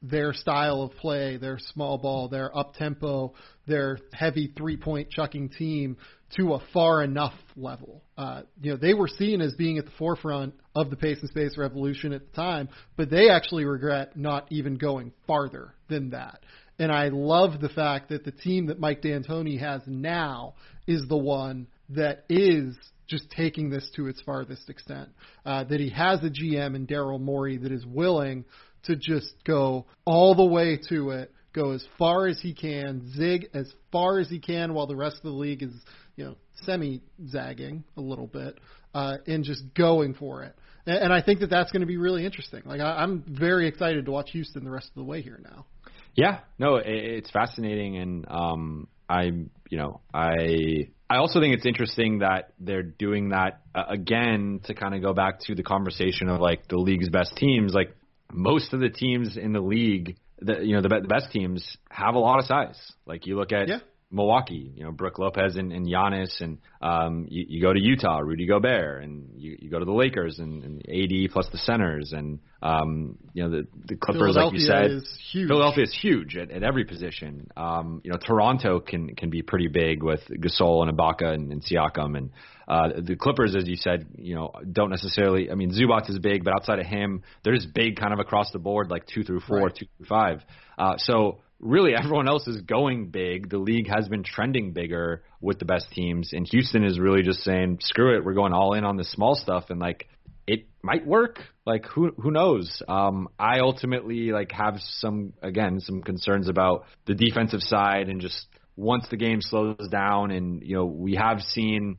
their 0.01 0.33
style 0.33 0.83
of 0.83 0.93
play, 0.97 1.37
their 1.37 1.59
small 1.59 1.99
ball, 1.99 2.29
their 2.29 2.57
up 2.57 2.75
tempo, 2.75 3.35
their 3.67 3.99
heavy 4.13 4.53
three 4.57 4.77
point 4.77 5.11
chucking 5.11 5.51
team 5.51 5.97
to 6.37 6.55
a 6.55 6.63
far 6.73 7.03
enough 7.03 7.35
level. 7.57 8.03
Uh, 8.17 8.43
you 8.61 8.73
know, 8.73 8.77
they 8.77 8.95
were 8.95 9.09
seen 9.09 9.41
as 9.41 9.55
being 9.55 9.79
at 9.79 9.85
the 9.85 9.93
forefront 9.99 10.55
of 10.75 10.91
the 10.91 10.97
pace 10.97 11.19
and 11.21 11.31
space 11.31 11.57
revolution 11.57 12.13
at 12.13 12.23
the 12.27 12.37
time, 12.37 12.69
but 12.97 13.11
they 13.11 13.31
actually 13.31 13.65
regret 13.65 14.17
not 14.17 14.47
even 14.51 14.77
going 14.77 15.13
farther 15.27 15.75
than 15.89 16.11
that. 16.11 16.41
And 16.79 16.91
I 16.91 17.09
love 17.09 17.61
the 17.61 17.69
fact 17.69 18.09
that 18.09 18.25
the 18.25 18.33
team 18.33 18.67
that 18.67 18.81
Mike 18.81 19.03
D'Antoni 19.03 19.61
has 19.61 19.83
now 19.87 20.55
is 20.87 21.07
the 21.09 21.17
one 21.17 21.69
that 21.91 22.25
is 22.29 22.75
just 23.07 23.31
taking 23.31 23.71
this 23.71 23.89
to 23.97 24.09
its 24.09 24.21
farthest 24.23 24.69
extent. 24.69 25.11
Uh, 25.45 25.65
that 25.65 25.79
he 25.79 25.91
has 25.91 26.21
a 26.25 26.31
GM 26.31 26.75
in 26.75 26.87
Daryl 26.87 27.21
Morey 27.21 27.59
that 27.59 27.71
is 27.71 27.85
willing 27.87 28.45
to 28.85 28.97
just 28.97 29.33
go 29.45 29.87
all 30.05 30.35
the 30.35 30.45
way 30.45 30.79
to 30.89 31.11
it, 31.11 31.31
go 31.55 31.71
as 31.71 31.85
far 31.99 32.27
as 32.27 32.41
he 32.41 32.53
can, 32.53 33.11
zig 33.17 33.49
as 33.55 33.73
far 33.91 34.19
as 34.19 34.29
he 34.29 34.41
can, 34.41 34.75
while 34.75 34.87
the 34.87 34.97
rest 34.97 35.17
of 35.17 35.23
the 35.23 35.31
league 35.31 35.63
is, 35.63 35.73
you 36.17 36.25
know, 36.25 36.37
semi 36.65 37.01
zagging 37.29 37.85
a 37.97 38.01
little 38.01 38.27
bit, 38.27 38.59
uh, 38.93 39.17
and 39.27 39.45
just 39.45 39.63
going 39.75 40.15
for 40.15 40.43
it. 40.43 40.55
And, 40.87 41.05
and 41.05 41.13
I 41.13 41.23
think 41.23 41.41
that 41.41 41.51
that's 41.51 41.71
going 41.71 41.81
to 41.81 41.87
be 41.87 41.97
really 41.97 42.27
interesting. 42.27 42.63
Like 42.65 42.81
I, 42.81 43.03
I'm 43.03 43.25
very 43.27 43.67
excited 43.67 44.05
to 44.05 44.11
watch 44.11 44.31
Houston 44.33 44.65
the 44.65 44.71
rest 44.71 44.89
of 44.89 44.97
the 44.97 45.05
way 45.05 45.23
here 45.23 45.41
now. 45.43 45.67
Yeah, 46.15 46.41
no, 46.59 46.77
it, 46.77 46.87
it's 46.87 47.31
fascinating, 47.31 47.97
and 47.97 48.27
um, 48.29 48.89
I'm, 49.09 49.51
you 49.71 49.79
know, 49.79 50.01
I 50.13 50.89
I 51.09 51.17
also 51.19 51.41
think 51.41 51.55
it's 51.55 51.67
interesting 51.67 52.21
that 52.21 52.53
they're 52.59 52.83
doing 52.83 53.31
that 53.31 53.61
uh, 53.75 53.85
again 53.89 54.61
to 54.65 54.75
kind 54.75 54.95
of 54.95 55.03
go 55.03 55.13
back 55.13 55.41
to 55.47 55.55
the 55.55 55.63
conversation 55.63 56.29
of 56.29 56.41
like 56.41 56.69
the 56.69 56.79
league's 56.79 57.09
best 57.09 57.37
teams. 57.37 57.75
Like 57.75 57.95
most 58.33 58.73
of 58.73 58.81
the 58.81 58.89
teams 58.89 59.37
in 59.37 59.53
the 59.53 59.61
league, 59.61 60.17
the 60.41 60.61
you 60.63 60.75
know 60.75 60.83
the, 60.83 60.89
the 60.89 61.09
best 61.09 61.31
teams 61.31 61.77
have 61.91 62.15
a 62.15 62.19
lot 62.19 62.39
of 62.39 62.47
size. 62.47 62.93
Like 63.07 63.27
you 63.27 63.37
look 63.37 63.53
at 63.53 63.69
yeah. 63.69 63.79
Milwaukee, 64.15 64.73
you 64.77 64.85
know, 64.85 64.93
Brook 64.93 65.19
Lopez 65.19 65.57
and, 65.57 65.73
and 65.73 65.87
Giannis, 65.87 66.41
and 66.41 66.59
um, 66.81 67.27
you, 67.29 67.47
you 67.49 67.61
go 67.61 67.73
to 67.73 67.81
Utah, 67.81 68.19
Rudy 68.19 68.47
Gobert, 68.47 69.03
and 69.03 69.29
you, 69.37 69.57
you 69.59 69.71
go 69.71 69.81
to 69.81 69.85
the 69.85 69.93
Lakers 69.93 70.39
and, 70.39 70.63
and 70.63 70.83
AD 70.89 71.33
plus 71.33 71.49
the 71.51 71.59
centers, 71.59 72.13
and 72.13 72.39
um, 72.63 73.19
you 73.33 73.43
know 73.43 73.51
the 73.51 73.67
the 73.87 73.97
Clippers, 73.97 74.37
like 74.37 74.53
you 74.53 74.61
said, 74.61 74.69
Philadelphia 74.69 74.97
is 74.99 75.21
huge. 75.33 75.49
Philadelphia 75.49 75.85
is 75.85 75.99
huge 76.01 76.37
at, 76.37 76.51
at 76.53 76.63
every 76.63 76.85
position. 76.85 77.49
Um, 77.57 78.03
you 78.05 78.13
know, 78.13 78.19
Toronto 78.19 78.79
can 78.79 79.17
can 79.17 79.31
be 79.31 79.43
pretty 79.43 79.69
big 79.69 80.03
with 80.03 80.21
Gasol 80.29 80.87
and 80.87 80.97
Ibaka 80.97 81.35
and, 81.35 81.51
and 81.51 81.63
Siakam, 81.65 82.17
and 82.17 82.31
uh, 82.69 82.89
the 83.01 83.17
Clippers, 83.17 83.55
as 83.57 83.69
you 83.69 83.77
said, 83.77 84.07
you 84.17 84.35
know, 84.35 84.51
don't 84.71 84.91
necessarily. 84.91 85.51
I 85.51 85.55
mean, 85.55 85.71
Zubac 85.71 86.09
is 86.09 86.19
big, 86.19 86.45
but 86.45 86.55
outside 86.55 86.79
of 86.79 86.87
him, 86.87 87.23
they're 87.43 87.55
just 87.55 87.75
big 87.75 87.97
kind 87.97 88.13
of 88.13 88.19
across 88.21 88.51
the 88.53 88.59
board, 88.59 88.91
like 88.91 89.07
two 89.07 89.23
through 89.23 89.41
four, 89.41 89.65
Right. 89.65 89.77
two 89.77 89.87
through 89.97 90.07
five. 90.07 90.43
Uh, 90.79 90.97
so 90.99 91.41
really 91.61 91.95
everyone 91.95 92.29
else 92.29 92.47
is 92.47 92.61
going 92.63 93.09
big. 93.11 93.49
The 93.51 93.59
league 93.59 93.89
has 93.95 94.09
been 94.09 94.23
trending 94.23 94.73
bigger 94.73 95.23
with 95.41 95.59
the 95.59 95.65
best 95.65 95.91
teams, 95.93 96.33
and 96.33 96.47
Houston 96.51 96.85
is 96.85 96.99
really 96.99 97.23
just 97.23 97.41
saying, 97.43 97.79
"Screw 97.81 98.17
it, 98.17 98.25
we're 98.25 98.35
going 98.35 98.53
all 98.53 98.75
in 98.75 98.85
on 98.85 98.97
the 98.97 99.05
small 99.05 99.35
stuff." 99.35 99.71
And 99.71 99.81
like, 99.81 100.09
it 100.47 100.67
might 100.83 101.07
work. 101.07 101.39
Like, 101.67 101.87
who 101.87 102.13
who 102.19 102.31
knows? 102.31 102.83
Um, 102.89 103.29
I 103.39 103.61
ultimately 103.61 104.31
like 104.33 104.53
have 104.53 104.77
some 104.99 105.33
again 105.43 105.81
some 105.81 106.03
concerns 106.03 106.49
about 106.49 106.85
the 107.07 107.15
defensive 107.15 107.63
side, 107.63 108.09
and 108.09 108.21
just 108.21 108.47
once 108.77 109.07
the 109.09 109.17
game 109.17 109.41
slows 109.41 109.89
down, 109.91 110.31
and 110.31 110.63
you 110.63 110.77
know 110.77 110.85
we 110.85 111.15
have 111.15 111.41
seen 111.41 111.97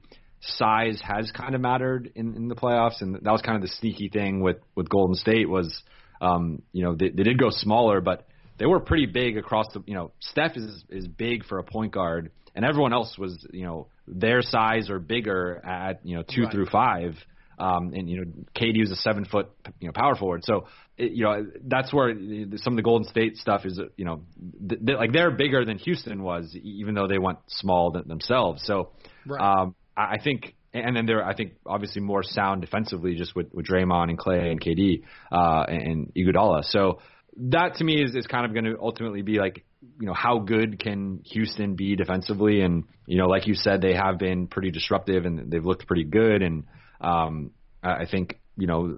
size 0.48 1.02
has 1.04 1.32
kind 1.32 1.56
of 1.56 1.62
mattered 1.62 2.12
in, 2.16 2.36
in 2.36 2.48
the 2.48 2.56
playoffs, 2.56 3.02
and 3.02 3.16
that 3.16 3.32
was 3.32 3.42
kind 3.42 3.56
of 3.56 3.62
the 3.62 3.68
sneaky 3.80 4.10
thing 4.10 4.42
with 4.42 4.58
with 4.76 4.90
Golden 4.90 5.16
State 5.16 5.50
was, 5.50 5.82
um, 6.22 6.62
you 6.72 6.84
know, 6.84 6.96
they, 6.96 7.10
they 7.10 7.24
did 7.24 7.38
go 7.40 7.50
smaller, 7.50 8.02
but 8.02 8.28
they 8.58 8.66
were 8.66 8.80
pretty 8.80 9.06
big 9.06 9.38
across 9.38 9.66
the. 9.74 9.82
You 9.86 9.96
know, 9.96 10.12
Steph 10.20 10.56
is 10.58 10.84
is 10.90 11.08
big 11.08 11.46
for 11.46 11.58
a 11.60 11.64
point 11.64 11.92
guard, 11.94 12.32
and 12.56 12.64
everyone 12.66 12.94
else 12.94 13.18
was, 13.18 13.46
you 13.52 13.66
know, 13.66 13.88
their 14.08 14.42
size 14.42 14.90
or 14.90 15.00
bigger 15.00 15.62
at 15.66 16.06
you 16.06 16.16
know 16.16 16.24
two 16.24 16.44
Right. 16.44 16.52
through 16.52 16.68
five. 16.68 17.16
Um, 17.58 17.94
and 17.94 18.10
you 18.10 18.18
know, 18.18 18.32
KD 18.54 18.82
was 18.82 18.92
a 18.92 18.98
seven 18.98 19.24
foot, 19.24 19.50
you 19.80 19.88
know, 19.88 19.94
power 19.94 20.16
forward. 20.16 20.44
So, 20.44 20.68
it, 20.98 21.14
you 21.14 21.24
know, 21.24 21.46
that's 21.66 21.94
where 21.94 22.14
some 22.58 22.74
of 22.74 22.76
the 22.76 22.82
Golden 22.82 23.08
State 23.08 23.38
stuff 23.38 23.66
is, 23.66 23.80
you 23.96 24.04
know, 24.04 24.24
th- 24.68 24.86
th- 24.86 24.98
like 24.98 25.14
they're 25.14 25.32
bigger 25.32 25.64
than 25.64 25.78
Houston 25.78 26.22
was, 26.22 26.54
even 26.62 26.96
though 26.96 27.08
they 27.08 27.18
went 27.18 27.38
small 27.48 27.94
th- 27.94 28.08
themselves. 28.08 28.62
So, 28.66 28.90
Right. 29.26 29.40
um, 29.40 29.74
I 29.98 30.18
think, 30.24 30.56
and 30.74 30.96
then 30.96 31.06
they're, 31.06 31.24
I 31.26 31.36
think, 31.36 31.54
obviously 31.66 32.02
more 32.02 32.22
sound 32.24 32.62
defensively, 32.62 33.16
just 33.16 33.36
with, 33.36 33.54
with 33.54 33.66
Draymond 33.66 34.10
and 34.10 34.18
Clay 34.18 34.50
and 34.52 34.60
KD 34.60 35.04
uh, 35.32 35.64
and 35.68 36.12
Iguodala. 36.14 36.64
So 36.66 37.00
that 37.38 37.76
to 37.76 37.84
me 37.84 38.02
is, 38.04 38.16
is 38.16 38.28
kind 38.28 38.46
of 38.46 38.54
going 38.54 38.66
to 38.66 38.78
ultimately 38.80 39.22
be 39.22 39.40
like, 39.40 39.66
you 40.00 40.08
know, 40.08 40.14
how 40.14 40.40
good 40.40 40.80
can 40.80 41.22
Houston 41.26 41.76
be 41.76 41.96
defensively? 41.96 42.62
And 42.62 42.86
you 43.08 43.18
know, 43.18 43.28
like 43.28 43.48
you 43.48 43.54
said, 43.56 43.82
they 43.82 43.94
have 43.94 44.18
been 44.18 44.48
pretty 44.48 44.72
disruptive 44.72 45.26
and 45.26 45.52
they've 45.52 45.64
looked 45.64 45.86
pretty 45.88 46.06
good. 46.06 46.42
And 46.42 46.64
um, 47.02 47.52
I 47.84 48.06
think. 48.10 48.40
You 48.58 48.68
know, 48.68 48.96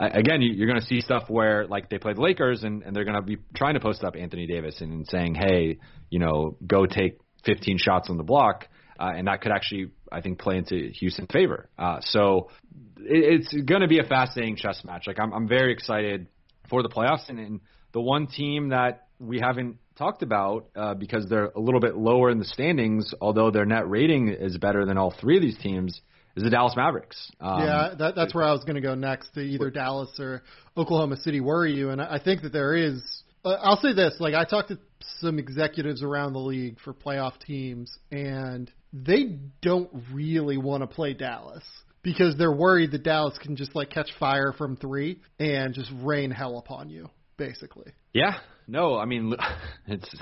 again, 0.00 0.42
you- 0.42 0.52
you're 0.52 0.66
going 0.66 0.80
to 0.80 0.84
see 0.84 1.00
stuff 1.00 1.30
where 1.30 1.64
like 1.68 1.88
they 1.90 1.98
play 1.98 2.12
the 2.12 2.20
Lakers 2.20 2.64
and, 2.64 2.82
and 2.82 2.94
they're 2.94 3.04
going 3.04 3.14
to 3.14 3.22
be 3.22 3.36
trying 3.54 3.74
to 3.74 3.80
post 3.80 4.02
up 4.02 4.16
Anthony 4.18 4.48
Davis 4.48 4.80
and, 4.80 4.92
and 4.92 5.06
saying, 5.06 5.36
hey, 5.36 5.78
you 6.10 6.18
know, 6.18 6.56
go 6.66 6.86
take 6.86 7.20
15 7.44 7.78
shots 7.78 8.10
on 8.10 8.16
the 8.16 8.24
block 8.24 8.66
uh, 8.98 9.12
and 9.14 9.28
that 9.28 9.42
could 9.42 9.52
actually, 9.52 9.92
I 10.10 10.20
think, 10.20 10.38
play 10.38 10.58
into 10.58 10.90
Houston's 11.00 11.28
favor. 11.32 11.68
Uh, 11.78 12.00
so 12.00 12.50
it, 12.98 13.40
it's 13.40 13.52
going 13.52 13.82
to 13.82 13.88
be 13.88 13.98
a 13.98 14.04
fascinating 14.04 14.56
chess 14.56 14.82
match. 14.84 15.04
Like 15.06 15.18
I'm, 15.20 15.32
I'm 15.32 15.48
very 15.48 15.72
excited 15.72 16.28
for 16.68 16.82
the 16.82 16.88
playoffs, 16.88 17.28
and, 17.28 17.38
and 17.38 17.60
the 17.92 18.00
one 18.00 18.26
team 18.26 18.70
that 18.70 19.08
we 19.18 19.40
haven't 19.40 19.76
talked 19.98 20.22
about 20.22 20.68
uh, 20.74 20.94
because 20.94 21.26
they're 21.28 21.50
a 21.54 21.60
little 21.60 21.80
bit 21.80 21.96
lower 21.96 22.30
in 22.30 22.38
the 22.38 22.44
standings, 22.44 23.12
although 23.20 23.50
their 23.50 23.66
net 23.66 23.88
rating 23.88 24.28
is 24.28 24.56
better 24.56 24.86
than 24.86 24.96
all 24.96 25.14
three 25.20 25.36
of 25.36 25.42
these 25.42 25.58
teams, 25.58 26.00
is 26.36 26.42
the 26.42 26.50
Dallas 26.50 26.74
Mavericks. 26.76 27.30
Um, 27.40 27.60
yeah, 27.60 27.94
that, 27.98 28.14
that's 28.14 28.34
where 28.34 28.44
I 28.44 28.52
was 28.52 28.64
going 28.64 28.76
to 28.76 28.80
go 28.80 28.94
next 28.94 29.34
to 29.34 29.40
either 29.40 29.70
Dallas 29.70 30.10
or 30.18 30.42
Oklahoma 30.76 31.16
City. 31.18 31.40
Worry 31.40 31.74
you? 31.74 31.90
And 31.90 32.00
I 32.00 32.18
think 32.18 32.42
that 32.42 32.52
there 32.52 32.74
is. 32.74 33.02
Uh, 33.44 33.56
I'll 33.62 33.80
say 33.80 33.92
this: 33.92 34.16
like 34.20 34.34
I 34.34 34.44
talked 34.44 34.68
to 34.68 34.78
some 35.18 35.38
executives 35.38 36.02
around 36.02 36.32
the 36.32 36.40
league 36.40 36.78
for 36.82 36.94
playoff 36.94 37.38
teams, 37.40 37.98
and 38.10 38.70
they 38.92 39.38
don't 39.62 39.90
really 40.12 40.58
want 40.58 40.82
to 40.82 40.86
play 40.86 41.14
Dallas 41.14 41.64
because 42.02 42.36
they're 42.36 42.52
worried 42.52 42.92
that 42.92 43.02
Dallas 43.02 43.36
can 43.38 43.56
just 43.56 43.74
like 43.74 43.90
catch 43.90 44.10
fire 44.18 44.52
from 44.56 44.76
three 44.76 45.20
and 45.38 45.74
just 45.74 45.90
rain 46.02 46.30
hell 46.30 46.58
upon 46.58 46.90
you, 46.90 47.08
basically. 47.36 47.92
Yeah, 48.12 48.38
no, 48.66 48.96
I 48.96 49.04
mean, 49.04 49.34
it's 49.86 50.12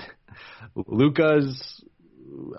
Luka's. 0.75 1.83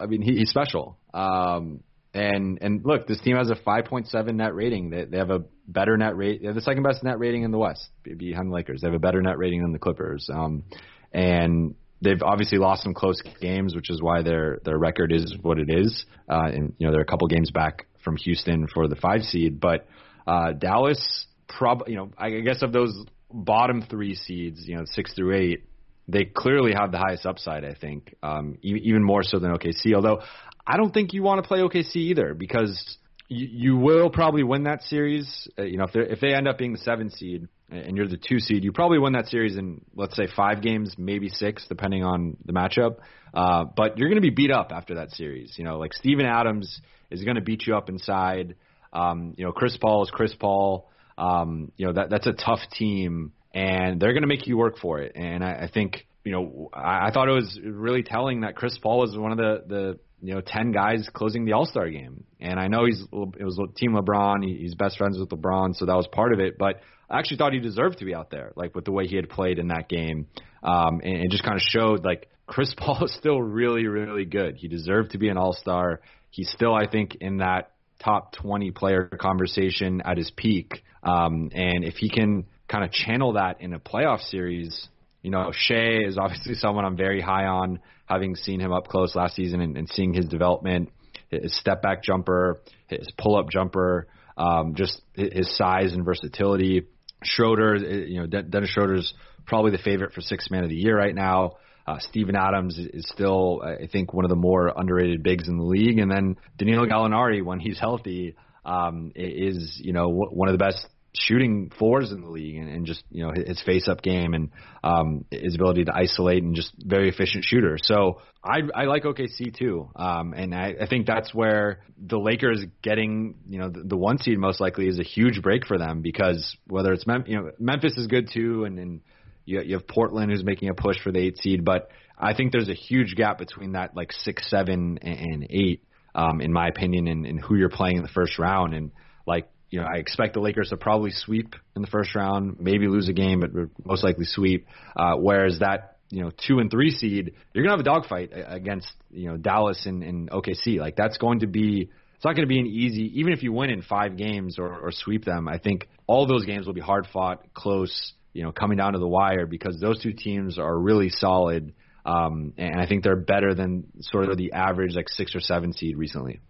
I 0.00 0.06
mean, 0.06 0.22
he, 0.22 0.36
he's 0.36 0.50
special. 0.50 0.98
Um, 1.14 1.80
and 2.12 2.58
and 2.60 2.84
look, 2.84 3.06
this 3.06 3.20
team 3.20 3.36
has 3.36 3.50
a 3.50 3.54
5.7 3.54 4.34
net 4.34 4.54
rating. 4.54 4.90
They, 4.90 5.04
they 5.04 5.18
have 5.18 5.30
a 5.30 5.44
better 5.68 5.96
net 5.96 6.16
rate. 6.16 6.40
They 6.40 6.46
have 6.46 6.56
the 6.56 6.62
second 6.62 6.82
best 6.82 7.04
net 7.04 7.20
rating 7.20 7.44
in 7.44 7.52
the 7.52 7.58
West 7.58 7.88
be- 8.02 8.14
behind 8.14 8.50
the 8.50 8.54
Lakers. 8.54 8.80
They 8.80 8.88
have 8.88 8.94
a 8.94 9.00
better 9.00 9.22
net 9.22 9.38
rating 9.38 9.62
than 9.62 9.72
the 9.72 9.78
Clippers. 9.78 10.28
Um, 10.32 10.64
and 11.12 11.76
they've 12.02 12.22
obviously 12.22 12.58
lost 12.58 12.82
some 12.82 12.94
close 12.94 13.22
games, 13.40 13.74
which 13.74 13.90
is 13.90 14.02
why 14.02 14.22
their 14.22 14.58
their 14.64 14.78
record 14.78 15.12
is 15.12 15.34
what 15.42 15.58
it 15.58 15.68
is. 15.68 16.04
Uh, 16.28 16.46
and 16.46 16.74
you 16.78 16.86
know 16.86 16.92
they're 16.92 17.02
a 17.02 17.06
couple 17.06 17.26
games 17.28 17.50
back 17.50 17.86
from 18.02 18.16
Houston 18.16 18.66
for 18.72 18.88
the 18.88 18.96
five 18.96 19.22
seed, 19.22 19.60
but 19.60 19.86
uh, 20.26 20.52
Dallas, 20.52 21.26
prob 21.48 21.84
you 21.86 21.96
know 21.96 22.10
I 22.16 22.30
guess 22.40 22.62
of 22.62 22.72
those 22.72 23.04
bottom 23.32 23.82
three 23.82 24.14
seeds, 24.14 24.66
you 24.66 24.76
know 24.76 24.84
six 24.86 25.12
through 25.14 25.36
eight, 25.36 25.64
they 26.08 26.24
clearly 26.24 26.72
have 26.72 26.92
the 26.92 26.98
highest 26.98 27.26
upside. 27.26 27.64
I 27.64 27.74
think 27.74 28.14
um, 28.22 28.58
e- 28.62 28.80
even 28.84 29.02
more 29.02 29.22
so 29.22 29.38
than 29.38 29.52
OKC. 29.52 29.94
Although 29.94 30.20
I 30.66 30.76
don't 30.76 30.92
think 30.92 31.12
you 31.12 31.22
want 31.22 31.42
to 31.42 31.48
play 31.48 31.60
OKC 31.60 31.96
either 31.96 32.34
because 32.34 32.98
you, 33.28 33.46
you 33.50 33.76
will 33.76 34.10
probably 34.10 34.42
win 34.42 34.64
that 34.64 34.82
series. 34.82 35.48
Uh, 35.58 35.62
you 35.62 35.78
know 35.78 35.84
if 35.84 35.92
they 35.92 36.00
if 36.00 36.20
they 36.20 36.34
end 36.34 36.48
up 36.48 36.58
being 36.58 36.72
the 36.72 36.78
seven 36.78 37.10
seed 37.10 37.48
and 37.70 37.96
you're 37.96 38.08
the 38.08 38.18
two 38.18 38.38
seed, 38.40 38.64
you 38.64 38.72
probably 38.72 38.98
win 38.98 39.12
that 39.12 39.26
series 39.26 39.56
in 39.56 39.82
let's 39.94 40.16
say 40.16 40.26
five 40.34 40.62
games, 40.62 40.94
maybe 40.98 41.28
six, 41.28 41.64
depending 41.68 42.04
on 42.04 42.36
the 42.44 42.52
matchup. 42.52 42.96
Uh, 43.32 43.64
but 43.64 43.96
you're 43.96 44.08
going 44.08 44.20
to 44.20 44.22
be 44.22 44.30
beat 44.30 44.50
up 44.50 44.72
after 44.72 44.96
that 44.96 45.10
series. 45.12 45.54
You 45.56 45.64
know, 45.64 45.78
like 45.78 45.92
Steven 45.92 46.26
Adams 46.26 46.80
is 47.10 47.22
going 47.24 47.36
to 47.36 47.42
beat 47.42 47.66
you 47.66 47.76
up 47.76 47.88
inside. 47.88 48.56
Um, 48.92 49.34
you 49.36 49.44
know, 49.44 49.52
Chris 49.52 49.76
Paul 49.76 50.02
is 50.02 50.10
Chris 50.10 50.34
Paul. 50.34 50.90
Um, 51.16 51.70
you 51.76 51.86
know 51.86 51.92
that 51.92 52.10
that's 52.10 52.26
a 52.26 52.32
tough 52.32 52.60
team, 52.72 53.32
and 53.54 54.00
they're 54.00 54.12
going 54.12 54.22
to 54.22 54.28
make 54.28 54.46
you 54.46 54.56
work 54.56 54.78
for 54.78 55.00
it. 55.00 55.12
And 55.14 55.44
I, 55.44 55.64
I 55.64 55.70
think 55.72 56.06
you 56.24 56.32
know 56.32 56.70
I, 56.72 57.08
I 57.08 57.10
thought 57.12 57.28
it 57.28 57.32
was 57.32 57.58
really 57.62 58.02
telling 58.02 58.40
that 58.40 58.56
Chris 58.56 58.76
Paul 58.78 59.00
was 59.00 59.16
one 59.16 59.32
of 59.32 59.38
the 59.38 59.62
the 59.66 59.98
you 60.22 60.34
know 60.34 60.40
ten 60.40 60.72
guys 60.72 61.08
closing 61.12 61.44
the 61.44 61.52
All 61.52 61.66
Star 61.66 61.88
game. 61.90 62.24
And 62.40 62.58
I 62.58 62.68
know 62.68 62.86
he's 62.86 63.00
it 63.02 63.44
was 63.44 63.60
Team 63.76 63.92
LeBron. 63.92 64.44
He, 64.44 64.56
he's 64.56 64.74
best 64.74 64.96
friends 64.96 65.18
with 65.18 65.28
LeBron, 65.28 65.76
so 65.76 65.86
that 65.86 65.94
was 65.94 66.08
part 66.10 66.32
of 66.32 66.40
it. 66.40 66.58
But 66.58 66.80
I 67.10 67.18
actually 67.18 67.38
thought 67.38 67.52
he 67.52 67.58
deserved 67.58 67.98
to 67.98 68.04
be 68.04 68.14
out 68.14 68.30
there, 68.30 68.52
like 68.54 68.74
with 68.74 68.84
the 68.84 68.92
way 68.92 69.06
he 69.06 69.16
had 69.16 69.28
played 69.28 69.58
in 69.58 69.68
that 69.68 69.88
game, 69.88 70.28
um, 70.62 71.00
and 71.02 71.24
it 71.24 71.30
just 71.30 71.42
kind 71.42 71.56
of 71.56 71.62
showed 71.62 72.04
like 72.04 72.28
Chris 72.46 72.74
Paul 72.78 73.04
is 73.04 73.14
still 73.14 73.40
really, 73.40 73.86
really 73.86 74.24
good. 74.24 74.56
He 74.56 74.68
deserved 74.68 75.12
to 75.12 75.18
be 75.18 75.28
an 75.28 75.36
All 75.36 75.52
Star. 75.52 76.00
He's 76.30 76.50
still, 76.50 76.74
I 76.74 76.86
think, 76.88 77.16
in 77.20 77.38
that 77.38 77.72
top 78.02 78.32
20 78.34 78.70
player 78.70 79.06
conversation 79.20 80.00
at 80.04 80.16
his 80.16 80.30
peak. 80.30 80.82
Um, 81.02 81.50
and 81.52 81.84
if 81.84 81.94
he 81.94 82.08
can 82.08 82.46
kind 82.68 82.84
of 82.84 82.92
channel 82.92 83.34
that 83.34 83.60
in 83.60 83.72
a 83.74 83.80
playoff 83.80 84.20
series, 84.28 84.88
You 85.22 85.30
know, 85.30 85.52
Shai 85.52 85.98
is 86.06 86.16
obviously 86.18 86.54
someone 86.64 86.84
I'm 86.84 86.96
very 86.96 87.20
high 87.20 87.46
on, 87.46 87.80
having 88.06 88.34
seen 88.34 88.60
him 88.60 88.72
up 88.72 88.88
close 88.88 89.14
last 89.14 89.36
season 89.36 89.60
and, 89.60 89.76
and 89.76 89.88
seeing 89.88 90.14
his 90.14 90.26
development, 90.26 90.90
his 91.28 91.56
step 91.58 91.82
back 91.82 92.02
jumper, 92.02 92.60
his 92.88 93.08
pull 93.18 93.36
up 93.36 93.50
jumper, 93.50 94.08
um, 94.36 94.74
just 94.74 95.00
his 95.14 95.54
size 95.56 95.92
and 95.92 96.04
versatility. 96.04 96.86
Schroeder, 97.22 97.76
you 97.76 98.20
know, 98.20 98.26
Dennis 98.26 98.70
Schroeder's 98.70 99.12
probably 99.46 99.72
the 99.72 99.78
favorite 99.78 100.12
for 100.12 100.20
sixth 100.20 100.50
man 100.50 100.64
of 100.64 100.70
the 100.70 100.76
year 100.76 100.96
right 100.96 101.14
now. 101.14 101.56
Uh, 101.86 101.98
Steven 101.98 102.36
Adams 102.36 102.78
is 102.78 103.08
still, 103.08 103.62
I 103.64 103.88
think, 103.88 104.12
one 104.12 104.24
of 104.24 104.28
the 104.28 104.36
more 104.36 104.72
underrated 104.74 105.22
bigs 105.22 105.48
in 105.48 105.56
the 105.56 105.64
league. 105.64 105.98
And 105.98 106.10
then 106.10 106.36
Danilo 106.56 106.86
Gallinari, 106.86 107.44
when 107.44 107.58
he's 107.58 107.78
healthy, 107.78 108.36
um, 108.64 109.12
is 109.14 109.80
you 109.82 109.92
know 109.92 110.08
one 110.08 110.48
of 110.48 110.52
the 110.52 110.62
best 110.62 110.86
shooting 111.12 111.72
fours 111.76 112.12
in 112.12 112.20
the 112.20 112.28
league 112.28 112.56
and, 112.56 112.68
and 112.68 112.86
just 112.86 113.02
you 113.10 113.24
know 113.24 113.32
his 113.32 113.60
face 113.62 113.88
up 113.88 114.00
game 114.00 114.32
and 114.32 114.50
um 114.84 115.24
his 115.30 115.56
ability 115.56 115.84
to 115.84 115.92
isolate 115.94 116.42
and 116.42 116.54
just 116.54 116.72
very 116.78 117.08
efficient 117.08 117.44
shooter. 117.44 117.76
So 117.82 118.20
I 118.44 118.60
I 118.74 118.84
like 118.84 119.02
OKC 119.02 119.56
too. 119.56 119.88
Um 119.96 120.34
and 120.34 120.54
I, 120.54 120.74
I 120.80 120.86
think 120.86 121.06
that's 121.06 121.34
where 121.34 121.80
the 121.98 122.18
Lakers 122.18 122.64
getting, 122.82 123.34
you 123.48 123.58
know, 123.58 123.70
the, 123.70 123.82
the 123.84 123.96
one 123.96 124.18
seed 124.18 124.38
most 124.38 124.60
likely 124.60 124.86
is 124.86 125.00
a 125.00 125.04
huge 125.04 125.42
break 125.42 125.66
for 125.66 125.78
them 125.78 126.00
because 126.00 126.56
whether 126.68 126.92
it's 126.92 127.06
Mem- 127.06 127.24
you 127.26 127.36
know 127.36 127.50
Memphis 127.58 127.96
is 127.96 128.06
good 128.06 128.30
too 128.32 128.64
and 128.64 128.78
and 128.78 129.00
you 129.44 129.60
you 129.62 129.74
have 129.74 129.88
Portland 129.88 130.30
who's 130.30 130.44
making 130.44 130.68
a 130.68 130.74
push 130.74 130.98
for 131.02 131.10
the 131.10 131.18
8 131.18 131.38
seed, 131.38 131.64
but 131.64 131.90
I 132.16 132.34
think 132.34 132.52
there's 132.52 132.68
a 132.68 132.74
huge 132.74 133.16
gap 133.16 133.38
between 133.38 133.72
that 133.72 133.96
like 133.96 134.12
6 134.12 134.48
7 134.48 134.98
and, 135.02 135.18
and 135.18 135.46
8 135.50 135.82
um 136.14 136.40
in 136.40 136.52
my 136.52 136.68
opinion 136.68 137.08
and, 137.08 137.26
and 137.26 137.40
who 137.40 137.56
you're 137.56 137.68
playing 137.68 137.96
in 137.96 138.02
the 138.02 138.08
first 138.08 138.38
round 138.38 138.74
and 138.74 138.92
like 139.26 139.48
you 139.70 139.80
know, 139.80 139.86
I 139.86 139.98
expect 139.98 140.34
the 140.34 140.40
Lakers 140.40 140.70
to 140.70 140.76
probably 140.76 141.12
sweep 141.12 141.54
in 141.76 141.82
the 141.82 141.88
first 141.88 142.14
round, 142.14 142.58
maybe 142.58 142.88
lose 142.88 143.08
a 143.08 143.12
game, 143.12 143.40
but 143.40 143.50
most 143.84 144.02
likely 144.02 144.24
sweep. 144.24 144.66
Uh, 144.96 145.14
whereas 145.14 145.60
that, 145.60 145.96
you 146.10 146.24
know, 146.24 146.30
two 146.46 146.58
and 146.58 146.70
three 146.70 146.90
seed, 146.90 147.34
you're 147.54 147.64
gonna 147.64 147.76
have 147.76 147.80
a 147.80 147.84
dogfight 147.84 148.32
against, 148.34 148.92
you 149.10 149.28
know, 149.28 149.36
Dallas 149.36 149.86
and, 149.86 150.02
and 150.02 150.30
OKC. 150.30 150.78
Like 150.78 150.96
that's 150.96 151.18
going 151.18 151.40
to 151.40 151.46
be, 151.46 151.88
it's 152.16 152.24
not 152.24 152.34
going 152.34 152.46
to 152.46 152.52
be 152.52 152.58
an 152.58 152.66
easy, 152.66 153.18
even 153.20 153.32
if 153.32 153.42
you 153.42 153.52
win 153.52 153.70
in 153.70 153.80
five 153.80 154.16
games 154.16 154.58
or, 154.58 154.68
or 154.68 154.90
sweep 154.92 155.24
them. 155.24 155.48
I 155.48 155.58
think 155.58 155.88
all 156.06 156.26
those 156.26 156.44
games 156.44 156.66
will 156.66 156.74
be 156.74 156.80
hard 156.80 157.06
fought, 157.12 157.54
close, 157.54 158.12
you 158.32 158.42
know, 158.42 158.52
coming 158.52 158.76
down 158.76 158.92
to 158.92 158.98
the 158.98 159.08
wire 159.08 159.46
because 159.46 159.78
those 159.80 160.02
two 160.02 160.12
teams 160.12 160.58
are 160.58 160.76
really 160.76 161.08
solid. 161.08 161.72
Um, 162.04 162.54
and 162.58 162.80
I 162.80 162.86
think 162.86 163.04
they're 163.04 163.16
better 163.16 163.54
than 163.54 163.84
sort 164.00 164.28
of 164.28 164.36
the 164.36 164.52
average 164.52 164.94
like 164.94 165.08
six 165.08 165.34
or 165.34 165.40
seven 165.40 165.72
seed 165.72 165.96
recently. 165.96 166.40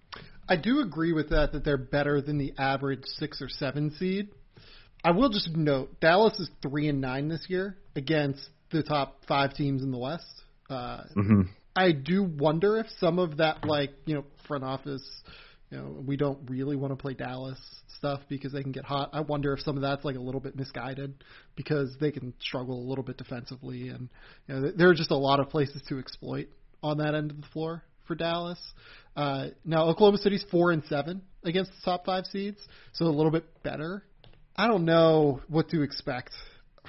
I 0.51 0.57
do 0.57 0.81
agree 0.81 1.13
with 1.13 1.31
that 1.31 1.53
that 1.53 1.65
they're 1.65 1.79
better 1.79 2.21
than 2.21 2.37
the 2.37 2.53
average 2.59 3.05
six 3.05 3.41
or 3.41 3.49
seven 3.49 3.93
seed. 3.93 4.31
I 5.05 5.13
will 5.13 5.31
just 5.31 5.57
note 5.57 6.01
Dallas 6.01 6.39
is 6.41 6.51
three 6.61 6.89
and 6.89 7.01
nine 7.01 7.29
this 7.29 7.47
year 7.49 7.79
against 7.95 8.41
the 8.73 8.83
top 8.83 9.23
five 9.29 9.55
teams 9.55 9.83
in 9.83 9.93
the 9.93 9.99
West. 9.99 10.43
Uh, 10.69 11.05
mm-hmm. 11.17 11.43
I 11.77 11.93
do 11.93 12.25
wonder 12.25 12.79
if 12.79 12.87
some 12.99 13.21
of 13.21 13.37
that, 13.37 13.65
like 13.65 13.93
you 14.07 14.17
know, 14.17 14.25
front 14.49 14.65
office, 14.65 15.09
you 15.71 15.79
know, 15.79 16.03
we 16.05 16.17
don't 16.17 16.51
really 16.51 16.75
want 16.75 16.93
to 16.93 16.97
play 16.97 17.15
Dallas 17.15 17.59
stuff 17.97 18.21
because 18.29 18.53
they 18.53 18.63
can 18.63 18.73
get 18.73 18.85
hot. 18.85 19.11
I 19.13 19.21
wonder 19.21 19.53
if 19.53 19.61
some 19.61 19.77
of 19.77 19.83
that's 19.83 20.05
like 20.05 20.17
a 20.17 20.21
little 20.21 20.41
bit 20.41 20.57
misguided 20.57 21.23
because 21.55 21.97
they 22.01 22.11
can 22.11 22.35
struggle 22.41 22.77
a 22.77 22.87
little 22.89 23.05
bit 23.05 23.17
defensively, 23.19 23.89
and 23.89 24.09
you 24.49 24.55
know, 24.55 24.73
there 24.77 24.89
are 24.89 24.95
just 24.95 25.13
a 25.13 25.17
lot 25.17 25.39
of 25.39 25.49
places 25.49 25.81
to 25.89 26.01
exploit 26.01 26.49
on 26.83 26.99
that 26.99 27.15
end 27.15 27.31
of 27.31 27.41
the 27.41 27.47
floor 27.53 27.85
for 28.11 28.17
Dallas. 28.17 28.59
Uh, 29.15 29.47
now 29.65 29.85
Oklahoma 29.85 30.19
City's 30.19 30.45
four 30.51 30.73
and 30.73 30.83
seven 30.89 31.23
against 31.45 31.71
the 31.71 31.85
top 31.85 32.05
five 32.05 32.27
seeds, 32.27 32.59
so 32.93 33.05
a 33.05 33.07
little 33.07 33.31
bit 33.31 33.45
better. 33.63 34.03
I 34.57 34.67
don't 34.67 34.85
know 34.85 35.43
what 35.47 35.69
to 35.69 35.83
expect 35.83 36.33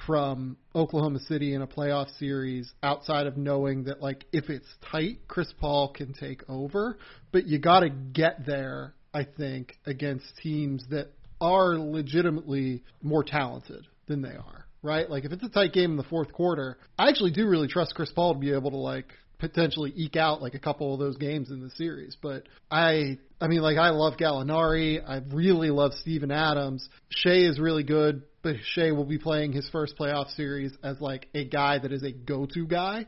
from 0.08 0.58
Oklahoma 0.74 1.20
City 1.20 1.54
in 1.54 1.62
a 1.62 1.68
playoff 1.68 2.10
series 2.18 2.74
outside 2.82 3.28
of 3.28 3.38
knowing 3.38 3.84
that 3.84 4.02
like 4.02 4.26
if 4.34 4.50
it's 4.50 4.66
tight, 4.92 5.20
Chris 5.28 5.54
Paul 5.60 5.94
can 5.94 6.14
take 6.14 6.42
over, 6.50 6.98
but 7.32 7.46
you 7.46 7.60
got 7.60 7.82
to 7.82 7.90
get 7.90 8.44
there. 8.48 8.96
I 9.14 9.26
think 9.26 9.78
against 9.86 10.26
teams 10.42 10.86
that 10.90 11.10
are 11.40 11.78
legitimately 11.78 12.84
more 13.04 13.24
talented 13.24 13.86
than 14.08 14.24
they 14.24 14.30
are 14.30 14.66
right? 14.84 15.08
Like 15.08 15.26
if 15.26 15.32
it's 15.32 15.44
a 15.44 15.50
tight 15.50 15.74
game 15.74 15.92
in 15.92 15.98
the 15.98 16.04
fourth 16.04 16.34
quarter, 16.34 16.80
I 16.98 17.10
actually 17.10 17.30
do 17.30 17.48
really 17.48 17.68
trust 17.68 17.94
Chris 17.94 18.12
Paul 18.12 18.34
to 18.34 18.40
be 18.40 18.52
able 18.52 18.72
to 18.72 18.78
like 18.78 19.14
potentially 19.42 19.92
eke 19.96 20.16
out 20.16 20.42
like 20.42 20.54
a 20.54 20.60
couple 20.60 20.94
of 20.94 21.00
those 21.00 21.18
games 21.18 21.50
in 21.50 21.60
the 21.60 21.72
series. 21.72 22.16
But 22.22 22.44
I, 22.70 23.18
I 23.42 23.48
mean, 23.48 23.62
like 23.62 23.78
I 23.78 23.90
love 23.90 24.14
Gallinari. 24.18 25.02
I 25.06 25.22
really 25.36 25.72
love 25.72 25.94
Steven 25.96 26.32
Adams. 26.32 26.88
Shai 27.10 27.40
is 27.50 27.60
really 27.60 27.84
good, 27.84 28.22
but 28.44 28.56
Shai 28.64 28.92
will 28.92 29.06
be 29.06 29.18
playing 29.18 29.52
his 29.52 29.68
first 29.70 29.98
playoff 29.98 30.34
series 30.36 30.72
as 30.84 31.02
like 31.02 31.28
a 31.34 31.44
guy 31.44 31.80
that 31.80 31.92
is 31.92 32.04
a 32.04 32.12
go-to 32.12 32.68
guy 32.68 33.08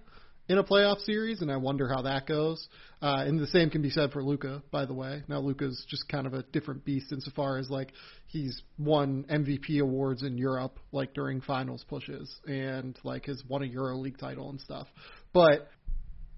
in 0.50 0.58
a 0.58 0.64
playoff 0.64 1.00
series, 1.02 1.42
and 1.42 1.52
I 1.52 1.58
wonder 1.58 1.88
how 1.88 2.02
that 2.02 2.26
goes. 2.26 2.68
Uh, 3.02 3.24
and 3.28 3.40
the 3.40 3.48
same 3.48 3.70
can 3.70 3.82
be 3.82 3.90
said 3.90 4.12
for 4.12 4.24
Luka, 4.24 4.64
by 4.72 4.86
the 4.86 4.94
way. 4.94 5.24
Now 5.28 5.40
Luka's 5.40 5.86
just 5.88 6.10
kind 6.10 6.26
of 6.26 6.34
a 6.34 6.44
different 6.52 6.84
beast 6.84 7.12
insofar 7.12 7.58
as 7.58 7.70
like 7.70 7.92
he's 8.28 8.62
won 8.78 9.26
MVP 9.30 9.80
awards 9.82 10.24
in 10.24 10.38
Europe, 10.38 10.80
like 10.92 11.14
during 11.14 11.42
finals 11.42 11.86
pushes, 11.88 12.34
and 12.46 12.98
like 13.04 13.26
has 13.28 13.42
won 13.48 13.62
a 13.62 13.68
Euro 13.68 13.98
League 13.98 14.18
title 14.18 14.50
and 14.50 14.60
stuff. 14.60 14.88
But 15.32 15.70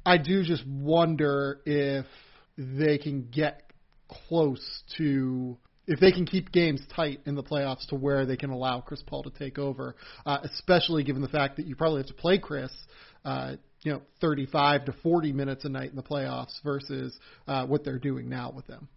I 0.05 0.17
do 0.17 0.43
just 0.43 0.65
wonder 0.67 1.61
if 1.65 2.05
they 2.57 2.97
can 2.97 3.29
get 3.31 3.63
close 4.07 4.83
to 4.97 5.57
if 5.87 5.99
they 5.99 6.11
can 6.11 6.25
keep 6.25 6.51
games 6.51 6.81
tight 6.95 7.21
in 7.25 7.35
the 7.35 7.43
playoffs 7.43 7.87
to 7.87 7.95
where 7.95 8.25
they 8.25 8.37
can 8.37 8.49
allow 8.49 8.81
Chris 8.81 9.03
Paul 9.05 9.23
to 9.23 9.29
take 9.29 9.59
over, 9.59 9.95
uh, 10.25 10.39
especially 10.43 11.03
given 11.03 11.21
the 11.21 11.27
fact 11.27 11.57
that 11.57 11.67
you 11.67 11.75
probably 11.75 11.99
have 11.99 12.07
to 12.07 12.13
play 12.15 12.39
Chris, 12.39 12.71
uh, 13.23 13.55
you 13.83 13.93
know, 13.93 14.01
35 14.19 14.85
to 14.85 14.93
40 15.03 15.31
minutes 15.31 15.63
a 15.63 15.69
night 15.69 15.91
in 15.91 15.95
the 15.95 16.03
playoffs 16.03 16.55
versus 16.63 17.15
uh, 17.47 17.67
what 17.67 17.83
they're 17.83 17.99
doing 17.99 18.29
now 18.29 18.51
with 18.55 18.65
them. 18.65 18.87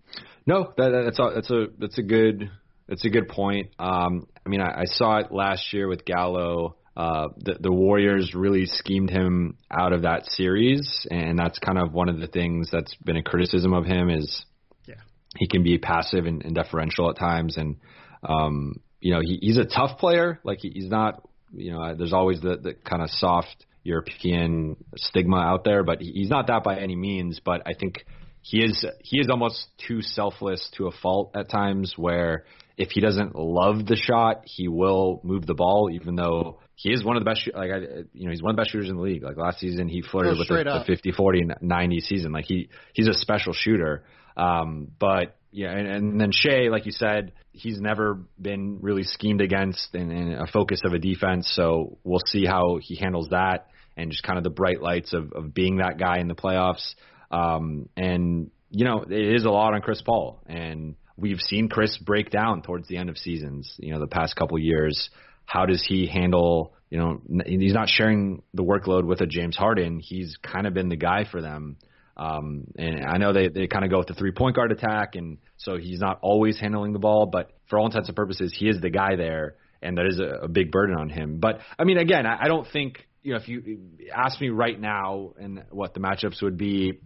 No, 0.46 0.72
that, 0.78 1.02
that's 1.04 1.18
a, 1.18 1.30
that's 1.34 1.50
a 1.50 1.66
that's 1.78 1.98
a 1.98 2.02
good 2.02 2.50
that's 2.88 3.04
a 3.04 3.10
good 3.10 3.28
point. 3.28 3.68
Um, 3.78 4.26
I 4.46 4.48
mean, 4.48 4.62
I, 4.62 4.80
I 4.80 4.84
saw 4.86 5.18
it 5.18 5.30
last 5.30 5.74
year 5.74 5.88
with 5.88 6.06
Gallo 6.06 6.77
uh, 6.98 7.28
the, 7.36 7.56
the 7.60 7.70
Warriors 7.70 8.34
really 8.34 8.66
schemed 8.66 9.08
him 9.08 9.56
out 9.70 9.92
of 9.92 10.02
that 10.02 10.26
series, 10.26 11.06
and 11.12 11.38
that's 11.38 11.56
kind 11.60 11.78
of 11.78 11.92
one 11.92 12.08
of 12.08 12.18
the 12.18 12.26
things 12.26 12.70
that's 12.72 12.92
been 12.96 13.16
a 13.16 13.22
criticism 13.22 13.72
of 13.72 13.86
him 13.86 14.10
is 14.10 14.44
yeah. 14.84 14.96
he 15.36 15.46
can 15.46 15.62
be 15.62 15.78
passive 15.78 16.26
and, 16.26 16.44
and 16.44 16.56
deferential 16.56 17.08
at 17.08 17.16
times, 17.16 17.56
and 17.56 17.76
um, 18.24 18.80
you 19.00 19.14
know 19.14 19.20
he, 19.20 19.38
he's 19.40 19.58
a 19.58 19.64
tough 19.64 19.98
player. 19.98 20.40
Like 20.42 20.58
he, 20.58 20.70
he's 20.70 20.90
not, 20.90 21.22
you 21.54 21.70
know, 21.70 21.94
there's 21.94 22.12
always 22.12 22.40
the, 22.40 22.56
the 22.56 22.74
kind 22.74 23.00
of 23.00 23.10
soft 23.10 23.64
European 23.84 24.76
stigma 24.96 25.36
out 25.36 25.62
there, 25.62 25.84
but 25.84 26.02
he's 26.02 26.30
not 26.30 26.48
that 26.48 26.64
by 26.64 26.80
any 26.80 26.96
means. 26.96 27.40
But 27.44 27.62
I 27.64 27.74
think 27.78 28.04
he 28.42 28.64
is 28.64 28.84
he 29.04 29.20
is 29.20 29.28
almost 29.30 29.68
too 29.86 30.02
selfless 30.02 30.68
to 30.78 30.88
a 30.88 30.90
fault 30.90 31.30
at 31.36 31.48
times 31.48 31.94
where 31.96 32.44
if 32.78 32.90
he 32.92 33.00
doesn't 33.00 33.34
love 33.34 33.86
the 33.86 33.96
shot, 33.96 34.42
he 34.44 34.68
will 34.68 35.20
move 35.24 35.44
the 35.44 35.54
ball, 35.54 35.90
even 35.92 36.14
though 36.14 36.60
he 36.76 36.90
is 36.90 37.04
one 37.04 37.16
of 37.16 37.24
the 37.24 37.28
best. 37.28 37.48
Like 37.52 37.72
I, 37.72 37.78
you 38.14 38.24
know, 38.24 38.30
he's 38.30 38.40
one 38.40 38.50
of 38.50 38.56
the 38.56 38.62
best 38.62 38.70
shooters 38.70 38.88
in 38.88 38.96
the 38.96 39.02
league. 39.02 39.24
Like 39.24 39.36
last 39.36 39.58
season, 39.58 39.88
he 39.88 40.00
flirted 40.00 40.36
oh, 40.36 40.38
with 40.38 40.48
the, 40.48 40.62
the 40.62 40.84
50, 40.86 41.10
40, 41.10 41.48
90 41.60 42.00
season. 42.00 42.30
Like 42.30 42.44
he 42.44 42.70
he's 42.94 43.08
a 43.08 43.14
special 43.14 43.52
shooter. 43.52 44.04
Um, 44.36 44.92
but 45.00 45.36
yeah, 45.50 45.72
and, 45.72 45.88
and 45.88 46.20
then 46.20 46.30
Shai, 46.30 46.68
like 46.70 46.86
you 46.86 46.92
said, 46.92 47.32
he's 47.50 47.80
never 47.80 48.20
been 48.40 48.78
really 48.80 49.02
schemed 49.02 49.40
against 49.40 49.94
and, 49.94 50.12
and 50.12 50.34
a 50.34 50.46
focus 50.46 50.82
of 50.84 50.92
a 50.92 50.98
defense. 51.00 51.50
So 51.52 51.98
we'll 52.04 52.22
see 52.26 52.46
how 52.46 52.78
he 52.80 52.94
handles 52.94 53.30
that 53.30 53.66
and 53.96 54.12
just 54.12 54.22
kind 54.22 54.38
of 54.38 54.44
the 54.44 54.50
bright 54.50 54.80
lights 54.80 55.12
of, 55.12 55.32
of 55.32 55.52
being 55.52 55.78
that 55.78 55.98
guy 55.98 56.18
in 56.20 56.28
the 56.28 56.36
playoffs. 56.36 56.94
Um, 57.32 57.88
and 57.96 58.52
you 58.70 58.84
know, 58.84 59.02
it 59.02 59.34
is 59.34 59.44
a 59.44 59.50
lot 59.50 59.74
on 59.74 59.80
Chris 59.80 60.00
Paul, 60.00 60.42
and 60.46 60.94
we've 61.18 61.40
seen 61.40 61.68
Chris 61.68 61.98
break 61.98 62.30
down 62.30 62.62
towards 62.62 62.88
the 62.88 62.96
end 62.96 63.10
of 63.10 63.18
seasons. 63.18 63.74
You 63.78 63.92
know, 63.92 64.00
the 64.00 64.06
past 64.06 64.36
couple 64.36 64.58
years 64.58 65.10
how 65.48 65.64
does 65.64 65.82
he 65.88 66.06
handle, 66.06 66.74
you 66.90 66.98
know, 66.98 67.22
he's 67.46 67.72
not 67.72 67.88
sharing 67.88 68.42
the 68.52 68.62
workload 68.62 69.04
with 69.04 69.22
a 69.22 69.26
James 69.26 69.56
Harden. 69.56 69.98
He's 69.98 70.36
kind 70.42 70.66
of 70.66 70.74
been 70.74 70.90
the 70.90 70.96
guy 70.96 71.24
for 71.24 71.40
them. 71.40 71.78
Um, 72.18 72.64
and 72.76 73.06
I 73.06 73.16
know 73.16 73.32
they, 73.32 73.48
they 73.48 73.66
kind 73.66 73.82
of 73.82 73.90
go 73.90 73.96
with 73.96 74.08
the 74.08 74.14
three 74.14 74.32
point 74.32 74.56
guard 74.56 74.72
attack, 74.72 75.14
and 75.14 75.38
so 75.56 75.78
he's 75.78 76.00
not 76.00 76.18
always 76.20 76.60
handling 76.60 76.92
the 76.92 76.98
ball, 76.98 77.30
but 77.32 77.50
for 77.70 77.78
all 77.78 77.86
intents 77.86 78.08
and 78.08 78.16
purposes, 78.16 78.54
he 78.54 78.68
is 78.68 78.78
the 78.82 78.90
guy 78.90 79.16
there, 79.16 79.54
and 79.80 79.96
that 79.96 80.04
is 80.06 80.20
a, 80.20 80.44
a 80.44 80.48
big 80.48 80.70
burden 80.70 80.96
on 80.96 81.08
him. 81.08 81.38
But 81.38 81.60
I 81.78 81.84
mean, 81.84 81.96
again, 81.96 82.26
I, 82.26 82.42
I 82.42 82.48
don't 82.48 82.66
think 82.70 83.06
you 83.22 83.32
know 83.32 83.38
if 83.38 83.48
you 83.48 83.78
ask 84.14 84.38
me 84.38 84.50
right 84.50 84.78
now 84.78 85.32
and 85.40 85.64
what 85.70 85.94
the 85.94 86.00
matchups 86.00 86.42
would 86.42 86.58
be, 86.58 86.98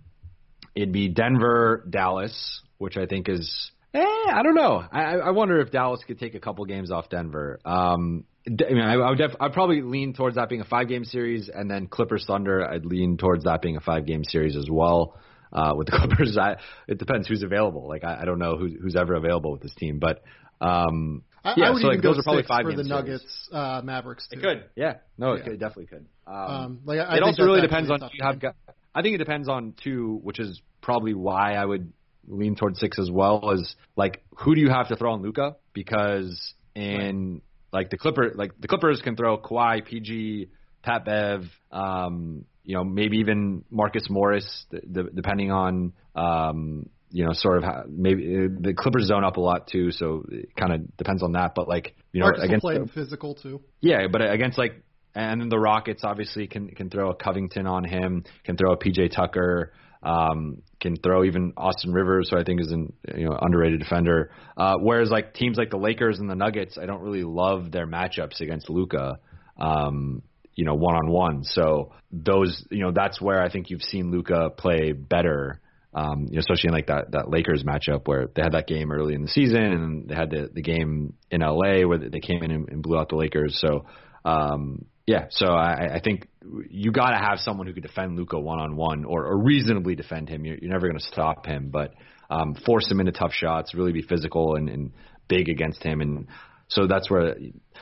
it'd 0.74 0.92
be 0.92 1.08
Denver, 1.08 1.86
Dallas, 1.88 2.62
which 2.78 2.96
I 2.96 3.06
think 3.06 3.28
is 3.28 3.70
Eh, 3.94 3.98
I 4.00 4.42
don't 4.42 4.54
know. 4.54 4.82
I, 4.90 5.16
I 5.16 5.30
wonder 5.30 5.60
if 5.60 5.70
Dallas 5.70 6.00
could 6.06 6.18
take 6.18 6.34
a 6.34 6.40
couple 6.40 6.64
games 6.64 6.90
off 6.90 7.10
Denver. 7.10 7.58
Um, 7.64 8.24
I 8.46 8.72
mean, 8.72 8.78
I, 8.80 8.94
I 8.94 9.10
would 9.10 9.18
def- 9.18 9.36
I'd 9.38 9.52
probably 9.52 9.82
lean 9.82 10.14
towards 10.14 10.36
that 10.36 10.48
being 10.48 10.62
a 10.62 10.64
five 10.64 10.88
game 10.88 11.04
series, 11.04 11.48
and 11.52 11.70
then 11.70 11.86
Clippers 11.88 12.24
Thunder. 12.26 12.66
I'd 12.66 12.86
lean 12.86 13.18
towards 13.18 13.44
that 13.44 13.60
being 13.62 13.76
a 13.76 13.80
five 13.80 14.06
game 14.06 14.24
series 14.24 14.56
as 14.56 14.68
well. 14.70 15.18
Uh, 15.52 15.74
with 15.76 15.88
the 15.88 15.92
Clippers, 15.98 16.38
I, 16.40 16.56
it 16.88 16.98
depends 16.98 17.28
who's 17.28 17.42
available. 17.42 17.86
Like 17.86 18.02
I, 18.04 18.22
I 18.22 18.24
don't 18.24 18.38
know 18.38 18.56
who's 18.56 18.72
who's 18.80 18.96
ever 18.96 19.14
available 19.14 19.52
with 19.52 19.60
this 19.60 19.74
team, 19.74 19.98
but 19.98 20.22
um, 20.62 21.22
I, 21.44 21.52
Yeah, 21.58 21.66
I 21.66 21.70
would 21.70 21.82
so, 21.82 21.88
even 21.88 21.96
like, 21.98 22.02
go 22.02 22.08
those 22.14 22.20
are 22.20 22.22
probably 22.22 22.42
six 22.42 22.48
five 22.48 22.62
for 22.64 22.70
game 22.70 22.78
the 22.78 22.84
series. 22.84 22.90
Nuggets 23.04 23.48
uh, 23.52 23.80
Mavericks 23.84 24.28
too. 24.28 24.38
It 24.38 24.42
could, 24.42 24.64
yeah. 24.74 24.94
No, 25.18 25.32
it, 25.34 25.38
Yeah. 25.38 25.44
could, 25.44 25.52
it 25.52 25.58
definitely 25.60 25.86
could. 25.86 26.06
Um, 26.26 26.34
Um, 26.34 26.80
like, 26.86 26.98
I, 27.00 27.02
I 27.02 27.16
it 27.18 27.22
also 27.22 27.42
really 27.44 27.60
depends 27.60 27.90
on 27.90 28.00
you 28.14 28.24
have 28.24 28.40
got. 28.40 28.56
I 28.94 29.02
think 29.02 29.14
it 29.14 29.18
depends 29.18 29.48
on 29.48 29.74
two, 29.84 30.18
which 30.22 30.38
is 30.40 30.60
probably 30.80 31.12
why 31.14 31.54
I 31.54 31.64
would 31.64 31.92
lean 32.26 32.54
towards 32.56 32.78
six 32.80 32.98
as 32.98 33.10
well. 33.10 33.50
Is 33.52 33.74
like 33.96 34.22
who 34.38 34.54
do 34.54 34.60
you 34.60 34.70
have 34.70 34.88
to 34.88 34.96
throw 34.96 35.12
on 35.12 35.22
Luka? 35.22 35.56
Because 35.72 36.54
in 36.74 37.42
like 37.72 37.90
the 37.90 37.96
Clipper, 37.98 38.32
like 38.34 38.52
the 38.60 38.68
Clippers 38.68 39.00
can 39.02 39.16
throw 39.16 39.38
Kawhi, 39.38 39.84
PG, 39.84 40.48
Pat 40.82 41.04
Bev, 41.04 41.44
um, 41.70 42.44
you 42.64 42.74
know, 42.76 42.84
maybe 42.84 43.18
even 43.18 43.64
Marcus 43.70 44.04
Morris, 44.10 44.66
d- 44.70 44.78
d- 44.90 45.08
depending 45.14 45.50
on. 45.50 45.92
Um, 46.14 46.88
you 47.14 47.26
know, 47.26 47.32
sort 47.34 47.58
of 47.58 47.64
how, 47.64 47.84
maybe 47.90 48.22
uh, 48.24 48.48
the 48.58 48.72
Clippers 48.72 49.08
zone 49.08 49.22
up 49.22 49.36
a 49.36 49.40
lot 49.40 49.66
too, 49.66 49.90
so 49.90 50.24
it 50.30 50.48
kind 50.56 50.72
of 50.72 50.96
depends 50.96 51.22
on 51.22 51.32
that. 51.32 51.54
But 51.54 51.68
like, 51.68 51.94
you 52.10 52.20
know, 52.20 52.24
Marcus 52.26 52.42
against 52.42 52.64
the- 52.66 52.88
physical 52.94 53.34
too. 53.34 53.60
yeah, 53.82 54.06
but 54.10 54.22
against 54.22 54.56
like, 54.56 54.82
and 55.14 55.38
then 55.42 55.50
the 55.50 55.58
Rockets 55.58 56.04
obviously 56.04 56.46
can 56.46 56.68
can 56.68 56.88
throw 56.88 57.10
a 57.10 57.14
Covington 57.14 57.66
on 57.66 57.84
him, 57.84 58.24
can 58.44 58.56
throw 58.56 58.72
a 58.72 58.78
PJ 58.78 59.10
Tucker, 59.14 59.74
um, 60.02 60.62
can 60.80 60.96
throw 60.96 61.24
even 61.24 61.52
Austin 61.56 61.92
Rivers, 61.92 62.28
who 62.30 62.38
I 62.38 62.44
think 62.44 62.60
is 62.60 62.72
an 62.72 62.92
you 63.16 63.24
know 63.24 63.38
underrated 63.40 63.78
defender. 63.78 64.30
Uh, 64.56 64.74
whereas 64.80 65.10
like 65.10 65.34
teams 65.34 65.56
like 65.56 65.70
the 65.70 65.76
Lakers 65.76 66.18
and 66.18 66.28
the 66.28 66.34
Nuggets, 66.34 66.76
I 66.80 66.86
don't 66.86 67.02
really 67.02 67.24
love 67.24 67.70
their 67.70 67.86
matchups 67.86 68.40
against 68.40 68.68
Luka. 68.68 69.18
Um, 69.58 70.22
you 70.54 70.64
know, 70.64 70.74
one 70.74 70.96
on 70.96 71.10
one. 71.10 71.44
So 71.44 71.92
those, 72.10 72.64
you 72.70 72.82
know, 72.82 72.92
that's 72.92 73.20
where 73.20 73.42
I 73.42 73.50
think 73.50 73.70
you've 73.70 73.82
seen 73.82 74.10
Luka 74.10 74.50
play 74.50 74.92
better. 74.92 75.60
Um, 75.94 76.26
you 76.28 76.34
know, 76.34 76.40
especially 76.40 76.68
in 76.68 76.74
like 76.74 76.86
that 76.86 77.12
that 77.12 77.30
Lakers 77.30 77.64
matchup 77.64 78.08
where 78.08 78.26
they 78.34 78.42
had 78.42 78.52
that 78.52 78.66
game 78.66 78.90
early 78.90 79.14
in 79.14 79.22
the 79.22 79.28
season, 79.28 79.62
and 79.62 80.08
they 80.08 80.14
had 80.14 80.30
the 80.30 80.48
the 80.52 80.62
game 80.62 81.14
in 81.30 81.42
LA 81.42 81.86
where 81.86 81.98
they 81.98 82.20
came 82.20 82.42
in 82.42 82.50
and, 82.50 82.68
and 82.68 82.82
blew 82.82 82.98
out 82.98 83.10
the 83.10 83.16
Lakers. 83.16 83.58
So, 83.60 83.84
um, 84.24 84.86
yeah, 85.06 85.26
so 85.30 85.46
I, 85.46 85.96
I 85.96 86.00
think 86.00 86.28
you 86.70 86.92
got 86.92 87.10
to 87.10 87.16
have 87.16 87.38
someone 87.38 87.66
who 87.66 87.72
could 87.72 87.82
defend 87.82 88.16
Luka 88.16 88.38
one 88.38 88.60
on 88.60 88.76
one 88.76 89.04
or, 89.04 89.26
or 89.26 89.36
reasonably 89.42 89.94
defend 89.94 90.28
him. 90.28 90.44
You're, 90.44 90.56
you're 90.56 90.70
never 90.70 90.86
going 90.86 90.98
to 90.98 91.06
stop 91.06 91.44
him, 91.44 91.70
but 91.70 91.94
um, 92.30 92.54
force 92.66 92.90
him 92.90 93.00
into 93.00 93.12
tough 93.12 93.32
shots, 93.32 93.74
really 93.74 93.92
be 93.92 94.02
physical 94.02 94.54
and, 94.54 94.68
and 94.68 94.92
big 95.28 95.48
against 95.48 95.82
him, 95.82 96.00
and 96.00 96.28
so 96.68 96.86
that's 96.86 97.10
where. 97.10 97.36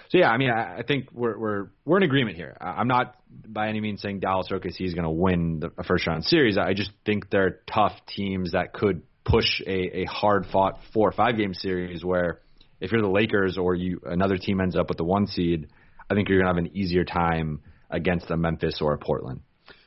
So 0.09 0.19
yeah, 0.19 0.31
I 0.31 0.39
mean, 0.39 0.51
I, 0.51 0.79
I 0.79 0.83
think 0.83 1.09
we're 1.13 1.39
we're 1.39 1.67
we're 1.85 1.99
in 1.99 2.03
agreement 2.03 2.37
here. 2.37 2.57
I- 2.61 2.81
I'm 2.81 2.89
not 2.89 3.15
by 3.47 3.69
any 3.69 3.81
means 3.81 4.01
saying 4.03 4.21
Dallas 4.21 4.49
or 4.51 4.59
OKC 4.59 4.81
is 4.81 4.95
going 4.95 5.05
to 5.05 5.11
win 5.11 5.61
the 5.61 5.71
a 5.79 5.85
first 5.85 6.07
round 6.07 6.25
series. 6.25 6.59
I 6.59 6.73
just 6.75 6.91
think 7.05 7.31
they're 7.31 7.61
tough 7.73 7.93
teams 8.09 8.53
that 8.53 8.73
could 8.73 9.03
push 9.25 9.61
a, 9.67 10.01
a 10.01 10.05
hard 10.07 10.47
fought 10.51 10.81
four 10.93 11.09
or 11.09 11.13
five 11.13 11.37
game 11.37 11.55
series 11.55 12.05
where 12.05 12.41
if 12.81 12.91
you're 12.91 13.03
the 13.03 13.09
Lakers 13.09 13.59
or 13.59 13.75
you 13.75 14.01
another 14.05 14.39
team 14.39 14.61
ends 14.61 14.75
up 14.75 14.89
with 14.89 14.99
the 14.99 15.05
one 15.05 15.27
seed, 15.27 15.69
I 16.11 16.15
think 16.15 16.28
you're 16.28 16.39
going 16.43 16.53
to 16.53 16.61
have 16.61 16.73
an 16.73 16.77
easier 16.77 17.05
time 17.05 17.61
against 17.89 18.31
a 18.31 18.37
Memphis 18.37 18.81
or 18.81 18.95
a 18.95 18.99
Portland. 18.99 19.41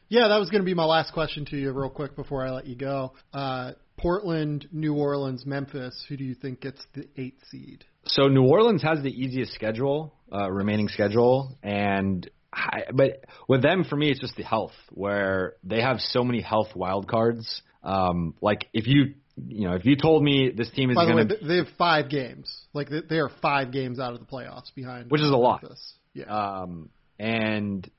Yeah, 0.09 0.27
that 0.27 0.37
was 0.37 0.49
going 0.49 0.61
to 0.61 0.65
be 0.65 0.73
my 0.73 0.85
last 0.85 1.11
question 1.13 1.45
to 1.45 1.57
you, 1.57 1.71
real 1.71 1.89
quick, 1.89 2.15
before 2.15 2.45
I 2.45 2.51
let 2.51 2.65
you 2.65 2.75
go. 2.75 3.13
Uh, 3.33 3.71
Portland, 3.97 4.67
New 4.71 4.95
Orleans, 4.95 5.45
Memphis. 5.45 6.05
Who 6.07 6.17
do 6.17 6.23
you 6.23 6.35
think 6.35 6.61
gets 6.61 6.81
the 6.93 7.07
eight 7.17 7.37
seed? 7.49 7.85
So 8.05 8.27
New 8.27 8.43
Orleans 8.43 8.83
has 8.83 9.01
the 9.01 9.09
easiest 9.09 9.53
schedule, 9.53 10.13
uh, 10.31 10.51
remaining 10.51 10.87
schedule, 10.87 11.57
and 11.63 12.29
I, 12.51 12.83
but 12.93 13.25
with 13.47 13.61
them, 13.61 13.83
for 13.83 13.95
me, 13.95 14.09
it's 14.11 14.19
just 14.19 14.35
the 14.35 14.43
health, 14.43 14.73
where 14.91 15.53
they 15.63 15.81
have 15.81 15.99
so 15.99 16.23
many 16.23 16.41
health 16.41 16.75
wild 16.75 17.07
cards. 17.07 17.61
Um, 17.81 18.35
like 18.41 18.67
if 18.73 18.87
you, 18.87 19.15
you 19.47 19.67
know, 19.67 19.75
if 19.75 19.85
you 19.85 19.95
told 19.95 20.23
me 20.23 20.51
this 20.55 20.69
team 20.71 20.89
is 20.89 20.95
By 20.95 21.05
the 21.05 21.11
going 21.13 21.27
way, 21.27 21.35
to, 21.35 21.37
th- 21.39 21.47
they 21.47 21.55
have 21.57 21.75
five 21.77 22.09
games. 22.09 22.53
Like 22.73 22.89
they, 22.89 23.01
they 23.01 23.17
are 23.17 23.31
five 23.41 23.71
games 23.71 23.99
out 23.99 24.13
of 24.13 24.19
the 24.19 24.25
playoffs 24.25 24.73
behind, 24.75 25.09
Which 25.09 25.21
is 25.21 25.29
a 25.29 25.35
lot. 25.35 25.63
Memphis. 25.63 25.93
Yeah. 26.13 26.25
Um, 26.25 26.89
and 27.19 27.89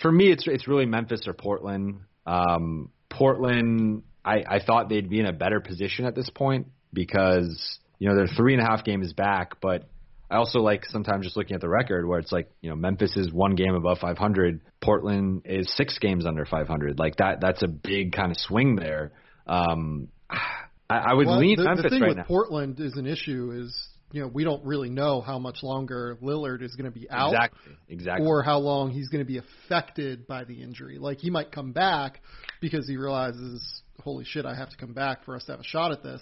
for 0.00 0.10
me, 0.10 0.30
it's 0.30 0.44
it's 0.46 0.68
really 0.68 0.86
Memphis 0.86 1.26
or 1.26 1.34
Portland. 1.34 2.00
Um, 2.26 2.90
Portland, 3.10 4.02
I, 4.24 4.44
I 4.48 4.60
thought 4.64 4.88
they'd 4.88 5.08
be 5.08 5.20
in 5.20 5.26
a 5.26 5.32
better 5.32 5.60
position 5.60 6.06
at 6.06 6.14
this 6.14 6.30
point 6.30 6.68
because 6.92 7.78
you 7.98 8.08
know 8.08 8.16
they're 8.16 8.34
three 8.36 8.54
and 8.54 8.62
a 8.62 8.64
half 8.64 8.84
games 8.84 9.12
back, 9.12 9.60
but 9.60 9.88
I 10.30 10.36
also 10.36 10.60
like 10.60 10.86
sometimes 10.86 11.24
just 11.26 11.36
looking 11.36 11.54
at 11.54 11.60
the 11.60 11.68
record 11.68 12.06
where 12.06 12.18
it's 12.18 12.32
like 12.32 12.50
you 12.62 12.70
know 12.70 12.76
Memphis 12.76 13.16
is 13.16 13.30
one 13.32 13.54
game 13.54 13.74
above 13.74 13.98
500, 13.98 14.60
Portland 14.80 15.42
is 15.44 15.72
six 15.76 15.98
games 15.98 16.24
under 16.24 16.46
500. 16.46 16.98
Like 16.98 17.16
that, 17.16 17.40
that's 17.40 17.62
a 17.62 17.68
big 17.68 18.12
kind 18.12 18.30
of 18.30 18.38
swing 18.38 18.76
there. 18.76 19.12
Um, 19.46 20.08
I, 20.30 21.10
I 21.10 21.14
would 21.14 21.26
well, 21.26 21.38
lean 21.38 21.56
the, 21.56 21.64
Memphis 21.64 21.84
the 21.84 21.90
thing 21.90 22.00
right 22.00 22.08
with 22.08 22.16
now. 22.18 22.24
Portland 22.24 22.80
is 22.80 22.96
an 22.96 23.06
issue 23.06 23.52
is 23.54 23.88
you 24.12 24.20
know 24.20 24.28
we 24.28 24.44
don't 24.44 24.64
really 24.64 24.90
know 24.90 25.20
how 25.20 25.38
much 25.38 25.62
longer 25.62 26.16
Lillard 26.22 26.62
is 26.62 26.76
going 26.76 26.90
to 26.90 26.98
be 26.98 27.10
out. 27.10 27.32
Exactly, 27.32 27.72
exactly. 27.88 28.26
or 28.26 28.42
how 28.42 28.58
long 28.58 28.90
he's 28.90 29.08
going 29.08 29.24
to 29.24 29.30
be 29.30 29.38
affected 29.38 30.26
by 30.26 30.44
the 30.44 30.62
injury. 30.62 30.98
Like 30.98 31.18
he 31.18 31.30
might 31.30 31.50
come 31.50 31.72
back 31.72 32.20
because 32.60 32.86
he 32.86 32.96
realizes, 32.96 33.82
holy 34.00 34.24
shit, 34.24 34.46
I 34.46 34.54
have 34.54 34.70
to 34.70 34.76
come 34.76 34.92
back 34.92 35.24
for 35.24 35.34
us 35.34 35.44
to 35.44 35.52
have 35.52 35.60
a 35.60 35.64
shot 35.64 35.92
at 35.92 36.02
this. 36.02 36.20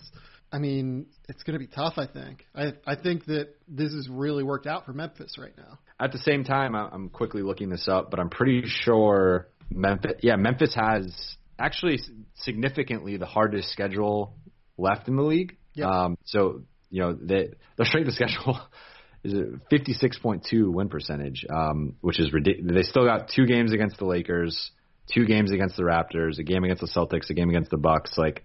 I 0.52 0.58
mean, 0.58 1.06
it's 1.28 1.42
going 1.42 1.54
to 1.54 1.64
be 1.64 1.68
tough. 1.68 1.94
I 1.96 2.06
think. 2.06 2.46
I 2.54 2.72
I 2.86 2.96
think 2.96 3.26
that 3.26 3.56
this 3.68 3.92
has 3.92 4.08
really 4.08 4.44
worked 4.44 4.66
out 4.66 4.86
for 4.86 4.92
Memphis 4.92 5.36
right 5.38 5.56
now. 5.56 5.78
At 5.98 6.12
the 6.12 6.18
same 6.18 6.44
time, 6.44 6.74
I'm 6.74 7.08
quickly 7.10 7.42
looking 7.42 7.68
this 7.68 7.86
up, 7.88 8.10
but 8.10 8.20
I'm 8.20 8.30
pretty 8.30 8.62
sure 8.66 9.48
Memphis. 9.70 10.12
Yeah, 10.22 10.36
Memphis 10.36 10.74
has 10.74 11.36
actually 11.58 12.00
significantly 12.36 13.16
the 13.16 13.26
hardest 13.26 13.70
schedule 13.70 14.34
left 14.78 15.08
in 15.08 15.16
the 15.16 15.22
league. 15.22 15.56
Yep. 15.74 15.86
Um, 15.86 16.18
so 16.24 16.62
you 16.90 17.00
know 17.02 17.12
they, 17.20 17.48
their 17.76 17.86
strength 17.86 18.08
of 18.08 18.14
schedule 18.14 18.60
is 19.24 19.32
a 19.34 19.74
56.2 19.74 20.72
win 20.72 20.88
percentage, 20.88 21.44
um, 21.48 21.94
which 22.00 22.18
is 22.20 22.32
ridiculous. 22.32 22.72
They 22.74 22.82
still 22.82 23.04
got 23.04 23.28
two 23.34 23.46
games 23.46 23.72
against 23.72 23.98
the 23.98 24.06
Lakers, 24.06 24.70
two 25.12 25.26
games 25.26 25.52
against 25.52 25.76
the 25.76 25.82
Raptors, 25.82 26.38
a 26.38 26.42
game 26.42 26.64
against 26.64 26.80
the 26.82 26.88
Celtics, 26.88 27.30
a 27.30 27.34
game 27.34 27.48
against 27.50 27.70
the 27.70 27.76
Bucks. 27.76 28.12
Like 28.16 28.44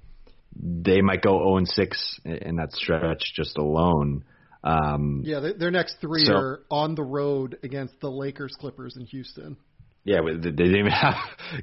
they 0.56 1.02
might 1.02 1.22
go 1.22 1.38
0 1.40 1.58
and 1.58 1.68
6 1.68 2.20
in- 2.26 2.56
that 2.58 2.72
stretch 2.74 3.34
just 3.36 3.58
alone. 3.58 4.24
Um, 4.64 5.22
Yeah, 5.24 5.42
they, 5.42 5.54
their 5.54 5.72
next 5.72 5.98
three 6.02 6.26
So- 6.26 6.34
are 6.34 6.62
on 6.72 6.96
the 6.96 7.04
road 7.04 7.58
against 7.64 8.00
the 8.00 8.10
Lakers, 8.10 8.56
Clippers, 8.60 8.96
and 8.96 9.08
Houston. 9.08 9.58
Yeah, 10.04 10.20
they 10.26 10.52
didn't 10.52 10.76
even 10.76 10.92
have 10.92 11.16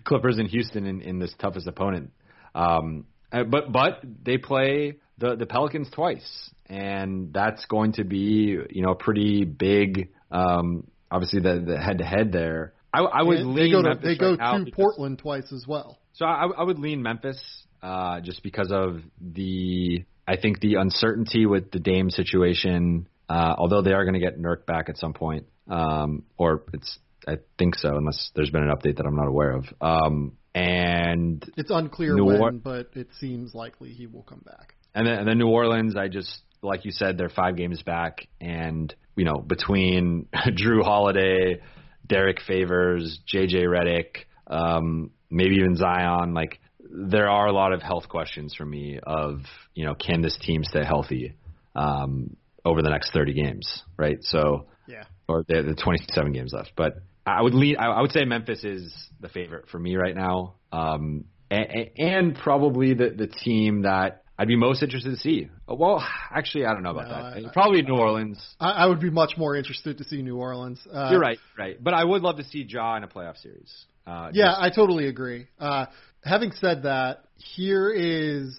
Clippers 0.04 0.38
in 0.38 0.46
Houston 0.46 0.86
in, 0.86 1.00
in 1.00 1.18
this 1.18 1.34
toughest 1.38 1.66
opponent. 1.66 2.10
Um, 2.54 3.06
uh, 3.32 3.44
but 3.44 3.72
but 3.72 4.00
they 4.22 4.38
play 4.38 4.98
the 5.18 5.36
the 5.36 5.46
Pelicans 5.46 5.90
twice, 5.90 6.50
and 6.66 7.32
that's 7.32 7.64
going 7.66 7.92
to 7.94 8.04
be 8.04 8.58
you 8.70 8.82
know 8.82 8.90
a 8.90 8.96
pretty 8.96 9.44
big. 9.44 10.10
Um, 10.30 10.86
obviously 11.10 11.40
the 11.40 11.62
the 11.66 11.78
head 11.78 11.98
to 11.98 12.04
head 12.04 12.32
there. 12.32 12.72
I, 12.92 13.00
I 13.00 13.22
would 13.22 13.40
lean 13.40 13.54
they 13.54 13.70
go 13.70 13.82
to 13.82 13.88
Memphis 13.88 14.04
they 14.04 14.16
go 14.16 14.36
right 14.36 14.58
to 14.58 14.64
because- 14.64 14.74
Portland 14.74 15.18
twice 15.18 15.52
as 15.52 15.66
well. 15.66 15.98
So 16.14 16.26
I, 16.26 16.46
I 16.46 16.62
would 16.62 16.78
lean 16.78 17.02
Memphis 17.02 17.40
uh, 17.82 18.20
just 18.20 18.42
because 18.42 18.70
of 18.70 19.00
the 19.20 20.04
I 20.26 20.36
think 20.36 20.60
the 20.60 20.74
uncertainty 20.74 21.46
with 21.46 21.70
the 21.70 21.78
Dame 21.78 22.10
situation. 22.10 23.08
Uh, 23.28 23.54
although 23.56 23.80
they 23.80 23.92
are 23.92 24.04
going 24.04 24.14
to 24.14 24.20
get 24.20 24.38
Nurk 24.38 24.66
back 24.66 24.90
at 24.90 24.98
some 24.98 25.14
point, 25.14 25.46
um, 25.68 26.24
or 26.36 26.64
it's 26.74 26.98
I 27.26 27.38
think 27.56 27.76
so, 27.76 27.96
unless 27.96 28.30
there's 28.34 28.50
been 28.50 28.62
an 28.62 28.74
update 28.74 28.96
that 28.96 29.06
I'm 29.06 29.16
not 29.16 29.28
aware 29.28 29.52
of. 29.52 29.64
Um, 29.80 30.36
and 30.54 31.44
It's 31.56 31.70
unclear 31.70 32.14
New 32.14 32.24
when, 32.26 32.40
Or- 32.40 32.52
but 32.52 32.90
it 32.94 33.08
seems 33.18 33.54
likely 33.54 33.90
he 33.90 34.06
will 34.06 34.22
come 34.22 34.42
back. 34.44 34.74
and 34.94 35.06
then 35.06 35.18
and 35.20 35.28
then 35.28 35.38
New 35.38 35.48
Orleans, 35.48 35.96
I 35.96 36.08
just 36.08 36.42
like 36.62 36.84
you 36.84 36.92
said, 36.92 37.18
they're 37.18 37.28
five 37.28 37.56
games 37.56 37.82
back, 37.82 38.26
and 38.40 38.94
you 39.16 39.24
know 39.24 39.38
between 39.38 40.26
Jrue 40.34 40.82
Holiday, 40.84 41.60
Derrick 42.06 42.40
Favors, 42.46 43.18
J.J. 43.26 43.64
Redick, 43.64 44.24
um, 44.46 45.10
maybe 45.30 45.56
even 45.56 45.76
Zion, 45.76 46.34
like 46.34 46.60
there 46.94 47.28
are 47.30 47.46
a 47.46 47.52
lot 47.52 47.72
of 47.72 47.80
health 47.82 48.08
questions 48.08 48.54
for 48.54 48.66
me 48.66 48.98
of 49.02 49.40
you 49.74 49.86
know 49.86 49.94
can 49.94 50.20
this 50.20 50.36
team 50.38 50.62
stay 50.62 50.84
healthy 50.84 51.34
um, 51.74 52.36
over 52.64 52.82
the 52.82 52.90
next 52.90 53.12
30 53.12 53.32
games, 53.32 53.82
right? 53.96 54.18
So 54.20 54.66
Yeah. 54.86 55.04
or 55.26 55.42
the, 55.48 55.62
the 55.62 55.74
27 55.74 56.32
games 56.32 56.52
left. 56.52 56.72
But 56.76 56.98
I 57.26 57.40
would 57.42 57.54
lean. 57.54 57.76
I, 57.76 57.86
I 57.86 58.00
would 58.00 58.12
say 58.12 58.24
Memphis 58.24 58.64
is 58.64 58.92
the 59.20 59.28
favorite 59.28 59.68
for 59.68 59.78
me 59.78 59.96
right 59.96 60.14
now, 60.14 60.54
um, 60.72 61.24
and, 61.50 61.90
and 61.96 62.34
probably 62.36 62.94
the 62.94 63.10
the 63.10 63.26
team 63.28 63.82
that 63.82 64.22
I'd 64.38 64.48
be 64.48 64.56
most 64.56 64.82
interested 64.82 65.10
to 65.10 65.16
see. 65.16 65.48
Well, 65.68 66.04
actually, 66.30 66.66
I 66.66 66.72
don't 66.72 66.82
know 66.82 66.90
about 66.90 67.08
No, 67.08 67.40
that. 67.40 67.48
I- 67.48 67.52
probably 67.52 67.82
New 67.82 67.94
Orleans. 67.94 68.38
I, 68.58 68.70
I 68.70 68.86
would 68.86 69.00
be 69.00 69.10
much 69.10 69.36
more 69.36 69.54
interested 69.54 69.98
to 69.98 70.04
see 70.04 70.22
New 70.22 70.36
Orleans. 70.36 70.80
Uh, 70.92 71.08
You're 71.12 71.20
right, 71.20 71.38
right. 71.56 71.82
But 71.82 71.94
I 71.94 72.02
would 72.04 72.22
love 72.22 72.38
to 72.38 72.44
see 72.44 72.66
Ja 72.68 72.96
in 72.96 73.04
a 73.04 73.08
playoff 73.08 73.36
series. 73.40 73.72
Uh, 74.06 74.30
Yeah, 74.32 74.46
just- 74.50 74.60
I 74.60 74.70
totally 74.70 75.06
agree. 75.06 75.46
Uh, 75.60 75.86
having 76.24 76.50
said 76.52 76.82
that, 76.84 77.24
here 77.36 77.90
is 77.90 78.56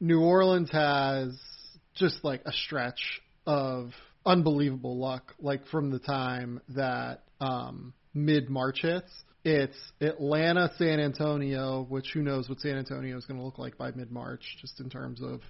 New 0.00 0.20
Orleans 0.22 0.70
has 0.72 1.38
just 1.94 2.24
like 2.24 2.42
a 2.46 2.52
stretch 2.52 3.20
of 3.46 3.92
unbelievable 4.24 4.96
luck, 4.98 5.34
like 5.38 5.66
from 5.66 5.90
the 5.90 5.98
time 5.98 6.60
that 6.70 7.24
um, 7.40 7.92
mid 8.16 8.50
March 8.50 8.80
hits. 8.82 9.10
It's 9.44 9.76
Atlanta, 10.00 10.72
San 10.76 10.98
Antonio, 10.98 11.86
which 11.88 12.10
who 12.12 12.22
knows 12.22 12.48
what 12.48 12.58
San 12.58 12.76
Antonio 12.76 13.16
is 13.16 13.24
going 13.26 13.38
to 13.38 13.44
look 13.44 13.58
like 13.58 13.78
by 13.78 13.92
mid 13.92 14.10
March, 14.10 14.56
just 14.60 14.80
in 14.80 14.90
terms 14.90 15.20
of 15.22 15.40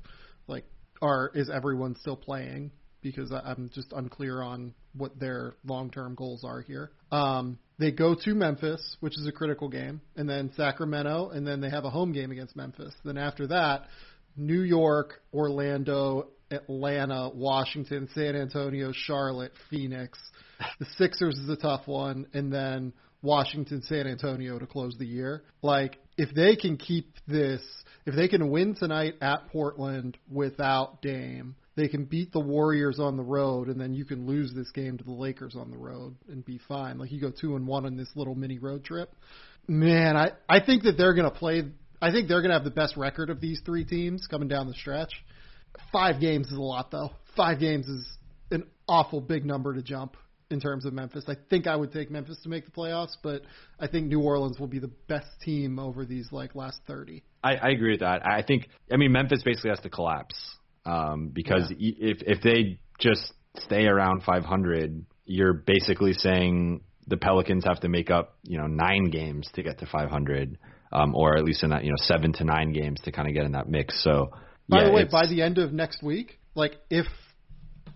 like, 0.47 0.65
are 1.01 1.31
is 1.35 1.49
everyone 1.49 1.97
still 1.97 2.17
playing? 2.17 2.73
because 3.07 3.31
I'm 3.31 3.71
just 3.73 3.93
unclear 3.93 4.43
on 4.43 4.75
what 4.93 5.19
their 5.21 5.55
long-term 5.65 6.17
goals 6.17 6.43
are 6.43 6.61
here. 6.61 6.91
Um, 7.13 7.59
they 7.79 7.93
go 7.93 8.17
to 8.17 8.35
Memphis, 8.35 8.97
which 8.99 9.17
is 9.17 9.29
a 9.29 9.33
critical 9.33 9.69
game, 9.69 10.01
and 10.17 10.29
then 10.29 10.51
Sacramento, 10.57 11.31
and 11.31 11.47
then 11.47 11.61
they 11.61 11.71
have 11.71 11.85
a 11.85 11.91
home 11.91 12.13
game 12.13 12.33
against 12.33 12.57
Memphis. 12.57 12.93
Then 13.05 13.17
after 13.17 13.47
that, 13.49 13.87
New 14.37 14.63
York, 14.63 15.23
Orlando, 15.33 16.31
Atlanta, 16.51 17.31
Washington, 17.33 18.09
San 18.13 18.35
Antonio, 18.35 18.91
Charlotte, 18.93 19.53
Phoenix. 19.71 20.19
The 20.79 20.87
Sixers 20.97 21.37
is 21.37 21.49
a 21.49 21.57
tough 21.57 21.87
one, 21.87 22.27
and 22.35 22.53
then 22.53 22.93
Washington, 23.23 23.83
San 23.83 24.07
Antonio 24.07 24.59
to 24.59 24.67
close 24.67 24.97
the 24.99 25.07
year. 25.07 25.43
Like, 25.63 25.99
if 26.17 26.35
they 26.35 26.57
can 26.57 26.77
keep 26.77 27.13
this, 27.27 27.63
if 28.05 28.15
they 28.15 28.29
can 28.29 28.51
win 28.51 28.75
tonight 28.75 29.15
at 29.21 29.49
Portland 29.49 30.17
without 30.31 31.03
Dame, 31.03 31.57
they 31.77 31.89
can 31.89 32.05
beat 32.05 32.33
the 32.33 32.41
Warriors 32.41 32.99
on 32.99 33.17
the 33.17 33.23
road, 33.23 33.69
and 33.69 33.81
then 33.81 33.93
you 33.95 34.05
can 34.05 34.27
lose 34.27 34.53
this 34.55 34.71
game 34.71 34.97
to 34.97 35.05
the 35.05 35.13
Lakers 35.13 35.57
on 35.57 35.71
the 35.71 35.77
road 35.77 36.15
and 36.29 36.45
be 36.45 36.59
fine. 36.69 36.99
Like, 36.99 37.13
you 37.13 37.21
go 37.21 37.31
two 37.31 37.57
and 37.57 37.67
one 37.67 37.85
on 37.85 37.97
this 37.97 38.09
little 38.15 38.35
mini 38.35 38.59
road 38.59 38.85
trip. 38.85 39.13
Man, 39.69 40.17
I, 40.17 40.31
I 40.49 40.65
think 40.65 40.85
that 40.85 40.97
they're 40.97 41.15
going 41.15 41.31
to 41.31 41.37
play, 41.37 41.65
I 42.01 42.13
think 42.13 42.29
they're 42.29 42.41
going 42.41 42.51
to 42.51 42.57
have 42.57 42.65
the 42.65 42.71
best 42.71 42.97
record 42.97 43.29
of 43.31 43.41
these 43.41 43.61
three 43.65 43.85
teams 43.85 44.27
coming 44.27 44.49
down 44.49 44.69
the 44.69 44.75
stretch. 44.75 45.13
Five 45.93 46.21
games 46.21 46.47
is 46.47 46.57
a 46.57 46.63
lot, 46.63 46.91
though. 46.91 47.11
Five 47.37 47.61
games 47.61 47.87
is 47.87 48.07
an 48.51 48.65
awful 48.89 49.21
big 49.21 49.45
number 49.45 49.75
to 49.75 49.83
jump 49.83 50.17
in 50.51 50.61
terms 50.61 50.85
of 50.85 50.93
Memphis. 50.93 51.25
I 51.29 51.37
think 51.51 51.67
I 51.67 51.77
would 51.77 51.93
take 51.93 52.11
Memphis 52.11 52.39
to 52.45 52.49
make 52.49 52.65
the 52.65 52.71
playoffs, 52.71 53.17
but 53.23 53.43
I 53.81 53.87
think 53.87 54.07
New 54.07 54.21
Orleans 54.21 54.59
will 54.59 54.69
be 54.69 54.79
the 54.79 54.91
best 55.09 55.29
team 55.43 55.79
over 55.79 56.05
these 56.05 56.31
like 56.31 56.55
last 56.55 56.81
30. 56.87 57.23
I, 57.43 57.57
I 57.57 57.69
agree 57.71 57.93
with 57.93 58.01
that. 58.01 58.27
I 58.27 58.43
think 58.43 58.69
I 58.93 58.97
mean 58.97 59.13
Memphis 59.13 59.43
basically 59.45 59.71
has 59.71 59.81
to 59.81 59.91
collapse 59.91 60.35
um, 60.85 61.31
because 61.33 61.73
yeah. 61.77 61.93
if 61.99 62.19
if 62.23 62.43
they 62.43 62.79
just 62.99 63.33
stay 63.59 63.87
around 63.87 64.23
500, 64.23 65.05
you're 65.25 65.53
basically 65.53 66.13
saying 66.13 66.83
the 67.07 67.17
Pelicans 67.17 67.65
have 67.65 67.81
to 67.81 67.89
make 67.89 68.11
up 68.11 68.37
you 68.43 68.59
know 68.59 68.67
nine 68.67 69.11
games 69.11 69.49
to 69.55 69.63
get 69.63 69.79
to 69.79 69.87
500, 69.87 70.59
um, 70.93 71.15
or 71.15 71.37
at 71.37 71.45
least 71.45 71.63
in 71.65 71.71
that 71.71 71.85
you 71.85 71.91
know 71.91 71.97
seven 71.99 72.33
to 72.35 72.45
nine 72.45 72.73
games 72.73 73.01
to 73.05 73.13
kind 73.13 73.29
of 73.29 73.35
get 73.35 73.45
in 73.45 73.53
that 73.53 73.69
mix. 73.69 74.03
So 74.03 74.31
by 74.69 74.83
yeah, 74.83 74.85
the 74.87 74.93
way, 74.93 75.05
by 75.11 75.27
the 75.27 75.43
end 75.43 75.59
of 75.59 75.73
next 75.73 76.03
week, 76.03 76.39
like 76.55 76.77
if 76.91 77.07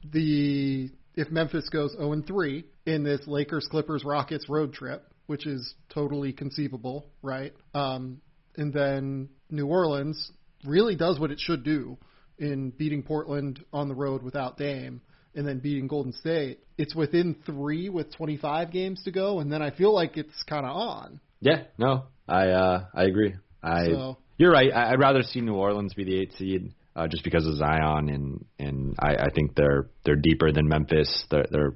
the 0.04 0.90
if 1.14 1.30
Memphis 1.30 1.68
goes 1.68 1.92
0 1.92 2.12
and 2.12 2.26
3 2.26 2.64
in 2.86 3.04
this 3.04 3.26
Lakers 3.26 3.66
Clippers 3.70 4.04
Rockets 4.04 4.48
road 4.48 4.72
trip, 4.72 5.04
which 5.26 5.46
is 5.46 5.74
totally 5.88 6.32
conceivable, 6.32 7.06
right? 7.22 7.52
Um, 7.74 8.20
and 8.56 8.72
then 8.72 9.28
New 9.50 9.66
Orleans 9.66 10.30
really 10.64 10.96
does 10.96 11.18
what 11.18 11.30
it 11.30 11.38
should 11.40 11.64
do 11.64 11.98
in 12.38 12.70
beating 12.70 13.02
Portland 13.02 13.64
on 13.72 13.88
the 13.88 13.94
road 13.94 14.22
without 14.22 14.56
Dame 14.56 15.00
and 15.34 15.46
then 15.46 15.60
beating 15.60 15.86
Golden 15.86 16.12
State. 16.12 16.60
It's 16.76 16.94
within 16.94 17.36
three 17.46 17.88
with 17.88 18.12
25 18.16 18.72
games 18.72 19.02
to 19.04 19.12
go, 19.12 19.40
and 19.40 19.52
then 19.52 19.62
I 19.62 19.70
feel 19.70 19.94
like 19.94 20.16
it's 20.16 20.42
kind 20.44 20.66
of 20.66 20.74
on. 20.74 21.20
Yeah, 21.40 21.64
no, 21.78 22.04
I 22.28 22.48
uh, 22.48 22.86
I 22.92 23.04
agree. 23.04 23.34
I 23.62 23.86
so, 23.86 24.18
you're 24.36 24.50
right. 24.50 24.72
I'd 24.72 24.98
rather 24.98 25.22
see 25.22 25.40
New 25.40 25.54
Orleans 25.54 25.94
be 25.94 26.04
the 26.04 26.20
eight 26.20 26.32
seed 26.36 26.74
uh, 26.96 27.06
just 27.08 27.24
because 27.24 27.46
of 27.46 27.56
Zion, 27.56 28.08
and 28.08 28.44
and 28.58 28.94
I, 28.98 29.16
I 29.16 29.30
think 29.34 29.54
they're 29.54 29.88
they're 30.04 30.16
deeper 30.16 30.52
than 30.52 30.68
Memphis. 30.68 31.24
They're 31.30 31.46
they're 31.50 31.74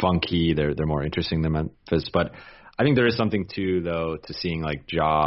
funky. 0.00 0.54
They're 0.54 0.74
they're 0.74 0.86
more 0.86 1.02
interesting 1.02 1.42
than 1.42 1.52
Memphis. 1.52 2.10
But 2.12 2.32
I 2.78 2.82
think 2.82 2.96
there 2.96 3.06
is 3.06 3.16
something 3.16 3.46
too, 3.52 3.80
though, 3.82 4.16
to 4.22 4.34
seeing 4.34 4.62
like 4.62 4.84
Ja 4.90 5.26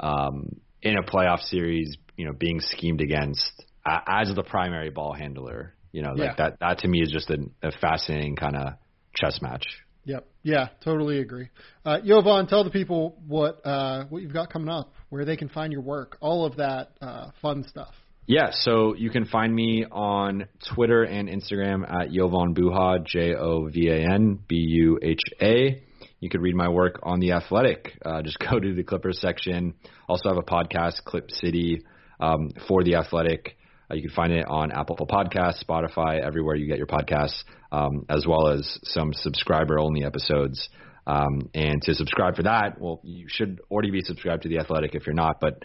um, 0.00 0.60
in 0.82 0.96
a 0.96 1.02
playoff 1.02 1.40
series, 1.40 1.96
you 2.16 2.26
know, 2.26 2.32
being 2.32 2.60
schemed 2.60 3.00
against 3.00 3.64
uh, 3.86 4.00
as 4.06 4.32
the 4.34 4.42
primary 4.42 4.90
ball 4.90 5.12
handler. 5.12 5.74
You 5.92 6.02
know, 6.02 6.10
like 6.10 6.18
yeah. 6.18 6.34
that 6.38 6.60
that 6.60 6.78
to 6.80 6.88
me 6.88 7.00
is 7.00 7.10
just 7.10 7.30
a, 7.30 7.38
a 7.62 7.70
fascinating 7.80 8.36
kind 8.36 8.56
of 8.56 8.74
chess 9.14 9.40
match. 9.40 9.64
Yep. 10.06 10.26
Yeah, 10.42 10.68
totally 10.84 11.20
agree. 11.20 11.48
Uh, 11.84 12.00
Jovan, 12.04 12.46
tell 12.46 12.64
the 12.64 12.70
people 12.70 13.16
what 13.26 13.64
uh, 13.64 14.04
what 14.08 14.22
you've 14.22 14.32
got 14.32 14.52
coming 14.52 14.68
up, 14.68 14.92
where 15.08 15.24
they 15.24 15.36
can 15.36 15.48
find 15.48 15.72
your 15.72 15.80
work, 15.82 16.18
all 16.20 16.44
of 16.44 16.56
that 16.56 16.90
uh, 17.00 17.30
fun 17.40 17.64
stuff. 17.68 17.94
Yeah, 18.26 18.52
so 18.52 18.94
you 18.94 19.10
can 19.10 19.26
find 19.26 19.54
me 19.54 19.84
on 19.84 20.48
Twitter 20.74 21.02
and 21.02 21.28
Instagram 21.28 21.84
at 21.86 22.10
Jovan 22.10 22.54
Buha, 22.54 23.04
J 23.04 23.34
O 23.34 23.68
V 23.68 23.88
A 23.90 23.96
N 23.96 24.38
B 24.48 24.56
U 24.56 24.98
H 25.02 25.20
A. 25.42 25.82
You 26.20 26.30
could 26.30 26.40
read 26.40 26.54
my 26.54 26.70
work 26.70 27.00
on 27.02 27.20
The 27.20 27.32
Athletic. 27.32 27.98
Uh, 28.02 28.22
just 28.22 28.38
go 28.50 28.58
to 28.58 28.74
the 28.74 28.82
Clippers 28.82 29.20
section. 29.20 29.74
Also 30.08 30.30
have 30.30 30.38
a 30.38 30.42
podcast, 30.42 31.04
Clip 31.04 31.30
City, 31.30 31.82
um, 32.18 32.52
for 32.66 32.82
The 32.82 32.94
Athletic. 32.94 33.58
Uh, 33.90 33.96
you 33.96 34.00
can 34.00 34.12
find 34.12 34.32
it 34.32 34.46
on 34.48 34.72
Apple 34.72 34.96
Podcasts, 34.96 35.62
Spotify, 35.62 36.18
everywhere 36.18 36.54
you 36.56 36.66
get 36.66 36.78
your 36.78 36.86
podcasts, 36.86 37.44
um, 37.72 38.06
as 38.08 38.26
well 38.26 38.48
as 38.48 38.78
some 38.84 39.12
subscriber-only 39.12 40.02
episodes. 40.02 40.70
Um, 41.06 41.50
and 41.52 41.82
to 41.82 41.94
subscribe 41.94 42.36
for 42.36 42.44
that, 42.44 42.80
well, 42.80 43.02
you 43.04 43.26
should 43.28 43.60
already 43.70 43.90
be 43.90 44.00
subscribed 44.00 44.44
to 44.44 44.48
The 44.48 44.60
Athletic 44.60 44.94
if 44.94 45.06
you're 45.06 45.14
not, 45.14 45.40
but 45.40 45.62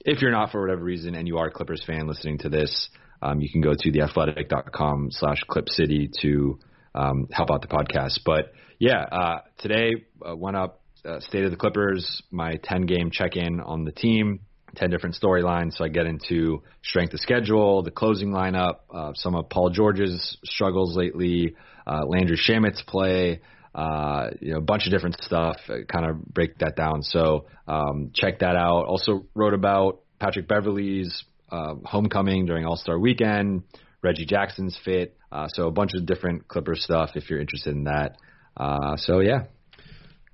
if 0.00 0.20
you're 0.20 0.30
not 0.32 0.50
for 0.50 0.60
whatever 0.60 0.82
reason 0.82 1.14
and 1.14 1.28
you 1.28 1.38
are 1.38 1.46
a 1.46 1.50
Clippers 1.50 1.82
fan 1.86 2.06
listening 2.06 2.38
to 2.38 2.48
this, 2.48 2.88
um, 3.20 3.40
you 3.40 3.48
can 3.50 3.60
go 3.60 3.72
to 3.74 3.92
theathletic.com 3.92 5.10
slash 5.10 5.38
clip 5.48 5.68
city 5.68 6.10
to 6.20 6.58
um, 6.94 7.28
help 7.30 7.50
out 7.50 7.62
the 7.62 7.68
podcast. 7.68 8.20
But 8.24 8.52
yeah, 8.78 9.02
uh, 9.02 9.40
today 9.58 10.04
uh, 10.28 10.34
went 10.34 10.56
up 10.56 10.80
uh, 11.04 11.20
State 11.20 11.44
of 11.44 11.50
the 11.50 11.56
Clippers, 11.56 12.22
my 12.30 12.56
10 12.62 12.86
game 12.86 13.10
check 13.10 13.36
in 13.36 13.60
on 13.60 13.84
the 13.84 13.92
team, 13.92 14.40
10 14.76 14.90
different 14.90 15.16
storylines. 15.20 15.74
So 15.74 15.84
I 15.84 15.88
get 15.88 16.06
into 16.06 16.62
strength 16.82 17.14
of 17.14 17.20
schedule, 17.20 17.82
the 17.82 17.90
closing 17.90 18.30
lineup, 18.30 18.78
uh, 18.92 19.12
some 19.14 19.34
of 19.34 19.48
Paul 19.48 19.70
George's 19.70 20.38
struggles 20.44 20.96
lately, 20.96 21.54
uh, 21.86 22.04
Landry 22.06 22.36
Shamet's 22.36 22.82
play, 22.82 23.40
uh, 23.74 24.28
you 24.40 24.52
know, 24.52 24.58
a 24.58 24.62
bunch 24.62 24.86
of 24.86 24.92
different 24.92 25.16
stuff, 25.22 25.56
uh, 25.68 25.84
kind 25.90 26.06
of 26.06 26.24
break 26.26 26.58
that 26.58 26.76
down. 26.76 27.02
So 27.02 27.46
um, 27.66 28.10
check 28.14 28.40
that 28.40 28.56
out. 28.56 28.84
Also 28.86 29.26
wrote 29.34 29.54
about 29.54 30.00
Patrick 30.18 30.46
Beverley's 30.46 31.24
uh, 31.50 31.74
homecoming 31.84 32.46
during 32.46 32.64
All 32.64 32.76
Star 32.76 32.98
Weekend, 32.98 33.62
Reggie 34.02 34.26
Jackson's 34.26 34.78
fit. 34.84 35.16
Uh, 35.30 35.48
so 35.48 35.66
a 35.66 35.70
bunch 35.70 35.92
of 35.94 36.04
different 36.04 36.48
Clipper 36.48 36.74
stuff 36.74 37.10
if 37.14 37.30
you're 37.30 37.40
interested 37.40 37.74
in 37.74 37.84
that. 37.84 38.16
Uh, 38.56 38.96
so 38.96 39.20
yeah. 39.20 39.44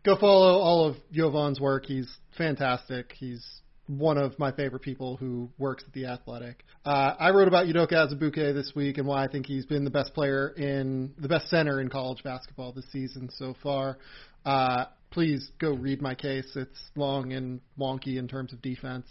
Go 0.05 0.17
follow 0.17 0.59
all 0.59 0.87
of 0.87 0.97
Jovan's 1.13 1.61
work. 1.61 1.85
He's 1.87 2.09
fantastic. 2.37 3.13
He's 3.19 3.45
one 3.89 4.19
of 4.19 4.39
my 4.39 4.53
favorite 4.53 4.83
people 4.83 5.17
who 5.17 5.49
works 5.59 5.83
at 5.87 5.93
the 5.95 6.07
Athletic. 6.07 6.65
Uh, 6.85 7.15
I 7.19 7.31
wrote 7.31 7.49
about 7.49 7.67
Udoka 7.67 7.93
Azubuike 7.93 8.55
this 8.55 8.73
week 8.77 8.99
and 8.99 9.07
why 9.07 9.25
I 9.25 9.29
think 9.29 9.47
he's 9.47 9.67
been 9.67 9.85
the 9.85 9.91
best 9.91 10.15
player 10.15 10.51
in 10.51 11.13
the 11.19 11.29
best 11.29 11.49
center 11.49 11.81
in 11.81 11.89
college 11.89 12.23
basketball 12.23 12.73
this 12.73 12.91
season 12.93 13.31
so 13.33 13.55
far. 13.63 13.99
Uh, 14.45 14.85
please 15.11 15.51
go 15.59 15.73
read 15.73 16.03
my 16.03 16.15
case. 16.15 16.47
It's 16.55 16.79
long 16.97 17.33
and 17.33 17.61
wonky 17.79 18.19
in 18.19 18.29
terms 18.29 18.53
of 18.53 18.63
defense. 18.63 19.07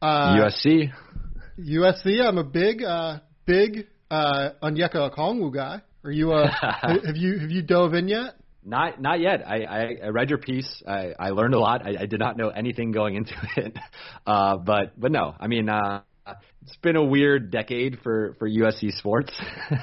Uh, 0.00 0.36
USC. 0.36 0.90
USC. 1.58 2.26
I'm 2.26 2.38
a 2.38 2.44
big, 2.44 2.82
uh, 2.82 3.20
big 3.46 3.86
uh, 4.10 4.50
Onyeka 4.62 5.10
Okongwu 5.10 5.52
guy. 5.52 5.82
Are 6.02 6.10
you? 6.10 6.32
Uh, 6.32 6.50
have 7.06 7.16
you 7.16 7.38
have 7.38 7.50
you 7.50 7.62
dove 7.62 7.94
in 7.94 8.08
yet? 8.08 8.34
Not 8.64 9.00
not 9.00 9.20
yet. 9.20 9.46
I, 9.46 9.62
I, 9.64 9.96
I 10.04 10.08
read 10.08 10.30
your 10.30 10.38
piece. 10.38 10.82
I, 10.86 11.12
I 11.18 11.30
learned 11.30 11.54
a 11.54 11.58
lot. 11.58 11.82
I, 11.86 12.02
I 12.02 12.06
did 12.06 12.18
not 12.18 12.36
know 12.36 12.48
anything 12.48 12.92
going 12.92 13.14
into 13.14 13.34
it. 13.56 13.76
Uh, 14.26 14.56
but 14.56 14.98
but 14.98 15.12
no, 15.12 15.34
I 15.38 15.48
mean 15.48 15.68
uh, 15.68 16.00
it's 16.62 16.76
been 16.82 16.96
a 16.96 17.04
weird 17.04 17.50
decade 17.50 17.98
for 18.02 18.34
for 18.38 18.48
USC 18.48 18.92
sports, 18.92 19.32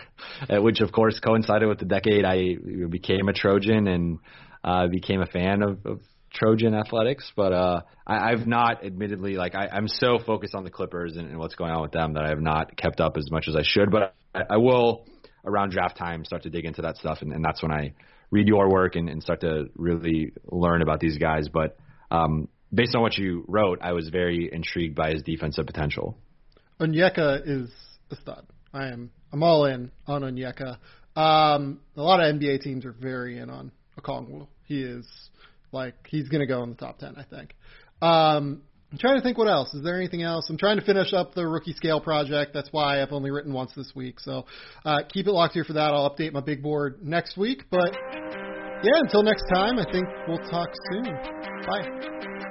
which 0.50 0.82
of 0.82 0.92
course 0.92 1.20
coincided 1.20 1.70
with 1.70 1.80
the 1.80 1.86
decade 1.86 2.26
I 2.26 2.56
became 2.90 3.28
a 3.30 3.34
Trojan 3.34 3.88
and 3.88 4.20
uh, 4.64 4.88
became 4.88 5.22
a 5.22 5.28
fan 5.28 5.62
of, 5.62 5.86
of 5.86 6.00
Trojan 6.34 6.74
athletics. 6.74 7.32
But 7.36 7.54
uh, 7.54 7.82
I, 8.08 8.32
I've 8.32 8.48
not, 8.48 8.84
admittedly, 8.86 9.36
like 9.36 9.54
I, 9.56 9.68
I'm 9.72 9.88
so 9.88 10.20
focused 10.26 10.56
on 10.56 10.64
the 10.64 10.70
Clippers 10.70 11.18
and, 11.18 11.30
and 11.30 11.38
what's 11.38 11.56
going 11.56 11.72
on 11.72 11.82
with 11.82 11.92
them 11.92 12.14
that 12.14 12.24
I 12.24 12.30
have 12.30 12.42
not 12.42 12.76
kept 12.78 13.00
up 13.00 13.18
as 13.18 13.30
much 13.32 13.48
as 13.48 13.56
I 13.56 13.64
should. 13.64 13.92
But 13.92 14.16
I, 14.34 14.42
I 14.52 14.58
will 14.58 15.06
around 15.46 15.72
draft 15.72 15.98
time 15.98 16.26
start 16.26 16.44
to 16.44 16.50
dig 16.50 16.66
into 16.66 16.84
that 16.84 16.98
stuff, 16.98 17.20
and, 17.22 17.32
and 17.34 17.44
that's 17.44 17.62
when 17.62 17.72
I 17.72 17.94
read 18.32 18.48
your 18.48 18.70
work 18.70 18.96
and, 18.96 19.10
and 19.10 19.22
start 19.22 19.42
to 19.42 19.66
really 19.76 20.32
learn 20.46 20.82
about 20.82 21.00
these 21.00 21.18
guys. 21.18 21.50
But 21.50 21.78
um, 22.10 22.48
based 22.74 22.96
on 22.96 23.02
what 23.02 23.18
you 23.18 23.44
wrote, 23.48 23.80
I 23.82 23.92
was 23.92 24.10
very 24.10 24.50
intrigued 24.52 24.96
by 24.96 25.12
his 25.12 25.22
defensive 25.22 25.66
potential. 25.66 26.18
Onyeka 26.80 27.42
is 27.46 27.70
a 28.10 28.16
stud. 28.16 28.48
I 28.74 28.88
am. 28.88 29.12
I'm 29.32 29.44
all 29.44 29.66
in 29.66 29.92
on 30.08 30.22
Onyeka. 30.22 30.78
Um, 31.16 31.82
a 31.96 32.02
lot 32.02 32.22
of 32.22 32.36
NBA 32.36 32.62
teams 32.62 32.86
are 32.86 32.94
very 32.94 33.38
in 33.38 33.50
on 33.50 33.72
Okongwu. 34.00 34.48
He 34.66 34.82
is 34.82 35.06
like 35.72 35.96
he's 36.08 36.30
going 36.30 36.40
to 36.42 36.48
go 36.48 36.64
in 36.64 36.70
the 36.70 36.76
top 36.76 37.00
ten, 37.00 37.16
I 37.18 37.24
think. 37.24 37.56
Um, 38.02 38.64
I'm 38.92 38.98
trying 38.98 39.16
to 39.16 39.22
think 39.22 39.38
what 39.38 39.48
else. 39.48 39.74
Is 39.74 39.84
there 39.84 39.96
anything 39.96 40.22
else? 40.22 40.50
I'm 40.50 40.58
trying 40.58 40.78
to 40.78 40.84
finish 40.84 41.14
up 41.14 41.34
the 41.34 41.48
rookie 41.48 41.74
scale 41.74 42.02
project. 42.02 42.52
That's 42.54 42.68
why 42.72 43.02
I've 43.02 43.14
only 43.14 43.32
written 43.32 43.54
once 43.54 43.72
this 43.74 43.94
week. 43.96 44.20
So 44.20 44.46
uh, 44.84 45.00
keep 45.10 45.28
it 45.28 45.32
locked 45.32 45.54
here 45.54 45.64
for 45.64 45.74
that. 45.74 45.94
I'll 45.94 46.10
update 46.10 46.34
my 46.34 46.42
big 46.42 46.62
board 46.62 47.00
next 47.02 47.38
week. 47.38 47.64
But 47.72 47.96
yeah, 48.84 49.00
until 49.00 49.24
next 49.24 49.44
time, 49.54 49.80
I 49.80 49.90
think 49.90 50.08
we'll 50.28 50.46
talk 50.50 50.70
soon. 50.92 51.06
Bye. 51.66 52.51